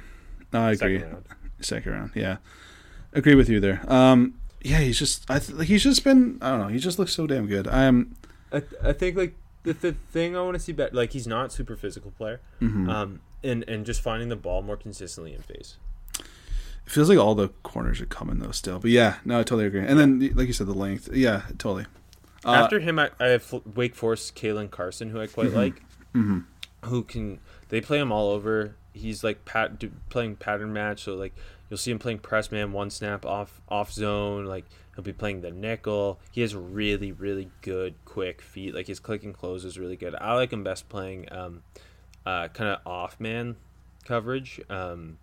no, 0.54 0.62
I 0.62 0.72
agree. 0.72 1.00
Second 1.00 1.12
round. 1.12 1.26
Second 1.60 1.92
round, 1.92 2.12
yeah, 2.16 2.38
agree 3.14 3.36
with 3.36 3.50
you 3.50 3.60
there. 3.60 3.82
Um, 3.88 4.36
yeah, 4.62 4.80
he's 4.80 4.98
just 5.00 5.30
I 5.30 5.40
th- 5.40 5.58
like 5.58 5.68
he's 5.68 5.84
just 5.84 6.04
been 6.04 6.38
I 6.42 6.52
don't 6.52 6.60
know. 6.62 6.68
He 6.70 6.80
just 6.80 6.98
looks 7.00 7.14
so 7.14 7.28
damn 7.28 7.48
good. 7.48 7.68
I 7.68 7.84
am. 7.84 8.16
I, 8.54 8.62
I 8.84 8.94
think 8.94 9.18
like 9.18 9.36
the, 9.64 9.74
the 9.74 9.92
thing 10.14 10.38
I 10.38 10.42
want 10.42 10.54
to 10.56 10.60
see 10.60 10.72
better, 10.72 10.96
like 10.96 11.12
he's 11.12 11.28
not 11.28 11.52
super 11.52 11.76
physical 11.76 12.12
player, 12.12 12.40
Mm-hmm. 12.62 12.90
um, 12.90 13.20
and 13.48 13.64
and 13.68 13.86
just 13.86 14.02
finding 14.02 14.30
the 14.30 14.36
ball 14.36 14.62
more 14.62 14.78
consistently 14.78 15.34
in 15.34 15.42
phase. 15.42 15.78
It 16.20 16.92
feels 16.92 17.10
like 17.10 17.18
all 17.18 17.36
the 17.36 17.50
corners 17.64 18.00
are 18.00 18.06
coming 18.06 18.40
though 18.40 18.52
still, 18.52 18.80
but 18.80 18.92
yeah, 18.92 19.18
no, 19.26 19.36
I 19.40 19.44
totally 19.44 19.66
agree. 19.66 19.82
And 19.86 20.00
then 20.00 20.20
like 20.36 20.48
you 20.48 20.54
said, 20.54 20.68
the 20.68 20.74
length, 20.74 21.10
yeah, 21.14 21.42
totally. 21.58 21.86
Uh, 22.46 22.52
After 22.52 22.80
him, 22.80 22.98
I, 23.00 23.10
I 23.20 23.28
have 23.28 23.54
Wake 23.76 23.94
Forest 23.96 24.36
Caelen 24.36 24.70
Carson, 24.72 25.10
who 25.10 25.20
I 25.20 25.28
quite 25.28 25.48
Mm-hmm. 25.48 25.58
like, 25.58 25.82
who 26.86 27.04
can 27.04 27.40
they 27.70 27.82
play 27.82 28.00
him 28.00 28.12
all 28.12 28.30
over. 28.32 28.76
He's 28.94 29.24
like 29.24 29.44
pat 29.46 29.78
do, 29.80 29.92
playing 30.10 30.38
pattern 30.38 30.72
match, 30.74 31.04
so 31.04 31.16
like 31.16 31.36
you'll 31.70 31.78
see 31.78 31.92
him 31.92 32.00
playing 32.00 32.20
press 32.20 32.52
man, 32.52 32.72
one 32.72 32.90
snap 32.90 33.26
off 33.26 33.60
off 33.68 33.92
zone. 33.92 34.46
Like 34.46 34.66
he'll 34.96 35.04
be 35.04 35.14
playing 35.14 35.42
the 35.42 35.52
nickel. 35.52 36.20
He 36.32 36.42
has 36.42 36.56
really 36.56 37.12
really 37.12 37.52
good 37.62 37.96
quick 38.06 38.42
feet. 38.42 38.74
Like 38.74 38.88
his 38.88 39.00
click 39.00 39.24
and 39.24 39.34
close 39.34 39.66
is 39.66 39.78
really 39.78 39.98
good. 39.98 40.16
I 40.16 40.34
like 40.36 40.54
him 40.54 40.64
best 40.64 40.88
playing 40.90 41.28
um, 41.32 41.64
uh, 42.28 42.48
kind 42.50 42.70
of 42.70 42.80
off 42.86 43.20
man 43.20 43.56
coverage. 44.04 44.60
Um, 44.70 45.18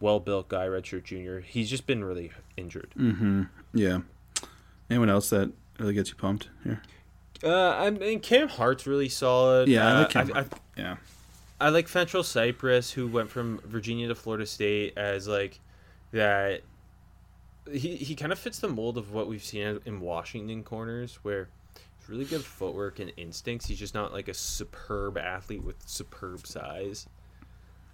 well 0.00 0.20
built 0.20 0.48
guy, 0.48 0.66
redshirt 0.66 1.04
junior. 1.04 1.40
He's 1.40 1.70
just 1.70 1.86
been 1.86 2.04
really 2.04 2.30
injured. 2.56 2.92
mm-hmm. 2.96 3.44
Yeah. 3.72 4.00
Anyone 4.90 5.08
else 5.08 5.30
that 5.30 5.50
really 5.78 5.94
gets 5.94 6.10
you 6.10 6.16
pumped 6.16 6.48
here? 6.62 6.82
Uh, 7.42 7.70
I 7.70 7.90
mean, 7.90 8.20
Cam 8.20 8.48
Hart's 8.48 8.86
really 8.86 9.08
solid. 9.08 9.68
Yeah, 9.68 9.86
I 9.86 9.92
uh, 9.92 9.98
like 10.00 10.10
Cam 10.10 10.30
I, 10.30 10.32
Hart. 10.34 10.52
Yeah. 10.76 10.96
I 11.58 11.68
like 11.70 11.86
Fentrell 11.86 12.24
Cypress, 12.24 12.90
who 12.90 13.06
went 13.06 13.30
from 13.30 13.60
Virginia 13.64 14.08
to 14.08 14.14
Florida 14.14 14.46
State 14.46 14.96
as 14.96 15.26
like 15.26 15.58
that. 16.12 16.62
He 17.70 17.96
he 17.96 18.14
kind 18.14 18.32
of 18.32 18.38
fits 18.38 18.58
the 18.58 18.68
mold 18.68 18.98
of 18.98 19.12
what 19.12 19.26
we've 19.26 19.44
seen 19.44 19.80
in 19.86 20.00
Washington 20.00 20.64
corners, 20.64 21.18
where 21.22 21.48
he's 22.00 22.08
really 22.08 22.24
good 22.24 22.42
footwork 22.44 22.98
and 22.98 23.12
instincts. 23.16 23.66
He's 23.66 23.78
just 23.78 23.94
not 23.94 24.12
like 24.12 24.28
a 24.28 24.34
superb 24.34 25.18
athlete 25.18 25.62
with 25.62 25.76
superb 25.86 26.46
size. 26.46 27.06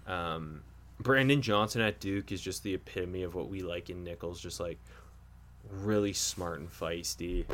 Um, 0.07 0.61
Brandon 0.99 1.41
Johnson 1.41 1.81
at 1.81 1.99
Duke 1.99 2.31
is 2.31 2.41
just 2.41 2.63
the 2.63 2.73
epitome 2.73 3.23
of 3.23 3.35
what 3.35 3.49
we 3.49 3.61
like 3.61 3.89
in 3.89 4.03
nickels, 4.03 4.41
just 4.41 4.59
like 4.59 4.79
really 5.69 6.13
smart 6.13 6.59
and 6.59 6.71
feisty. 6.71 7.45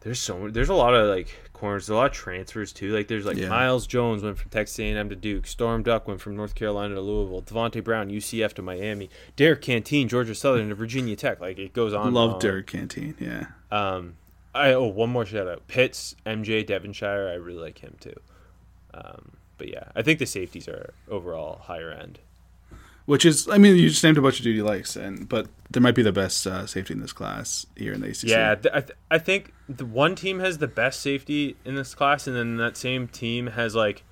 There's 0.00 0.20
so 0.20 0.48
there's 0.50 0.68
a 0.68 0.74
lot 0.74 0.94
of 0.94 1.08
like 1.08 1.50
corners, 1.52 1.88
a 1.88 1.94
lot 1.96 2.06
of 2.06 2.12
transfers 2.12 2.72
too. 2.72 2.94
Like 2.94 3.08
there's 3.08 3.24
like 3.24 3.38
Yeah. 3.38 3.48
Myles 3.48 3.88
Jones 3.88 4.22
went 4.22 4.38
from 4.38 4.50
Texas 4.50 4.78
A&M 4.78 5.08
to 5.08 5.16
Duke, 5.16 5.48
Storm 5.48 5.82
Duck 5.82 6.06
went 6.06 6.20
from 6.20 6.36
North 6.36 6.54
Carolina 6.54 6.94
to 6.94 7.00
Louisville, 7.00 7.42
Davonte 7.42 7.82
Brown 7.82 8.08
UCF 8.10 8.52
to 8.52 8.62
Miami, 8.62 9.10
Derrick 9.34 9.62
Canteen 9.62 10.06
Georgia 10.06 10.34
Southern 10.34 10.68
to 10.68 10.76
Virginia 10.76 11.16
Tech. 11.16 11.40
Like 11.40 11.58
it 11.58 11.72
goes 11.72 11.92
on. 11.92 12.14
Love. 12.14 12.40
Derrick 12.40 12.68
Canteen. 12.68 13.16
Yeah. 13.18 13.46
Um, 13.72 14.14
I 14.56 14.72
oh 14.72 14.86
one 14.86 15.10
more 15.10 15.26
shout 15.26 15.48
out 15.48 15.66
Pitts 15.68 16.16
MJ 16.24 16.66
Devonshire. 16.66 17.28
I 17.28 17.34
really 17.34 17.60
like 17.60 17.78
him 17.78 17.96
too. 18.00 18.14
Um, 18.94 19.32
but 19.58 19.68
yeah, 19.68 19.84
I 19.94 20.02
think 20.02 20.18
the 20.18 20.26
safeties 20.26 20.68
are 20.68 20.92
overall 21.08 21.58
higher 21.58 21.90
end. 21.90 22.18
Which 23.06 23.24
is, 23.24 23.48
I 23.48 23.58
mean, 23.58 23.76
you 23.76 23.88
just 23.88 24.02
named 24.02 24.18
a 24.18 24.20
bunch 24.20 24.40
of 24.40 24.46
he 24.46 24.62
likes, 24.62 24.96
and 24.96 25.28
but 25.28 25.46
there 25.70 25.80
might 25.80 25.94
be 25.94 26.02
the 26.02 26.12
best 26.12 26.44
uh, 26.44 26.66
safety 26.66 26.92
in 26.92 27.00
this 27.00 27.12
class 27.12 27.64
here 27.76 27.92
in 27.92 28.00
the 28.00 28.08
ACC. 28.08 28.24
Yeah, 28.24 28.54
th- 28.56 28.74
I, 28.74 28.80
th- 28.80 28.98
I 29.12 29.18
think 29.18 29.52
the 29.68 29.86
one 29.86 30.16
team 30.16 30.40
has 30.40 30.58
the 30.58 30.66
best 30.66 31.00
safety 31.00 31.56
in 31.64 31.76
this 31.76 31.94
class, 31.94 32.26
and 32.26 32.34
then 32.34 32.56
that 32.56 32.76
same 32.76 33.06
team 33.06 33.48
has 33.48 33.76
like 33.76 34.02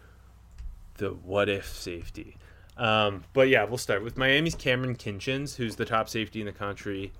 the 0.99 1.11
what 1.11 1.49
if 1.49 1.67
safety. 1.77 2.37
Um, 2.77 3.25
but 3.33 3.49
yeah, 3.49 3.65
we'll 3.65 3.79
start 3.79 4.05
with 4.05 4.17
Miami's 4.17 4.55
Kamren 4.55 4.97
Kinchens, 4.97 5.57
who's 5.57 5.75
the 5.75 5.85
top 5.85 6.09
safety 6.09 6.39
in 6.39 6.47
the 6.47 6.53
country. 6.53 7.13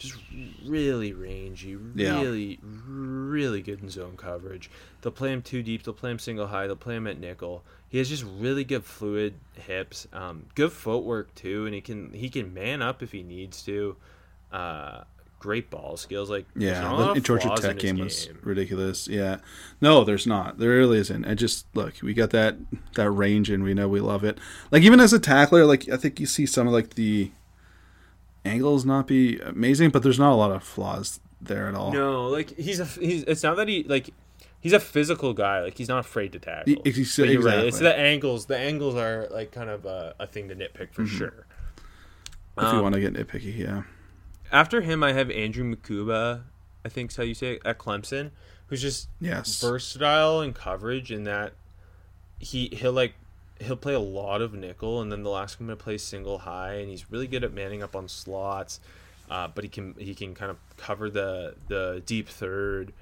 Just 0.00 0.16
really 0.64 1.12
rangy, 1.12 1.76
Yeah. 1.94 2.20
really, 2.20 2.58
really 2.88 3.62
good 3.62 3.82
in 3.82 3.90
zone 3.90 4.16
coverage. 4.16 4.70
They'll 5.02 5.12
play 5.12 5.32
him 5.32 5.42
too 5.42 5.62
deep. 5.62 5.82
They'll 5.82 5.94
play 5.94 6.10
him 6.10 6.18
single 6.18 6.46
high. 6.46 6.66
They'll 6.66 6.76
play 6.76 6.96
him 6.96 7.06
at 7.06 7.20
nickel. 7.20 7.62
He 7.88 7.98
has 7.98 8.08
just 8.08 8.24
really 8.38 8.64
good 8.64 8.84
fluid 8.84 9.34
hips, 9.54 10.06
um, 10.12 10.46
good 10.54 10.72
footwork 10.72 11.34
too, 11.34 11.66
and 11.66 11.74
he 11.74 11.80
can 11.80 12.12
he 12.12 12.28
can 12.28 12.54
man 12.54 12.82
up 12.82 13.02
if 13.02 13.12
he 13.12 13.22
needs 13.22 13.62
to. 13.64 13.96
Uh, 14.52 15.02
great 15.38 15.70
ball 15.70 15.96
skills, 15.96 16.28
like 16.30 16.44
Yeah, 16.54 17.12
the 17.14 17.20
Georgia 17.20 17.50
Tech 17.56 17.74
his 17.74 17.82
game 17.82 17.98
was 17.98 18.28
ridiculous. 18.42 19.08
Yeah, 19.08 19.38
no, 19.80 20.04
there's 20.04 20.26
not. 20.26 20.58
There 20.58 20.70
really 20.70 20.98
isn't. 20.98 21.24
I 21.24 21.34
just 21.34 21.66
look, 21.74 21.94
we 22.02 22.14
got 22.14 22.30
that 22.30 22.56
that 22.94 23.10
range, 23.10 23.50
and 23.50 23.64
we 23.64 23.74
know 23.74 23.88
we 23.88 24.00
love 24.00 24.22
it. 24.24 24.38
Like 24.70 24.82
even 24.82 25.00
as 25.00 25.12
a 25.12 25.18
tackler, 25.18 25.64
like 25.66 25.88
I 25.88 25.96
think 25.96 26.20
you 26.20 26.26
see 26.26 26.46
some 26.46 26.66
of 26.66 26.72
like 26.72 26.90
the 26.94 27.32
angles 28.44 28.84
not 28.84 29.06
be 29.06 29.38
amazing, 29.40 29.90
but 29.90 30.02
there's 30.02 30.18
not 30.18 30.32
a 30.32 30.36
lot 30.36 30.50
of 30.50 30.62
flaws 30.62 31.20
there 31.40 31.68
at 31.68 31.74
all. 31.74 31.92
No, 31.92 32.28
like 32.28 32.56
he's 32.56 32.80
a 32.80 32.84
he's. 32.84 33.22
It's 33.24 33.42
not 33.42 33.56
that 33.56 33.68
he 33.68 33.82
like 33.84 34.10
he's 34.60 34.72
a 34.72 34.80
physical 34.80 35.32
guy. 35.34 35.60
Like 35.62 35.76
he's 35.78 35.88
not 35.88 36.00
afraid 36.00 36.32
to 36.32 36.38
tackle. 36.38 36.72
E- 36.72 36.80
ex- 36.84 37.16
But 37.16 37.28
right. 37.38 37.64
It's 37.64 37.78
the 37.78 37.94
angles. 37.96 38.46
The 38.46 38.58
angles 38.58 38.94
are 38.96 39.26
like 39.30 39.52
kind 39.52 39.70
of 39.70 39.84
a, 39.86 40.14
a 40.20 40.26
thing 40.26 40.48
to 40.48 40.54
nitpick 40.54 40.92
for 40.92 41.06
sure. 41.06 41.46
if 42.58 42.64
Um, 42.64 42.76
you 42.76 42.82
want 42.82 42.94
to 42.94 43.00
get 43.00 43.14
nitpicky, 43.14 43.56
yeah. 43.58 43.82
After 44.52 44.80
him, 44.80 45.02
I 45.04 45.12
have 45.12 45.30
Andrew 45.30 45.64
Mukuba. 45.64 46.42
I 46.84 46.88
think's 46.88 47.16
how 47.16 47.22
you 47.22 47.34
say 47.34 47.54
it 47.54 47.62
at 47.64 47.78
Clemson, 47.78 48.30
who's 48.66 48.82
just 48.82 49.08
Yes. 49.20 49.60
versatile 49.60 50.40
in 50.40 50.52
coverage 50.54 51.12
in 51.12 51.24
that 51.24 51.52
he 52.38 52.68
he'll 52.72 52.92
like 52.92 53.14
he'll 53.60 53.76
play 53.76 53.94
a 53.94 54.00
lot 54.00 54.40
of 54.42 54.54
nickel 54.54 55.00
and 55.00 55.12
then 55.12 55.22
they'll 55.22 55.36
ask 55.36 55.60
him 55.60 55.68
to 55.68 55.76
play 55.76 55.98
single 55.98 56.38
high 56.38 56.74
and 56.74 56.88
he's 56.88 57.10
really 57.10 57.26
good 57.26 57.44
at 57.44 57.52
manning 57.52 57.82
up 57.82 57.94
on 57.94 58.08
slots 58.08 58.80
uh, 59.30 59.46
but 59.48 59.62
he 59.64 59.70
can 59.70 59.94
he 59.98 60.14
can 60.14 60.34
kind 60.34 60.50
of 60.50 60.58
cover 60.76 61.10
the 61.10 61.54
the 61.68 62.02
deep 62.06 62.28
third 62.28 62.92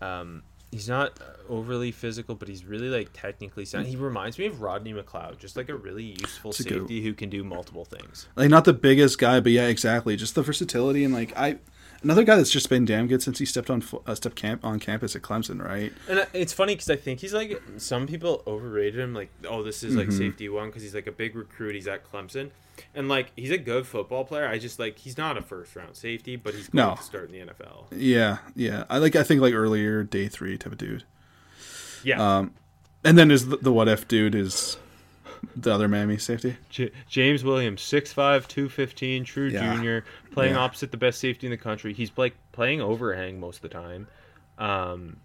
um, 0.00 0.42
he's 0.70 0.88
not 0.88 1.18
overly 1.48 1.90
physical 1.90 2.34
but 2.34 2.48
he's 2.48 2.64
really 2.64 2.88
like 2.88 3.08
technically 3.12 3.64
sound 3.64 3.86
he 3.86 3.96
reminds 3.96 4.38
me 4.38 4.46
of 4.46 4.60
Rodney 4.60 4.92
McLeod 4.92 5.38
just 5.38 5.56
like 5.56 5.68
a 5.68 5.76
really 5.76 6.04
useful 6.20 6.50
It's 6.50 6.58
safety 6.58 7.02
who 7.02 7.14
can 7.14 7.30
do 7.30 7.42
multiple 7.44 7.84
things 7.84 8.28
Like 8.36 8.50
not 8.50 8.64
the 8.64 8.74
biggest 8.74 9.18
guy, 9.18 9.40
but 9.40 9.52
yeah, 9.52 9.66
exactly. 9.66 10.16
Just 10.16 10.34
the 10.34 10.42
versatility 10.42 11.04
and 11.04 11.14
like 11.14 11.36
I, 11.36 11.58
another 12.02 12.24
guy 12.24 12.36
that's 12.36 12.50
just 12.50 12.68
been 12.68 12.84
damn 12.84 13.06
good 13.06 13.22
since 13.22 13.38
he 13.38 13.44
stepped 13.44 13.70
on 13.70 13.82
uh, 14.06 14.14
stepped 14.14 14.36
camp 14.36 14.64
on 14.64 14.78
campus 14.78 15.14
at 15.16 15.22
Clemson, 15.22 15.62
right? 15.64 15.92
And 16.08 16.20
uh, 16.20 16.26
it's 16.32 16.52
funny 16.52 16.74
because 16.74 16.90
I 16.90 16.96
think 16.96 17.20
he's 17.20 17.34
like 17.34 17.60
some 17.78 18.06
people 18.06 18.42
overrated 18.46 18.98
him. 19.00 19.14
Like, 19.14 19.30
oh, 19.48 19.62
this 19.62 19.82
is 19.82 19.94
like 19.96 20.08
Mm-hmm. 20.08 20.18
safety 20.18 20.48
one 20.48 20.68
because 20.68 20.82
he's 20.82 20.94
like 20.94 21.06
a 21.06 21.12
big 21.12 21.34
recruit. 21.36 21.74
He's 21.74 21.88
at 21.88 22.10
Clemson, 22.10 22.50
and 22.94 23.08
like 23.08 23.32
he's 23.36 23.50
a 23.50 23.58
good 23.58 23.86
football 23.86 24.24
player. 24.24 24.46
I 24.48 24.58
just 24.58 24.78
like 24.78 24.98
he's 24.98 25.18
not 25.18 25.36
a 25.36 25.42
first 25.42 25.74
round 25.76 25.96
safety, 25.96 26.36
but 26.36 26.54
he's 26.54 26.68
going 26.68 26.88
No. 26.88 26.94
to 26.96 27.02
start 27.02 27.30
in 27.32 27.46
the 27.46 27.52
NFL. 27.52 27.86
Yeah, 27.90 28.38
yeah. 28.54 28.84
I 28.88 28.98
like. 28.98 29.16
I 29.16 29.22
think 29.22 29.40
like 29.40 29.54
earlier 29.54 30.02
day 30.04 30.28
three 30.28 30.56
type 30.58 30.72
of 30.72 30.78
dude. 30.78 31.04
Yeah, 32.04 32.38
Um, 32.38 32.54
and 33.04 33.18
then 33.18 33.30
is 33.30 33.48
the, 33.48 33.56
the 33.56 33.72
what 33.72 33.88
if 33.88 34.06
dude 34.06 34.34
is 34.36 34.76
the 35.56 35.72
other 35.72 35.88
Miami 35.88 36.18
safety? 36.18 36.56
J- 36.68 36.90
James 37.08 37.44
Williams, 37.44 37.80
6'5", 37.82 38.46
215, 38.48 39.24
true 39.24 39.48
Yeah. 39.48 39.74
junior, 39.74 40.04
playing 40.32 40.54
Yeah. 40.54 40.60
opposite 40.60 40.90
the 40.90 40.96
best 40.96 41.18
safety 41.20 41.46
in 41.46 41.50
the 41.50 41.56
country. 41.56 41.92
He's 41.92 42.10
like 42.16 42.34
playing 42.52 42.80
overhang 42.80 43.38
most 43.40 43.56
of 43.56 43.62
the 43.62 43.68
time. 43.68 44.06
Um, 44.58 45.18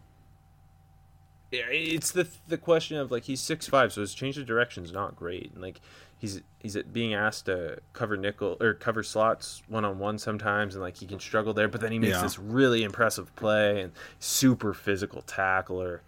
Yeah, 1.52 1.66
it's 1.70 2.12
the 2.12 2.28
the 2.48 2.58
question 2.58 2.98
of 2.98 3.12
like 3.12 3.26
he's 3.26 3.40
six 3.40 3.68
five, 3.68 3.94
so 3.94 4.02
his 4.02 4.14
change 4.16 4.38
of 4.40 4.46
direction 4.48 4.84
is 4.84 4.92
not 4.92 5.16
great. 5.16 5.52
And 5.54 5.62
like 5.62 5.82
he's 6.18 6.42
he's 6.58 6.76
being 6.92 7.14
asked 7.14 7.46
to 7.46 7.78
cover 7.94 8.18
nickel 8.18 8.58
or 8.60 8.74
cover 8.74 9.04
slots 9.04 9.62
one 9.68 9.86
on 9.86 10.00
one 10.00 10.18
sometimes, 10.18 10.74
and 10.74 10.82
like 10.82 10.98
he 10.98 11.06
can 11.06 11.20
struggle 11.20 11.54
there. 11.54 11.68
But 11.68 11.82
then 11.82 11.92
he 11.92 12.00
makes 12.00 12.16
Yeah. 12.18 12.24
this 12.24 12.40
really 12.40 12.82
impressive 12.84 13.36
play 13.36 13.82
and 13.82 13.94
super 14.18 14.74
physical 14.74 15.22
tackler. 15.22 16.02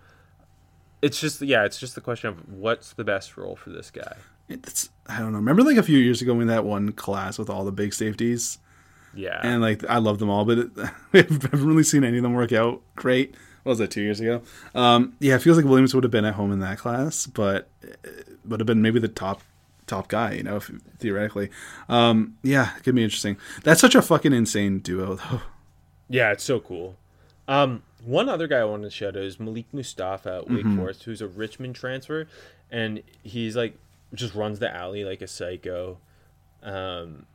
It's 1.01 1.19
just 1.19 1.41
yeah, 1.41 1.65
it's 1.65 1.80
just 1.80 1.95
the 1.95 2.01
question 2.01 2.30
of 2.30 2.49
what's 2.49 2.93
the 2.93 3.03
best 3.03 3.38
role 3.38 3.55
for 3.55 3.69
this 3.69 3.91
guy. 3.91 4.15
It's 4.49 4.89
I 5.07 5.19
don't 5.19 5.31
know. 5.31 5.38
Remember 5.39 5.63
like 5.63 5.77
a 5.77 5.84
few 5.84 5.97
years 5.97 6.22
ago 6.22 6.34
when 6.34 6.47
that 6.47 6.65
one 6.65 6.91
class 6.91 7.38
with 7.38 7.49
all 7.49 7.65
the 7.65 7.72
big 7.72 7.93
safeties, 7.93 8.59
Yeah, 9.13 9.39
and 9.43 9.61
like 9.61 9.84
I 9.85 9.97
love 9.97 10.19
them 10.19 10.30
all, 10.30 10.45
but 10.45 10.69
we 11.11 11.19
haven't 11.19 11.65
really 11.65 11.84
seen 11.84 12.03
any 12.03 12.17
of 12.17 12.23
them 12.23 12.34
work 12.34 12.51
out 12.53 12.81
great. 12.95 13.35
What 13.63 13.72
was 13.72 13.80
that 13.80 13.89
two 13.91 14.01
years 14.01 14.19
ago? 14.19 14.43
Um, 14.76 15.15
yeah, 15.19 15.35
it 15.35 15.41
feels 15.41 15.57
like 15.57 15.65
Williams 15.65 15.95
would 15.95 16.03
have 16.03 16.11
been 16.11 16.26
at 16.26 16.35
home 16.35 16.51
in 16.51 16.59
that 16.59 16.77
class, 16.77 17.26
but 17.26 17.67
would 18.47 18.59
have 18.59 18.67
been 18.67 18.81
maybe 18.84 18.99
the 18.99 19.07
top 19.07 19.41
top 19.88 20.07
guy, 20.07 20.34
you 20.34 20.43
know, 20.43 20.57
if, 20.57 20.72
theoretically. 20.99 21.49
Um, 21.89 22.38
yeah, 22.43 22.76
it 22.77 22.84
could 22.84 22.95
be 22.95 23.03
interesting. 23.03 23.38
That's 23.63 23.81
such 23.81 23.95
a 23.95 24.01
fucking 24.01 24.34
insane 24.34 24.80
duo, 24.80 25.15
though. 25.15 25.41
Yeah, 26.09 26.31
it's 26.31 26.43
so 26.43 26.59
cool. 26.59 26.95
Um, 27.47 27.84
one 28.03 28.27
other 28.30 28.47
guy 28.47 28.59
I 28.59 28.63
wanted 28.65 28.85
to 28.85 28.89
shout 28.91 29.15
out 29.15 29.23
is 29.23 29.39
Malik 29.39 29.65
Mustapha 29.73 30.38
at 30.38 30.49
Wake 30.49 30.59
Mm-hmm. 30.65 30.77
Forest, 30.77 31.03
who's 31.03 31.22
a 31.22 31.27
Richmond 31.27 31.76
transfer, 31.76 32.27
and 32.72 33.01
he's 33.23 33.55
like 33.55 33.77
just 34.13 34.34
runs 34.35 34.59
the 34.59 34.73
alley 34.73 35.03
like 35.03 35.22
a 35.22 35.27
psycho. 35.27 35.97
Um, 36.63 37.26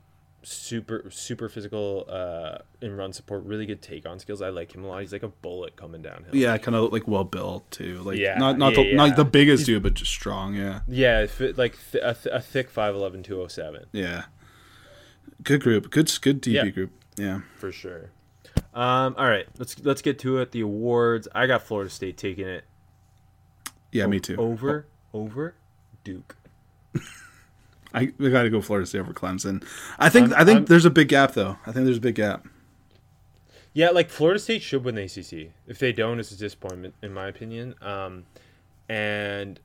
super 0.42 1.04
super 1.10 1.50
physical 1.50 2.06
uh 2.08 2.56
in 2.80 2.96
run 2.96 3.12
support, 3.12 3.44
really 3.44 3.66
good 3.66 3.82
take 3.82 4.06
on 4.06 4.18
skills. 4.18 4.40
I 4.40 4.48
like 4.48 4.74
him 4.74 4.84
a 4.84 4.88
lot. 4.88 5.00
He's 5.02 5.12
like 5.12 5.22
a 5.22 5.28
bullet 5.28 5.76
coming 5.76 6.00
downhill. 6.02 6.34
Yeah, 6.34 6.56
kind 6.58 6.74
of 6.74 6.92
like 6.92 7.06
well 7.06 7.24
built 7.24 7.70
too. 7.70 7.98
Like 8.02 8.18
Yeah, 8.18 8.38
not 8.38 8.56
not 8.58 8.74
yeah, 8.76 8.82
the 8.84 8.94
not 8.94 9.16
the 9.16 9.24
biggest 9.24 9.66
dude, 9.66 9.82
but 9.82 9.94
just 9.94 10.10
strong. 10.10 10.54
Yeah, 10.54 10.80
yeah, 10.88 11.26
like 11.56 11.76
th- 11.92 12.02
a, 12.02 12.14
th- 12.14 12.34
a 12.34 12.40
thick 12.40 12.72
5'11", 12.72 13.22
207 13.22 13.86
yeah. 13.92 14.24
Good 15.42 15.62
group. 15.62 15.90
Good 15.90 16.10
good 16.22 16.40
DB 16.42 16.52
Yeah. 16.54 16.68
group. 16.68 16.90
Yeah. 17.16 17.40
for 17.58 17.70
sure. 17.70 18.10
Um, 18.72 19.14
all 19.18 19.26
right, 19.28 19.46
let's 19.58 19.78
let's 19.84 20.00
get 20.02 20.18
to 20.20 20.38
it. 20.38 20.52
The 20.52 20.60
awards. 20.60 21.26
I 21.34 21.46
got 21.46 21.62
Florida 21.62 21.90
State 21.90 22.16
taking 22.16 22.46
it 22.46 22.64
Yeah, 23.92 24.06
me 24.06 24.20
too. 24.20 24.36
over 24.36 24.86
over 25.12 25.54
Duke. 26.04 26.36
I 27.94 28.12
we 28.18 28.30
got 28.30 28.42
to 28.44 28.50
go 28.50 28.60
Florida 28.60 28.86
State 28.86 29.00
over 29.00 29.12
Clemson. 29.12 29.64
I 29.98 30.08
think 30.08 30.30
I'm- 30.32 30.40
i 30.40 30.44
think 30.44 30.56
I'm- 30.56 30.64
there's 30.66 30.84
a 30.84 30.90
big 30.90 31.08
gap 31.08 31.32
though. 31.34 31.56
I 31.66 31.72
think 31.72 31.84
there's 31.84 31.96
a 31.96 32.00
big 32.00 32.14
gap. 32.14 32.46
Yeah, 33.72 33.90
like 33.90 34.10
Florida 34.10 34.38
State 34.40 34.62
should 34.62 34.84
win 34.84 34.94
the 34.96 35.02
ACC. 35.02 35.52
If 35.66 35.78
they 35.78 35.92
don't, 35.92 36.18
it's 36.18 36.32
a 36.32 36.36
disappointment, 36.38 36.94
in 37.02 37.12
my 37.14 37.26
opinion. 37.28 37.74
Um, 37.80 38.24
and 38.88 39.60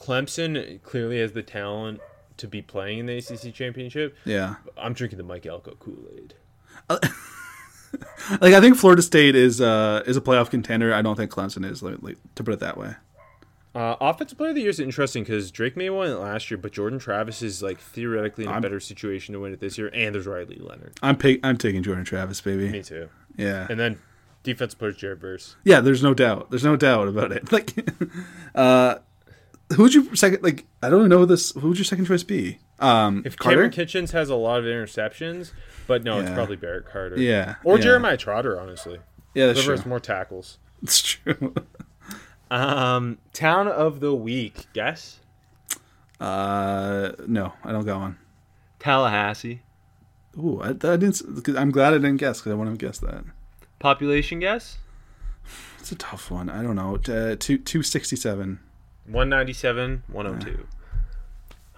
Clemson 0.00 0.80
clearly 0.82 1.18
has 1.20 1.32
the 1.32 1.42
talent 1.42 2.00
to 2.36 2.46
be 2.46 2.62
playing 2.62 2.98
in 3.00 3.06
the 3.06 3.18
ACC 3.18 3.52
championship. 3.52 4.16
Yeah. 4.24 4.54
I'm 4.76 4.92
drinking 4.92 5.18
the 5.18 5.24
Mike 5.24 5.46
Elko 5.46 5.74
Kool 5.80 5.98
Aid. 6.16 6.34
Like 8.40 8.54
I 8.54 8.60
think 8.60 8.76
Florida 8.76 9.02
State 9.02 9.34
is 9.34 9.60
uh 9.60 10.02
is 10.06 10.16
a 10.16 10.20
playoff 10.20 10.50
contender. 10.50 10.94
I 10.94 11.02
don't 11.02 11.16
think 11.16 11.30
Clemson 11.30 11.68
is 11.68 11.82
like, 11.82 11.96
to 12.36 12.44
put 12.44 12.54
it 12.54 12.60
that 12.60 12.76
way. 12.76 12.94
Uh, 13.74 13.94
offensive 14.00 14.36
player 14.36 14.50
of 14.50 14.56
the 14.56 14.62
year 14.62 14.70
is 14.70 14.80
interesting 14.80 15.22
because 15.22 15.50
Drake 15.52 15.76
Maye 15.76 15.90
won 15.90 16.08
it 16.08 16.14
last 16.14 16.50
year, 16.50 16.58
but 16.58 16.72
Jordan 16.72 16.98
Travis 16.98 17.40
is 17.40 17.62
like 17.62 17.78
theoretically 17.78 18.44
in 18.44 18.50
a 18.50 18.54
I'm- 18.54 18.62
better 18.62 18.80
situation 18.80 19.32
to 19.34 19.40
win 19.40 19.52
it 19.52 19.60
this 19.60 19.78
year, 19.78 19.90
and 19.94 20.14
there's 20.14 20.26
Riley 20.26 20.56
Leonard. 20.60 20.94
I'm 21.02 21.16
pick, 21.16 21.38
I'm 21.44 21.56
taking 21.56 21.82
Jordan 21.82 22.04
Travis, 22.04 22.40
baby. 22.40 22.68
Me 22.68 22.82
too. 22.82 23.08
Yeah. 23.36 23.66
And 23.70 23.78
then 23.78 23.98
defense 24.42 24.74
player 24.74 24.92
Jared 24.92 25.20
Verse. 25.20 25.54
Yeah, 25.64 25.80
there's 25.80 26.02
no 26.02 26.14
doubt. 26.14 26.50
There's 26.50 26.64
no 26.64 26.76
doubt 26.76 27.06
about 27.08 27.30
it. 27.32 27.50
Like 27.52 27.72
uh 28.54 28.96
who 29.74 29.84
would 29.84 29.94
you 29.94 30.14
second 30.16 30.42
like 30.42 30.66
I 30.82 30.90
don't 30.90 31.08
know 31.08 31.24
this 31.24 31.52
who 31.52 31.68
would 31.68 31.78
your 31.78 31.84
second 31.84 32.06
choice 32.06 32.24
be? 32.24 32.58
Um 32.80 33.22
If 33.24 33.36
Carter? 33.36 33.68
Kamren 33.68 33.72
Kinchens 33.72 34.10
has 34.10 34.28
a 34.30 34.34
lot 34.34 34.58
of 34.58 34.64
interceptions, 34.64 35.52
but 35.90 36.04
no, 36.04 36.20
it's 36.20 36.30
probably 36.30 36.54
Barrett 36.56 36.86
Carter. 36.86 37.18
Yeah, 37.20 37.56
Or 37.64 37.76
yeah. 37.76 37.82
Jeremiah 37.82 38.16
Trotter, 38.16 38.58
honestly. 38.60 39.00
yeah, 39.34 39.46
that's 39.48 39.58
Whoever 39.58 39.72
true. 39.72 39.76
has 39.76 39.86
more 39.86 39.98
tackles. 40.00 40.58
It's 40.82 41.02
true. 41.02 41.52
Um, 42.52 43.18
town 43.32 43.68
of 43.68 44.00
the 44.00 44.12
week. 44.12 44.66
Guess 44.72 45.20
Uh 46.18 47.12
no, 47.26 47.52
I 47.64 47.70
don't 47.72 47.84
got 47.84 48.00
one. 48.00 48.18
Tallahassee. 48.80 49.62
Ooh, 50.36 50.60
I, 50.60 50.70
I 50.70 50.72
didn't. 50.72 51.22
s- 51.22 51.54
I'm 51.56 51.70
glad 51.70 51.92
I 51.94 51.98
didn't 51.98 52.16
guess 52.16 52.40
because 52.40 52.50
I 52.52 52.54
wouldn't 52.56 52.80
have 52.80 52.88
guessed 52.90 53.02
that. 53.02 53.22
Population 53.78 54.40
guess. 54.40 54.78
It's 55.78 55.92
a 55.92 55.94
tough 55.96 56.30
one. 56.30 56.48
I 56.50 56.62
don't 56.62 56.74
know. 56.76 56.96
Uh, 57.12 57.36
two 57.38 57.56
two 57.58 57.82
sixty 57.84 58.16
seven. 58.16 58.58
197, 59.06 60.02
102. 60.08 60.66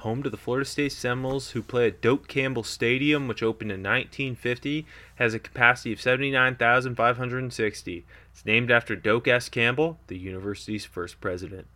Home 0.02 0.22
to 0.24 0.30
the 0.30 0.36
Florida 0.36 0.64
State 0.64 0.90
Seminoles, 0.90 1.50
who 1.50 1.62
play 1.62 1.86
at 1.86 2.00
Doak 2.00 2.26
Campbell 2.26 2.64
Stadium, 2.64 3.28
which 3.28 3.40
opened 3.40 3.70
in 3.70 3.84
1950, 3.84 4.84
has 5.14 5.32
a 5.32 5.38
capacity 5.38 5.92
of 5.92 6.00
79,560. 6.00 8.04
It's 8.32 8.44
named 8.44 8.72
after 8.72 8.96
Doak 8.96 9.28
S. 9.28 9.48
Campbell, 9.48 10.00
the 10.08 10.18
university's 10.18 10.84
first 10.84 11.20
president. 11.20 11.68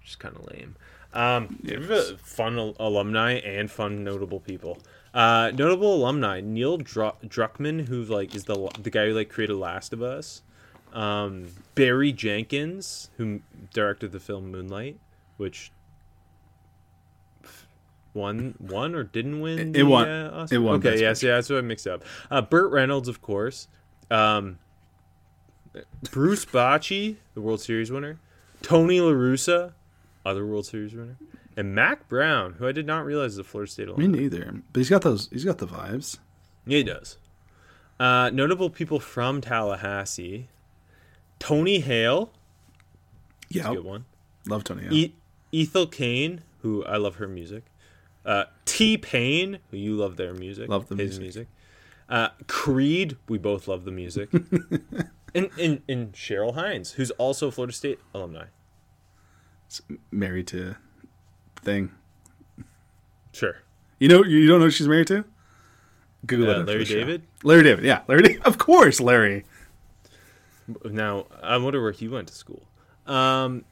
Which 0.00 0.10
is 0.10 0.16
kind 0.16 0.36
of 0.36 0.52
lame. 0.52 0.76
Um, 1.14 1.58
fun 2.22 2.58
al- 2.58 2.76
alumni 2.78 3.38
and 3.38 3.70
fun 3.70 4.04
notable 4.04 4.40
people. 4.40 4.76
Uh, 5.14 5.50
notable 5.54 5.94
alumni: 5.94 6.42
Neil 6.42 6.76
Dru- 6.76 7.16
Druckmann, 7.26 7.86
who 7.86 8.02
like 8.02 8.34
is 8.34 8.44
the 8.44 8.68
the 8.78 8.90
guy 8.90 9.06
who 9.06 9.14
like 9.14 9.30
created 9.30 9.56
Last 9.56 9.94
of 9.94 10.02
Us. 10.02 10.42
Um, 10.92 11.46
Barry 11.74 12.12
Jenkins, 12.12 13.08
who 13.16 13.40
directed 13.72 14.12
the 14.12 14.20
film 14.20 14.50
Moonlight, 14.50 14.98
which 15.36 15.72
won 18.14 18.54
won 18.58 18.94
or 18.94 19.02
didn't 19.04 19.40
win. 19.40 19.58
It- 19.58 19.66
it 19.68 19.72
the, 19.74 19.82
won. 19.84 20.08
uh? 20.08 20.46
It 20.50 20.58
won 20.58 20.76
Okay, 20.76 20.98
yes, 21.00 21.22
yeah, 21.22 21.34
that's 21.34 21.50
what 21.50 21.58
I 21.58 21.62
mixed 21.62 21.86
up. 21.86 22.02
Uh, 22.30 22.40
Burt 22.42 22.70
Reynolds, 22.72 23.08
of 23.08 23.20
course. 23.20 23.68
Um, 24.10 24.58
Bruce 26.10 26.44
Bochy, 26.44 27.16
the 27.34 27.40
World 27.40 27.60
Series 27.60 27.90
winner. 27.90 28.20
Tony 28.62 29.00
La 29.00 29.10
Russa, 29.12 29.72
other 30.24 30.46
World 30.46 30.66
Series 30.66 30.94
winner, 30.94 31.16
and 31.56 31.74
Mack 31.74 32.08
Brown, 32.08 32.54
who 32.54 32.66
I 32.66 32.72
did 32.72 32.86
not 32.86 33.04
realize 33.04 33.32
is 33.32 33.38
a 33.38 33.44
Florida 33.44 33.70
State 33.70 33.88
Me 33.88 33.92
alumni. 33.94 34.18
neither. 34.20 34.62
But 34.72 34.80
he's 34.80 34.88
got 34.90 35.02
those. 35.02 35.28
He's 35.30 35.44
got 35.44 35.58
the 35.58 35.66
vibes. 35.66 36.18
Yeah, 36.66 36.78
he 36.78 36.84
does. 36.84 37.18
Uh, 38.00 38.30
notable 38.32 38.70
people 38.70 39.00
from 39.00 39.40
Tallahassee: 39.40 40.48
Tony 41.38 41.80
Hale, 41.80 42.32
Yeah, 43.50 43.74
good 43.74 43.84
one. 43.84 44.04
love 44.46 44.64
Tony. 44.64 44.82
Hale. 44.84 44.92
E- 44.94 45.14
Ethel 45.52 45.86
Cain, 45.86 46.42
who 46.62 46.84
I 46.84 46.96
love 46.96 47.16
her 47.16 47.28
music. 47.28 47.64
Uh, 48.24 48.44
T 48.64 48.96
Pain, 48.96 49.58
who 49.70 49.76
you 49.76 49.96
love 49.96 50.16
their 50.16 50.32
music. 50.34 50.68
Love 50.68 50.88
the 50.88 50.96
his 50.96 51.18
music. 51.18 51.20
music. 51.20 51.48
Uh, 52.08 52.28
Creed, 52.46 53.16
we 53.28 53.38
both 53.38 53.66
love 53.68 53.84
the 53.84 53.90
music. 53.90 54.30
and, 55.34 55.50
and 55.58 55.82
and 55.88 56.12
Cheryl 56.12 56.54
Hines, 56.54 56.92
who's 56.92 57.10
also 57.12 57.48
a 57.48 57.50
Florida 57.50 57.72
State 57.72 57.98
alumni. 58.14 58.44
married 60.10 60.46
to 60.48 60.76
thing. 61.56 61.90
Sure. 63.32 63.56
You 63.98 64.08
know, 64.08 64.22
you 64.24 64.46
don't 64.46 64.58
know 64.60 64.66
who 64.66 64.70
she's 64.70 64.88
married 64.88 65.06
to? 65.08 65.24
Google 66.26 66.50
Uh, 66.50 66.60
it. 66.60 66.66
Larry. 66.66 66.84
David. 66.84 67.22
Larry 67.42 67.62
David. 67.64 67.84
Yeah, 67.84 68.02
Larry. 68.08 68.22
David. 68.22 68.42
Of 68.42 68.58
course, 68.58 69.00
Larry. 69.00 69.44
Now 70.84 71.26
I 71.42 71.56
wonder 71.58 71.82
where 71.82 71.92
he 71.92 72.08
went 72.08 72.28
to 72.28 72.34
school. 72.34 72.62
Um, 73.06 73.64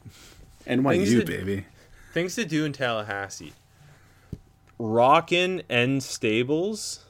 NYU, 0.67 1.17
that- 1.19 1.27
baby. 1.27 1.65
things 2.13 2.35
to 2.35 2.45
do 2.45 2.65
in 2.65 2.73
Tallahassee. 2.73 3.53
Rockin' 4.83 5.63
and 5.69 6.03
Stables, 6.03 7.05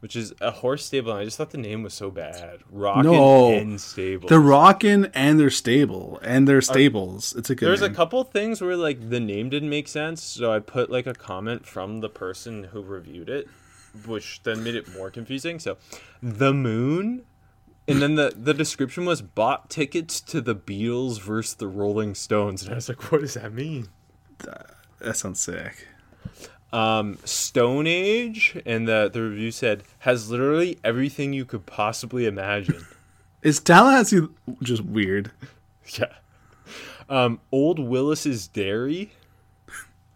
which 0.00 0.16
is 0.16 0.34
a 0.40 0.50
horse 0.50 0.84
stable. 0.84 1.12
And 1.12 1.20
I 1.20 1.24
just 1.24 1.36
thought 1.36 1.50
the 1.50 1.58
name 1.58 1.84
was 1.84 1.94
so 1.94 2.10
bad. 2.10 2.60
Rockin' 2.68 3.04
No. 3.04 3.52
End 3.52 3.80
Stables. 3.80 4.28
They're 4.28 4.40
rocking 4.40 5.06
and 5.14 5.38
they're 5.38 5.50
stable 5.50 6.18
and 6.22 6.48
they're 6.48 6.60
stables. 6.60 7.32
It's 7.36 7.48
a 7.48 7.54
good. 7.54 7.68
There's 7.68 7.82
a 7.82 7.90
couple 7.90 8.24
things 8.24 8.60
where 8.60 8.76
like 8.76 9.08
the 9.08 9.20
name 9.20 9.50
didn't 9.50 9.70
make 9.70 9.86
sense, 9.86 10.20
so 10.20 10.52
I 10.52 10.58
put 10.58 10.90
like 10.90 11.06
a 11.06 11.14
comment 11.14 11.64
from 11.64 12.00
the 12.00 12.08
person 12.08 12.64
who 12.64 12.82
reviewed 12.82 13.28
it, 13.28 13.46
which 14.04 14.42
then 14.42 14.64
made 14.64 14.74
it 14.74 14.92
more 14.92 15.12
confusing. 15.12 15.60
So, 15.60 15.76
the 16.20 16.52
moon, 16.52 17.24
and 17.86 18.02
then 18.02 18.16
the 18.16 18.34
the 18.36 18.52
description 18.52 19.04
was 19.04 19.22
bought 19.22 19.70
tickets 19.70 20.20
to 20.22 20.40
the 20.40 20.56
Beatles 20.56 21.20
versus 21.20 21.54
the 21.54 21.68
Rolling 21.68 22.16
Stones, 22.16 22.64
and 22.64 22.72
I 22.72 22.74
was 22.74 22.88
like, 22.88 23.12
what 23.12 23.20
does 23.20 23.34
that 23.34 23.52
mean? 23.52 23.90
That 24.98 25.16
sounds 25.16 25.38
sick. 25.38 25.86
Um, 26.72 27.18
Stone 27.24 27.86
Age, 27.86 28.60
and 28.66 28.86
the 28.88 29.08
the 29.12 29.22
review 29.22 29.50
said 29.50 29.84
has 30.00 30.30
literally 30.30 30.78
everything 30.84 31.32
you 31.32 31.44
could 31.44 31.64
possibly 31.66 32.26
imagine. 32.26 32.84
Is 33.42 33.60
Tallahassee 33.60 34.26
just 34.62 34.84
weird? 34.84 35.30
yeah. 35.98 36.06
Um, 37.08 37.40
Old 37.52 37.78
Willis's 37.78 38.48
Dairy. 38.48 39.12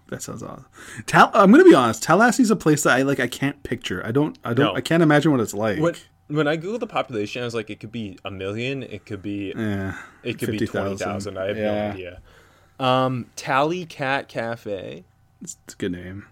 That 0.09 0.23
sounds 0.23 0.43
awesome. 0.43 0.67
Tal- 1.07 1.31
I'm 1.33 1.53
gonna 1.53 1.63
be 1.65 1.75
honest. 1.75 2.03
Tallahassee's 2.03 2.51
a 2.51 2.57
place 2.57 2.83
that 2.83 2.97
I 2.97 3.03
like. 3.03 3.21
I 3.21 3.29
can't 3.29 3.63
picture. 3.63 4.05
I 4.05 4.11
don't. 4.11 4.37
I 4.45 4.53
don't. 4.53 4.73
No. 4.73 4.75
I 4.75 4.81
can't 4.81 5.03
imagine 5.05 5.31
what 5.31 5.41
it's 5.41 5.55
like. 5.55 5.79
When 5.79 5.95
when 6.27 6.49
I 6.49 6.57
googled 6.57 6.81
the 6.81 6.87
population, 6.89 7.43
I 7.43 7.45
was 7.45 7.55
like, 7.55 7.71
it 7.71 7.79
could 7.79 7.93
be 7.93 8.19
a 8.25 8.31
million, 8.31 8.83
it 8.83 9.07
could 9.07 9.23
be 9.23 9.53
Yeah. 9.57 9.97
it 10.25 10.39
could 10.41 10.51
be 10.51 10.67
twenty 10.67 10.97
thousand. 10.97 11.39
I 11.39 11.47
have 11.47 11.57
Yeah. 11.57 11.63
no 11.87 11.91
idea. 11.93 12.21
Um, 12.81 13.27
Tally 13.37 13.87
Cat 13.87 14.27
Cafe 14.27 15.05
It's 15.43 15.57
a 15.69 15.77
good 15.77 15.93
name. 15.93 16.27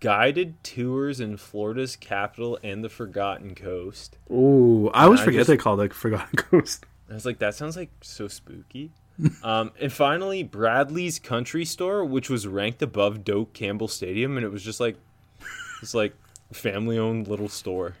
Guided 0.00 0.62
tours 0.64 1.20
in 1.20 1.36
Florida's 1.36 1.96
capital 1.96 2.58
and 2.62 2.82
the 2.82 2.88
Forgotten 2.88 3.54
Coast. 3.54 4.18
Ooh, 4.30 4.90
I 4.90 5.04
always 5.04 5.20
I 5.20 5.24
forget 5.24 5.40
just- 5.40 5.48
they 5.48 5.56
call 5.56 5.80
it 5.80 5.88
the 5.88 5.94
Forgotten 5.94 6.36
Coast. 6.36 6.86
I 7.10 7.14
was 7.14 7.24
like, 7.24 7.38
that 7.38 7.54
sounds 7.54 7.76
like 7.76 7.90
so 8.00 8.26
spooky. 8.28 8.90
um, 9.42 9.70
and 9.80 9.92
finally, 9.92 10.42
Bradley's 10.42 11.18
Country 11.18 11.64
Store, 11.64 12.04
which 12.04 12.28
was 12.28 12.46
ranked 12.46 12.82
above 12.82 13.24
Doak 13.24 13.52
Campbell 13.52 13.88
Stadium, 13.88 14.36
and 14.36 14.44
it 14.44 14.50
was 14.50 14.62
just 14.62 14.80
like 14.80 14.96
it's 15.80 15.94
like 15.94 16.14
family-owned 16.52 17.28
little 17.28 17.48
store. 17.48 17.94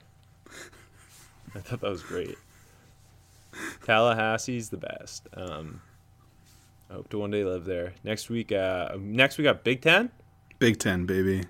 I 1.54 1.60
thought 1.60 1.80
that 1.80 1.88
was 1.90 2.02
great. 2.02 2.36
Tallahassee's 3.84 4.68
the 4.68 4.76
best. 4.76 5.28
Um, 5.34 5.80
I 6.90 6.94
hope 6.94 7.08
to 7.10 7.18
one 7.18 7.30
day 7.30 7.44
live 7.44 7.64
there. 7.64 7.94
Next 8.04 8.28
week, 8.28 8.52
uh, 8.52 8.90
next 8.98 9.38
we 9.38 9.44
got 9.44 9.64
Big 9.64 9.80
Ten. 9.80 10.10
Big 10.58 10.78
Ten, 10.78 11.06
baby. 11.06 11.44